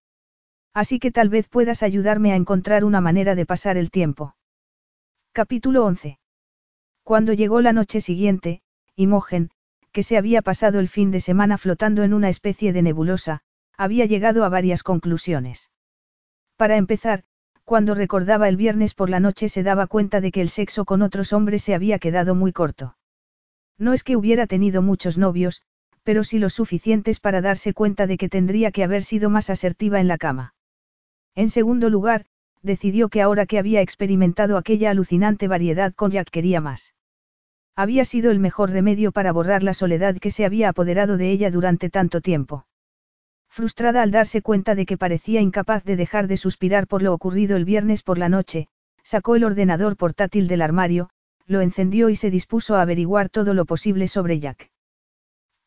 [0.73, 4.37] Así que tal vez puedas ayudarme a encontrar una manera de pasar el tiempo.
[5.33, 6.19] Capítulo 11.
[7.07, 8.59] Cuando llegó la noche siguiente,
[8.97, 9.49] Imogen,
[9.93, 13.43] que se había pasado el fin de semana flotando en una especie de nebulosa,
[13.77, 15.69] había llegado a varias conclusiones.
[16.57, 17.23] Para empezar,
[17.63, 21.01] cuando recordaba el viernes por la noche se daba cuenta de que el sexo con
[21.01, 22.97] otros hombres se había quedado muy corto.
[23.77, 25.61] No es que hubiera tenido muchos novios,
[26.03, 30.01] pero sí los suficientes para darse cuenta de que tendría que haber sido más asertiva
[30.01, 30.55] en la cama.
[31.35, 32.25] En segundo lugar,
[32.63, 36.95] decidió que ahora que había experimentado aquella alucinante variedad con Jack quería más.
[37.79, 41.51] Había sido el mejor remedio para borrar la soledad que se había apoderado de ella
[41.51, 42.65] durante tanto tiempo.
[43.49, 47.55] Frustrada al darse cuenta de que parecía incapaz de dejar de suspirar por lo ocurrido
[47.55, 48.67] el viernes por la noche,
[49.03, 51.11] sacó el ordenador portátil del armario,
[51.45, 54.71] lo encendió y se dispuso a averiguar todo lo posible sobre Jack.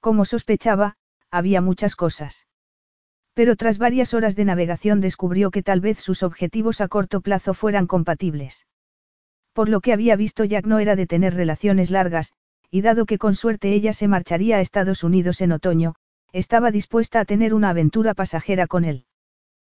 [0.01, 0.97] Como sospechaba,
[1.31, 2.49] había muchas cosas.
[3.35, 7.55] Pero tras varias horas de navegación descubrió que tal vez sus objetivos a corto plazo
[7.55, 8.67] fueran compatibles.
[9.53, 12.33] Por lo que había visto Jack no era de tener relaciones largas,
[12.71, 15.95] y dado que con suerte ella se marcharía a Estados Unidos en otoño,
[16.33, 19.07] estaba dispuesta a tener una aventura pasajera con él.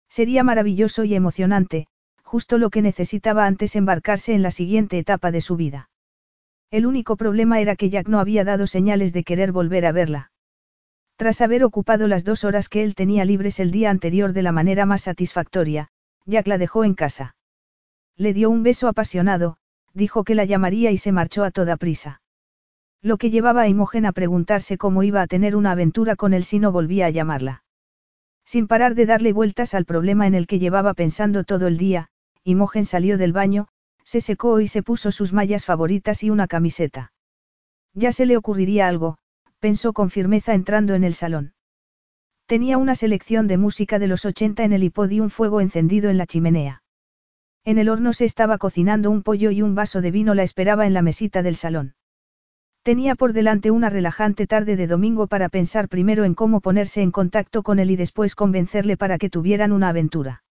[0.09, 1.87] Sería maravilloso y emocionante,
[2.25, 5.89] justo lo que necesitaba antes embarcarse en la siguiente etapa de su vida.
[6.71, 10.33] El único problema era que Jack no había dado señales de querer volver a verla.
[11.17, 14.53] Tras haber ocupado las dos horas que él tenía libres el día anterior de la
[14.53, 15.89] manera más satisfactoria,
[16.27, 17.35] Jack la dejó en casa.
[18.21, 19.57] Le dio un beso apasionado,
[19.95, 22.21] dijo que la llamaría y se marchó a toda prisa.
[23.01, 26.45] Lo que llevaba a Imogen a preguntarse cómo iba a tener una aventura con él
[26.45, 27.65] si no volvía a llamarla.
[28.45, 32.09] Sin parar de darle vueltas al problema en el que llevaba pensando todo el día,
[32.45, 33.69] Imogen salió del baño,
[34.05, 37.15] se secó y se puso sus mallas favoritas y una camiseta.
[37.95, 39.17] Ya se le ocurriría algo,
[39.61, 41.55] pensó con firmeza entrando en el salón.
[42.45, 46.11] Tenía una selección de música de los 80 en el iPod y un fuego encendido
[46.11, 46.83] en la chimenea.
[47.65, 50.87] En el horno se estaba cocinando un pollo y un vaso de vino la esperaba
[50.87, 51.95] en la mesita del salón.
[52.83, 57.11] Tenía por delante una relajante tarde de domingo para pensar primero en cómo ponerse en
[57.11, 60.43] contacto con él y después convencerle para que tuvieran una aventura.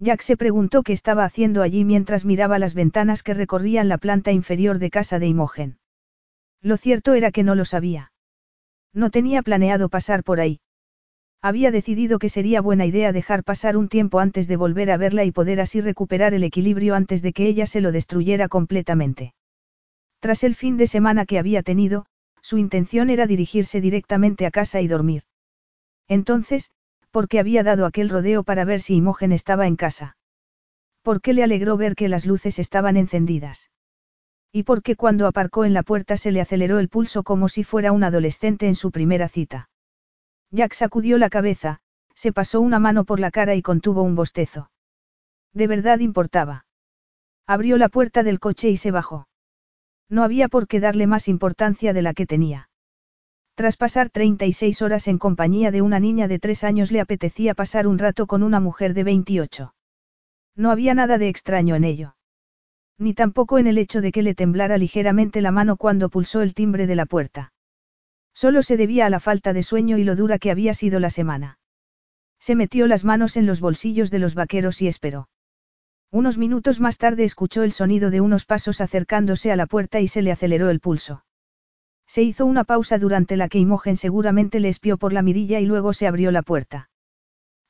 [0.00, 4.32] Jack se preguntó qué estaba haciendo allí mientras miraba las ventanas que recorrían la planta
[4.32, 5.78] inferior de casa de Imogen.
[6.60, 8.12] Lo cierto era que no lo sabía.
[8.92, 10.60] No tenía planeado pasar por ahí.
[11.44, 15.26] Había decidido que sería buena idea dejar pasar un tiempo antes de volver a verla
[15.26, 19.34] y poder así recuperar el equilibrio antes de que ella se lo destruyera completamente.
[20.20, 22.06] Tras el fin de semana que había tenido,
[22.40, 25.24] su intención era dirigirse directamente a casa y dormir.
[26.08, 26.70] Entonces,
[27.10, 30.16] ¿por qué había dado aquel rodeo para ver si Imogen estaba en casa?
[31.02, 33.70] ¿Por qué le alegró ver que las luces estaban encendidas?
[34.50, 37.90] y porque cuando aparcó en la puerta se le aceleró el pulso como si fuera
[37.90, 39.68] un adolescente en su primera cita.
[40.54, 41.80] Jack sacudió la cabeza,
[42.14, 44.70] se pasó una mano por la cara y contuvo un bostezo.
[45.52, 46.64] De verdad importaba.
[47.44, 49.26] Abrió la puerta del coche y se bajó.
[50.08, 52.68] No había por qué darle más importancia de la que tenía.
[53.56, 57.88] Tras pasar 36 horas en compañía de una niña de tres años le apetecía pasar
[57.88, 59.74] un rato con una mujer de 28.
[60.54, 62.14] No había nada de extraño en ello.
[62.96, 66.54] Ni tampoco en el hecho de que le temblara ligeramente la mano cuando pulsó el
[66.54, 67.53] timbre de la puerta.
[68.34, 71.10] Solo se debía a la falta de sueño y lo dura que había sido la
[71.10, 71.58] semana.
[72.40, 75.28] Se metió las manos en los bolsillos de los vaqueros y esperó.
[76.10, 80.08] Unos minutos más tarde escuchó el sonido de unos pasos acercándose a la puerta y
[80.08, 81.24] se le aceleró el pulso.
[82.06, 85.66] Se hizo una pausa durante la que Imogen seguramente le espió por la mirilla y
[85.66, 86.90] luego se abrió la puerta.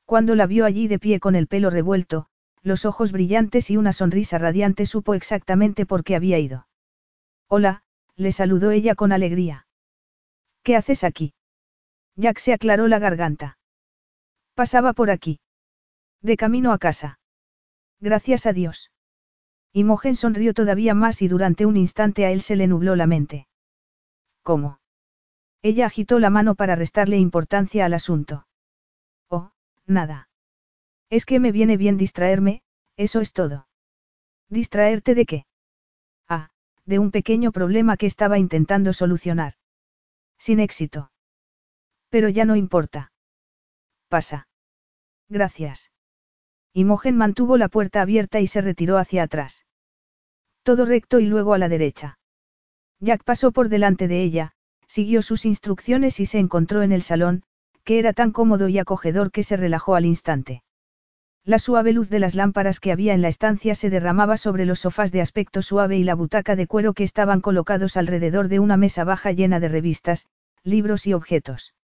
[0.03, 2.27] Cuando la vio allí de pie con el pelo revuelto,
[2.61, 6.67] los ojos brillantes y una sonrisa radiante supo exactamente por qué había ido.
[7.47, 7.83] Hola,
[8.15, 9.64] le saludó ella con alegría.
[10.65, 11.35] ¿Qué haces aquí?
[12.15, 13.59] Jack se aclaró la garganta.
[14.55, 15.39] Pasaba por aquí.
[16.23, 17.19] De camino a casa.
[17.99, 18.89] Gracias a Dios.
[19.73, 23.47] Imogen sonrió todavía más y durante un instante a él se le nubló la mente.
[24.41, 24.79] ¿Cómo?
[25.61, 28.47] Ella agitó la mano para restarle importancia al asunto.
[29.29, 29.51] Oh,
[29.85, 30.29] nada.
[31.11, 32.63] Es que me viene bien distraerme,
[32.97, 33.67] eso es todo.
[34.49, 35.45] ¿Distraerte de qué?
[36.27, 36.49] Ah,
[36.85, 39.53] de un pequeño problema que estaba intentando solucionar.
[40.37, 41.11] Sin éxito.
[42.09, 43.11] Pero ya no importa.
[44.09, 44.47] Pasa.
[45.29, 45.91] Gracias.
[46.73, 49.65] Imogen mantuvo la puerta abierta y se retiró hacia atrás.
[50.63, 52.19] Todo recto y luego a la derecha.
[52.99, 54.51] Jack pasó por delante de ella,
[54.87, 57.43] siguió sus instrucciones y se encontró en el salón,
[57.85, 60.63] que era tan cómodo y acogedor que se relajó al instante.
[61.47, 64.79] La suave luz de las lámparas que había en la estancia se derramaba sobre los
[64.79, 68.77] sofás de aspecto suave y la butaca de cuero que estaban colocados alrededor de una
[68.77, 70.27] mesa baja llena de revistas,
[70.63, 71.75] libros y objetos.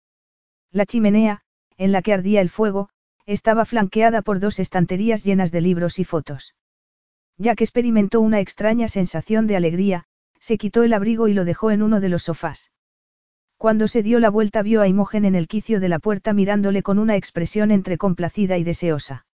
[0.72, 1.44] La chimenea,
[1.78, 2.90] en la que ardía el fuego,
[3.28, 6.56] estaba flanqueada por dos estanterías llenas de libros y fotos.
[7.38, 10.06] Jack experimentó una extraña sensación de alegría,
[10.40, 12.72] se quitó el abrigo y lo dejó en uno de los sofás.
[13.58, 16.82] Cuando se dio la vuelta vio a Imogen en el quicio de la puerta mirándole
[16.82, 19.28] con una expresión entre complacida y deseosa.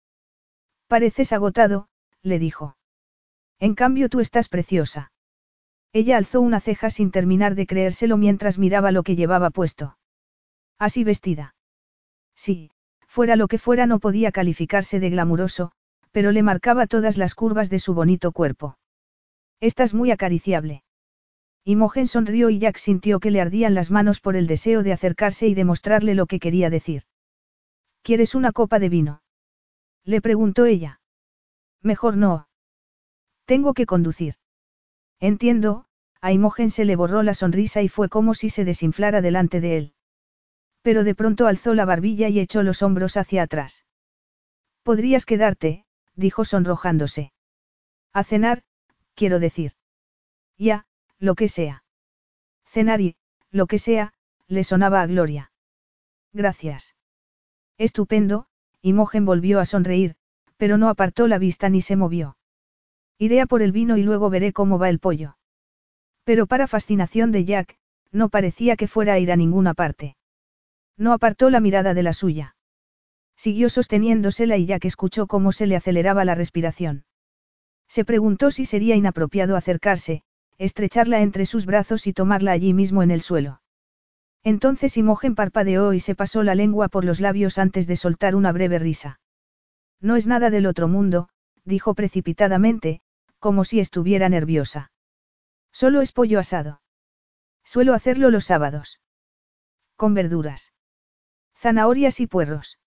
[0.89, 1.89] Pareces agotado,
[2.23, 2.77] le dijo.
[3.59, 5.11] En cambio tú estás preciosa.
[5.93, 9.99] Ella alzó una ceja sin terminar de creérselo mientras miraba lo que llevaba puesto.
[10.79, 11.55] Así vestida.
[12.35, 12.71] Sí,
[13.07, 15.73] fuera lo que fuera no podía calificarse de glamuroso,
[16.13, 18.79] pero le marcaba todas las curvas de su bonito cuerpo.
[19.61, 20.83] Estás muy acariciable.
[21.65, 25.49] Imogen sonrió y Jack sintió que le ardían las manos por el deseo de acercarse
[25.49, 27.03] y demostrarle lo que quería decir.
[28.03, 29.23] ¿Quieres una copa de vino?
[30.07, 31.01] Le preguntó ella.
[31.83, 32.49] Mejor no.
[33.45, 34.37] Tengo que conducir.
[35.19, 35.87] Entiendo,
[36.21, 39.77] a Imogen se le borró la sonrisa y fue como si se desinflara delante de
[39.77, 39.95] él.
[40.83, 43.85] Pero de pronto alzó la barbilla y echó los hombros hacia atrás.
[44.85, 47.33] Podrías quedarte, dijo sonrojándose.
[48.13, 48.63] A cenar,
[49.15, 49.73] quiero decir.
[50.57, 50.87] Ya,
[51.19, 51.83] lo que sea.
[52.67, 53.17] Cenar y,
[53.51, 54.13] lo que sea,
[54.47, 55.51] le sonaba a Gloria.
[56.33, 56.95] Gracias.
[57.77, 58.47] Estupendo,
[58.87, 60.15] Imogen volvió a sonreír,
[60.57, 62.37] pero no apartó la vista ni se movió.
[63.19, 65.37] Iré a por el vino y luego veré cómo va el pollo.
[66.23, 67.79] Pero para fascinación de Jack,
[68.13, 70.17] no parecía que fuera a ir a ninguna parte.
[70.97, 72.55] No apartó la mirada de la suya.
[73.37, 77.07] Siguió sosteniéndosela y Jack escuchó cómo se le aceleraba la respiración.
[77.89, 80.23] Se preguntó si sería inapropiado acercarse,
[80.59, 83.63] estrecharla entre sus brazos y tomarla allí mismo en el suelo.
[84.47, 88.53] Entonces Imogen parpadeó y se pasó la lengua por los labios antes de soltar una
[88.53, 89.19] breve risa.
[90.01, 91.29] No es nada del otro mundo,
[91.65, 93.01] dijo precipitadamente,
[93.41, 94.93] como si estuviera nerviosa.
[95.73, 96.81] Solo es pollo asado.
[97.65, 99.01] Suelo hacerlo los sábados.
[99.97, 100.73] Con verduras.
[101.57, 102.79] Zanahorias y puerros.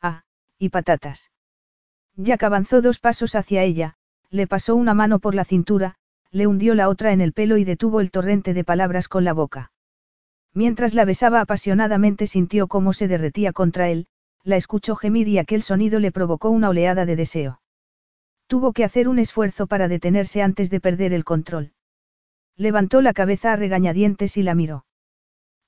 [0.00, 0.22] Ah,
[0.56, 1.32] y patatas.
[2.14, 3.96] Jack avanzó dos pasos hacia ella,
[4.30, 5.96] le pasó una mano por la cintura,
[6.30, 9.32] le hundió la otra en el pelo y detuvo el torrente de palabras con la
[9.32, 9.72] boca.
[10.56, 14.06] Mientras la besaba apasionadamente sintió cómo se derretía contra él,
[14.42, 17.60] la escuchó gemir y aquel sonido le provocó una oleada de deseo.
[18.46, 21.74] Tuvo que hacer un esfuerzo para detenerse antes de perder el control.
[22.56, 24.86] Levantó la cabeza a regañadientes y la miró.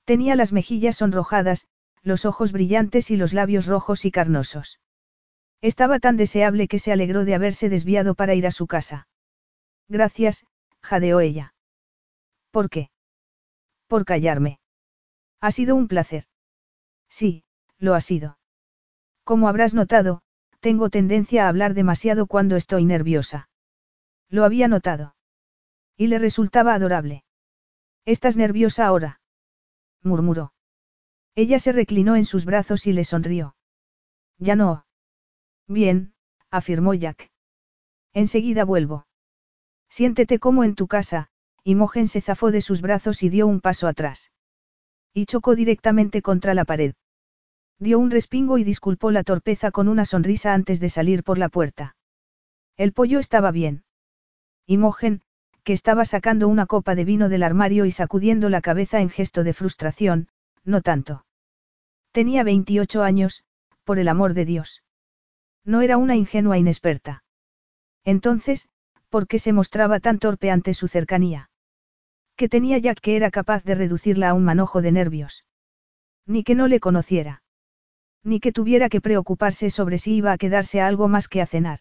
[0.05, 1.67] Tenía las mejillas sonrojadas,
[2.01, 4.79] los ojos brillantes y los labios rojos y carnosos.
[5.61, 9.07] Estaba tan deseable que se alegró de haberse desviado para ir a su casa.
[9.87, 10.47] Gracias,
[10.81, 11.53] jadeó ella.
[12.49, 12.89] ¿Por qué?
[13.87, 14.58] Por callarme.
[15.41, 16.25] Ha sido un placer.
[17.09, 17.43] Sí,
[17.77, 18.37] lo ha sido.
[19.23, 20.21] Como habrás notado,
[20.59, 23.49] tengo tendencia a hablar demasiado cuando estoy nerviosa.
[24.29, 25.15] Lo había notado.
[25.95, 27.23] Y le resultaba adorable.
[28.05, 29.21] ¿Estás nerviosa ahora?
[30.01, 30.53] murmuró.
[31.35, 33.55] Ella se reclinó en sus brazos y le sonrió.
[34.37, 34.85] Ya no.
[35.67, 36.13] Bien,
[36.49, 37.31] afirmó Jack.
[38.13, 39.07] Enseguida vuelvo.
[39.89, 41.29] Siéntete como en tu casa,
[41.63, 44.31] Imogen se zafó de sus brazos y dio un paso atrás.
[45.13, 46.93] Y chocó directamente contra la pared.
[47.79, 51.49] Dio un respingo y disculpó la torpeza con una sonrisa antes de salir por la
[51.49, 51.95] puerta.
[52.77, 53.83] El pollo estaba bien.
[54.65, 55.21] Imogen,
[55.63, 59.43] que estaba sacando una copa de vino del armario y sacudiendo la cabeza en gesto
[59.43, 60.27] de frustración,
[60.63, 61.25] no tanto.
[62.11, 63.43] Tenía 28 años,
[63.83, 64.83] por el amor de Dios.
[65.63, 67.23] No era una ingenua inexperta.
[68.03, 68.67] Entonces,
[69.09, 71.48] ¿por qué se mostraba tan torpe ante su cercanía?
[72.39, 75.43] ¿Qué tenía Jack que era capaz de reducirla a un manojo de nervios?
[76.25, 77.43] Ni que no le conociera.
[78.23, 81.79] Ni que tuviera que preocuparse sobre si iba a quedarse algo más que a cenar.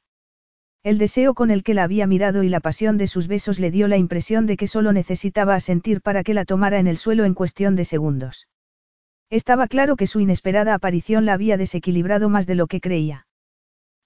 [0.83, 3.71] El deseo con el que la había mirado y la pasión de sus besos le
[3.71, 7.25] dio la impresión de que solo necesitaba asentir para que la tomara en el suelo
[7.25, 8.49] en cuestión de segundos.
[9.31, 13.29] Estaba claro que su inesperada aparición la había desequilibrado más de lo que creía.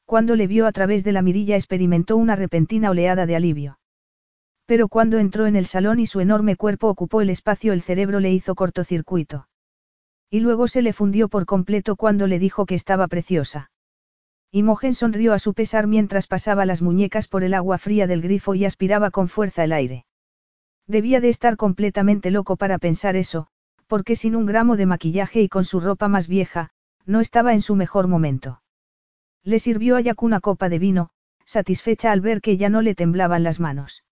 [0.04, 3.78] Cuando le vio a través de la mirilla experimentó una repentina oleada de alivio.
[4.66, 8.20] Pero cuando entró en el salón y su enorme cuerpo ocupó el espacio el cerebro
[8.20, 9.48] le hizo cortocircuito.
[10.30, 13.70] Y luego se le fundió por completo cuando le dijo que estaba preciosa.
[14.50, 18.54] Imogen sonrió a su pesar mientras pasaba las muñecas por el agua fría del grifo
[18.54, 20.04] y aspiraba con fuerza el aire.
[20.86, 23.48] Debía de estar completamente loco para pensar eso,
[23.86, 26.70] porque sin un gramo de maquillaje y con su ropa más vieja,
[27.06, 28.62] no estaba en su mejor momento.
[29.42, 31.10] Le sirvió a Jack una copa de vino,
[31.44, 34.04] satisfecha al ver que ya no le temblaban las manos.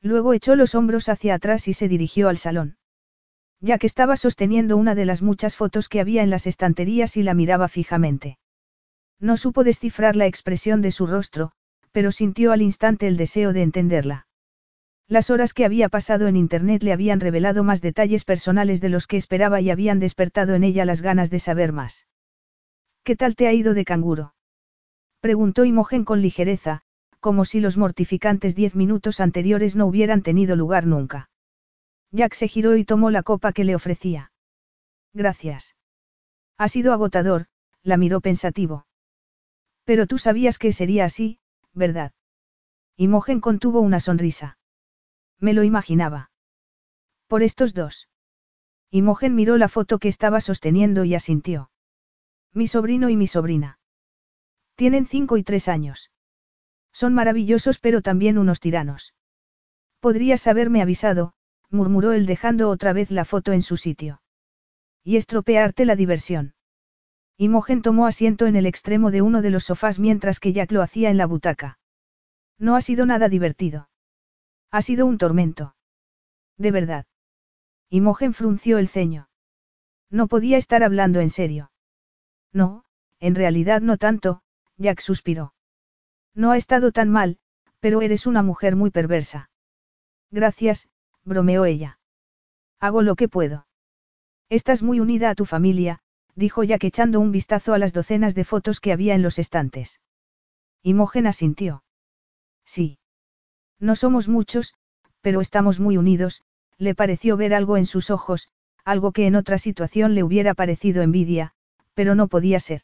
[0.00, 2.76] Luego echó los hombros hacia atrás y se dirigió al salón.
[3.60, 7.34] Jack estaba sosteniendo una de las muchas fotos que había en las estanterías y la
[7.34, 8.38] miraba fijamente.
[9.18, 11.50] No supo descifrar la expresión de su rostro,
[11.90, 14.26] pero sintió al instante el deseo de entenderla.
[15.08, 19.06] Las horas que había pasado en Internet le habían revelado más detalles personales de los
[19.06, 22.06] que esperaba y habían despertado en ella las ganas de saber más.
[23.02, 24.34] ¿Qué tal te ha ido de canguro?
[25.20, 26.82] Preguntó Imogen con ligereza,
[27.20, 31.30] como si los mortificantes diez minutos anteriores no hubieran tenido lugar nunca.
[32.10, 34.32] Jack se giró y tomó la copa que le ofrecía.
[35.12, 35.76] Gracias.
[36.56, 37.46] Ha sido agotador,
[37.82, 38.86] la miró pensativo.
[39.84, 41.38] Pero tú sabías que sería así,
[41.72, 42.12] ¿verdad?
[42.96, 44.58] Imogen contuvo una sonrisa.
[45.38, 46.30] Me lo imaginaba.
[47.26, 48.08] Por estos dos.
[48.90, 51.70] Imogen miró la foto que estaba sosteniendo y asintió.
[52.52, 53.78] Mi sobrino y mi sobrina.
[54.74, 56.10] Tienen cinco y tres años.
[57.00, 59.14] Son maravillosos pero también unos tiranos.
[60.00, 61.32] Podrías haberme avisado,
[61.70, 64.20] murmuró él dejando otra vez la foto en su sitio.
[65.04, 66.54] Y estropearte la diversión.
[67.36, 70.82] Imogen tomó asiento en el extremo de uno de los sofás mientras que Jack lo
[70.82, 71.78] hacía en la butaca.
[72.58, 73.88] No ha sido nada divertido.
[74.72, 75.76] Ha sido un tormento.
[76.56, 77.06] De verdad.
[77.90, 79.28] Imogen frunció el ceño.
[80.10, 81.70] No podía estar hablando en serio.
[82.52, 82.84] No,
[83.20, 84.42] en realidad no tanto,
[84.78, 85.54] Jack suspiró.
[86.34, 87.38] No ha estado tan mal,
[87.80, 89.50] pero eres una mujer muy perversa.
[90.30, 90.88] Gracias,
[91.24, 91.98] bromeó ella.
[92.80, 93.66] Hago lo que puedo.
[94.48, 96.00] Estás muy unida a tu familia,
[96.34, 100.00] dijo Jack echando un vistazo a las docenas de fotos que había en los estantes.
[100.82, 101.82] Imogen asintió.
[102.64, 102.98] Sí.
[103.80, 104.74] No somos muchos,
[105.20, 106.42] pero estamos muy unidos,
[106.78, 108.48] le pareció ver algo en sus ojos,
[108.84, 111.52] algo que en otra situación le hubiera parecido envidia,
[111.94, 112.82] pero no podía ser.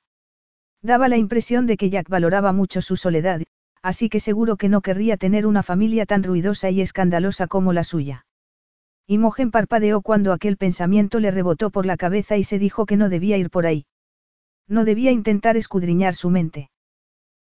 [0.85, 3.41] Daba la impresión de que Jack valoraba mucho su soledad,
[3.81, 7.85] así que seguro que no querría tener una familia tan ruidosa y escandalosa como la
[7.85, 8.27] suya.
[9.07, 13.09] Imogen parpadeó cuando aquel pensamiento le rebotó por la cabeza y se dijo que no
[13.09, 13.87] debía ir por ahí.
[14.69, 16.71] No debía intentar escudriñar su mente.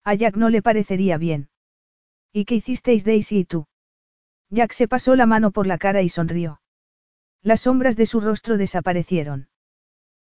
[0.04, 1.50] A Jack no le parecería bien.
[2.34, 3.68] ¿Y qué hicisteis Daisy y tú?
[4.50, 6.60] Jack se pasó la mano por la cara y sonrió.
[7.44, 9.48] Las sombras de su rostro desaparecieron.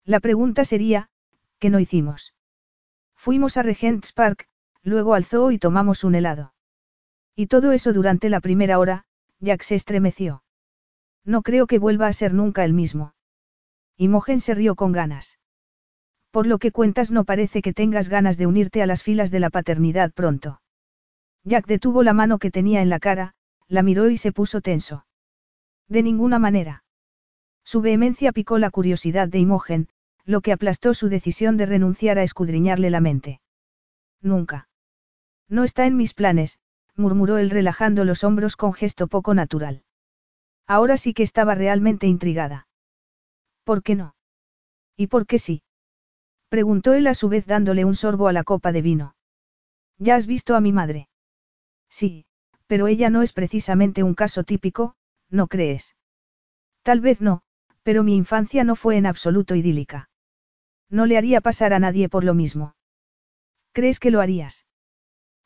[0.05, 1.11] La pregunta sería,
[1.59, 2.35] ¿qué no hicimos?
[3.21, 4.49] Fuimos a Regent's Park,
[4.83, 6.55] luego al y tomamos un helado.
[7.37, 9.05] Y todo eso durante la primera hora,
[9.41, 10.43] Jack se estremeció.
[11.27, 13.13] No creo que vuelva a ser nunca el mismo.
[13.99, 15.39] Imogen se rió con ganas.
[16.31, 19.41] Por lo que cuentas no parece que tengas ganas de unirte a las filas de
[19.41, 20.63] la paternidad pronto.
[21.45, 23.35] Jack detuvo la mano que tenía en la cara,
[23.69, 25.05] la miró y se puso tenso.
[25.89, 26.85] De ninguna manera.
[27.65, 29.91] Su vehemencia picó la curiosidad de Imogen,
[30.31, 33.41] lo que aplastó su decisión de renunciar a escudriñarle la mente.
[34.23, 34.69] Nunca.
[35.49, 36.61] No está en mis planes,
[36.95, 39.83] murmuró él relajando los hombros con gesto poco natural.
[40.69, 42.69] Ahora sí que estaba realmente intrigada.
[43.65, 44.15] ¿Por qué no?
[44.97, 45.63] ¿Y por qué sí?
[46.49, 49.17] Preguntó él a su vez dándole un sorbo a la copa de vino.
[49.99, 51.09] ¿Ya has visto a mi madre?
[51.89, 52.25] Sí,
[52.69, 54.95] pero ella no es precisamente un caso típico,
[55.29, 55.97] ¿no crees?
[56.83, 57.43] Tal vez no,
[57.83, 60.10] pero mi infancia no fue en absoluto idílica.
[60.91, 62.75] No le haría pasar a nadie por lo mismo.
[63.73, 64.67] ¿Crees que lo harías?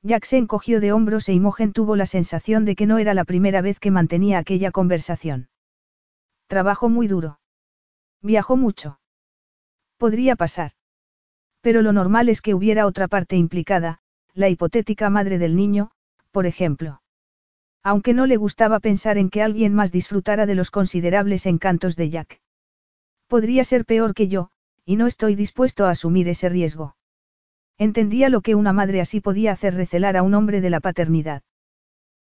[0.02, 3.24] Jack se encogió de hombros e Imogen tuvo la sensación de que no era la
[3.24, 5.48] primera vez que mantenía aquella conversación.
[6.46, 7.40] Trabajó muy duro.
[8.20, 9.00] Viajó mucho.
[9.98, 10.72] Podría pasar.
[11.60, 14.00] Pero lo normal es que hubiera otra parte implicada,
[14.34, 15.90] la hipotética madre del niño,
[16.30, 17.00] por ejemplo.
[17.82, 22.10] Aunque no le gustaba pensar en que alguien más disfrutara de los considerables encantos de
[22.10, 22.40] Jack.
[23.26, 24.50] Podría ser peor que yo,
[24.84, 26.96] y no estoy dispuesto a asumir ese riesgo.
[27.78, 31.42] Entendía lo que una madre así podía hacer recelar a un hombre de la paternidad.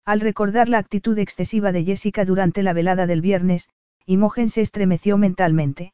[0.05, 3.69] Al recordar la actitud excesiva de Jessica durante la velada del viernes,
[4.05, 5.93] Imogen se estremeció mentalmente.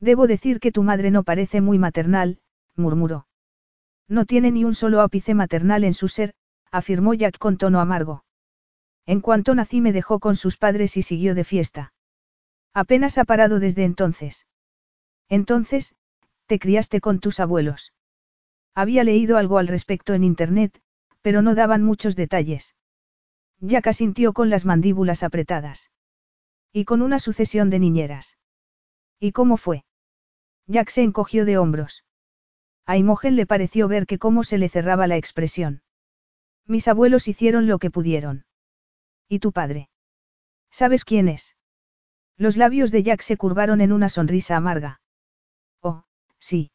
[0.00, 2.38] Debo decir que tu madre no parece muy maternal,
[2.76, 3.26] murmuró.
[4.08, 6.34] No tiene ni un solo ápice maternal en su ser,
[6.70, 8.24] afirmó Jack con tono amargo.
[9.04, 11.92] En cuanto nací me dejó con sus padres y siguió de fiesta.
[12.72, 14.46] Apenas ha parado desde entonces.
[15.28, 15.94] Entonces,
[16.46, 17.92] te criaste con tus abuelos.
[18.74, 20.80] Había leído algo al respecto en Internet,
[21.20, 22.74] pero no daban muchos detalles.
[23.60, 25.90] Jack asintió con las mandíbulas apretadas.
[26.72, 28.38] Y con una sucesión de niñeras.
[29.18, 29.84] ¿Y cómo fue?
[30.66, 32.04] Jack se encogió de hombros.
[32.86, 35.82] A Imogen le pareció ver que cómo se le cerraba la expresión.
[36.66, 38.46] Mis abuelos hicieron lo que pudieron.
[39.28, 39.90] ¿Y tu padre?
[40.70, 41.56] ¿Sabes quién es?
[42.36, 45.00] Los labios de Jack se curvaron en una sonrisa amarga.
[46.40, 46.70] Sí.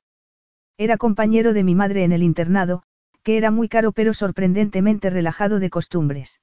[0.78, 2.84] Era compañero de mi madre en el internado,
[3.24, 6.42] que era muy caro pero sorprendentemente relajado de costumbres.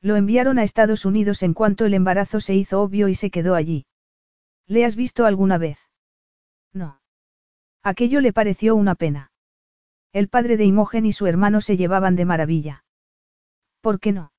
[0.00, 3.54] Lo enviaron a Estados Unidos en cuanto el embarazo se hizo obvio y se quedó
[3.54, 3.86] allí.
[4.66, 5.78] ¿Le has visto alguna vez?
[6.72, 7.00] No.
[7.82, 9.30] Aquello le pareció una pena.
[10.12, 12.84] El padre de Imogen y su hermano se llevaban de maravilla.
[13.80, 14.32] ¿Por qué no?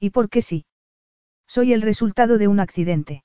[0.00, 0.64] ¿Y por qué sí?
[1.46, 3.24] Soy el resultado de un accidente.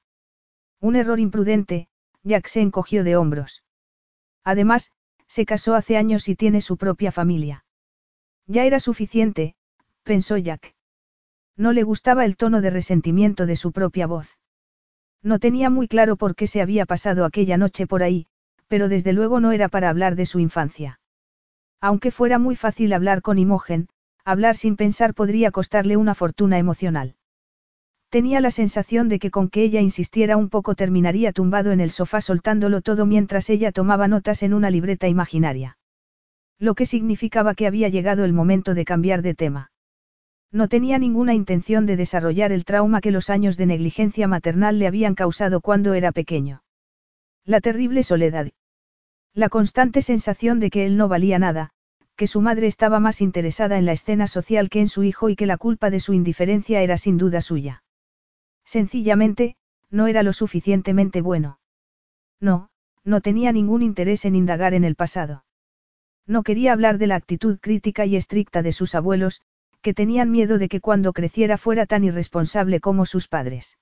[0.80, 1.88] Un error imprudente,
[2.24, 3.64] Jack se encogió de hombros.
[4.44, 4.92] Además,
[5.28, 7.66] Se casó hace años y tiene su propia familia.
[8.46, 9.56] Ya era suficiente,
[10.04, 10.76] pensó Jack.
[11.58, 14.38] No le gustaba el tono de resentimiento de su propia voz.
[15.24, 18.28] No tenía muy claro por qué se había pasado aquella noche por ahí,
[18.68, 21.00] pero desde luego no era para hablar de su infancia.
[21.82, 23.88] Aunque fuera muy fácil hablar con Imogen,
[24.24, 27.16] hablar sin pensar podría costarle una fortuna emocional.
[28.14, 31.90] Tenía la sensación de que con que ella insistiera un poco terminaría tumbado en el
[31.90, 35.80] sofá soltándolo todo mientras ella tomaba notas en una libreta imaginaria.
[36.60, 39.72] Lo que significaba que había llegado el momento de cambiar de tema.
[40.52, 44.86] No tenía ninguna intención de desarrollar el trauma que los años de negligencia maternal le
[44.86, 46.62] habían causado cuando era pequeño.
[47.46, 48.50] La terrible soledad.
[49.34, 51.72] La constante sensación de que él no valía nada,
[52.16, 55.36] que su madre estaba más interesada en la escena social que en su hijo y
[55.36, 57.83] que la culpa de su indiferencia era sin duda suya.
[58.66, 59.56] Sencillamente,
[59.90, 61.60] no era lo suficientemente bueno.
[62.40, 62.70] No,
[63.04, 65.46] no tenía ningún interés en indagar en el pasado.
[66.26, 69.42] No quería hablar de la actitud crítica y estricta de sus abuelos,
[69.82, 73.78] que tenían miedo de que cuando creciera fuera tan irresponsable como sus padres.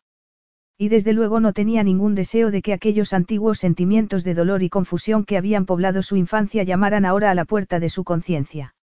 [0.77, 4.69] Y desde luego no tenía ningún deseo de que aquellos antiguos sentimientos de dolor y
[4.69, 8.73] confusión que habían poblado su infancia llamaran ahora a la puerta de su conciencia.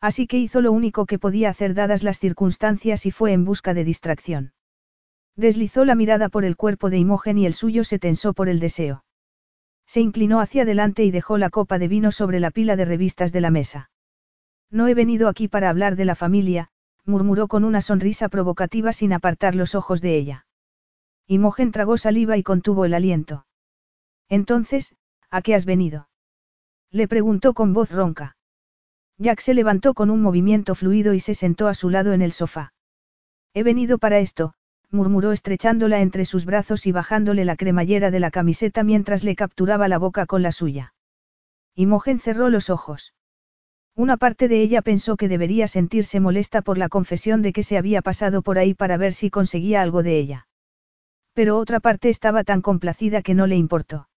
[0.00, 3.74] Así que hizo lo único que podía hacer dadas las circunstancias y fue en busca
[3.74, 4.52] de distracción.
[5.36, 8.58] Deslizó la mirada por el cuerpo de Imogen y el suyo se tensó por el
[8.58, 9.04] deseo.
[9.86, 13.32] Se inclinó hacia adelante y dejó la copa de vino sobre la pila de revistas
[13.32, 13.90] de la mesa.
[14.70, 16.70] No he venido aquí para hablar de la familia,
[17.04, 20.46] murmuró con una sonrisa provocativa sin apartar los ojos de ella.
[21.26, 23.46] Imogen tragó saliva y contuvo el aliento.
[24.28, 24.96] Entonces,
[25.30, 26.08] ¿a qué has venido?
[26.90, 28.36] Le preguntó con voz ronca.
[29.18, 32.32] Jack se levantó con un movimiento fluido y se sentó a su lado en el
[32.32, 32.72] sofá.
[33.54, 34.54] He venido para esto,
[34.90, 39.88] murmuró estrechándola entre sus brazos y bajándole la cremallera de la camiseta mientras le capturaba
[39.88, 40.94] la boca con la suya.
[41.74, 43.14] Imogen cerró los ojos.
[43.94, 47.78] Una parte de ella pensó que debería sentirse molesta por la confesión de que se
[47.78, 50.48] había pasado por ahí para ver si conseguía algo de ella.
[51.32, 54.08] Pero otra parte estaba tan complacida que no le importó.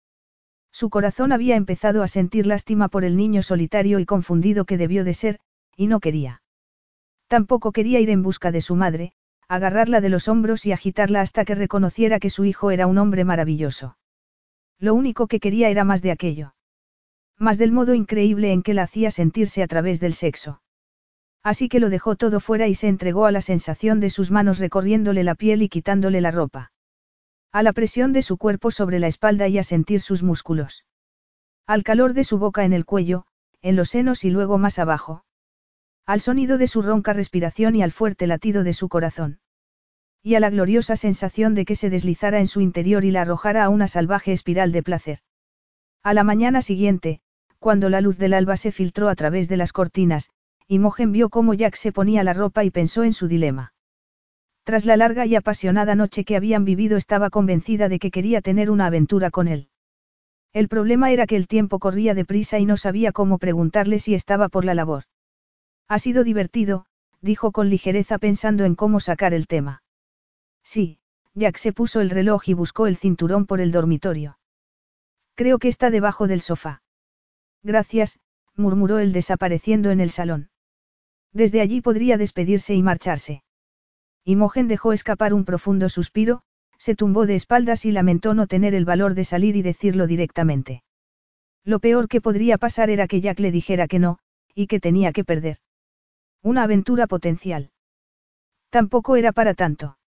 [0.73, 5.05] Su corazón había empezado a sentir lástima por el niño solitario y confundido que debió
[5.05, 5.41] de ser,
[5.77, 6.43] y no quería.
[7.29, 9.13] Tampoco quería ir en busca de su madre,
[9.49, 13.25] agarrarla de los hombros y agitarla hasta que reconociera que su hijo era un hombre
[13.25, 13.97] maravilloso.
[14.79, 16.55] Lo único que quería era más de aquello
[17.39, 20.61] más del modo increíble en que la hacía sentirse a través del sexo.
[21.43, 24.59] Así que lo dejó todo fuera y se entregó a la sensación de sus manos
[24.59, 26.73] recorriéndole la piel y quitándole la ropa.
[27.53, 30.85] A la presión de su cuerpo sobre la espalda y a sentir sus músculos.
[31.67, 33.25] Al calor de su boca en el cuello,
[33.63, 35.25] en los senos y luego más abajo.
[36.09, 39.41] Al sonido de su ronca respiración y al fuerte latido de su corazón.
[40.23, 43.63] Y a la gloriosa sensación de que se deslizara en su interior y la arrojara
[43.63, 45.19] a una salvaje espiral de placer.
[46.03, 47.21] A la mañana siguiente,
[47.59, 50.31] cuando la luz del alba se filtró a través de las cortinas,
[50.67, 53.75] Imogen vio cómo Jack se ponía la ropa y pensó en su dilema.
[54.65, 58.71] Tras la larga y apasionada noche que habían vivido estaba convencida de que quería tener
[58.71, 59.69] una aventura con él.
[60.55, 64.49] El problema era que el tiempo corría deprisa y no sabía cómo preguntarle si estaba
[64.49, 65.05] por la labor.
[65.89, 66.85] Ha sido divertido,
[67.23, 69.83] dijo con ligereza pensando en cómo sacar el tema.
[70.63, 70.99] Sí,
[71.35, 74.39] Jack se puso el reloj y buscó el cinturón por el dormitorio.
[75.35, 76.83] Creo que está debajo del sofá.
[77.63, 78.19] Gracias,
[78.55, 80.51] murmuró él desapareciendo en el salón.
[81.33, 83.43] Desde allí podría despedirse y marcharse.
[84.25, 86.43] Imogen dejó escapar un profundo suspiro,
[86.77, 90.83] se tumbó de espaldas y lamentó no tener el valor de salir y decirlo directamente.
[91.65, 94.19] Lo peor que podría pasar era que Jack le dijera que no,
[94.55, 95.59] y que tenía que perder.
[96.43, 97.71] Una aventura potencial.
[98.71, 99.99] Tampoco era para tanto.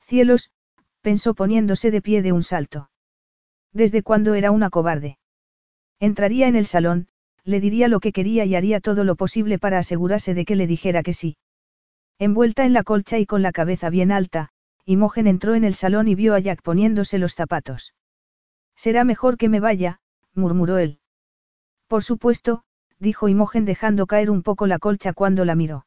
[0.00, 0.50] Cielos,
[1.00, 2.90] pensó poniéndose de pie de un salto.
[3.72, 5.18] ¿Desde cuándo era una cobarde?
[6.00, 7.08] Entraría en el salón,
[7.44, 10.66] le diría lo que quería y haría todo lo posible para asegurarse de que le
[10.66, 11.36] dijera que sí.
[12.18, 14.50] Envuelta en la colcha y con la cabeza bien alta,
[14.84, 17.94] Imogen entró en el salón y vio a Jack poniéndose los zapatos.
[18.74, 20.00] Será mejor que me vaya,
[20.34, 21.00] murmuró él.
[21.88, 22.64] Por supuesto,
[22.98, 25.86] dijo Imogen dejando caer un poco la colcha cuando la miró.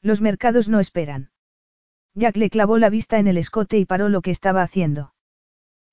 [0.00, 1.30] Los mercados no esperan.
[2.14, 5.14] Jack le clavó la vista en el escote y paró lo que estaba haciendo.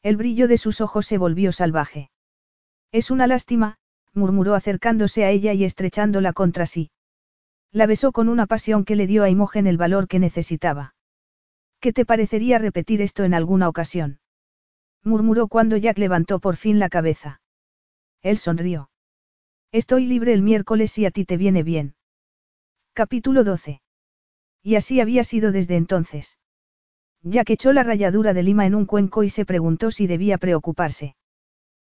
[0.02, 2.10] El brillo de sus ojos se volvió salvaje.
[2.92, 3.78] Es una lástima,
[4.14, 6.92] murmuró acercándose a ella y estrechándola contra sí.
[7.72, 10.96] La besó con una pasión que le dio a Imogen el valor que necesitaba.
[11.80, 14.20] ¿Qué te parecería repetir esto en alguna ocasión?
[15.04, 17.42] murmuró cuando Jack levantó por fin la cabeza.
[18.22, 18.90] Él sonrió.
[19.72, 21.94] Estoy libre el miércoles si a ti te viene bien.
[22.94, 23.82] Capítulo 12.
[24.64, 26.40] Y así había sido desde entonces.
[27.22, 31.16] Jack echó la ralladura de lima en un cuenco y se preguntó si debía preocuparse.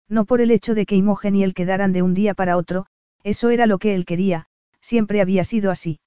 [0.08, 2.85] No por el hecho de que Imogen y él quedaran de un día para otro,
[3.24, 4.45] eso era lo que él quería,
[4.80, 6.00] siempre había sido así.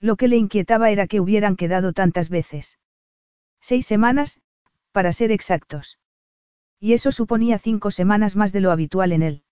[0.00, 2.78] Lo que le inquietaba era que hubieran quedado tantas veces.
[3.62, 4.42] Seis semanas,
[4.92, 5.98] para ser exactos.
[6.78, 9.44] Y eso suponía cinco semanas más de lo habitual en él.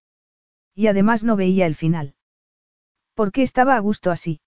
[0.78, 2.14] Y además no veía el final.
[3.14, 4.40] ¿Por qué estaba a gusto así?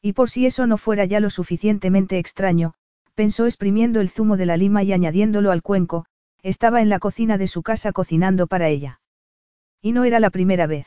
[0.00, 2.74] Y por si eso no fuera ya lo suficientemente extraño,
[3.16, 6.06] pensó exprimiendo el zumo de la lima y añadiéndolo al cuenco,
[6.44, 9.00] estaba en la cocina de su casa cocinando para ella.
[9.82, 10.86] Y no era la primera vez.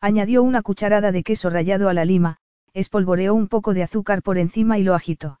[0.00, 2.38] Añadió una cucharada de queso rallado a la lima,
[2.72, 5.38] espolvoreó un poco de azúcar por encima y lo agitó.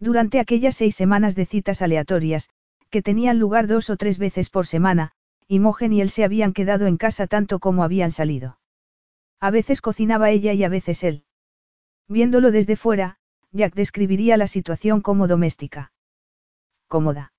[0.00, 2.48] Durante aquellas seis semanas de citas aleatorias,
[2.90, 5.12] que tenían lugar dos o tres veces por semana,
[5.48, 8.58] Imogen y él se habían quedado en casa tanto como habían salido.
[9.40, 11.24] A veces cocinaba ella y a veces él.
[12.08, 13.18] Viéndolo desde fuera,
[13.52, 15.92] Jack describiría la situación como doméstica.
[16.88, 17.32] Cómoda.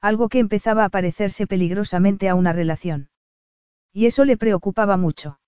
[0.00, 3.10] Algo que empezaba a parecerse peligrosamente a una relación.
[3.92, 5.40] Y eso le preocupaba mucho.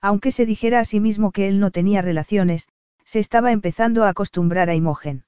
[0.00, 2.68] Aunque se dijera a sí mismo que él no tenía relaciones,
[3.04, 5.24] se estaba empezando a acostumbrar a Imogen.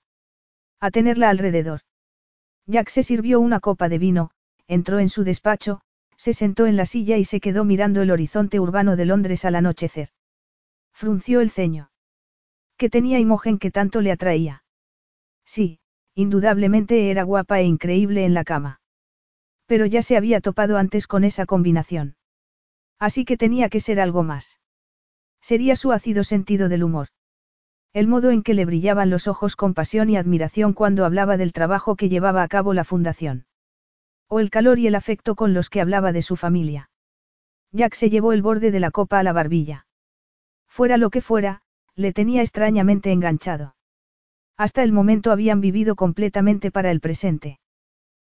[0.80, 1.80] A tenerla alrededor.
[2.66, 4.30] Jack se sirvió una copa de vino,
[4.68, 5.80] entró en su despacho,
[6.16, 9.56] se sentó en la silla y se quedó mirando el horizonte urbano de Londres al
[9.56, 10.08] anochecer.
[10.92, 11.90] Frunció el ceño.
[12.76, 14.64] ¿Qué tenía Imogen que tanto le atraía?
[15.44, 15.80] Sí,
[16.14, 18.80] indudablemente era guapa e increíble en la cama.
[19.66, 22.16] Pero ya se había topado antes con esa combinación.
[22.98, 24.60] Así que tenía que ser algo más.
[25.40, 27.08] Sería su ácido sentido del humor.
[27.92, 31.52] El modo en que le brillaban los ojos con pasión y admiración cuando hablaba del
[31.52, 33.46] trabajo que llevaba a cabo la fundación.
[34.28, 36.90] O el calor y el afecto con los que hablaba de su familia.
[37.72, 39.86] Jack se llevó el borde de la copa a la barbilla.
[40.66, 41.62] Fuera lo que fuera,
[41.94, 43.76] le tenía extrañamente enganchado.
[44.56, 47.58] Hasta el momento habían vivido completamente para el presente.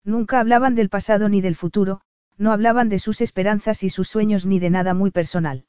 [0.05, 2.01] Nunca hablaban del pasado ni del futuro,
[2.37, 5.67] no hablaban de sus esperanzas y sus sueños ni de nada muy personal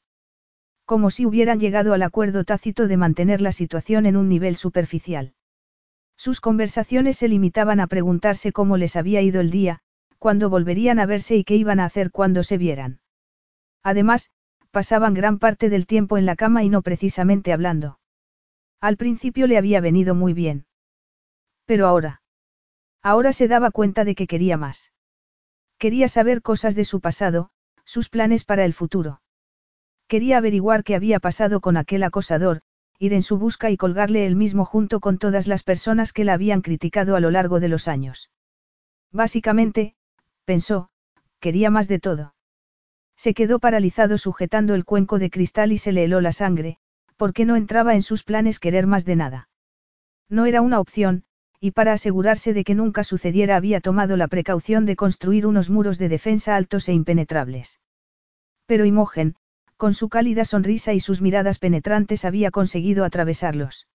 [0.90, 5.34] como si hubieran llegado al acuerdo tácito de mantener la situación en un nivel superficial.
[6.16, 9.82] Sus conversaciones se limitaban a preguntarse cómo les había ido el día,
[10.20, 13.00] cuándo volverían a verse y qué iban a hacer cuando se vieran.
[13.82, 14.30] Además,
[14.70, 17.98] pasaban gran parte del tiempo en la cama y no precisamente hablando.
[18.80, 20.66] Al principio le había venido muy bien.
[21.64, 22.20] Pero ahora.
[23.02, 24.92] Ahora se daba cuenta de que quería más.
[25.78, 27.50] Quería saber cosas de su pasado,
[27.86, 29.22] sus planes para el futuro.
[30.06, 32.60] Quería averiguar qué había pasado con aquel acosador,
[32.98, 36.34] ir en su busca y colgarle él mismo junto con todas las personas que la
[36.34, 38.30] habían criticado a lo largo de los años.
[39.10, 39.94] Básicamente,
[40.44, 40.90] pensó,
[41.40, 42.34] quería más de todo.
[43.16, 46.78] Se quedó paralizado sujetando el cuenco de cristal y se le heló la sangre,
[47.16, 49.48] porque no entraba en sus planes querer más de nada.
[50.28, 51.24] No era una opción,
[51.60, 55.98] y para asegurarse de que nunca sucediera había tomado la precaución de construir unos muros
[55.98, 57.80] de defensa altos e impenetrables.
[58.64, 59.36] Pero Imogen,
[59.76, 63.86] con su cálida sonrisa y sus miradas penetrantes había conseguido atravesarlos.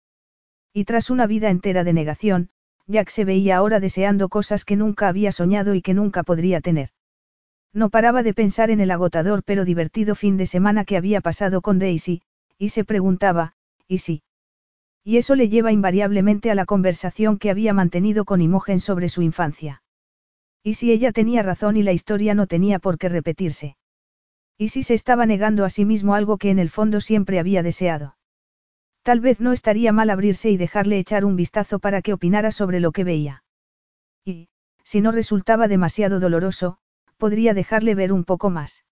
[0.73, 2.49] Y tras una vida entera de negación,
[2.87, 6.89] Jack se veía ahora deseando cosas que nunca había soñado y que nunca podría tener.
[7.73, 11.61] No paraba de pensar en el agotador pero divertido fin de semana que había pasado
[11.61, 12.21] con Daisy,
[12.57, 13.53] y se preguntaba,
[13.87, 14.23] ¿y sí?
[15.03, 19.21] Y eso le lleva invariablemente a la conversación que había mantenido con Imogen sobre su
[19.21, 19.83] infancia.
[20.63, 23.77] ¿Y si ella tenía razón y la historia no tenía por qué repetirse?
[24.57, 27.61] ¿Y si se estaba negando a sí mismo algo que en el fondo siempre había
[27.61, 28.15] deseado?
[29.05, 32.79] Tal vez no estaría mal abrirse y dejarle echar un vistazo para que opinara sobre
[32.79, 33.43] lo que veía.
[34.25, 34.47] Y,
[34.83, 36.79] si no resultaba demasiado doloroso,
[37.17, 38.83] podría dejarle ver un poco más.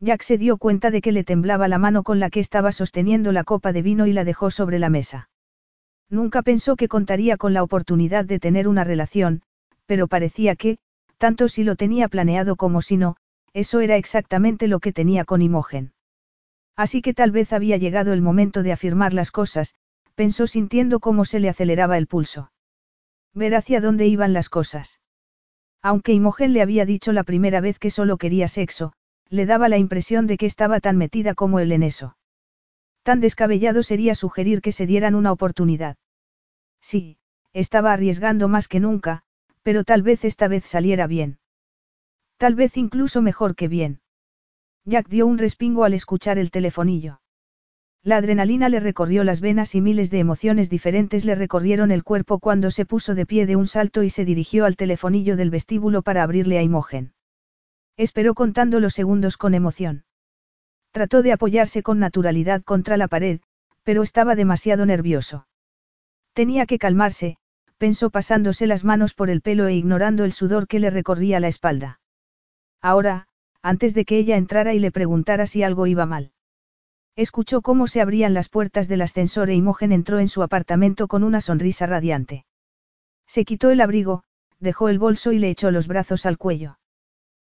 [0.00, 3.30] Jack se dio cuenta de que le temblaba la mano con la que estaba sosteniendo
[3.30, 5.30] la copa de vino y la dejó sobre la mesa.
[6.10, 9.42] Nunca pensó que contaría con la oportunidad de tener una relación,
[9.86, 10.78] pero parecía que,
[11.16, 13.14] tanto si lo tenía planeado como si no,
[13.52, 15.92] eso era exactamente lo que tenía con Imogen.
[16.78, 19.74] Así que tal vez había llegado el momento de afirmar las cosas,
[20.14, 22.52] pensó sintiendo cómo se le aceleraba el pulso.
[23.34, 25.00] Ver hacia dónde iban las cosas.
[25.82, 28.92] Aunque Imogen le había dicho la primera vez que solo quería sexo,
[29.28, 32.16] le daba la impresión de que estaba tan metida como él en eso.
[33.02, 35.96] Tan descabellado sería sugerir que se dieran una oportunidad.
[36.80, 37.18] Sí,
[37.52, 39.24] estaba arriesgando más que nunca,
[39.64, 41.40] pero tal vez esta vez saliera bien.
[42.36, 44.00] Tal vez incluso mejor que bien.
[44.84, 47.20] Jack dio un respingo al escuchar el telefonillo.
[48.02, 52.38] La adrenalina le recorrió las venas y miles de emociones diferentes le recorrieron el cuerpo
[52.38, 56.02] cuando se puso de pie de un salto y se dirigió al telefonillo del vestíbulo
[56.02, 57.12] para abrirle a Imogen.
[57.96, 60.04] Esperó contando los segundos con emoción.
[60.92, 63.40] Trató de apoyarse con naturalidad contra la pared,
[63.82, 65.46] pero estaba demasiado nervioso.
[66.32, 67.36] Tenía que calmarse,
[67.78, 71.48] pensó pasándose las manos por el pelo e ignorando el sudor que le recorría la
[71.48, 72.00] espalda.
[72.80, 73.28] Ahora,
[73.62, 76.32] antes de que ella entrara y le preguntara si algo iba mal.
[77.16, 81.24] Escuchó cómo se abrían las puertas del ascensor e Imogen entró en su apartamento con
[81.24, 82.46] una sonrisa radiante.
[83.26, 84.22] Se quitó el abrigo,
[84.60, 86.78] dejó el bolso y le echó los brazos al cuello.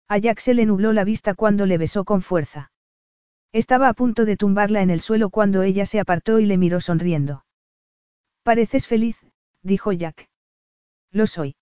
[0.08, 2.70] A Jack se le nubló la vista cuando le besó con fuerza.
[3.52, 6.80] Estaba a punto de tumbarla en el suelo cuando ella se apartó y le miró
[6.80, 7.44] sonriendo.
[8.44, 9.18] Pareces feliz,
[9.62, 10.28] dijo Jack.
[11.10, 11.56] Lo soy.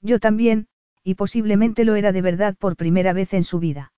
[0.00, 0.66] Yo también,
[1.02, 3.92] y posiblemente lo era de verdad por primera vez en su vida.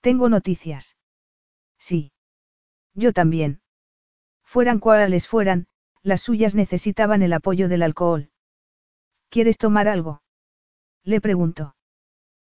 [0.00, 0.96] Tengo noticias.
[1.78, 2.12] Sí.
[2.94, 3.60] Yo también.
[4.44, 5.66] Fueran cuales fueran,
[6.02, 8.30] las suyas necesitaban el apoyo del alcohol.
[9.30, 10.22] ¿Quieres tomar algo?
[11.04, 11.74] Le preguntó.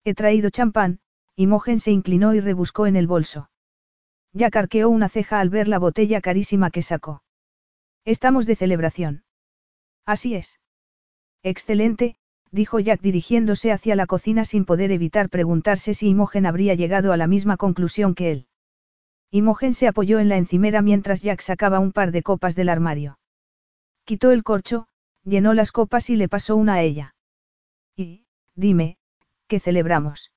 [0.03, 0.99] He traído champán,
[1.35, 3.49] y Mogen se inclinó y rebuscó en el bolso.
[4.31, 7.23] Ya carqueó una ceja al ver la botella carísima que sacó.
[8.05, 9.23] Estamos de celebración.
[10.05, 10.59] Así es.
[11.43, 12.17] Excelente,
[12.52, 17.18] dijo Jack dirigiéndose hacia la cocina sin poder evitar preguntarse si Imogen habría llegado a
[17.18, 18.48] la misma conclusión que él.
[19.32, 23.19] Imogen se apoyó en la encimera mientras Jack sacaba un par de copas del armario.
[24.03, 24.88] Quitó el corcho,
[25.24, 27.14] llenó las copas y le pasó una a ella.
[27.95, 28.98] Y, dime,
[29.48, 30.32] ¿qué celebramos?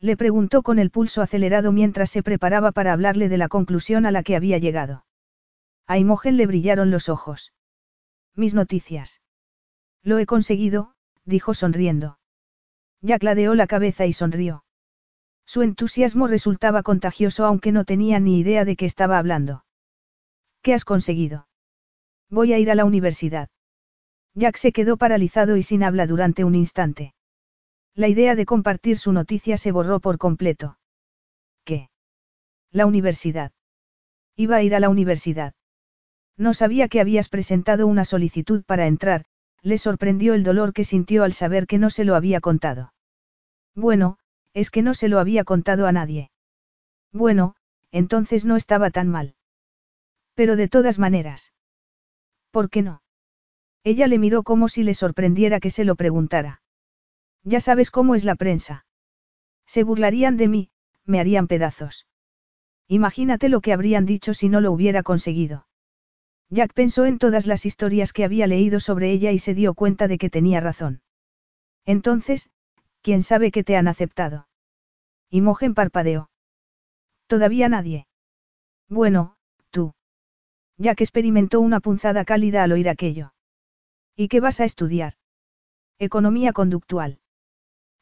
[0.00, 4.10] Le preguntó con el pulso acelerado mientras se preparaba para hablarle de la conclusión a
[4.10, 5.04] la que había llegado.
[5.86, 7.52] A Imogen le brillaron los ojos.
[8.34, 9.20] Mis noticias.
[10.02, 10.95] Lo he conseguido,
[11.26, 12.18] dijo sonriendo.
[13.02, 14.64] Jack ladeó la cabeza y sonrió.
[15.44, 19.64] Su entusiasmo resultaba contagioso aunque no tenía ni idea de qué estaba hablando.
[20.62, 21.46] ¿Qué has conseguido?
[22.30, 23.48] Voy a ir a la universidad.
[24.34, 27.14] Jack se quedó paralizado y sin habla durante un instante.
[27.94, 30.78] La idea de compartir su noticia se borró por completo.
[31.64, 31.90] ¿Qué?
[32.70, 33.52] La universidad.
[34.36, 35.54] Iba a ir a la universidad.
[36.36, 39.24] No sabía que habías presentado una solicitud para entrar,
[39.66, 42.94] le sorprendió el dolor que sintió al saber que no se lo había contado.
[43.74, 44.16] Bueno,
[44.54, 46.30] es que no se lo había contado a nadie.
[47.12, 47.56] Bueno,
[47.90, 49.34] entonces no estaba tan mal.
[50.34, 51.52] Pero de todas maneras.
[52.52, 53.02] ¿Por qué no?
[53.82, 56.62] Ella le miró como si le sorprendiera que se lo preguntara.
[57.42, 58.86] Ya sabes cómo es la prensa.
[59.66, 60.70] Se burlarían de mí,
[61.04, 62.06] me harían pedazos.
[62.86, 65.66] Imagínate lo que habrían dicho si no lo hubiera conseguido.
[66.48, 70.08] Jack pensó en todas las historias que había leído sobre ella y se dio cuenta
[70.08, 71.02] de que tenía razón.
[71.84, 72.50] Entonces,
[73.02, 74.48] ¿quién sabe que te han aceptado?
[75.30, 76.30] Imogen parpadeó.
[77.26, 78.06] Todavía nadie.
[78.88, 79.36] Bueno,
[79.70, 79.94] tú.
[80.78, 83.32] Jack experimentó una punzada cálida al oír aquello.
[84.14, 85.14] ¿Y qué vas a estudiar?
[85.98, 87.18] Economía conductual.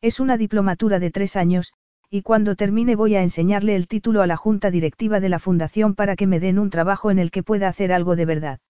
[0.01, 1.73] Es una diplomatura de tres años,
[2.11, 5.95] y cuando termine voy a enseñarle el título a la junta directiva de la fundación
[5.95, 8.61] para que me den un trabajo en el que pueda hacer algo de verdad.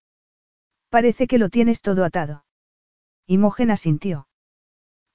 [0.89, 2.45] Parece que lo tienes todo atado.
[3.27, 4.29] Imogen asintió.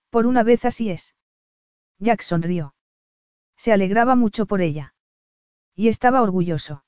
[0.10, 1.16] Por una vez así es.
[2.00, 2.74] Jack sonrió.
[3.56, 4.94] Se alegraba mucho por ella.
[5.76, 6.84] Y estaba orgulloso.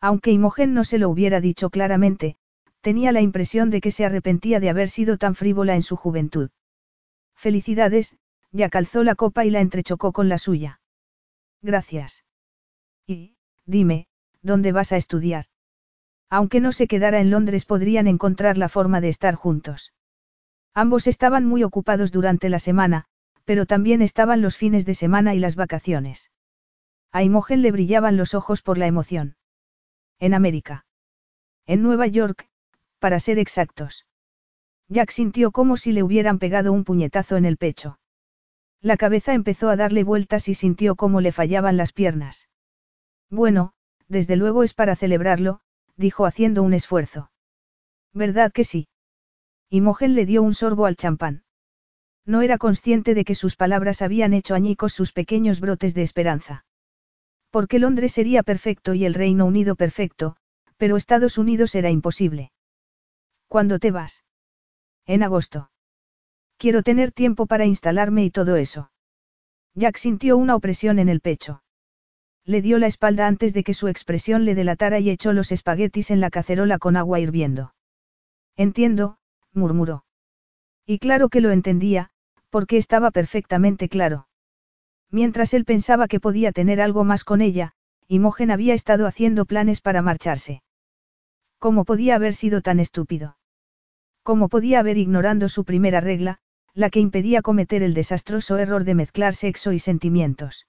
[0.00, 2.36] Aunque Imogen no se lo hubiera dicho claramente,
[2.80, 6.50] tenía la impresión de que se arrepentía de haber sido tan frívola en su juventud.
[7.34, 8.16] Felicidades,
[8.54, 10.80] ya calzó la copa y la entrechocó con la suya.
[11.60, 12.24] Gracias.
[13.04, 13.34] Y,
[13.66, 14.06] dime,
[14.42, 15.46] ¿dónde vas a estudiar?
[16.30, 19.92] Aunque no se quedara en Londres podrían encontrar la forma de estar juntos.
[20.72, 23.06] Ambos estaban muy ocupados durante la semana,
[23.44, 26.30] pero también estaban los fines de semana y las vacaciones.
[27.10, 29.36] A Imogen le brillaban los ojos por la emoción.
[30.20, 30.86] En América.
[31.66, 32.48] En Nueva York,
[33.00, 34.06] para ser exactos.
[34.88, 37.98] Jack sintió como si le hubieran pegado un puñetazo en el pecho.
[38.84, 42.50] La cabeza empezó a darle vueltas y sintió cómo le fallaban las piernas.
[43.30, 43.72] Bueno,
[44.08, 45.60] desde luego es para celebrarlo,
[45.96, 47.30] dijo haciendo un esfuerzo.
[48.12, 48.88] ¿Verdad que sí?
[49.70, 51.44] Imogen le dio un sorbo al champán.
[52.26, 56.66] No era consciente de que sus palabras habían hecho añicos sus pequeños brotes de esperanza.
[57.48, 60.36] Porque Londres sería perfecto y el Reino Unido perfecto,
[60.76, 62.52] pero Estados Unidos era imposible.
[63.48, 64.24] ¿Cuándo te vas?
[65.06, 65.70] En agosto.
[66.64, 68.90] Quiero tener tiempo para instalarme y todo eso.
[69.74, 71.62] Jack sintió una opresión en el pecho.
[72.46, 76.10] Le dio la espalda antes de que su expresión le delatara y echó los espaguetis
[76.10, 77.74] en la cacerola con agua hirviendo.
[78.56, 79.18] Entiendo,
[79.52, 80.06] murmuró.
[80.86, 82.08] Y claro que lo entendía,
[82.48, 84.26] porque estaba perfectamente claro.
[85.10, 87.72] Mientras él pensaba que podía tener algo más con ella,
[88.08, 90.62] Imogen había estado haciendo planes para marcharse.
[91.58, 93.36] ¿Cómo podía haber sido tan estúpido?
[94.22, 96.40] ¿Cómo podía haber ignorando su primera regla,
[96.74, 100.66] la que impedía cometer el desastroso error de mezclar sexo y sentimientos.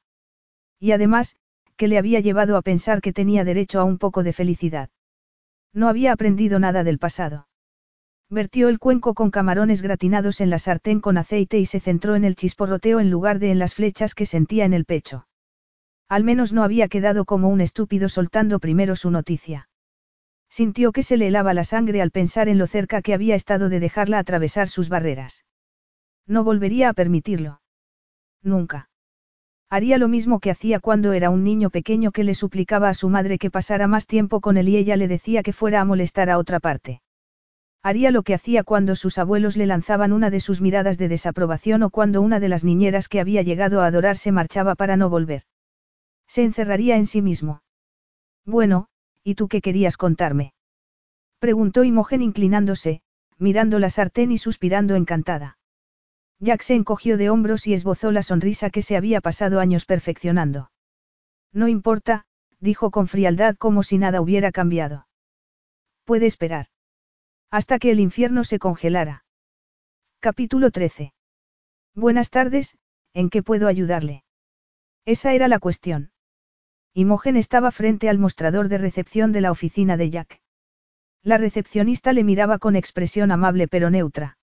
[0.80, 1.35] Y además,
[1.77, 4.90] que le había llevado a pensar que tenía derecho a un poco de felicidad.
[5.74, 7.48] No había aprendido nada del pasado.
[8.30, 12.24] Vertió el cuenco con camarones gratinados en la sartén con aceite y se centró en
[12.24, 15.27] el chisporroteo en lugar de en las flechas que sentía en el pecho.
[16.08, 19.69] Al menos no había quedado como un estúpido soltando primero su noticia.
[20.50, 23.69] Sintió que se le helaba la sangre al pensar en lo cerca que había estado
[23.69, 25.45] de dejarla atravesar sus barreras.
[26.27, 27.61] No volvería a permitirlo.
[28.41, 28.89] Nunca.
[29.69, 33.09] Haría lo mismo que hacía cuando era un niño pequeño que le suplicaba a su
[33.09, 36.29] madre que pasara más tiempo con él y ella le decía que fuera a molestar
[36.29, 37.01] a otra parte.
[37.81, 41.83] Haría lo que hacía cuando sus abuelos le lanzaban una de sus miradas de desaprobación
[41.83, 45.09] o cuando una de las niñeras que había llegado a adorar se marchaba para no
[45.09, 45.43] volver.
[46.27, 47.61] Se encerraría en sí mismo.
[48.45, 48.87] Bueno,
[49.23, 50.53] ¿y tú qué querías contarme?
[51.39, 53.01] Preguntó Imogen inclinándose,
[53.37, 55.57] mirando la sartén y suspirando encantada.
[56.39, 60.72] Jack se encogió de hombros y esbozó la sonrisa que se había pasado años perfeccionando.
[61.53, 62.25] No importa,
[62.59, 65.07] dijo con frialdad como si nada hubiera cambiado.
[66.03, 66.67] Puede esperar.
[67.51, 69.23] Hasta que el infierno se congelara.
[70.19, 71.14] Capítulo 13.
[71.93, 72.77] Buenas tardes,
[73.14, 74.23] ¿en qué puedo ayudarle?
[75.05, 76.11] Esa era la cuestión.
[76.93, 80.41] Imogen estaba frente al mostrador de recepción de la oficina de Jack.
[81.22, 84.38] La recepcionista le miraba con expresión amable pero neutra.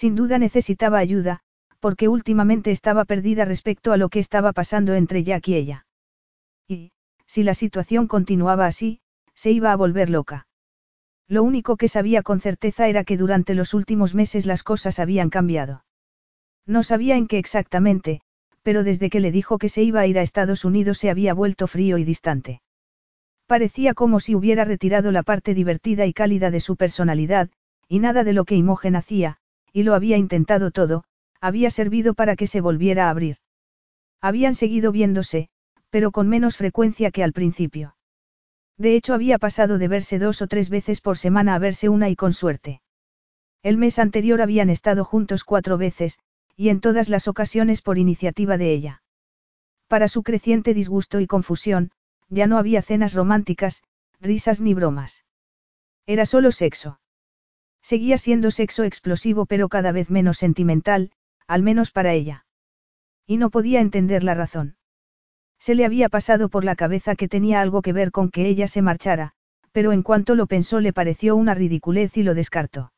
[0.00, 1.40] Sin duda necesitaba ayuda,
[1.78, 5.86] porque últimamente estaba perdida respecto a lo que estaba pasando entre Jack y ella.
[6.66, 6.92] Y,
[7.26, 9.02] si la situación continuaba así,
[9.34, 10.46] se iba a volver loca.
[11.28, 15.28] Lo único que sabía con certeza era que durante los últimos meses las cosas habían
[15.28, 15.84] cambiado.
[16.64, 18.22] No sabía en qué exactamente,
[18.62, 21.34] pero desde que le dijo que se iba a ir a Estados Unidos se había
[21.34, 22.62] vuelto frío y distante.
[23.46, 27.50] Parecía como si hubiera retirado la parte divertida y cálida de su personalidad,
[27.86, 29.36] y nada de lo que Imogen hacía,
[29.72, 31.04] y lo había intentado todo,
[31.40, 33.36] había servido para que se volviera a abrir.
[34.20, 35.48] Habían seguido viéndose,
[35.90, 37.96] pero con menos frecuencia que al principio.
[38.76, 42.08] De hecho había pasado de verse dos o tres veces por semana a verse una
[42.08, 42.80] y con suerte.
[43.62, 46.18] El mes anterior habían estado juntos cuatro veces,
[46.56, 49.02] y en todas las ocasiones por iniciativa de ella.
[49.88, 51.90] Para su creciente disgusto y confusión,
[52.28, 53.82] ya no había cenas románticas,
[54.20, 55.24] risas ni bromas.
[56.06, 56.99] Era solo sexo.
[57.82, 61.10] Seguía siendo sexo explosivo pero cada vez menos sentimental,
[61.46, 62.46] al menos para ella.
[63.26, 64.76] Y no podía entender la razón.
[65.58, 68.66] Se le había pasado por la cabeza que tenía algo que ver con que ella
[68.66, 69.32] se marchara,
[69.72, 72.92] pero en cuanto lo pensó le pareció una ridiculez y lo descartó.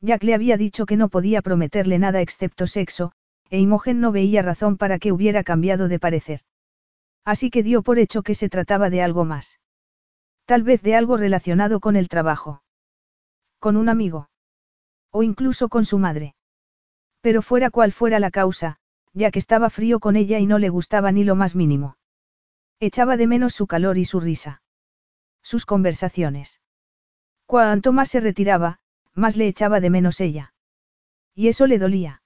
[0.00, 3.12] Jack le había dicho que no podía prometerle nada excepto sexo,
[3.50, 6.40] e Imogen no veía razón para que hubiera cambiado de parecer.
[7.24, 9.58] Así que dio por hecho que se trataba de algo más.
[10.44, 12.62] Tal vez de algo relacionado con el trabajo.
[13.58, 14.28] Con un amigo.
[15.10, 16.34] O incluso con su madre.
[17.20, 18.78] Pero fuera cual fuera la causa,
[19.12, 21.96] ya que estaba frío con ella y no le gustaba ni lo más mínimo.
[22.80, 24.62] Echaba de menos su calor y su risa.
[25.42, 26.60] Sus conversaciones.
[27.46, 28.80] Cuanto más se retiraba,
[29.14, 30.52] más le echaba de menos ella.
[31.34, 32.22] Y eso le dolía.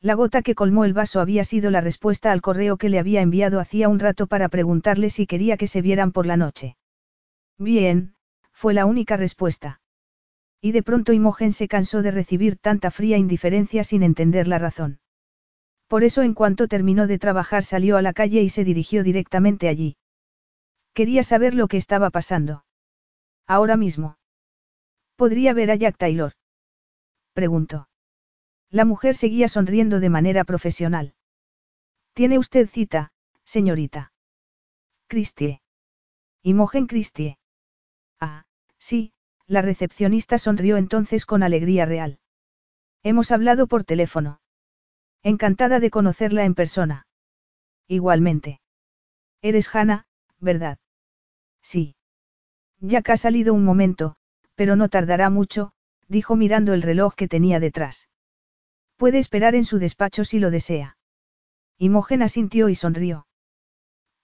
[0.00, 3.22] La gota que colmó el vaso había sido la respuesta al correo que le había
[3.22, 6.76] enviado hacía un rato para preguntarle si quería que se vieran por la noche.
[7.58, 8.14] Bien,
[8.52, 9.80] fue la única respuesta.
[10.64, 14.98] Y de pronto Imogen se cansó de recibir tanta fría indiferencia sin entender la razón.
[15.88, 19.68] Por eso en cuanto terminó de trabajar salió a la calle y se dirigió directamente
[19.68, 19.98] allí.
[20.94, 22.64] Quería saber lo que estaba pasando.
[23.46, 24.16] Ahora mismo.
[25.16, 26.32] ¿Podría ver a Jack Taylor?
[27.34, 27.90] Preguntó.
[28.70, 31.12] La mujer seguía sonriendo de manera profesional.
[32.14, 33.12] ¿Tiene usted cita,
[33.44, 34.14] señorita?
[35.08, 35.60] Christie.
[36.42, 37.36] Imogen Christie.
[38.18, 38.46] Ah,
[38.78, 39.13] sí,
[39.46, 42.18] la recepcionista sonrió entonces con alegría real.
[43.02, 44.40] Hemos hablado por teléfono.
[45.22, 47.06] Encantada de conocerla en persona.
[47.86, 48.60] Igualmente.
[49.42, 50.06] Eres Hannah,
[50.40, 50.78] ¿verdad?
[51.62, 51.96] Sí.
[52.80, 54.16] Jack ha salido un momento,
[54.54, 55.72] pero no tardará mucho,
[56.08, 58.08] dijo mirando el reloj que tenía detrás.
[58.96, 60.96] Puede esperar en su despacho si lo desea.
[61.78, 63.26] Imogen asintió y sonrió.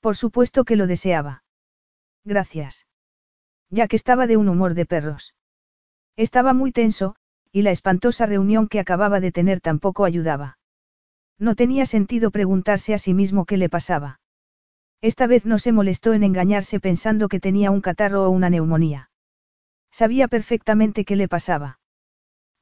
[0.00, 1.44] Por supuesto que lo deseaba.
[2.24, 2.86] Gracias.
[3.70, 5.34] Jack estaba de un humor de perros.
[6.16, 7.14] Estaba muy tenso,
[7.52, 10.58] y la espantosa reunión que acababa de tener tampoco ayudaba.
[11.38, 14.20] No tenía sentido preguntarse a sí mismo qué le pasaba.
[15.00, 19.10] Esta vez no se molestó en engañarse pensando que tenía un catarro o una neumonía.
[19.90, 21.78] Sabía perfectamente qué le pasaba.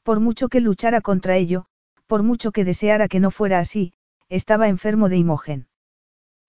[0.03, 1.67] Por mucho que luchara contra ello,
[2.07, 3.93] por mucho que deseara que no fuera así,
[4.29, 5.69] estaba enfermo de Imogen.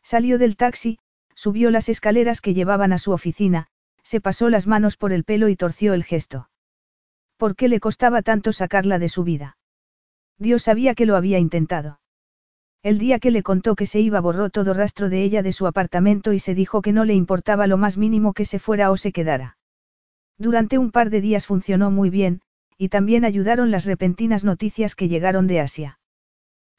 [0.03, 0.99] Salió del taxi,
[1.33, 3.67] subió las escaleras que llevaban a su oficina,
[4.09, 6.49] se pasó las manos por el pelo y torció el gesto.
[7.38, 9.59] ¿Por qué le costaba tanto sacarla de su vida?
[10.39, 12.01] Dios sabía que lo había intentado.
[12.81, 15.67] El día que le contó que se iba borró todo rastro de ella de su
[15.67, 18.97] apartamento y se dijo que no le importaba lo más mínimo que se fuera o
[18.97, 19.59] se quedara.
[20.39, 22.41] Durante un par de días funcionó muy bien,
[22.79, 25.99] y también ayudaron las repentinas noticias que llegaron de Asia.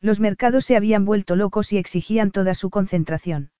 [0.00, 3.52] Los mercados se habían vuelto locos y exigían toda su concentración.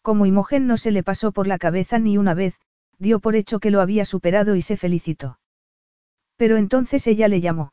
[0.00, 2.60] Como Imogen no se le pasó por la cabeza ni una vez,
[2.98, 5.38] dio por hecho que lo había superado y se felicitó.
[6.36, 7.72] Pero entonces ella le llamó.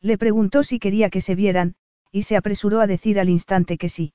[0.00, 1.74] Le preguntó si quería que se vieran,
[2.12, 4.12] y se apresuró a decir al instante que sí.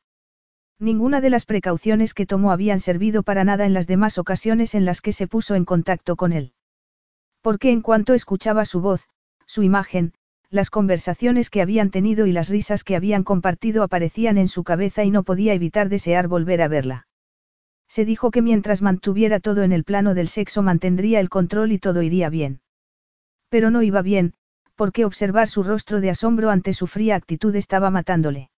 [0.79, 4.83] Ninguna de las precauciones que tomó habían servido para nada en las demás ocasiones en
[4.83, 6.53] las que se puso en contacto con él.
[7.41, 9.07] Porque en cuanto escuchaba su voz,
[9.45, 10.13] su imagen,
[10.49, 15.03] las conversaciones que habían tenido y las risas que habían compartido aparecían en su cabeza
[15.03, 17.07] y no podía evitar desear volver a verla.
[17.87, 21.79] Se dijo que mientras mantuviera todo en el plano del sexo mantendría el control y
[21.79, 22.61] todo iría bien.
[23.49, 24.33] Pero no iba bien,
[24.75, 28.49] porque observar su rostro de asombro ante su fría actitud estaba matándole.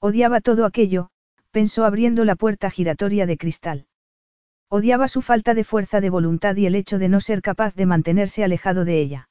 [0.00, 1.10] Odiaba todo aquello,
[1.50, 3.86] pensó abriendo la puerta giratoria de cristal.
[4.68, 7.86] Odiaba su falta de fuerza de voluntad y el hecho de no ser capaz de
[7.86, 9.28] mantenerse alejado de ella.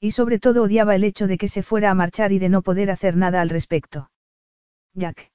[0.00, 2.62] Y sobre todo odiaba el hecho de que se fuera a marchar y de no
[2.62, 4.10] poder hacer nada al respecto.
[4.94, 5.33] Jack.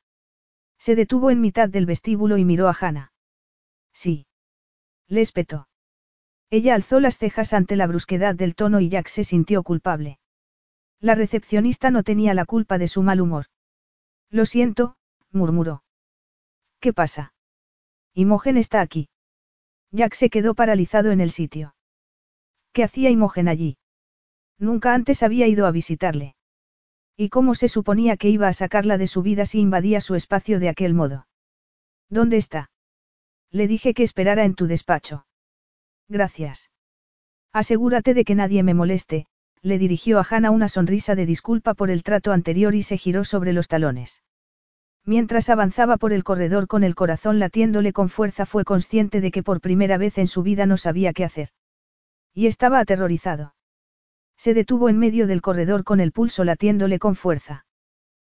[0.79, 3.11] Se detuvo en mitad del vestíbulo y miró a Hannah.
[3.93, 4.25] Sí.
[5.07, 5.67] Le espetó.
[6.49, 10.19] Ella alzó las cejas ante la brusquedad del tono y Jack se sintió culpable.
[10.99, 13.45] La recepcionista no tenía la culpa de su mal humor.
[14.29, 14.95] Lo siento,
[15.31, 15.83] murmuró.
[16.79, 17.33] ¿Qué pasa?
[18.13, 19.09] Imogen está aquí.
[19.91, 21.75] Jack se quedó paralizado en el sitio.
[22.73, 23.77] ¿Qué hacía Imogen allí?
[24.57, 26.35] Nunca antes había ido a visitarle.
[27.21, 30.57] ¿Y cómo se suponía que iba a sacarla de su vida si invadía su espacio
[30.57, 31.27] de aquel modo?
[32.09, 32.71] ¿Dónde está?
[33.51, 35.25] Le dije que esperara en tu despacho.
[36.07, 36.71] Gracias.
[37.51, 39.25] Asegúrate de que nadie me moleste,
[39.61, 43.25] le dirigió a Hannah una sonrisa de disculpa por el trato anterior y se giró
[43.25, 44.23] sobre los talones.
[45.03, 49.43] Mientras avanzaba por el corredor con el corazón latiéndole con fuerza fue consciente de que
[49.43, 51.49] por primera vez en su vida no sabía qué hacer.
[52.33, 53.55] Y estaba aterrorizado.
[54.39, 57.65] Se detuvo en medio del corredor con el pulso latiéndole con fuerza.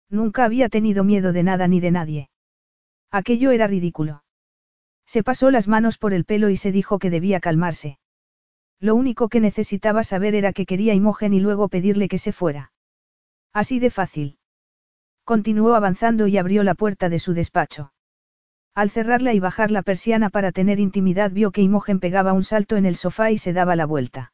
[0.10, 2.30] Nunca había tenido miedo de nada ni de nadie.
[3.10, 4.26] Aquello era ridículo.
[5.06, 8.00] Se pasó las manos por el pelo y se dijo que debía calmarse.
[8.82, 12.74] Lo único que necesitaba saber era que quería Imogen y luego pedirle que se fuera.
[13.54, 14.38] Así de fácil.
[15.24, 17.94] Continuó avanzando y abrió la puerta de su despacho.
[18.76, 22.76] Al cerrarla y bajar la persiana para tener intimidad vio que Imogen pegaba un salto
[22.76, 24.34] en el sofá y se daba la vuelta.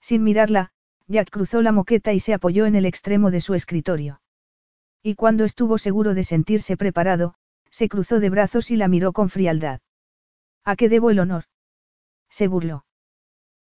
[0.00, 0.72] Sin mirarla,
[1.10, 4.20] Jack cruzó la moqueta y se apoyó en el extremo de su escritorio.
[5.02, 7.34] Y cuando estuvo seguro de sentirse preparado,
[7.68, 9.80] se cruzó de brazos y la miró con frialdad.
[10.64, 11.46] ¿A qué debo el honor?
[12.28, 12.84] Se burló.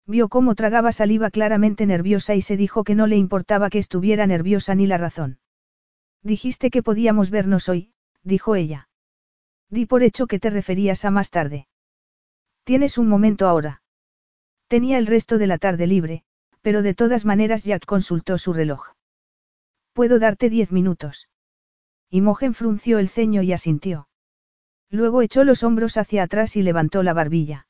[0.05, 4.27] Vio cómo tragaba saliva claramente nerviosa y se dijo que no le importaba que estuviera
[4.27, 5.39] nerviosa ni la razón.
[6.21, 8.89] Dijiste que podíamos vernos hoy, dijo ella.
[9.69, 11.67] Di por hecho que te referías a más tarde.
[12.63, 13.81] Tienes un momento ahora.
[14.67, 16.25] Tenía el resto de la tarde libre,
[16.61, 18.93] pero de todas maneras Jack consultó su reloj.
[19.93, 21.29] Puedo darte diez minutos.
[22.09, 24.07] Imogen frunció el ceño y asintió.
[24.89, 27.67] Luego echó los hombros hacia atrás y levantó la barbilla.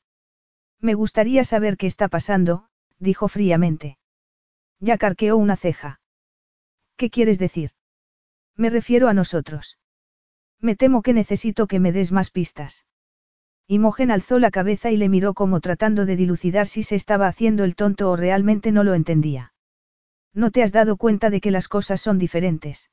[0.80, 3.98] Me gustaría saber qué está pasando, dijo fríamente.
[4.80, 6.00] Jack arqueó una ceja.
[6.96, 7.72] ¿Qué quieres decir?
[8.56, 9.78] Me refiero a nosotros.
[10.58, 12.86] Me temo que necesito que me des más pistas.
[13.70, 17.62] Imogen alzó la cabeza y le miró como tratando de dilucidar si se estaba haciendo
[17.62, 19.52] el tonto o realmente no lo entendía.
[20.34, 22.90] ¿No te has dado cuenta de que las cosas son diferentes?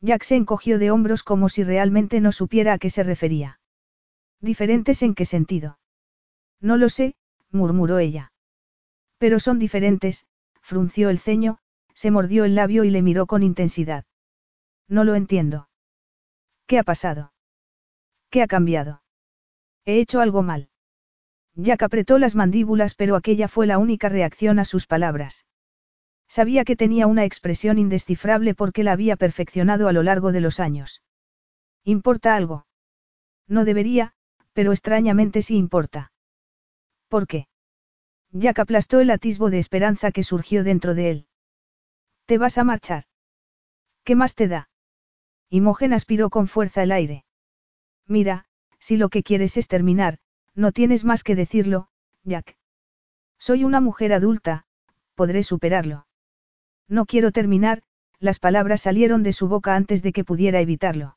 [0.00, 3.58] Jack se encogió de hombros como si realmente no supiera a qué se refería.
[4.40, 5.80] ¿Diferentes en qué sentido?
[6.60, 7.16] No lo sé,
[7.50, 8.30] murmuró ella.
[9.18, 10.26] Pero son diferentes,
[10.62, 11.58] frunció el ceño,
[11.92, 14.04] se mordió el labio y le miró con intensidad.
[14.86, 15.68] No lo entiendo.
[16.68, 17.32] ¿Qué ha pasado?
[18.30, 19.02] ¿Qué ha cambiado?
[19.88, 20.68] He hecho algo mal.
[21.54, 25.46] Jack apretó las mandíbulas pero aquella fue la única reacción a sus palabras.
[26.28, 30.60] Sabía que tenía una expresión indescifrable porque la había perfeccionado a lo largo de los
[30.60, 31.02] años.
[31.84, 32.66] ¿Importa algo?
[33.46, 34.12] No debería,
[34.52, 36.12] pero extrañamente sí importa.
[37.08, 37.48] ¿Por qué?
[38.30, 41.26] Jack aplastó el atisbo de esperanza que surgió dentro de él.
[42.26, 43.04] ¿Te vas a marchar?
[44.04, 44.68] ¿Qué más te da?
[45.48, 47.24] Imogen aspiró con fuerza el aire.
[48.06, 48.47] Mira,
[48.80, 50.18] si lo que quieres es terminar,
[50.54, 51.88] no tienes más que decirlo,
[52.24, 52.56] Jack.
[53.38, 54.66] Soy una mujer adulta,
[55.14, 56.06] podré superarlo.
[56.88, 57.82] No quiero terminar,
[58.18, 61.16] las palabras salieron de su boca antes de que pudiera evitarlo.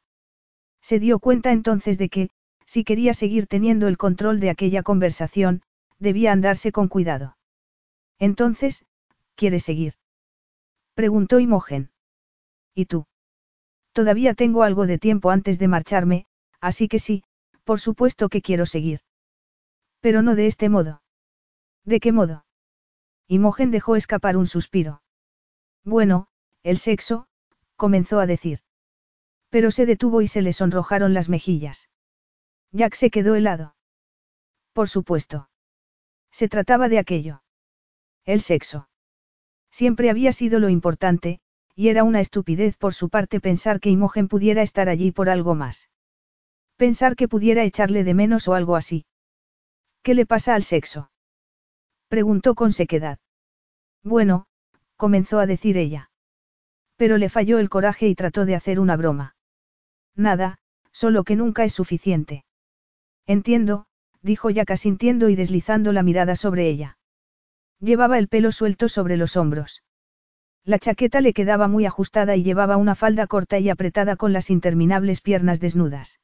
[0.82, 2.30] Se dio cuenta entonces de que,
[2.66, 5.62] si quería seguir teniendo el control de aquella conversación,
[6.00, 7.38] debía andarse con cuidado.
[8.20, 8.86] Entonces,
[9.36, 9.94] ¿quieres seguir?
[10.94, 11.92] Preguntó Imogen.
[12.76, 13.06] ¿Y tú?
[13.94, 16.26] Todavía tengo algo de tiempo antes de marcharme,
[16.60, 17.24] así que sí,
[17.72, 19.00] por supuesto que quiero seguir.
[20.02, 21.04] Pero no de este modo.
[21.86, 22.46] ¿De qué modo?
[23.30, 25.04] Imogen dejó escapar un suspiro.
[25.86, 26.28] Bueno,
[26.64, 27.30] el sexo,
[27.78, 28.60] comenzó a decir.
[29.50, 31.90] Pero se detuvo y se le sonrojaron las mejillas.
[32.74, 33.78] Jack se quedó helado.
[34.74, 35.50] Por supuesto.
[36.30, 37.42] Se trataba de aquello.
[38.26, 38.90] El sexo.
[39.70, 41.40] Siempre había sido lo importante,
[41.74, 45.56] y era una estupidez por su parte pensar que Imogen pudiera estar allí por algo
[45.56, 45.90] más.
[46.82, 49.06] Pensar que pudiera echarle de menos o algo así.
[50.02, 51.12] ¿Qué le pasa al sexo?
[52.08, 53.20] Preguntó con sequedad.
[54.04, 54.48] Bueno,
[54.98, 56.10] comenzó a decir ella.
[56.96, 59.36] Pero le falló el coraje y trató de hacer una broma.
[60.16, 60.58] Nada,
[60.92, 62.46] solo que nunca es suficiente.
[63.28, 63.86] Entiendo,
[64.24, 66.98] dijo Jack asintiendo y deslizando la mirada sobre ella.
[67.80, 69.84] Llevaba el pelo suelto sobre los hombros.
[70.64, 74.50] La chaqueta le quedaba muy ajustada y llevaba una falda corta y apretada con las
[74.50, 76.18] interminables piernas desnudas.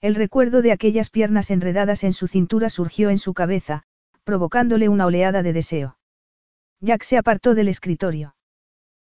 [0.00, 3.82] El recuerdo de aquellas piernas enredadas en su cintura surgió en su cabeza,
[4.24, 5.98] provocándole una oleada de deseo.
[6.80, 8.34] Jack se apartó del escritorio.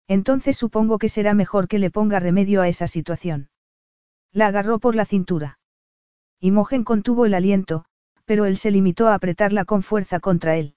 [0.08, 3.50] Entonces supongo que será mejor que le ponga remedio a esa situación.
[4.32, 5.60] La agarró por la cintura.
[6.40, 7.84] Imogen contuvo el aliento,
[8.24, 10.74] pero él se limitó a apretarla con fuerza contra él.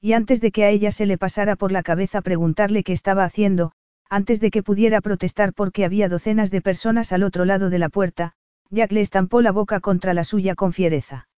[0.00, 3.24] Y antes de que a ella se le pasara por la cabeza preguntarle qué estaba
[3.24, 3.72] haciendo,
[4.10, 7.88] antes de que pudiera protestar porque había docenas de personas al otro lado de la
[7.88, 8.34] puerta,
[8.72, 11.28] Jack le estampó la boca contra la suya con fiereza.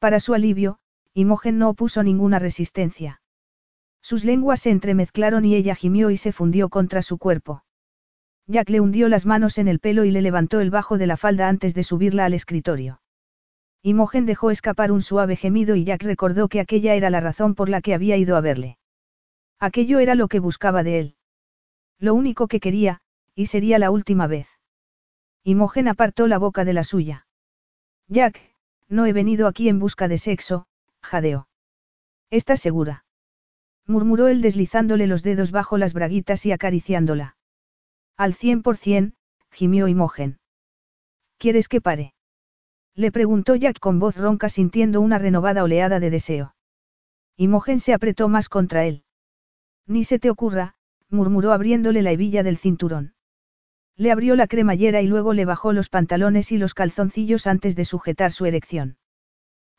[0.00, 0.80] Para su alivio,
[1.14, 3.22] Imogen no opuso ninguna resistencia.
[4.02, 7.62] Sus lenguas se entremezclaron y ella gimió y se fundió contra su cuerpo.
[8.48, 11.16] Jack le hundió las manos en el pelo y le levantó el bajo de la
[11.16, 13.02] falda antes de subirla al escritorio.
[13.82, 17.68] Imogen dejó escapar un suave gemido y Jack recordó que aquella era la razón por
[17.68, 18.78] la que había ido a verle.
[19.60, 21.14] Aquello era lo que buscaba de él.
[22.00, 23.00] Lo único que quería,
[23.36, 24.57] y sería la última vez.
[25.48, 27.26] Imogen apartó la boca de la suya.
[28.06, 28.38] Jack,
[28.86, 30.66] no he venido aquí en busca de sexo,
[31.02, 31.48] jadeó.
[32.28, 33.06] ¿Estás segura?
[33.86, 37.38] murmuró él deslizándole los dedos bajo las braguitas y acariciándola.
[38.18, 39.14] Al cien por cien,
[39.50, 40.38] gimió Imogen.
[41.38, 42.12] ¿Quieres que pare?
[42.94, 46.56] Le preguntó Jack con voz ronca sintiendo una renovada oleada de deseo.
[47.38, 49.02] Imogen se apretó más contra él.
[49.86, 50.74] Ni se te ocurra,
[51.08, 53.14] murmuró abriéndole la hebilla del cinturón.
[53.98, 57.84] Le abrió la cremallera y luego le bajó los pantalones y los calzoncillos antes de
[57.84, 58.96] sujetar su erección.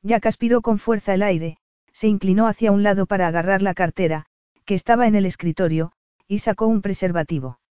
[0.03, 1.57] Jack aspiró con fuerza el aire,
[1.93, 4.25] se inclinó hacia un lado para agarrar la cartera,
[4.65, 5.93] que estaba en el escritorio,
[6.27, 7.61] y sacó un preservativo.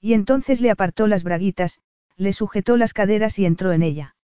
[0.00, 1.78] Y entonces le apartó las braguitas,
[2.16, 4.16] le sujetó las caderas y entró en ella.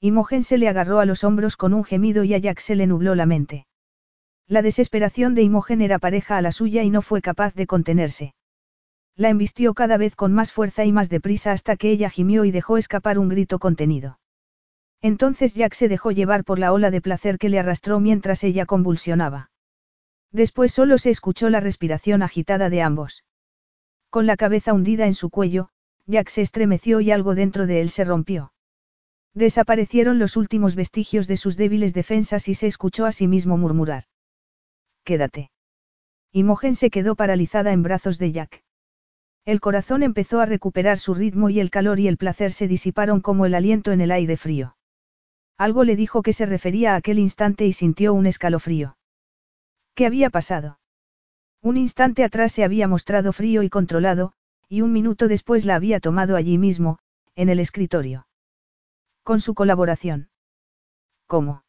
[0.00, 2.88] Imogen se le agarró a los hombros con un gemido y a Jack se le
[2.88, 3.66] nubló la mente.
[4.48, 8.34] La desesperación de Imogen era pareja a la suya y no fue capaz de contenerse.
[9.16, 12.50] La embistió cada vez con más fuerza y más deprisa hasta que ella gimió y
[12.50, 14.18] dejó escapar un grito contenido.
[15.02, 18.66] Entonces Jack se dejó llevar por la ola de placer que le arrastró mientras ella
[18.66, 19.50] convulsionaba.
[20.30, 23.24] Después solo se escuchó la respiración agitada de ambos.
[24.08, 25.68] Con la cabeza hundida en su cuello,
[26.06, 28.52] Jack se estremeció y algo dentro de él se rompió.
[29.34, 34.04] Desaparecieron los últimos vestigios de sus débiles defensas y se escuchó a sí mismo murmurar.
[35.04, 35.50] Quédate.
[36.32, 38.62] Imogen se quedó paralizada en brazos de Jack.
[39.44, 43.20] El corazón empezó a recuperar su ritmo y el calor y el placer se disiparon
[43.20, 44.76] como el aliento en el aire frío.
[45.58, 48.96] Algo le dijo que se refería a aquel instante y sintió un escalofrío.
[49.94, 50.78] ¿Qué había pasado?
[51.60, 54.32] Un instante atrás se había mostrado frío y controlado,
[54.68, 56.98] y un minuto después la había tomado allí mismo,
[57.34, 58.26] en el escritorio.
[59.22, 60.30] Con su colaboración.
[61.26, 61.64] ¿Cómo?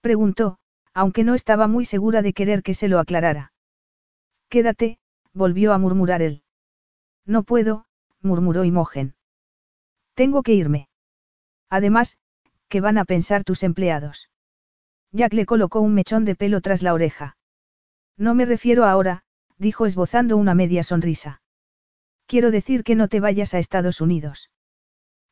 [0.00, 0.58] Preguntó,
[0.94, 3.52] aunque no estaba muy segura de querer que se lo aclarara.
[4.48, 4.98] Quédate,
[5.32, 6.42] volvió a murmurar él.
[7.26, 7.86] No puedo,
[8.20, 9.14] murmuró Imogen.
[10.14, 10.88] Tengo que irme.
[11.70, 12.18] Además,
[12.68, 14.28] ¿qué van a pensar tus empleados?
[15.12, 17.36] Jack le colocó un mechón de pelo tras la oreja.
[18.16, 19.22] No me refiero ahora,
[19.58, 21.42] dijo esbozando una media sonrisa.
[22.26, 24.50] Quiero decir que no te vayas a Estados Unidos.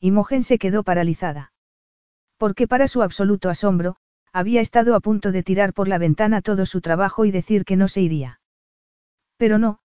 [0.01, 1.53] Imogen se quedó paralizada.
[2.37, 3.97] Porque para su absoluto asombro,
[4.33, 7.77] había estado a punto de tirar por la ventana todo su trabajo y decir que
[7.77, 8.41] no se iría.
[9.37, 9.81] Pero no,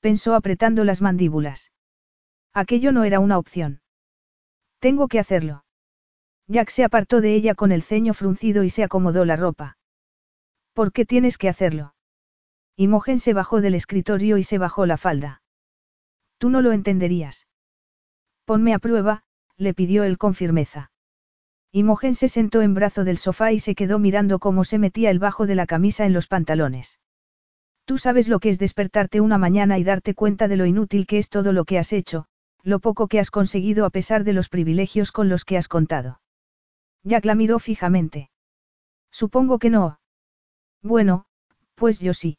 [0.00, 1.72] pensó apretando las mandíbulas.
[2.52, 3.80] Aquello no era una opción.
[4.80, 5.64] Tengo que hacerlo.
[6.48, 9.78] Jack se apartó de ella con el ceño fruncido y se acomodó la ropa.
[10.72, 11.94] ¿Por qué tienes que hacerlo?
[12.76, 15.42] Imogen se bajó del escritorio y se bajó la falda.
[16.38, 17.46] Tú no lo entenderías.
[18.46, 19.22] Ponme a prueba,
[19.56, 20.90] le pidió él con firmeza.
[21.72, 25.18] Imogen se sentó en brazo del sofá y se quedó mirando cómo se metía el
[25.18, 26.98] bajo de la camisa en los pantalones.
[27.84, 31.18] Tú sabes lo que es despertarte una mañana y darte cuenta de lo inútil que
[31.18, 32.26] es todo lo que has hecho,
[32.62, 36.20] lo poco que has conseguido a pesar de los privilegios con los que has contado.
[37.02, 38.30] Jack la miró fijamente.
[39.10, 40.00] Supongo que no.
[40.82, 41.26] Bueno,
[41.74, 42.36] Pues yo sí.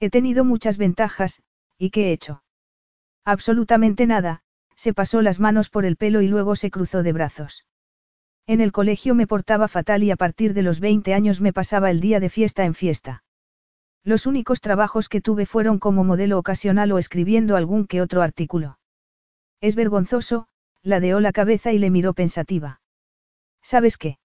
[0.00, 1.42] He tenido muchas ventajas,
[1.78, 2.42] ¿y qué he hecho?
[3.24, 4.42] Absolutamente nada,
[4.76, 7.66] se pasó las manos por el pelo y luego se cruzó de brazos.
[8.46, 11.90] En el colegio me portaba fatal y a partir de los 20 años me pasaba
[11.90, 13.22] el día de fiesta en fiesta.
[14.04, 18.78] Los únicos trabajos que tuve fueron como modelo ocasional o escribiendo algún que otro artículo.
[19.60, 20.48] Es vergonzoso,
[20.82, 22.80] ladeó la cabeza y le miró pensativa.
[23.62, 24.18] ¿Sabes qué?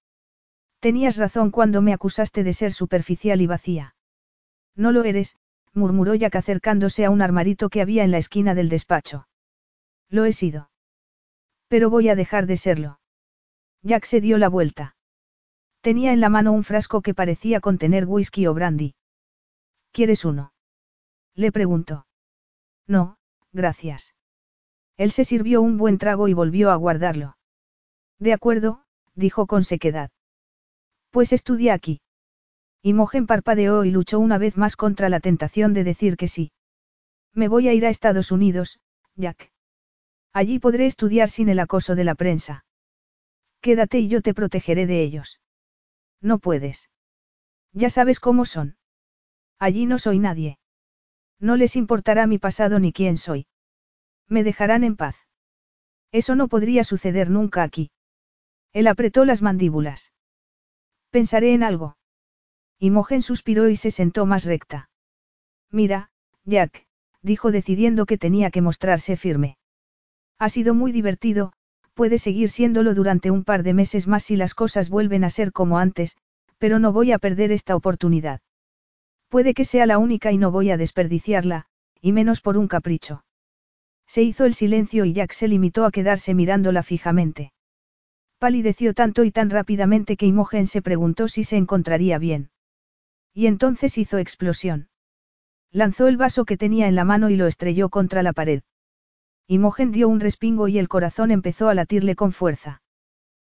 [0.80, 3.96] Tenías razón cuando me acusaste de ser superficial y vacía.
[4.76, 5.38] No lo eres,
[5.74, 9.28] murmuró Jack acercándose a un armarito que había en la esquina del despacho.
[10.10, 10.70] Lo he sido.
[11.68, 13.00] Pero voy a dejar de serlo.
[13.82, 14.96] Jack se dio la vuelta.
[15.82, 18.96] Tenía en la mano un frasco que parecía contener whisky o brandy.
[19.96, 20.52] ¿Quieres uno?
[21.36, 22.06] Le preguntó.
[22.86, 23.18] No,
[23.54, 24.14] gracias.
[24.98, 27.38] Él se sirvió un buen trago y volvió a guardarlo.
[28.20, 28.84] De acuerdo,
[29.14, 30.12] dijo con sequedad.
[31.12, 32.02] Pues estudia aquí.
[32.82, 36.52] Imogen parpadeó y luchó una vez más contra la tentación de decir que sí.
[37.32, 38.82] Me voy a ir a Estados Unidos,
[39.16, 39.54] Jack.
[40.34, 42.66] Allí podré estudiar sin el acoso de la prensa.
[43.62, 45.40] Quédate y yo te protegeré de ellos.
[46.20, 46.90] No puedes.
[47.72, 48.76] Ya sabes cómo son.
[49.60, 50.58] Allí no soy nadie.
[51.40, 53.48] No les importará mi pasado ni quién soy.
[54.28, 55.16] Me dejarán en paz.
[56.12, 57.92] Eso no podría suceder nunca aquí.
[58.74, 60.14] Él apretó las mandíbulas.
[61.10, 61.98] Pensaré en algo.
[62.80, 64.90] Imogen suspiró y se sentó más recta.
[65.72, 66.10] Mira,
[66.44, 66.86] Jack,
[67.22, 69.58] dijo decidiendo que tenía que mostrarse firme.
[70.38, 71.54] Ha sido muy divertido,
[71.94, 75.52] puede seguir siéndolo durante un par de meses más si las cosas vuelven a ser
[75.54, 76.18] como antes,
[76.58, 78.42] pero no voy a perder esta oportunidad.
[79.36, 81.66] Puede que sea la única y no voy a desperdiciarla,
[82.00, 83.26] y menos por un capricho.
[84.08, 87.52] Se hizo el silencio y Jack se limitó a quedarse mirándola fijamente.
[88.40, 92.50] Palideció tanto y tan rápidamente que Imogen se preguntó si se encontraría bien.
[93.34, 94.88] Y entonces hizo explosión.
[95.70, 98.64] Lanzó el vaso que tenía en la mano y lo estrelló contra la pared.
[99.48, 102.84] Imogen dio un respingo y el corazón empezó a latirle con fuerza.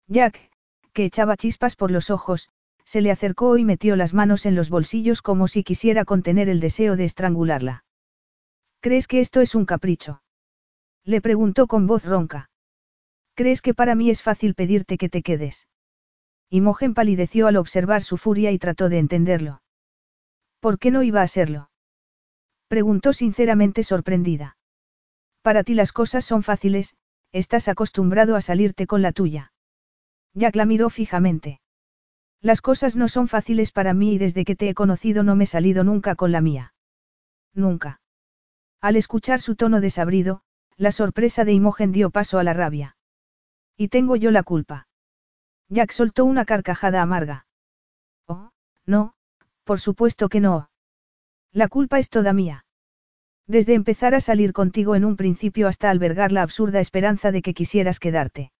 [0.07, 0.51] Jack,
[0.91, 2.49] que echaba chispas por los ojos,
[2.89, 6.59] se le acercó y metió las manos en los bolsillos como si quisiera contener el
[6.59, 7.85] deseo de estrangularla.
[8.79, 10.23] ¿Crees que esto es un capricho?
[11.03, 12.49] Le preguntó con voz ronca.
[13.35, 15.67] ¿Crees que para mí es fácil pedirte que te quedes?
[16.49, 19.61] Imogen palideció al observar su furia y trató de entenderlo.
[20.59, 21.69] ¿Por qué no iba a serlo?
[22.69, 24.57] Preguntó sinceramente sorprendida.
[25.43, 26.95] Para ti las cosas son fáciles,
[27.33, 29.53] estás acostumbrado a salirte con la tuya.
[30.33, 31.61] Jack la miró fijamente.
[32.41, 35.43] Las cosas no son fáciles para mí y desde que te he conocido no me
[35.43, 36.73] he salido nunca con la mía.
[37.53, 38.01] Nunca.
[38.81, 40.41] Al escuchar su tono desabrido,
[40.77, 42.95] la sorpresa de Imogen dio paso a la rabia.
[43.75, 44.87] Y tengo yo la culpa.
[45.67, 47.45] Jack soltó una carcajada amarga.
[48.25, 48.51] Oh,
[48.85, 49.13] no,
[49.65, 50.69] por supuesto que no.
[51.51, 52.65] La culpa es toda mía.
[53.47, 57.53] Desde empezar a salir contigo en un principio hasta albergar la absurda esperanza de que
[57.53, 58.51] quisieras quedarte.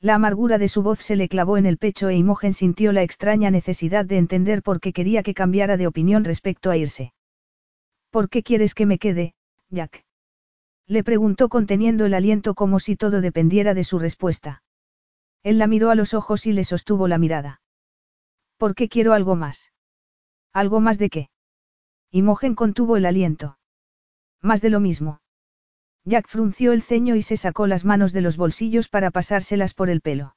[0.00, 3.02] La amargura de su voz se le clavó en el pecho e Imogen sintió la
[3.02, 7.12] extraña necesidad de entender por qué quería que cambiara de opinión respecto a irse.
[8.10, 9.34] ¿Por qué quieres que me quede,
[9.70, 10.04] Jack?
[10.86, 14.62] Le preguntó conteniendo el aliento como si todo dependiera de su respuesta.
[15.42, 17.60] Él la miró a los ojos y le sostuvo la mirada.
[18.56, 19.72] ¿Por qué quiero algo más?
[20.52, 21.30] ¿Algo más de qué?
[22.10, 23.58] Imogen contuvo el aliento.
[24.40, 25.20] Más de lo mismo.
[26.06, 29.90] Jack frunció el ceño y se sacó las manos de los bolsillos para pasárselas por
[29.90, 30.36] el pelo.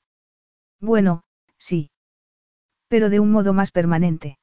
[0.82, 1.24] Bueno,
[1.60, 1.92] sí.
[2.88, 4.40] Pero de un modo más permanente.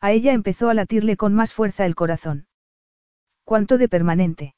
[0.00, 2.48] A ella empezó a latirle con más fuerza el corazón.
[3.44, 4.56] ¿Cuánto de permanente?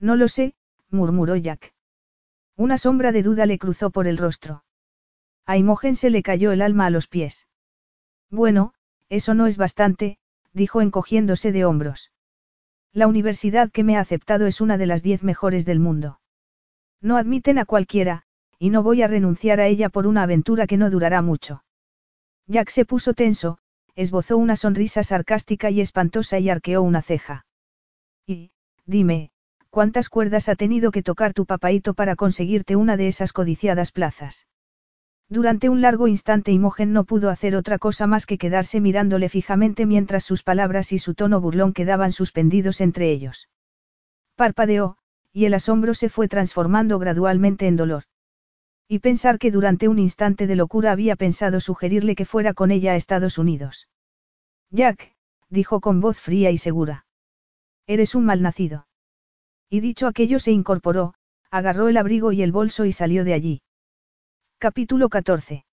[0.00, 0.56] No lo sé,
[0.90, 1.74] murmuró Jack.
[2.56, 4.64] Una sombra de duda le cruzó por el rostro.
[5.46, 7.46] A Imogen se le cayó el alma a los pies.
[8.30, 8.74] Bueno,
[9.08, 10.18] eso no es bastante,
[10.52, 12.10] dijo encogiéndose de hombros.
[12.94, 16.20] La universidad que me ha aceptado es una de las diez mejores del mundo.
[17.02, 18.22] No admiten a cualquiera,
[18.56, 21.64] y no voy a renunciar a ella por una aventura que no durará mucho.
[22.46, 23.58] Jack se puso tenso,
[23.96, 27.46] esbozó una sonrisa sarcástica y espantosa y arqueó una ceja.
[28.28, 28.52] Y,
[28.86, 29.32] dime,
[29.70, 34.46] ¿cuántas cuerdas ha tenido que tocar tu papaito para conseguirte una de esas codiciadas plazas?
[35.28, 39.86] Durante un largo instante Imogen no pudo hacer otra cosa más que quedarse mirándole fijamente
[39.86, 43.48] mientras sus palabras y su tono burlón quedaban suspendidos entre ellos.
[44.36, 44.98] Parpadeó,
[45.32, 48.04] y el asombro se fue transformando gradualmente en dolor.
[48.86, 52.92] Y pensar que durante un instante de locura había pensado sugerirle que fuera con ella
[52.92, 53.88] a Estados Unidos.
[54.70, 55.14] Jack,
[55.48, 57.06] dijo con voz fría y segura.
[57.86, 58.86] Eres un malnacido.
[59.70, 61.14] Y dicho aquello se incorporó,
[61.50, 63.62] agarró el abrigo y el bolso y salió de allí.
[64.58, 65.64] Capítulo 14.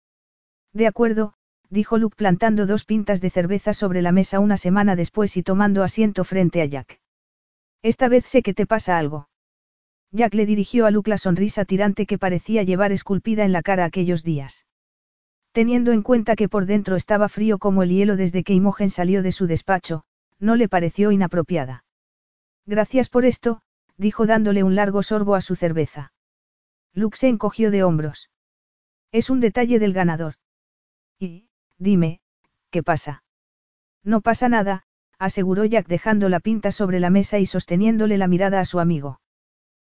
[0.73, 1.33] De acuerdo,
[1.69, 5.83] dijo Luke plantando dos pintas de cerveza sobre la mesa una semana después y tomando
[5.83, 6.99] asiento frente a Jack.
[7.81, 9.29] Esta vez sé que te pasa algo.
[10.11, 13.85] Jack le dirigió a Luke la sonrisa tirante que parecía llevar esculpida en la cara
[13.85, 14.65] aquellos días.
[15.53, 19.23] Teniendo en cuenta que por dentro estaba frío como el hielo desde que Imogen salió
[19.23, 20.03] de su despacho,
[20.39, 21.85] no le pareció inapropiada.
[22.65, 23.61] Gracias por esto,
[23.95, 26.11] dijo dándole un largo sorbo a su cerveza.
[26.93, 28.30] Luke se encogió de hombros.
[29.11, 30.35] Es un detalle del ganador.
[31.19, 32.21] Y, dime,
[32.69, 33.23] ¿qué pasa?
[34.03, 34.83] No pasa nada,
[35.19, 39.19] aseguró Jack dejando la pinta sobre la mesa y sosteniéndole la mirada a su amigo.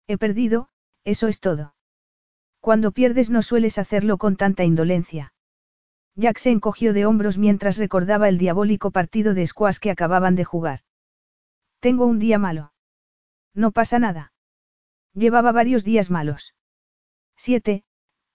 [0.07, 0.69] He perdido,
[1.05, 1.75] eso es todo.
[2.61, 5.33] Cuando pierdes no sueles hacerlo con tanta indolencia.
[6.15, 10.45] Jack se encogió de hombros mientras recordaba el diabólico partido de squash que acababan de
[10.45, 10.81] jugar.
[11.81, 12.73] Tengo un día malo.
[13.55, 14.33] No pasa nada.
[15.13, 16.55] Llevaba varios días malos.
[17.37, 17.85] Siete,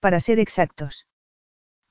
[0.02, 1.08] para ser exactos.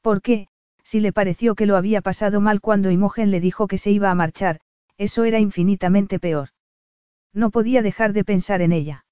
[0.02, 0.48] ¿Por qué?
[0.84, 4.10] Si le pareció que lo había pasado mal cuando Imogen le dijo que se iba
[4.10, 4.60] a marchar,
[4.98, 6.50] eso era infinitamente peor.
[7.32, 9.06] No podía dejar de pensar en ella.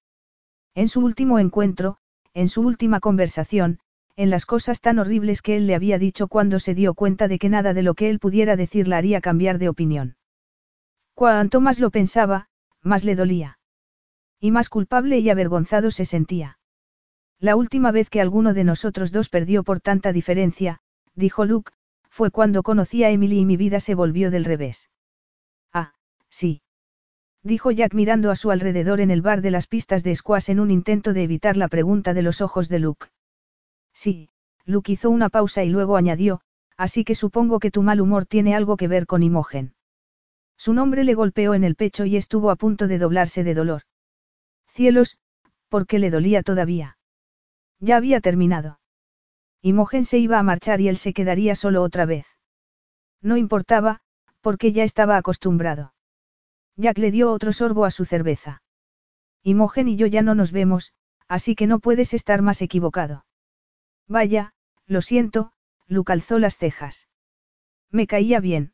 [0.74, 1.96] En su último encuentro,
[2.34, 3.78] en su última conversación,
[4.16, 7.38] en las cosas tan horribles que él le había dicho cuando se dio cuenta de
[7.38, 10.16] que nada de lo que él pudiera decir la haría cambiar de opinión.
[11.14, 12.48] Cuanto más lo pensaba,
[12.82, 13.58] más le dolía.
[14.40, 16.57] Y más culpable y avergonzado se sentía.
[17.40, 20.80] La última vez que alguno de nosotros dos perdió por tanta diferencia,
[21.14, 21.72] dijo Luke,
[22.10, 24.90] fue cuando conocí a Emily y mi vida se volvió del revés.
[25.72, 25.92] Ah,
[26.28, 26.62] sí.
[27.44, 30.58] Dijo Jack mirando a su alrededor en el bar de las pistas de squash en
[30.58, 33.06] un intento de evitar la pregunta de los ojos de Luke.
[33.94, 34.30] Sí,
[34.64, 36.40] Luke hizo una pausa y luego añadió,
[36.76, 39.74] así que supongo que tu mal humor tiene algo que ver con Imogen.
[40.56, 43.82] Su nombre le golpeó en el pecho y estuvo a punto de doblarse de dolor.
[44.66, 45.18] Cielos,
[45.68, 46.97] ¿por qué le dolía todavía?
[47.80, 48.80] Ya había terminado.
[49.62, 52.26] Imogen se iba a marchar y él se quedaría solo otra vez.
[53.20, 54.00] No importaba,
[54.40, 55.94] porque ya estaba acostumbrado.
[56.76, 58.62] Jack le dio otro sorbo a su cerveza.
[59.42, 60.92] Imogen y yo ya no nos vemos,
[61.26, 63.24] así que no puedes estar más equivocado.
[64.06, 64.54] Vaya,
[64.86, 65.52] lo siento,
[65.86, 67.08] Luke alzó las cejas.
[67.90, 68.72] Me caía bien.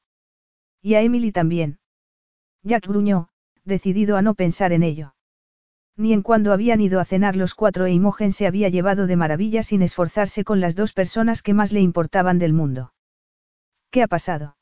[0.83, 1.79] Y a Emily también.
[2.63, 3.29] Jack gruñó,
[3.65, 5.14] decidido a no pensar en ello.
[5.97, 9.17] Ni en cuando habían ido a cenar los cuatro e Imogen se había llevado de
[9.17, 12.93] maravilla sin esforzarse con las dos personas que más le importaban del mundo.
[13.91, 14.57] ¿Qué ha pasado?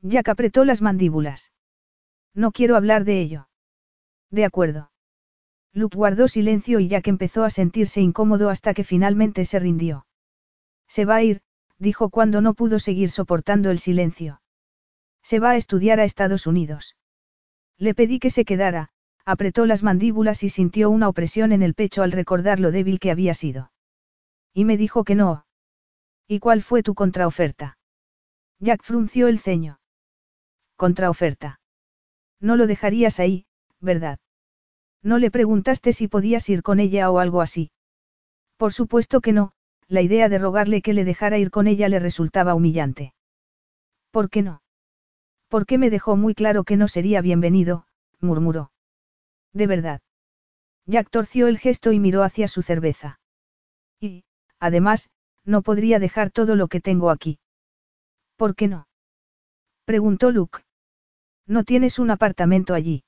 [0.00, 1.52] Jack apretó las mandíbulas.
[2.34, 3.48] No quiero hablar de ello.
[4.30, 4.92] De acuerdo.
[5.72, 10.06] Luke guardó silencio y Jack empezó a sentirse incómodo hasta que finalmente se rindió.
[10.86, 11.40] Se va a ir,
[11.78, 14.40] dijo cuando no pudo seguir soportando el silencio.
[15.22, 16.96] Se va a estudiar a Estados Unidos.
[17.76, 18.90] Le pedí que se quedara,
[19.24, 23.10] apretó las mandíbulas y sintió una opresión en el pecho al recordar lo débil que
[23.10, 23.72] había sido.
[24.52, 25.46] Y me dijo que no.
[26.28, 27.78] ¿Y cuál fue tu contraoferta?
[28.60, 29.80] Jack frunció el ceño.
[30.76, 31.60] Contraoferta.
[32.40, 33.46] No lo dejarías ahí,
[33.80, 34.18] ¿verdad?
[35.02, 37.70] No le preguntaste si podías ir con ella o algo así.
[38.56, 39.52] Por supuesto que no,
[39.88, 43.14] la idea de rogarle que le dejara ir con ella le resultaba humillante.
[44.10, 44.62] ¿Por qué no?
[45.48, 47.86] Porque me dejó muy claro que no sería bienvenido,
[48.20, 48.70] murmuró.
[49.54, 50.00] De verdad.
[50.86, 53.20] Jack torció el gesto y miró hacia su cerveza.
[54.00, 54.24] Y,
[54.58, 55.10] además,
[55.44, 57.38] no podría dejar todo lo que tengo aquí.
[58.36, 58.88] ¿Por qué no?
[59.84, 60.60] Preguntó Luke.
[61.46, 63.04] No tienes un apartamento allí.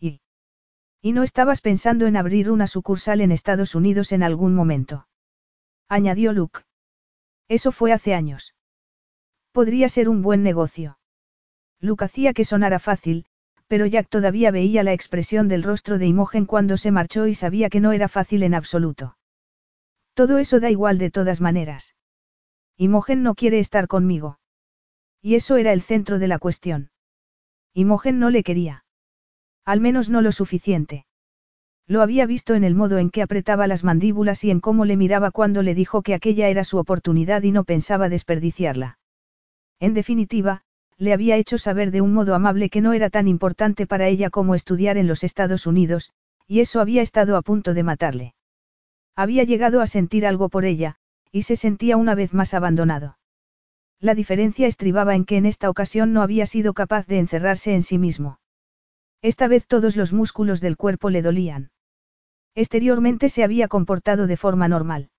[0.00, 0.20] ¿Y?
[1.02, 5.06] ¿Y no estabas pensando en abrir una sucursal en Estados Unidos en algún momento?
[5.88, 6.60] Añadió Luke.
[7.48, 8.54] Eso fue hace años.
[9.52, 10.98] Podría ser un buen negocio.
[11.80, 13.26] Luke hacía que sonara fácil,
[13.68, 17.68] pero Jack todavía veía la expresión del rostro de Imogen cuando se marchó y sabía
[17.68, 19.16] que no era fácil en absoluto.
[20.14, 21.94] Todo eso da igual de todas maneras.
[22.76, 24.40] Imogen no quiere estar conmigo.
[25.20, 26.90] Y eso era el centro de la cuestión.
[27.74, 28.84] Imogen no le quería.
[29.64, 31.04] Al menos no lo suficiente.
[31.86, 34.96] Lo había visto en el modo en que apretaba las mandíbulas y en cómo le
[34.96, 38.98] miraba cuando le dijo que aquella era su oportunidad y no pensaba desperdiciarla.
[39.80, 40.62] En definitiva,
[40.98, 44.30] le había hecho saber de un modo amable que no era tan importante para ella
[44.30, 46.12] como estudiar en los Estados Unidos,
[46.46, 48.34] y eso había estado a punto de matarle.
[49.14, 50.96] Había llegado a sentir algo por ella,
[51.30, 53.18] y se sentía una vez más abandonado.
[54.00, 57.82] La diferencia estribaba en que en esta ocasión no había sido capaz de encerrarse en
[57.82, 58.40] sí mismo.
[59.22, 61.70] Esta vez todos los músculos del cuerpo le dolían.
[62.54, 65.10] Exteriormente se había comportado de forma normal.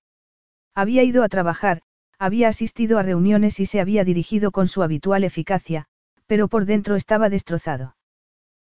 [0.74, 1.82] Había ido a trabajar,
[2.20, 5.86] había asistido a reuniones y se había dirigido con su habitual eficacia,
[6.28, 7.96] pero por dentro estaba destrozado.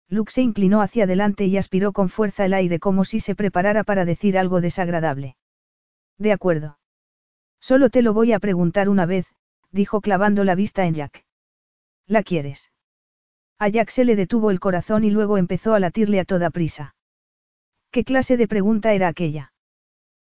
[0.08, 3.84] Luke se inclinó hacia adelante y aspiró con fuerza el aire como si se preparara
[3.84, 5.36] para decir algo desagradable.
[6.16, 6.78] De acuerdo.
[7.60, 9.26] Solo te lo voy a preguntar una vez,
[9.70, 11.24] dijo clavando la vista en Jack.
[12.06, 12.72] ¿La quieres?
[13.58, 16.94] A Jack se le detuvo el corazón y luego empezó a latirle a toda prisa.
[17.90, 19.49] ¿Qué clase de pregunta era aquella?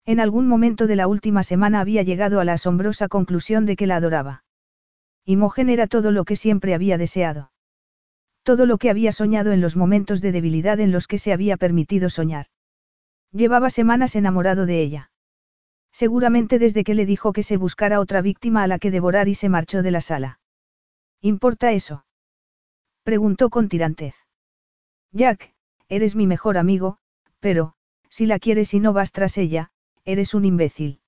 [0.05, 3.88] En algún momento de la última semana había llegado a la asombrosa conclusión de que
[3.88, 4.43] la adoraba.
[5.25, 7.51] Imogen era todo lo que siempre había deseado.
[8.43, 11.57] Todo lo que había soñado en los momentos de debilidad en los que se había
[11.57, 12.47] permitido soñar.
[13.31, 15.11] Llevaba semanas enamorado de ella.
[15.91, 19.35] Seguramente desde que le dijo que se buscara otra víctima a la que devorar y
[19.35, 20.39] se marchó de la sala.
[21.21, 22.05] ¿Importa eso?
[23.03, 24.15] Preguntó con tirantez.
[25.11, 25.53] Jack,
[25.88, 26.97] eres mi mejor amigo,
[27.39, 27.73] pero,
[28.09, 29.70] si la quieres y no vas tras ella,
[30.05, 30.99] eres un imbécil.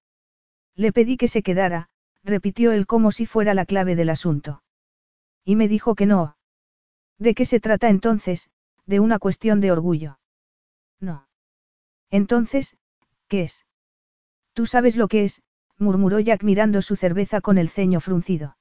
[0.76, 1.90] Le pedí que se quedara,
[2.24, 4.64] repitió él como si fuera la clave del asunto.
[5.44, 6.38] Y me dijo que no.
[7.20, 8.50] ¿De qué se trata entonces?
[8.86, 10.20] De una cuestión de orgullo.
[11.00, 11.28] No.
[12.10, 12.78] Entonces,
[13.28, 13.66] ¿qué es?
[14.54, 15.42] Tú sabes lo que es,
[15.78, 18.58] murmuró Jack mirando su cerveza con el ceño fruncido.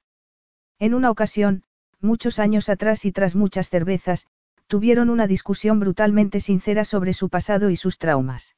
[0.79, 1.63] En una ocasión,
[1.99, 4.27] muchos años atrás y tras muchas cervezas,
[4.67, 8.55] tuvieron una discusión brutalmente sincera sobre su pasado y sus traumas.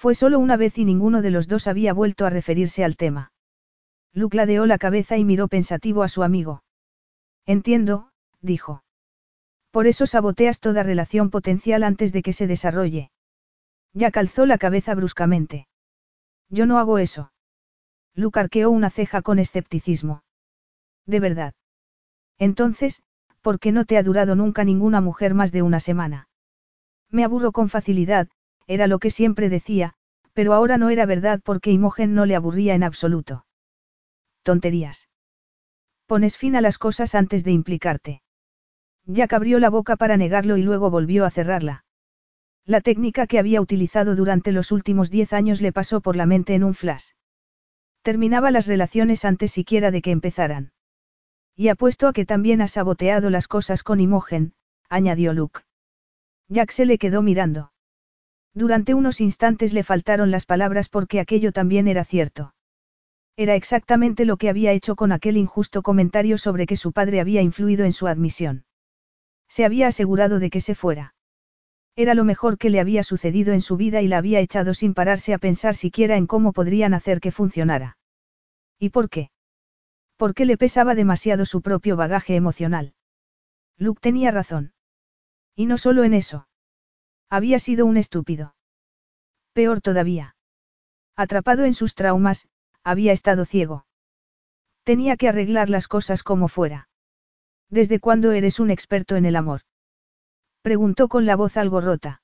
[0.00, 3.32] Fue solo una vez y ninguno de los dos había vuelto a referirse al tema.
[4.14, 6.64] Luke ladeó la cabeza y miró pensativo a su amigo.
[7.44, 8.82] Entiendo, dijo.
[9.70, 13.10] Por eso saboteas toda relación potencial antes de que se desarrolle.
[13.92, 15.68] Ya calzó la cabeza bruscamente.
[16.48, 17.30] Yo no hago eso.
[18.14, 20.22] Luke arqueó una ceja con escepticismo.
[21.04, 21.52] De verdad.
[22.38, 23.02] Entonces,
[23.42, 26.30] ¿por qué no te ha durado nunca ninguna mujer más de una semana?
[27.10, 28.30] Me aburro con facilidad,
[28.70, 29.94] era lo que siempre decía,
[30.32, 33.44] pero ahora no era verdad porque Imogen no le aburría en absoluto.
[34.44, 35.08] Tonterías.
[36.06, 38.22] Pones fin a las cosas antes de implicarte.
[39.06, 41.84] Jack abrió la boca para negarlo y luego volvió a cerrarla.
[42.64, 46.54] La técnica que había utilizado durante los últimos diez años le pasó por la mente
[46.54, 47.10] en un flash.
[48.02, 50.70] Terminaba las relaciones antes siquiera de que empezaran.
[51.56, 54.54] Y apuesto a que también ha saboteado las cosas con Imogen,
[54.88, 55.62] añadió Luke.
[56.48, 57.69] Jack se le quedó mirando.
[58.54, 62.54] Durante unos instantes le faltaron las palabras porque aquello también era cierto.
[63.36, 67.42] Era exactamente lo que había hecho con aquel injusto comentario sobre que su padre había
[67.42, 68.64] influido en su admisión.
[69.48, 71.14] Se había asegurado de que se fuera.
[71.96, 74.94] Era lo mejor que le había sucedido en su vida y la había echado sin
[74.94, 77.98] pararse a pensar siquiera en cómo podrían hacer que funcionara.
[78.78, 79.30] ¿Y por qué?
[80.16, 82.94] Porque le pesaba demasiado su propio bagaje emocional.
[83.76, 84.72] Luke tenía razón.
[85.56, 86.46] Y no solo en eso.
[87.30, 88.56] Había sido un estúpido.
[89.52, 90.34] Peor todavía.
[91.16, 92.48] Atrapado en sus traumas,
[92.82, 93.86] había estado ciego.
[94.82, 96.88] Tenía que arreglar las cosas como fuera.
[97.68, 99.60] ¿Desde cuándo eres un experto en el amor?
[100.62, 102.20] Preguntó con la voz algo rota.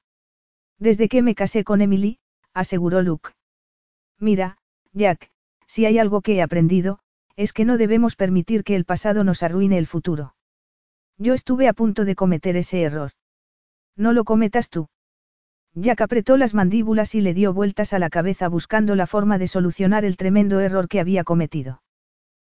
[0.78, 2.18] Desde que me casé con Emily,
[2.52, 3.30] aseguró Luke.
[4.18, 4.58] Mira,
[4.92, 5.30] Jack,
[5.68, 6.98] si hay algo que he aprendido,
[7.36, 10.34] es que no debemos permitir que el pasado nos arruine el futuro.
[11.16, 13.12] Yo estuve a punto de cometer ese error.
[13.94, 14.88] No lo cometas tú.
[15.78, 19.46] Jack apretó las mandíbulas y le dio vueltas a la cabeza buscando la forma de
[19.46, 21.82] solucionar el tremendo error que había cometido.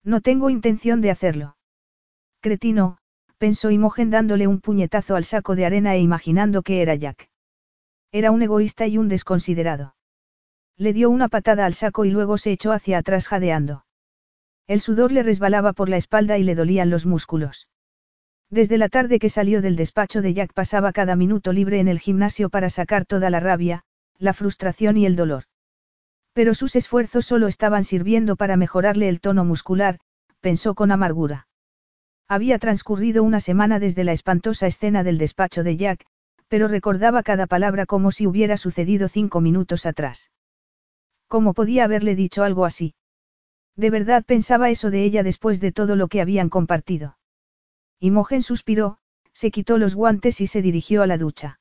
[0.04, 1.56] No tengo intención de hacerlo.
[2.42, 2.98] Cretino,
[3.38, 7.30] pensó Imogen dándole un puñetazo al saco de arena e imaginando que era Jack.
[8.12, 9.96] Era un egoísta y un desconsiderado.
[10.76, 13.86] Le dio una patada al saco y luego se echó hacia atrás jadeando.
[14.66, 17.66] El sudor le resbalaba por la espalda y le dolían los músculos.
[18.50, 21.98] Desde la tarde que salió del despacho de Jack pasaba cada minuto libre en el
[21.98, 23.82] gimnasio para sacar toda la rabia,
[24.18, 25.44] la frustración y el dolor.
[26.32, 29.98] Pero sus esfuerzos solo estaban sirviendo para mejorarle el tono muscular,
[30.40, 31.48] pensó con amargura.
[32.28, 36.06] Había transcurrido una semana desde la espantosa escena del despacho de Jack,
[36.48, 40.30] pero recordaba cada palabra como si hubiera sucedido cinco minutos atrás.
[41.26, 42.94] ¿Cómo podía haberle dicho algo así?
[43.74, 47.16] De verdad pensaba eso de ella después de todo lo que habían compartido.
[48.00, 48.98] Imogen suspiró,
[49.32, 51.60] se quitó los guantes y se dirigió a la ducha.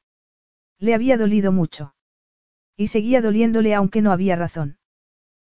[0.80, 1.96] Le había dolido mucho.
[2.78, 4.78] Y seguía doliéndole aunque no había razón.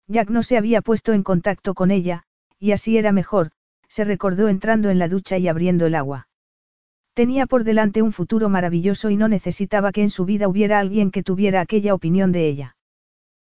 [0.08, 2.24] Jack no se había puesto en contacto con ella,
[2.60, 3.51] y así era mejor,
[3.88, 6.27] se recordó entrando en la ducha y abriendo el agua.
[7.14, 11.11] Tenía por delante un futuro maravilloso y no necesitaba que en su vida hubiera alguien
[11.11, 12.77] que tuviera aquella opinión de ella.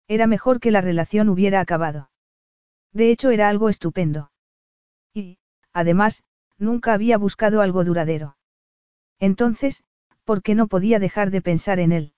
[0.08, 2.10] Era mejor que la relación hubiera acabado.
[2.92, 4.32] De hecho era algo estupendo.
[5.14, 5.38] Y,
[5.74, 6.24] además,
[6.61, 8.38] nunca había buscado algo duradero.
[9.19, 9.83] Entonces,
[10.23, 12.14] ¿por qué no podía dejar de pensar en él?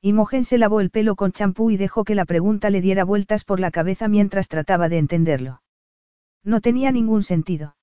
[0.00, 3.44] Imogen se lavó el pelo con champú y dejó que la pregunta le diera vueltas
[3.44, 5.62] por la cabeza mientras trataba de entenderlo.
[6.44, 7.76] No tenía ningún sentido.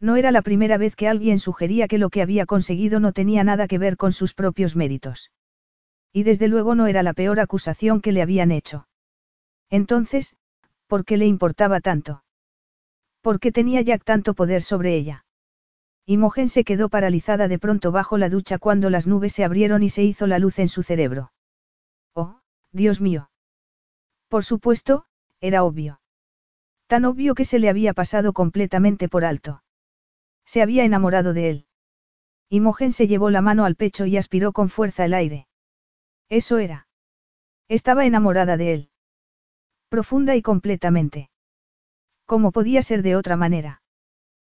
[0.00, 3.44] No era la primera vez que alguien sugería que lo que había conseguido no tenía
[3.44, 5.32] nada que ver con sus propios méritos.
[6.12, 8.86] Y desde luego no era la peor acusación que le habían hecho.
[9.70, 10.36] Entonces,
[10.86, 12.22] ¿por qué le importaba tanto?
[13.20, 15.24] ¿Por qué tenía Jack tanto poder sobre ella?
[16.06, 19.90] Imogen se quedó paralizada de pronto bajo la ducha cuando las nubes se abrieron y
[19.90, 21.32] se hizo la luz en su cerebro.
[22.14, 22.40] Oh,
[22.72, 23.30] Dios mío.
[24.28, 25.04] Por supuesto,
[25.40, 26.00] era obvio.
[26.86, 29.62] Tan obvio que se le había pasado completamente por alto.
[30.46, 31.66] Se había enamorado de él.
[32.48, 35.46] Imogen se llevó la mano al pecho y aspiró con fuerza el aire.
[36.30, 36.88] Eso era.
[37.68, 38.90] Estaba enamorada de él.
[39.90, 41.30] Profunda y completamente.
[42.28, 43.80] ¿Cómo podía ser de otra manera?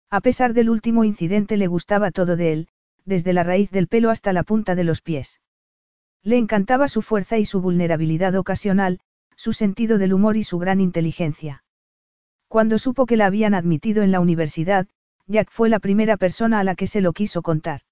[0.08, 2.68] A pesar del último incidente le gustaba todo de él,
[3.04, 5.42] desde la raíz del pelo hasta la punta de los pies.
[6.22, 9.00] Le encantaba su fuerza y su vulnerabilidad ocasional,
[9.36, 11.64] su sentido del humor y su gran inteligencia.
[12.48, 14.86] Cuando supo que la habían admitido en la universidad,
[15.26, 17.82] Jack fue la primera persona a la que se lo quiso contar.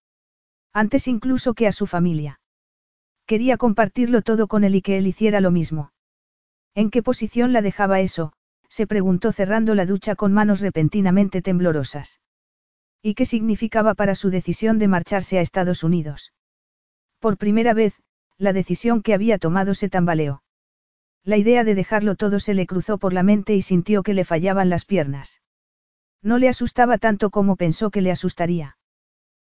[0.72, 2.40] Antes incluso que a su familia.
[3.26, 5.92] Quería compartirlo todo con él y que él hiciera lo mismo.
[6.74, 8.32] ¿En qué posición la dejaba eso?
[8.74, 12.20] Se preguntó cerrando la ducha con manos repentinamente temblorosas.
[13.00, 16.32] ¿Y qué significaba para su decisión de marcharse a Estados Unidos?
[17.20, 17.94] Por primera vez,
[18.36, 20.42] la decisión que había tomado se tambaleó.
[21.22, 24.24] La idea de dejarlo todo se le cruzó por la mente y sintió que le
[24.24, 25.40] fallaban las piernas.
[26.20, 28.76] No le asustaba tanto como pensó que le asustaría.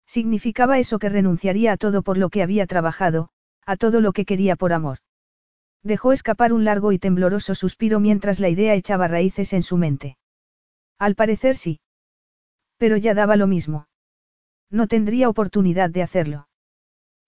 [0.04, 3.28] Significaba eso que renunciaría a todo por lo que había trabajado,
[3.66, 4.98] a todo lo que quería por amor.
[5.82, 10.16] Dejó escapar un largo y tembloroso suspiro mientras la idea echaba raíces en su mente.
[10.98, 11.80] Al parecer sí.
[12.78, 13.88] Pero ya daba lo mismo.
[14.70, 16.48] No tendría oportunidad de hacerlo.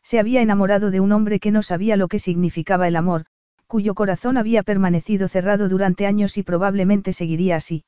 [0.03, 3.27] Se había enamorado de un hombre que no sabía lo que significaba el amor,
[3.67, 7.85] cuyo corazón había permanecido cerrado durante años y probablemente seguiría así.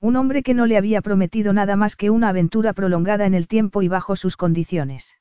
[0.00, 3.48] Un hombre que no le había prometido nada más que una aventura prolongada en el
[3.48, 5.16] tiempo y bajo sus condiciones.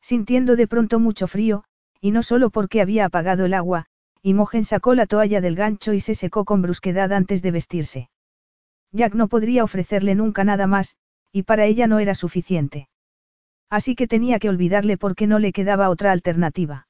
[0.00, 1.64] Sintiendo de pronto mucho frío,
[2.00, 3.86] y no solo porque había apagado el agua,
[4.22, 8.10] Imogen sacó la toalla del gancho y se secó con brusquedad antes de vestirse.
[8.92, 10.96] Jack no podría ofrecerle nunca nada más,
[11.32, 12.88] y para ella no era suficiente.
[13.68, 16.86] Así que tenía que olvidarle porque no le quedaba otra alternativa.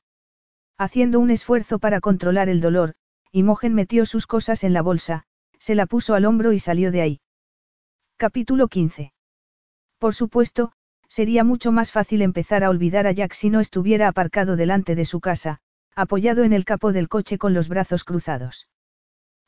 [0.78, 2.94] Haciendo un esfuerzo para controlar el dolor,
[3.32, 5.24] Imogen metió sus cosas en la bolsa,
[5.58, 7.20] se la puso al hombro y salió de ahí.
[8.18, 9.12] Capítulo 15.
[9.98, 10.72] Por supuesto,
[11.08, 15.04] Sería mucho más fácil empezar a olvidar a Jack si no estuviera aparcado delante de
[15.04, 15.60] su casa,
[15.94, 18.68] apoyado en el capó del coche con los brazos cruzados.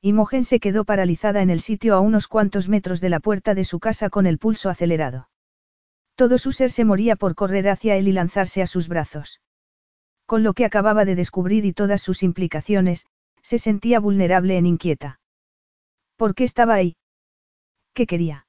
[0.00, 3.64] Imogen se quedó paralizada en el sitio a unos cuantos metros de la puerta de
[3.64, 5.28] su casa con el pulso acelerado.
[6.14, 9.40] Todo su ser se moría por correr hacia él y lanzarse a sus brazos.
[10.26, 13.06] Con lo que acababa de descubrir y todas sus implicaciones,
[13.42, 15.20] se sentía vulnerable e inquieta.
[16.16, 16.96] ¿Por qué estaba ahí?
[17.94, 18.48] ¿Qué quería?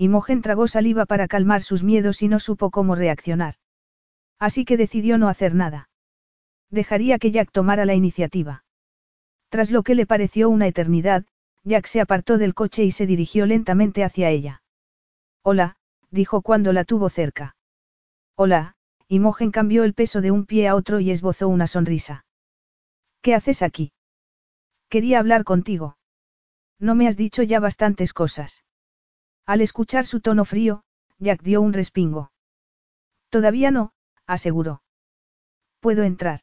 [0.00, 3.56] Imogen tragó saliva para calmar sus miedos y no supo cómo reaccionar.
[4.38, 5.90] Así que decidió no hacer nada.
[6.70, 8.64] Dejaría que Jack tomara la iniciativa.
[9.48, 11.24] Tras lo que le pareció una eternidad,
[11.64, 14.62] Jack se apartó del coche y se dirigió lentamente hacia ella.
[15.42, 15.74] Hola,
[16.12, 17.56] dijo cuando la tuvo cerca.
[18.36, 18.76] Hola,
[19.08, 22.24] Imogen cambió el peso de un pie a otro y esbozó una sonrisa.
[23.20, 23.92] ¿Qué haces aquí?
[24.88, 25.96] Quería hablar contigo.
[26.78, 28.64] No me has dicho ya bastantes cosas.
[29.48, 30.82] Al escuchar su tono frío,
[31.18, 32.30] Jack dio un respingo.
[33.30, 33.92] Todavía no,
[34.26, 34.82] aseguró.
[35.80, 36.40] Puedo entrar.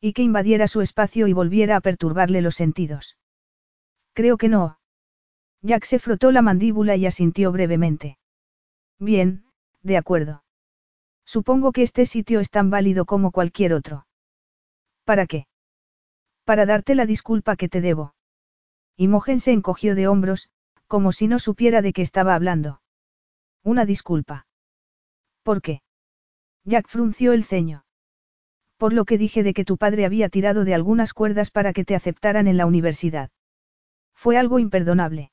[0.00, 3.18] Y que invadiera su espacio y volviera a perturbarle los sentidos.
[4.14, 4.78] Creo que no.
[5.60, 8.16] Jack se frotó la mandíbula y asintió brevemente.
[8.98, 9.44] Bien,
[9.82, 10.44] de acuerdo.
[11.26, 14.06] Supongo que este sitio es tan válido como cualquier otro.
[15.04, 15.46] ¿Para qué?
[16.44, 18.14] Para darte la disculpa que te debo.
[18.96, 20.48] Imogen se encogió de hombros,
[20.86, 22.80] como si no supiera de qué estaba hablando.
[23.62, 24.46] Una disculpa.
[25.42, 25.82] ¿Por qué?
[26.64, 27.84] Jack frunció el ceño.
[28.76, 31.84] Por lo que dije de que tu padre había tirado de algunas cuerdas para que
[31.84, 33.30] te aceptaran en la universidad.
[34.14, 35.30] Fue algo imperdonable.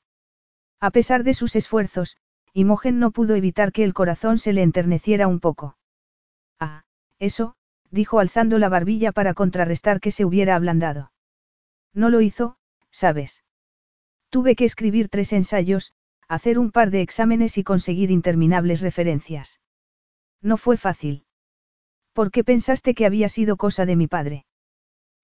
[0.80, 2.16] A pesar de sus esfuerzos,
[2.52, 5.76] Imogen no pudo evitar que el corazón se le enterneciera un poco.
[6.60, 6.84] Ah,
[7.18, 7.54] eso,
[7.90, 11.12] dijo alzando la barbilla para contrarrestar que se hubiera ablandado.
[11.94, 12.56] No lo hizo,
[12.90, 13.44] sabes.
[14.32, 15.92] Tuve que escribir tres ensayos,
[16.26, 19.60] hacer un par de exámenes y conseguir interminables referencias.
[20.40, 21.26] No fue fácil.
[22.14, 24.46] ¿Por qué pensaste que había sido cosa de mi padre?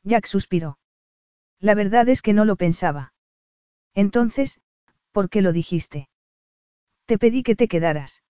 [0.03, 0.79] Jack suspiró.
[1.59, 3.15] La verdad es que no lo pensaba.
[3.95, 4.61] Entonces,
[5.11, 6.11] ¿por qué lo dijiste?
[7.07, 8.23] Te pedí que te quedaras.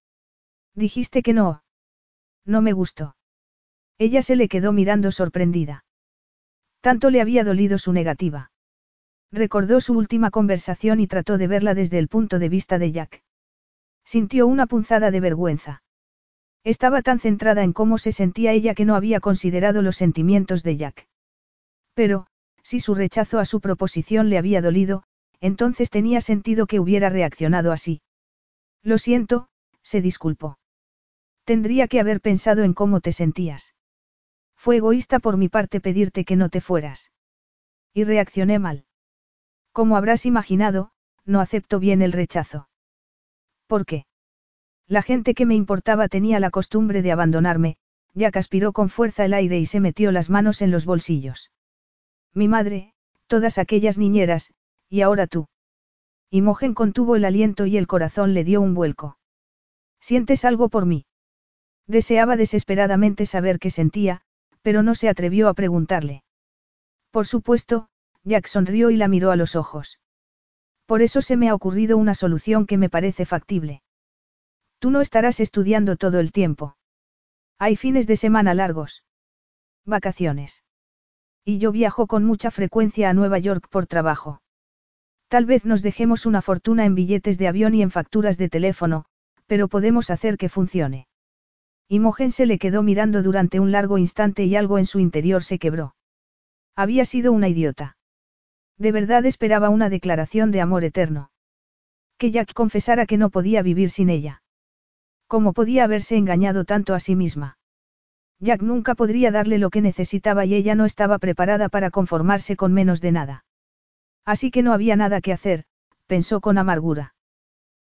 [0.76, 1.64] Dijiste que no.
[2.44, 3.16] No me gustó.
[3.98, 5.84] Ella se le quedó mirando sorprendida.
[6.80, 8.52] Tanto le había dolido su negativa.
[9.30, 13.22] Recordó su última conversación y trató de verla desde el punto de vista de Jack.
[14.04, 15.82] Sintió una punzada de vergüenza.
[16.64, 20.76] Estaba tan centrada en cómo se sentía ella que no había considerado los sentimientos de
[20.78, 21.08] Jack.
[21.94, 22.26] Pero,
[22.62, 25.04] si su rechazo a su proposición le había dolido,
[25.40, 28.00] entonces tenía sentido que hubiera reaccionado así.
[28.82, 29.48] Lo siento,
[29.82, 30.58] se disculpó.
[31.44, 33.74] Tendría que haber pensado en cómo te sentías.
[34.56, 37.12] Fue egoísta por mi parte pedirte que no te fueras.
[37.94, 38.84] Y reaccioné mal.
[39.78, 40.90] Como habrás imaginado,
[41.24, 42.68] no acepto bien el rechazo.
[43.68, 44.06] ¿Por qué?
[44.88, 47.76] La gente que me importaba tenía la costumbre de abandonarme,
[48.12, 51.52] Jack aspiró con fuerza el aire y se metió las manos en los bolsillos.
[52.34, 52.92] Mi madre,
[53.28, 54.52] todas aquellas niñeras,
[54.88, 55.46] y ahora tú.
[56.28, 59.16] Imogen contuvo el aliento y el corazón le dio un vuelco.
[60.00, 61.06] ¿Sientes algo por mí?
[61.86, 64.22] Deseaba desesperadamente saber qué sentía,
[64.60, 66.24] pero no se atrevió a preguntarle.
[67.12, 67.90] Por supuesto,
[68.24, 69.98] Jack sonrió y la miró a los ojos.
[70.86, 73.82] Por eso se me ha ocurrido una solución que me parece factible.
[74.78, 76.76] Tú no estarás estudiando todo el tiempo.
[77.58, 79.04] Hay fines de semana largos.
[79.84, 80.64] Vacaciones.
[81.44, 84.40] Y yo viajo con mucha frecuencia a Nueva York por trabajo.
[85.28, 89.04] Tal vez nos dejemos una fortuna en billetes de avión y en facturas de teléfono,
[89.46, 91.06] pero podemos hacer que funcione.
[91.88, 95.58] Imogen se le quedó mirando durante un largo instante y algo en su interior se
[95.58, 95.94] quebró.
[96.74, 97.97] Había sido una idiota.
[98.78, 101.30] De verdad esperaba una declaración de amor eterno.
[102.16, 104.42] Que Jack confesara que no podía vivir sin ella.
[105.26, 107.58] ¿Cómo podía haberse engañado tanto a sí misma?
[108.40, 112.72] Jack nunca podría darle lo que necesitaba y ella no estaba preparada para conformarse con
[112.72, 113.44] menos de nada.
[114.24, 115.64] Así que no había nada que hacer,
[116.06, 117.14] pensó con amargura.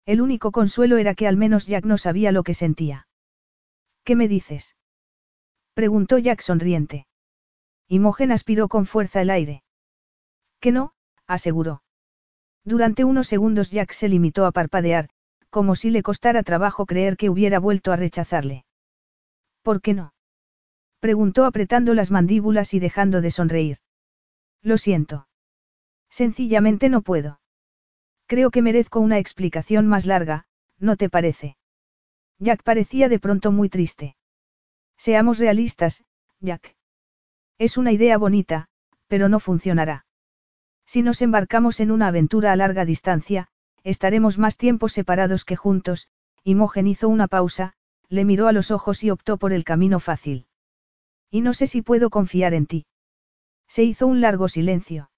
[0.06, 3.06] El único consuelo era que al menos Jack no sabía lo que sentía.
[4.04, 4.74] ¿Qué me dices?
[5.74, 7.06] preguntó Jack sonriente.
[7.88, 9.62] Imogen aspiró con fuerza el aire.
[10.60, 10.92] Que no,
[11.26, 11.82] aseguró.
[12.64, 15.08] Durante unos segundos Jack se limitó a parpadear,
[15.50, 18.64] como si le costara trabajo creer que hubiera vuelto a rechazarle.
[19.62, 20.12] ¿Por qué no?
[21.00, 23.78] Preguntó apretando las mandíbulas y dejando de sonreír.
[24.62, 25.28] Lo siento.
[26.10, 27.40] Sencillamente no puedo.
[28.26, 30.46] Creo que merezco una explicación más larga,
[30.78, 31.56] ¿no te parece?
[32.38, 34.16] Jack parecía de pronto muy triste.
[34.96, 36.04] Seamos realistas,
[36.40, 36.76] Jack.
[37.58, 38.68] Es una idea bonita,
[39.06, 40.04] pero no funcionará.
[40.88, 43.48] Si nos embarcamos en una aventura a larga distancia,
[43.84, 46.08] estaremos más tiempo separados que juntos,
[46.44, 47.74] Imogen hizo una pausa,
[48.08, 50.46] le miró a los ojos y optó por el camino fácil.
[51.30, 52.86] Y no sé si puedo confiar en ti.
[53.66, 55.10] Se hizo un largo silencio.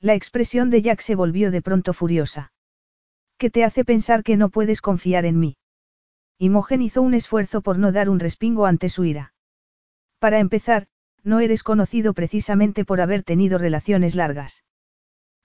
[0.00, 2.52] La expresión de Jack se volvió de pronto furiosa.
[3.36, 5.58] ¿Qué te hace pensar que no puedes confiar en mí?
[6.38, 9.34] Imogen hizo un esfuerzo por no dar un respingo ante su ira.
[10.20, 10.86] Para empezar,
[11.22, 14.62] no eres conocido precisamente por haber tenido relaciones largas.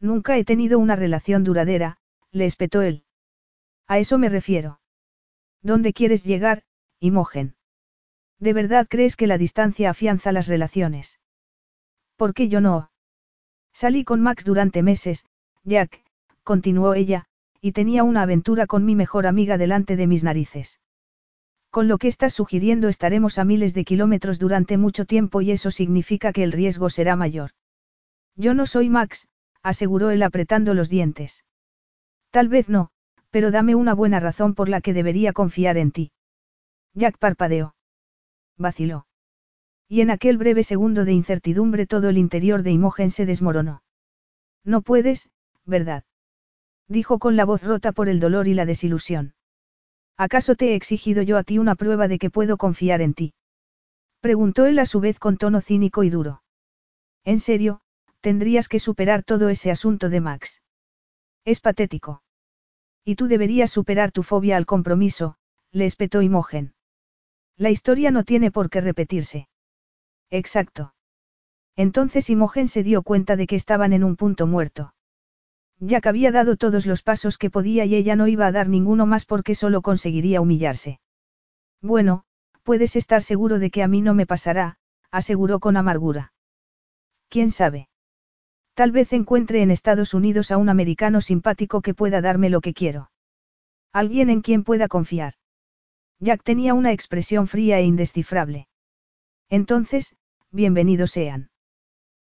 [0.02, 1.98] Nunca he tenido una relación duradera,
[2.32, 3.04] le espetó él.
[3.88, 4.80] A eso me refiero.
[5.62, 6.64] ¿Dónde quieres llegar,
[7.00, 7.56] Imogen?
[8.40, 11.20] ¿De verdad crees que la distancia afianza las relaciones?
[12.16, 12.90] ¿Por qué yo no?
[13.74, 15.26] Salí con Max durante meses,
[15.64, 16.04] Jack,
[16.44, 17.26] continuó ella,
[17.62, 20.80] y tenía una aventura con mi mejor amiga delante de mis narices.
[21.70, 25.70] Con lo que estás sugiriendo estaremos a miles de kilómetros durante mucho tiempo y eso
[25.70, 27.52] significa que el riesgo será mayor.
[28.36, 29.28] Yo no soy Max,
[29.64, 31.44] aseguró él apretando los dientes.
[32.32, 32.90] Tal vez no,
[33.30, 36.12] pero dame una buena razón por la que debería confiar en ti.
[36.94, 37.76] Jack parpadeó.
[38.58, 39.08] Vaciló.
[39.88, 43.84] Y en aquel breve segundo de incertidumbre todo el interior de Imogen se desmoronó.
[44.64, 45.30] No puedes,
[45.66, 46.04] ¿verdad?
[46.88, 49.34] Dijo con la voz rota por el dolor y la desilusión.
[50.18, 53.34] ¿Acaso te he exigido yo a ti una prueba de que puedo confiar en ti?
[54.20, 56.44] Preguntó él a su vez con tono cínico y duro.
[57.24, 57.81] En serio,
[58.22, 60.62] tendrías que superar todo ese asunto de Max.
[61.44, 62.24] Es patético.
[63.04, 65.36] Y tú deberías superar tu fobia al compromiso,
[65.72, 66.74] le espetó Imogen.
[67.58, 69.50] La historia no tiene por qué repetirse.
[70.30, 70.94] Exacto.
[71.76, 74.94] Entonces Imogen se dio cuenta de que estaban en un punto muerto.
[75.80, 79.08] Jack había dado todos los pasos que podía y ella no iba a dar ninguno
[79.08, 81.00] más porque solo conseguiría humillarse.
[81.82, 82.24] Bueno,
[82.62, 84.78] puedes estar seguro de que a mí no me pasará,
[85.10, 86.34] aseguró con amargura.
[87.30, 87.90] ¿Quién sabe?
[88.82, 92.74] Tal vez encuentre en Estados Unidos a un americano simpático que pueda darme lo que
[92.74, 93.12] quiero.
[93.94, 95.36] Alguien en quien pueda confiar.
[96.20, 98.68] Jack tenía una expresión fría e indescifrable.
[99.52, 100.16] Entonces,
[100.50, 101.52] bienvenidos sean.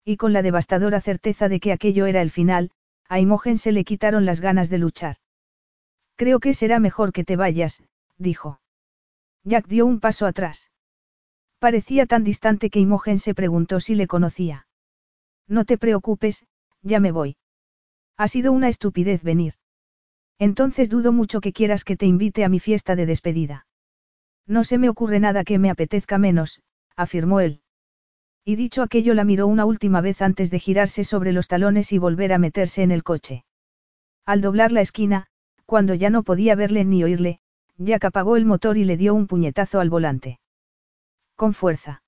[0.06, 2.70] Y con la devastadora certeza de que aquello era el final,
[3.10, 5.16] a Imogen se le quitaron las ganas de luchar.
[6.18, 7.82] Creo que será mejor que te vayas,
[8.20, 8.62] dijo.
[9.44, 10.70] Jack dio un paso atrás.
[11.58, 14.68] Parecía tan distante que Imogen se preguntó si le conocía.
[15.48, 16.46] No te preocupes,
[16.82, 17.38] ya me voy.
[18.18, 19.56] Ha sido una estupidez venir.
[20.40, 23.66] Entonces dudo mucho que quieras que te invite a mi fiesta de despedida.
[24.46, 26.62] No se me ocurre nada que me apetezca menos,
[26.96, 27.62] afirmó él.
[28.46, 31.98] Y dicho aquello la miró una última vez antes de girarse sobre los talones y
[31.98, 33.46] volver a meterse en el coche.
[34.26, 35.28] Al doblar la esquina,
[35.66, 37.40] cuando ya no podía verle ni oírle,
[37.78, 40.40] Jack apagó el motor y le dio un puñetazo al volante.
[41.36, 42.04] Con fuerza.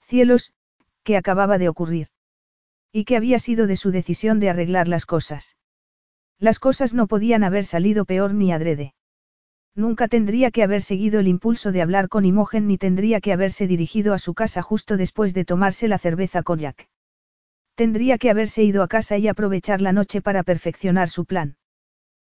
[0.00, 0.54] Cielos,
[1.02, 2.08] ¿qué acababa de ocurrir?
[2.92, 5.56] ¿Y qué había sido de su decisión de arreglar las cosas?
[6.38, 8.94] Las cosas no podían haber salido peor ni adrede.
[9.74, 13.66] Nunca tendría que haber seguido el impulso de hablar con Imogen ni tendría que haberse
[13.68, 16.88] dirigido a su casa justo después de tomarse la cerveza con Jack.
[17.76, 21.56] Tendría que haberse ido a casa y aprovechar la noche para perfeccionar su plan.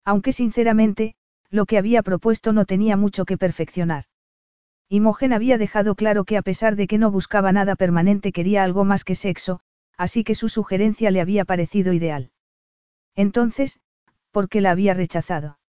[0.06, 1.16] Aunque sinceramente,
[1.50, 4.06] lo que había propuesto no tenía mucho que perfeccionar.
[4.88, 8.86] Imogen había dejado claro que a pesar de que no buscaba nada permanente quería algo
[8.86, 9.60] más que sexo,
[9.98, 12.32] así que su sugerencia le había parecido ideal.
[13.16, 13.80] Entonces,
[14.32, 15.60] ¿por qué la había rechazado?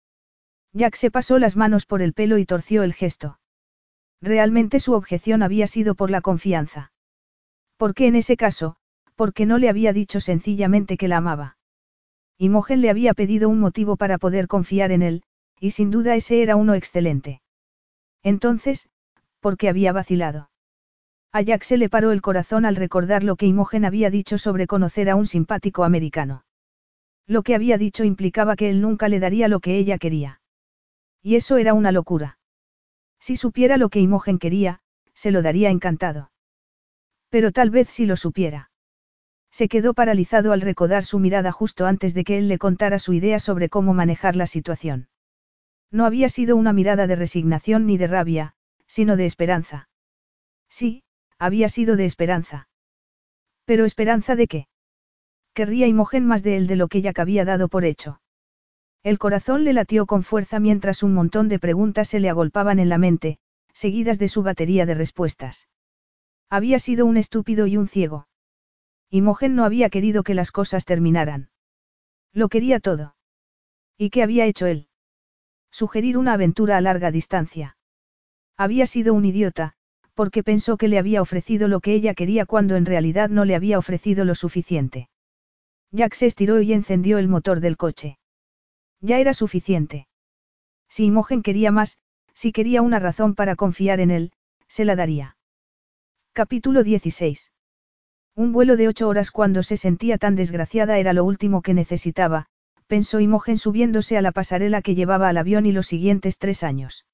[0.72, 3.38] Jack se pasó las manos por el pelo y torció el gesto.
[4.20, 6.92] Realmente su objeción había sido por la confianza.
[7.76, 8.76] ¿Por qué en ese caso?
[9.14, 11.56] Porque no le había dicho sencillamente que la amaba.
[12.38, 15.22] Imogen le había pedido un motivo para poder confiar en él,
[15.58, 17.40] y sin duda ese era uno excelente.
[18.22, 18.88] Entonces,
[19.40, 20.50] ¿por qué había vacilado?
[21.32, 24.66] A Jack se le paró el corazón al recordar lo que Imogen había dicho sobre
[24.66, 26.44] conocer a un simpático americano.
[27.26, 30.40] Lo que había dicho implicaba que él nunca le daría lo que ella quería.
[31.22, 32.38] Y eso era una locura.
[33.18, 34.80] Si supiera lo que Imogen quería,
[35.14, 36.30] se lo daría encantado.
[37.28, 38.70] Pero tal vez si lo supiera.
[39.50, 43.12] Se quedó paralizado al recordar su mirada justo antes de que él le contara su
[43.14, 45.08] idea sobre cómo manejar la situación.
[45.90, 48.54] No había sido una mirada de resignación ni de rabia,
[48.86, 49.88] sino de esperanza.
[50.68, 51.04] Sí,
[51.38, 52.68] había sido de esperanza.
[53.64, 54.68] Pero esperanza de qué?
[55.54, 58.20] Querría Imogen más de él de lo que ya había dado por hecho.
[59.02, 62.88] El corazón le latió con fuerza mientras un montón de preguntas se le agolpaban en
[62.88, 63.38] la mente,
[63.72, 65.68] seguidas de su batería de respuestas.
[66.50, 68.28] Había sido un estúpido y un ciego.
[69.10, 71.50] Imogen no había querido que las cosas terminaran.
[72.32, 73.16] Lo quería todo.
[73.96, 74.88] ¿Y qué había hecho él?
[75.70, 77.76] Sugerir una aventura a larga distancia.
[78.56, 79.75] Había sido un idiota,
[80.16, 83.54] porque pensó que le había ofrecido lo que ella quería cuando en realidad no le
[83.54, 85.10] había ofrecido lo suficiente.
[85.92, 88.18] Jack se estiró y encendió el motor del coche.
[89.02, 90.08] Ya era suficiente.
[90.88, 91.98] Si Imogen quería más,
[92.32, 94.32] si quería una razón para confiar en él,
[94.68, 95.36] se la daría.
[96.32, 97.52] Capítulo 16.
[98.34, 102.46] Un vuelo de ocho horas cuando se sentía tan desgraciada era lo último que necesitaba,
[102.86, 107.04] pensó Imogen subiéndose a la pasarela que llevaba al avión y los siguientes tres años.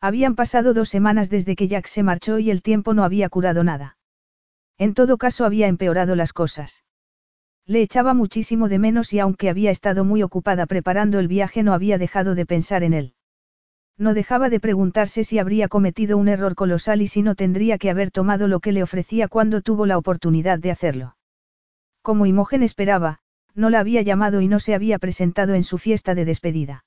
[0.00, 3.64] Habían pasado dos semanas desde que Jack se marchó y el tiempo no había curado
[3.64, 3.98] nada.
[4.78, 6.84] En todo caso había empeorado las cosas.
[7.66, 11.74] Le echaba muchísimo de menos y aunque había estado muy ocupada preparando el viaje no
[11.74, 13.14] había dejado de pensar en él.
[13.98, 17.90] No dejaba de preguntarse si habría cometido un error colosal y si no tendría que
[17.90, 21.16] haber tomado lo que le ofrecía cuando tuvo la oportunidad de hacerlo.
[22.00, 23.18] Como Imogen esperaba,
[23.54, 26.84] no la había llamado y no se había presentado en su fiesta de despedida.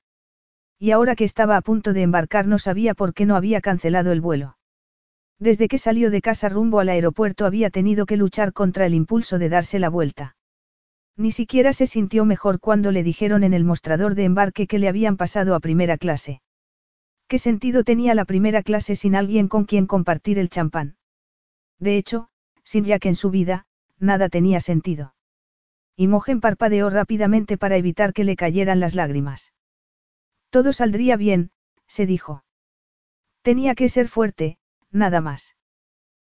[0.79, 4.11] Y ahora que estaba a punto de embarcar no sabía por qué no había cancelado
[4.11, 4.57] el vuelo.
[5.39, 9.39] Desde que salió de casa rumbo al aeropuerto había tenido que luchar contra el impulso
[9.39, 10.35] de darse la vuelta.
[11.15, 14.87] Ni siquiera se sintió mejor cuando le dijeron en el mostrador de embarque que le
[14.87, 16.41] habían pasado a primera clase.
[17.27, 20.97] ¿Qué sentido tenía la primera clase sin alguien con quien compartir el champán?
[21.79, 22.29] De hecho,
[22.63, 23.65] sin Jack en su vida,
[23.99, 25.13] nada tenía sentido.
[25.95, 29.53] Imogen parpadeó rápidamente para evitar que le cayeran las lágrimas.
[30.53, 31.49] Todo saldría bien,
[31.87, 32.43] se dijo.
[33.41, 34.59] Tenía que ser fuerte,
[34.91, 35.55] nada más.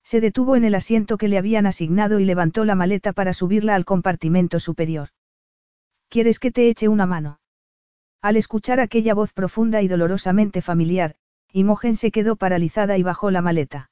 [0.03, 3.75] Se detuvo en el asiento que le habían asignado y levantó la maleta para subirla
[3.75, 5.07] al compartimento superior.
[6.09, 7.39] ¿Quieres que te eche una mano?
[8.21, 11.15] Al escuchar aquella voz profunda y dolorosamente familiar,
[11.53, 13.89] Imogen se quedó paralizada y bajó la maleta.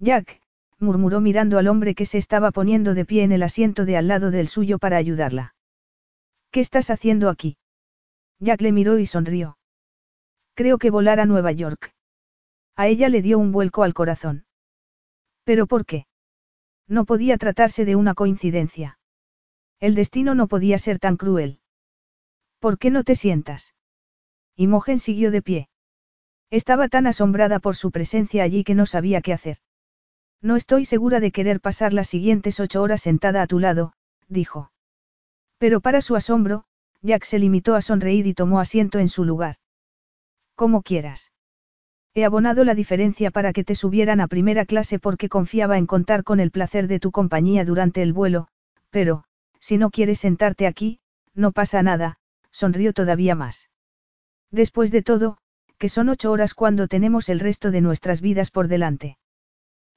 [0.00, 0.40] Jack,
[0.80, 4.08] murmuró mirando al hombre que se estaba poniendo de pie en el asiento de al
[4.08, 5.54] lado del suyo para ayudarla.
[6.50, 7.58] ¿Qué estás haciendo aquí?
[8.38, 9.58] Jack le miró y sonrió.
[10.54, 11.94] Creo que volar a Nueva York.
[12.74, 14.46] A ella le dio un vuelco al corazón.
[15.44, 16.06] ¿Pero por qué?
[16.86, 18.98] No podía tratarse de una coincidencia.
[19.80, 21.60] El destino no podía ser tan cruel.
[22.58, 23.74] ¿Por qué no te sientas?
[24.56, 25.68] Imogen siguió de pie.
[26.50, 29.58] Estaba tan asombrada por su presencia allí que no sabía qué hacer.
[30.40, 33.92] No estoy segura de querer pasar las siguientes ocho horas sentada a tu lado,
[34.28, 34.70] dijo.
[35.58, 36.64] Pero para su asombro,
[37.02, 39.56] Jack se limitó a sonreír y tomó asiento en su lugar.
[40.54, 41.32] Como quieras.
[42.14, 46.24] He abonado la diferencia para que te subieran a primera clase porque confiaba en contar
[46.24, 48.48] con el placer de tu compañía durante el vuelo,
[48.90, 49.24] pero,
[49.60, 51.00] si no quieres sentarte aquí,
[51.34, 52.18] no pasa nada,
[52.50, 53.68] sonrió todavía más.
[54.50, 55.36] Después de todo,
[55.76, 59.18] que son ocho horas cuando tenemos el resto de nuestras vidas por delante.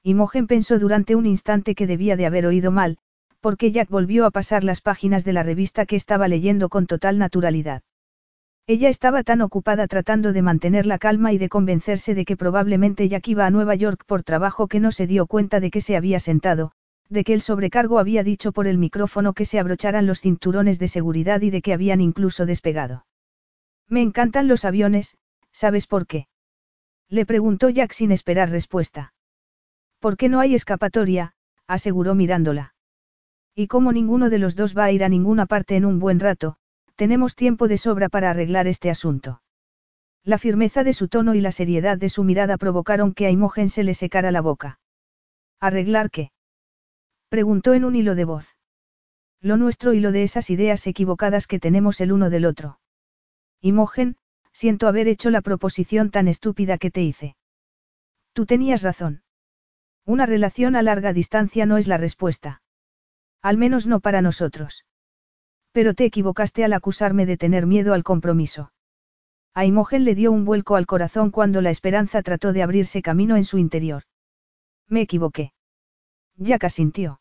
[0.02, 2.98] Imogen pensó durante un instante que debía de haber oído mal,
[3.40, 7.18] porque Jack volvió a pasar las páginas de la revista que estaba leyendo con total
[7.18, 7.82] naturalidad.
[8.66, 13.08] Ella estaba tan ocupada tratando de mantener la calma y de convencerse de que probablemente
[13.08, 15.96] Jack iba a Nueva York por trabajo que no se dio cuenta de que se
[15.96, 16.72] había sentado,
[17.08, 20.86] de que el sobrecargo había dicho por el micrófono que se abrocharan los cinturones de
[20.86, 23.06] seguridad y de que habían incluso despegado.
[23.88, 25.16] Me encantan los aviones,
[25.50, 26.28] ¿sabes por qué?
[27.08, 29.12] Le preguntó Jack sin esperar respuesta.
[29.98, 31.34] ¿Por qué no hay escapatoria?
[31.66, 32.74] aseguró mirándola.
[33.60, 36.18] Y como ninguno de los dos va a ir a ninguna parte en un buen
[36.18, 36.56] rato,
[36.96, 39.42] tenemos tiempo de sobra para arreglar este asunto.
[40.24, 43.68] La firmeza de su tono y la seriedad de su mirada provocaron que a Imogen
[43.68, 44.80] se le secara la boca.
[45.60, 46.32] ¿Arreglar qué?
[47.28, 48.56] Preguntó en un hilo de voz.
[49.42, 52.80] Lo nuestro y lo de esas ideas equivocadas que tenemos el uno del otro.
[53.60, 54.16] Imogen,
[54.54, 57.36] siento haber hecho la proposición tan estúpida que te hice.
[58.32, 59.22] Tú tenías razón.
[60.06, 62.59] Una relación a larga distancia no es la respuesta.
[63.42, 64.84] Al menos no para nosotros.
[65.72, 68.72] Pero te equivocaste al acusarme de tener miedo al compromiso.
[69.54, 73.36] A Imogen le dio un vuelco al corazón cuando la esperanza trató de abrirse camino
[73.36, 74.04] en su interior.
[74.88, 75.52] Me equivoqué.
[76.36, 77.20] Jack asintió.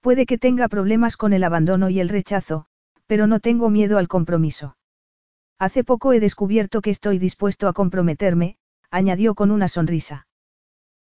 [0.00, 2.66] Puede que tenga problemas con el abandono y el rechazo,
[3.06, 4.76] pero no tengo miedo al compromiso.
[5.58, 8.56] Hace poco he descubierto que estoy dispuesto a comprometerme,
[8.90, 10.26] añadió con una sonrisa.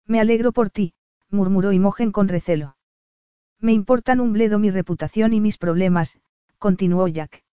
[0.07, 0.95] Me alegro por ti,
[1.31, 2.77] murmuró Imogen con recelo.
[3.63, 6.19] Me importan un bledo mi reputación y mis problemas,
[6.59, 7.45] continuó Jack.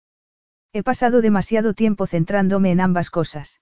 [0.74, 3.62] He pasado demasiado tiempo centrándome en ambas cosas.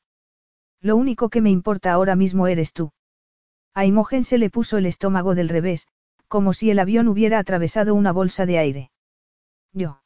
[0.80, 2.94] Lo único que me importa ahora mismo eres tú.
[3.74, 5.88] A Imogen se le puso el estómago del revés,
[6.30, 8.92] como si el avión hubiera atravesado una bolsa de aire.
[9.74, 10.02] Yo.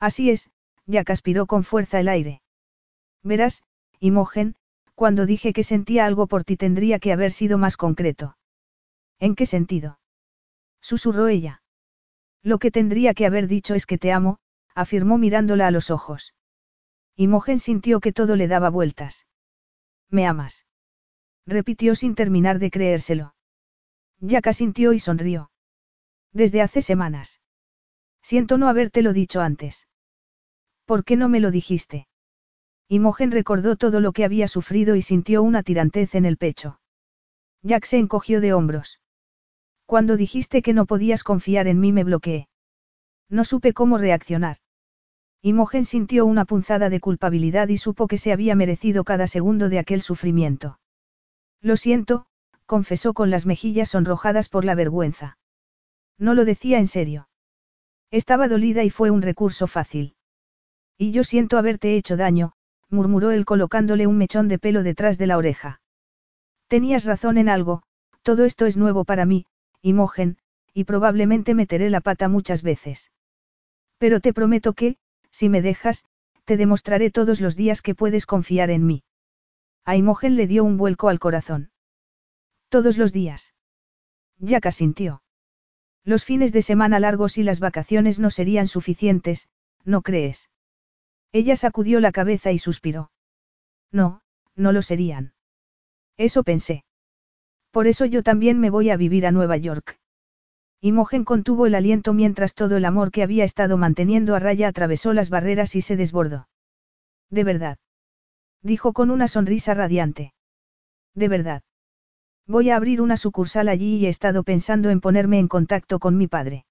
[0.00, 0.50] Así es,
[0.86, 2.42] Jack aspiró con fuerza el aire.
[3.22, 3.62] Verás,
[4.00, 4.56] Imogen,
[4.96, 8.36] cuando dije que sentía algo por ti tendría que haber sido más concreto.
[9.20, 10.00] ¿En qué sentido?
[10.82, 11.62] Susurró ella.
[12.42, 14.38] Lo que tendría que haber dicho es que te amo,
[14.74, 16.34] afirmó mirándola a los ojos.
[17.16, 19.26] Imogen sintió que todo le daba vueltas.
[20.10, 20.66] ¿Me amas?
[21.46, 23.34] Repitió sin terminar de creérselo.
[24.20, 25.50] Jack sintió y sonrió.
[26.32, 27.40] Desde hace semanas.
[28.22, 29.88] Siento no habértelo dicho antes.
[30.84, 32.08] ¿Por qué no me lo dijiste?
[32.88, 36.80] Imogen recordó todo lo que había sufrido y sintió una tirantez en el pecho.
[37.62, 39.01] Jack se encogió de hombros.
[39.92, 42.48] Cuando dijiste que no podías confiar en mí me bloqueé.
[43.28, 44.56] No supe cómo reaccionar.
[45.42, 49.78] Imogen sintió una punzada de culpabilidad y supo que se había merecido cada segundo de
[49.78, 50.78] aquel sufrimiento.
[51.60, 52.24] Lo siento,
[52.64, 55.36] confesó con las mejillas sonrojadas por la vergüenza.
[56.16, 57.28] No lo decía en serio.
[58.10, 60.14] Estaba dolida y fue un recurso fácil.
[60.96, 62.54] Y yo siento haberte hecho daño,
[62.88, 65.82] murmuró él colocándole un mechón de pelo detrás de la oreja.
[66.66, 67.82] Tenías razón en algo,
[68.22, 69.44] todo esto es nuevo para mí,
[69.82, 70.38] Imogen,
[70.72, 73.10] y probablemente meteré la pata muchas veces.
[73.98, 74.96] Pero te prometo que,
[75.30, 76.04] si me dejas,
[76.44, 79.04] te demostraré todos los días que puedes confiar en mí.
[79.84, 81.70] A Imogen le dio un vuelco al corazón.
[82.68, 83.54] Todos los días.
[84.38, 85.22] Jack asintió.
[86.04, 89.48] Los fines de semana largos y las vacaciones no serían suficientes,
[89.84, 90.50] ¿no crees?
[91.32, 93.10] Ella sacudió la cabeza y suspiró.
[93.90, 94.22] No,
[94.54, 95.34] no lo serían.
[96.16, 96.84] Eso pensé.
[97.72, 99.98] Por eso yo también me voy a vivir a Nueva York.
[100.82, 105.12] Imogen contuvo el aliento mientras todo el amor que había estado manteniendo a raya atravesó
[105.14, 106.48] las barreras y se desbordó.
[107.30, 107.78] De verdad.
[108.62, 110.34] Dijo con una sonrisa radiante.
[111.14, 111.62] De verdad.
[112.46, 116.18] Voy a abrir una sucursal allí y he estado pensando en ponerme en contacto con
[116.18, 116.66] mi padre.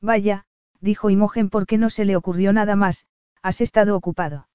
[0.00, 0.46] Vaya,
[0.80, 3.06] dijo Imogen porque no se le ocurrió nada más,
[3.42, 4.48] has estado ocupado.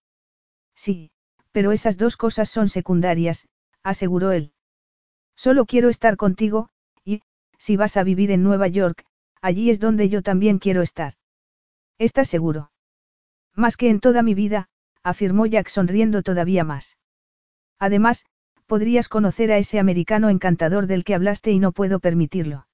[0.76, 1.12] Sí,
[1.52, 3.48] pero esas dos cosas son secundarias,
[3.84, 4.54] aseguró él.
[5.44, 6.70] Solo quiero estar contigo,
[7.04, 7.24] y,
[7.58, 9.06] si vas a vivir en Nueva York,
[9.42, 11.16] allí es donde yo también quiero estar.
[11.98, 12.72] ¿Estás seguro?
[13.56, 14.70] Más que en toda mi vida,
[15.02, 17.00] afirmó Jack sonriendo todavía más.
[17.80, 18.28] Además,
[18.68, 22.68] podrías conocer a ese americano encantador del que hablaste y no puedo permitirlo.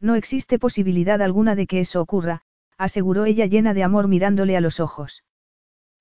[0.00, 2.40] No existe posibilidad alguna de que eso ocurra,
[2.78, 5.24] aseguró ella llena de amor mirándole a los ojos.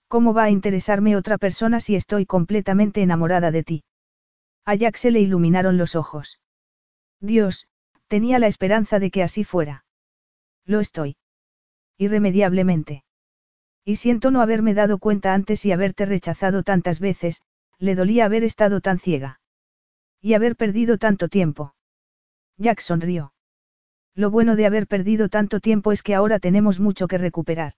[0.08, 3.84] ¿Cómo va a interesarme otra persona si estoy completamente enamorada de ti?
[4.66, 6.40] A Jack se le iluminaron los ojos.
[7.20, 7.68] Dios,
[8.08, 9.86] tenía la esperanza de que así fuera.
[10.66, 11.18] Lo estoy.
[11.98, 13.04] Irremediablemente.
[13.84, 17.42] Y siento no haberme dado cuenta antes y haberte rechazado tantas veces,
[17.80, 19.40] le dolía haber estado tan ciega.
[20.22, 21.74] Y haber perdido tanto tiempo.
[22.58, 23.34] Jack sonrió.
[24.14, 27.74] Lo bueno de haber perdido tanto tiempo es que ahora tenemos mucho que recuperar.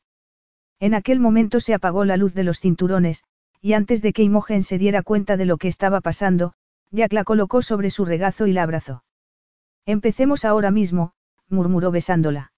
[0.80, 3.24] En aquel momento se apagó la luz de los cinturones,
[3.62, 6.54] y antes de que Imogen se diera cuenta de lo que estaba pasando,
[6.94, 9.04] Jack la colocó sobre su regazo y la abrazó.
[9.88, 11.14] Empecemos ahora mismo,
[11.50, 12.54] murmuró besándola.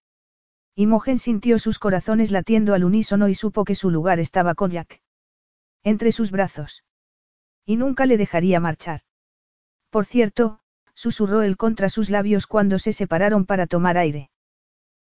[0.76, 5.02] Imogen sintió sus corazones latiendo al unísono y supo que su lugar estaba con Jack.
[5.84, 6.84] Entre sus brazos.
[7.66, 9.02] Y nunca le dejaría marchar.
[9.90, 10.60] Por cierto,
[10.94, 14.30] susurró él contra sus labios cuando se separaron para tomar aire.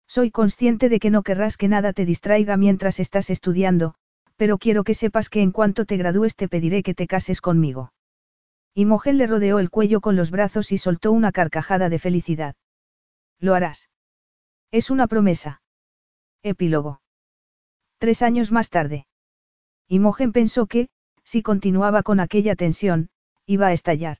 [0.08, 3.95] Soy consciente de que no querrás que nada te distraiga mientras estás estudiando,
[4.35, 7.93] pero quiero que sepas que en cuanto te gradúes te pediré que te cases conmigo.
[8.74, 12.56] Imogen le rodeó el cuello con los brazos y soltó una carcajada de felicidad.
[13.40, 13.90] Lo harás.
[14.72, 15.61] Es una promesa.
[16.41, 17.01] Epílogo.
[17.98, 19.08] Tres años más tarde.
[19.88, 20.88] Imogen pensó que,
[21.24, 23.09] si continuaba con aquella tensión,
[23.45, 24.17] iba a estallar.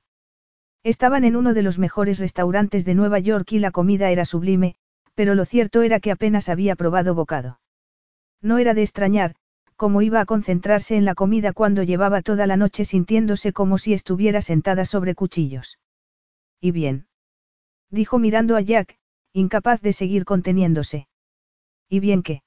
[0.82, 4.74] Estaban en uno de los mejores restaurantes de Nueva York y la comida era sublime,
[5.14, 7.60] pero lo cierto era que apenas había probado bocado.
[8.42, 9.34] No era de extrañar,
[9.82, 13.94] cómo iba a concentrarse en la comida cuando llevaba toda la noche sintiéndose como si
[13.94, 15.80] estuviera sentada sobre cuchillos.
[16.60, 17.08] ¿Y bien?
[17.90, 18.96] Dijo mirando a Jack,
[19.32, 21.08] incapaz de seguir conteniéndose.
[21.88, 22.44] ¿Y bien qué?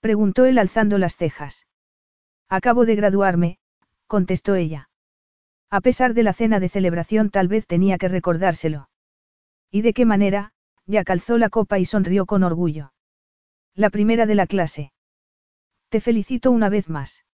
[0.00, 1.68] Preguntó él alzando las cejas.
[2.48, 3.58] Acabo de graduarme,
[4.08, 4.90] contestó ella.
[5.70, 8.88] A pesar de la cena de celebración tal vez tenía que recordárselo.
[9.70, 10.54] ¿Y de qué manera?
[10.86, 12.92] Ya calzó la copa y sonrió con orgullo.
[13.76, 14.92] La primera de la clase.
[15.92, 17.26] Te felicito una vez más.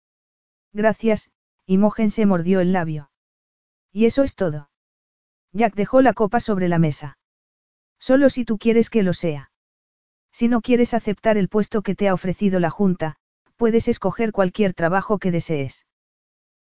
[0.72, 1.30] Gracias,
[1.64, 3.12] Imogen se mordió el labio.
[3.92, 4.68] Y eso es todo.
[5.52, 7.18] Jack dejó la copa sobre la mesa.
[8.00, 9.52] Solo si tú quieres que lo sea.
[10.32, 13.14] Si no quieres aceptar el puesto que te ha ofrecido la Junta,
[13.54, 15.86] puedes escoger cualquier trabajo que desees.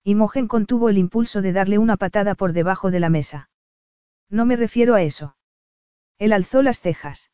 [0.02, 3.50] Imogen contuvo el impulso de darle una patada por debajo de la mesa.
[4.28, 5.36] No me refiero a eso.
[6.18, 7.30] Él alzó las cejas.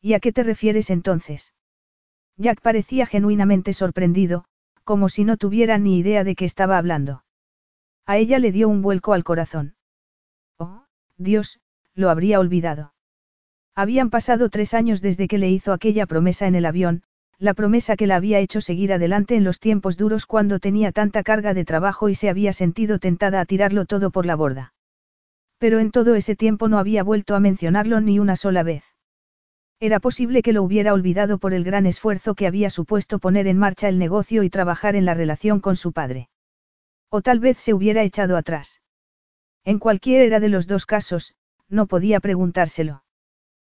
[0.00, 1.52] ¿Y a qué te refieres entonces?
[2.36, 4.44] Jack parecía genuinamente sorprendido,
[4.84, 7.24] como si no tuviera ni idea de qué estaba hablando.
[8.06, 9.76] A ella le dio un vuelco al corazón.
[10.58, 10.84] Oh,
[11.18, 11.60] Dios,
[11.94, 12.94] lo habría olvidado.
[13.74, 17.02] Habían pasado tres años desde que le hizo aquella promesa en el avión,
[17.38, 21.22] la promesa que la había hecho seguir adelante en los tiempos duros cuando tenía tanta
[21.22, 24.74] carga de trabajo y se había sentido tentada a tirarlo todo por la borda.
[25.58, 28.84] Pero en todo ese tiempo no había vuelto a mencionarlo ni una sola vez.
[29.82, 33.58] Era posible que lo hubiera olvidado por el gran esfuerzo que había supuesto poner en
[33.58, 36.28] marcha el negocio y trabajar en la relación con su padre.
[37.10, 38.80] O tal vez se hubiera echado atrás.
[39.64, 41.34] En cualquiera de los dos casos,
[41.68, 43.02] no podía preguntárselo.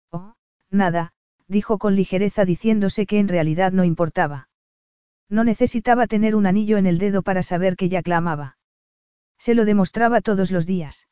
[0.09, 0.35] Oh,
[0.71, 1.11] nada,
[1.49, 4.47] dijo con ligereza diciéndose que en realidad no importaba.
[5.27, 8.57] No necesitaba tener un anillo en el dedo para saber que ya clamaba.
[9.37, 11.09] Se lo demostraba todos los días.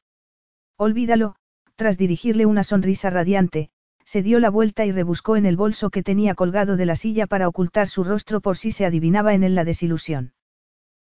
[0.78, 1.36] Olvídalo,
[1.76, 3.72] tras dirigirle una sonrisa radiante,
[4.06, 7.28] se dio la vuelta y rebuscó en el bolso que tenía colgado de la silla
[7.28, 10.34] para ocultar su rostro por si se adivinaba en él la desilusión.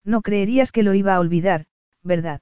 [0.06, 1.66] No creerías que lo iba a olvidar,
[2.04, 2.42] ¿verdad?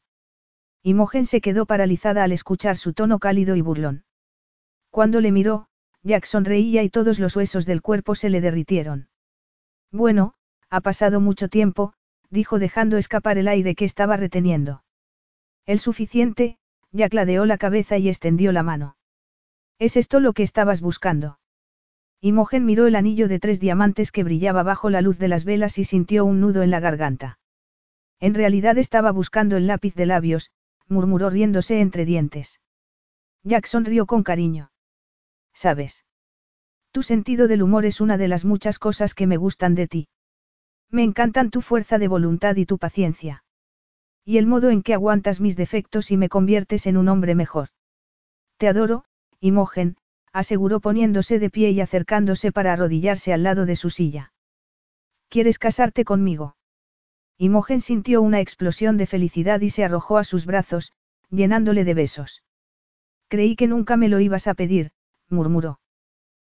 [0.84, 4.04] Imogen se quedó paralizada al escuchar su tono cálido y burlón.
[4.90, 5.68] Cuando le miró,
[6.04, 9.10] Jack sonreía y todos los huesos del cuerpo se le derritieron.
[9.92, 10.34] Bueno,
[10.70, 11.94] ha pasado mucho tiempo,
[12.30, 14.84] dijo dejando escapar el aire que estaba reteniendo.
[15.66, 16.58] El suficiente,
[16.92, 18.96] Jack ladeó la cabeza y extendió la mano.
[19.82, 21.40] ¿Es esto lo que estabas buscando?
[22.22, 25.80] Imogen miró el anillo de tres diamantes que brillaba bajo la luz de las velas
[25.80, 27.40] y sintió un nudo en la garganta.
[28.20, 30.52] En realidad estaba buscando el lápiz de labios,
[30.88, 32.62] murmuró riéndose entre dientes.
[33.42, 34.72] Jack sonrió con cariño.
[35.52, 36.06] ¿sabes?
[36.92, 40.08] Tu sentido del humor es una de las muchas cosas que me gustan de ti.
[40.92, 43.44] Me encantan tu fuerza de voluntad y tu paciencia.
[44.26, 47.70] Y el modo en que aguantas mis defectos y me conviertes en un hombre mejor.
[48.58, 49.06] Te adoro,
[49.42, 49.98] Imogen,
[50.32, 54.32] aseguró poniéndose de pie y acercándose para arrodillarse al lado de su silla.
[55.28, 56.56] ¿Quieres casarte conmigo?
[57.38, 60.94] Imogen sintió una explosión de felicidad y se arrojó a sus brazos,
[61.32, 62.44] llenándole de besos.
[63.30, 64.92] Creí que nunca me lo ibas a pedir,
[65.28, 65.80] murmuró.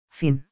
[0.09, 0.48] Fin.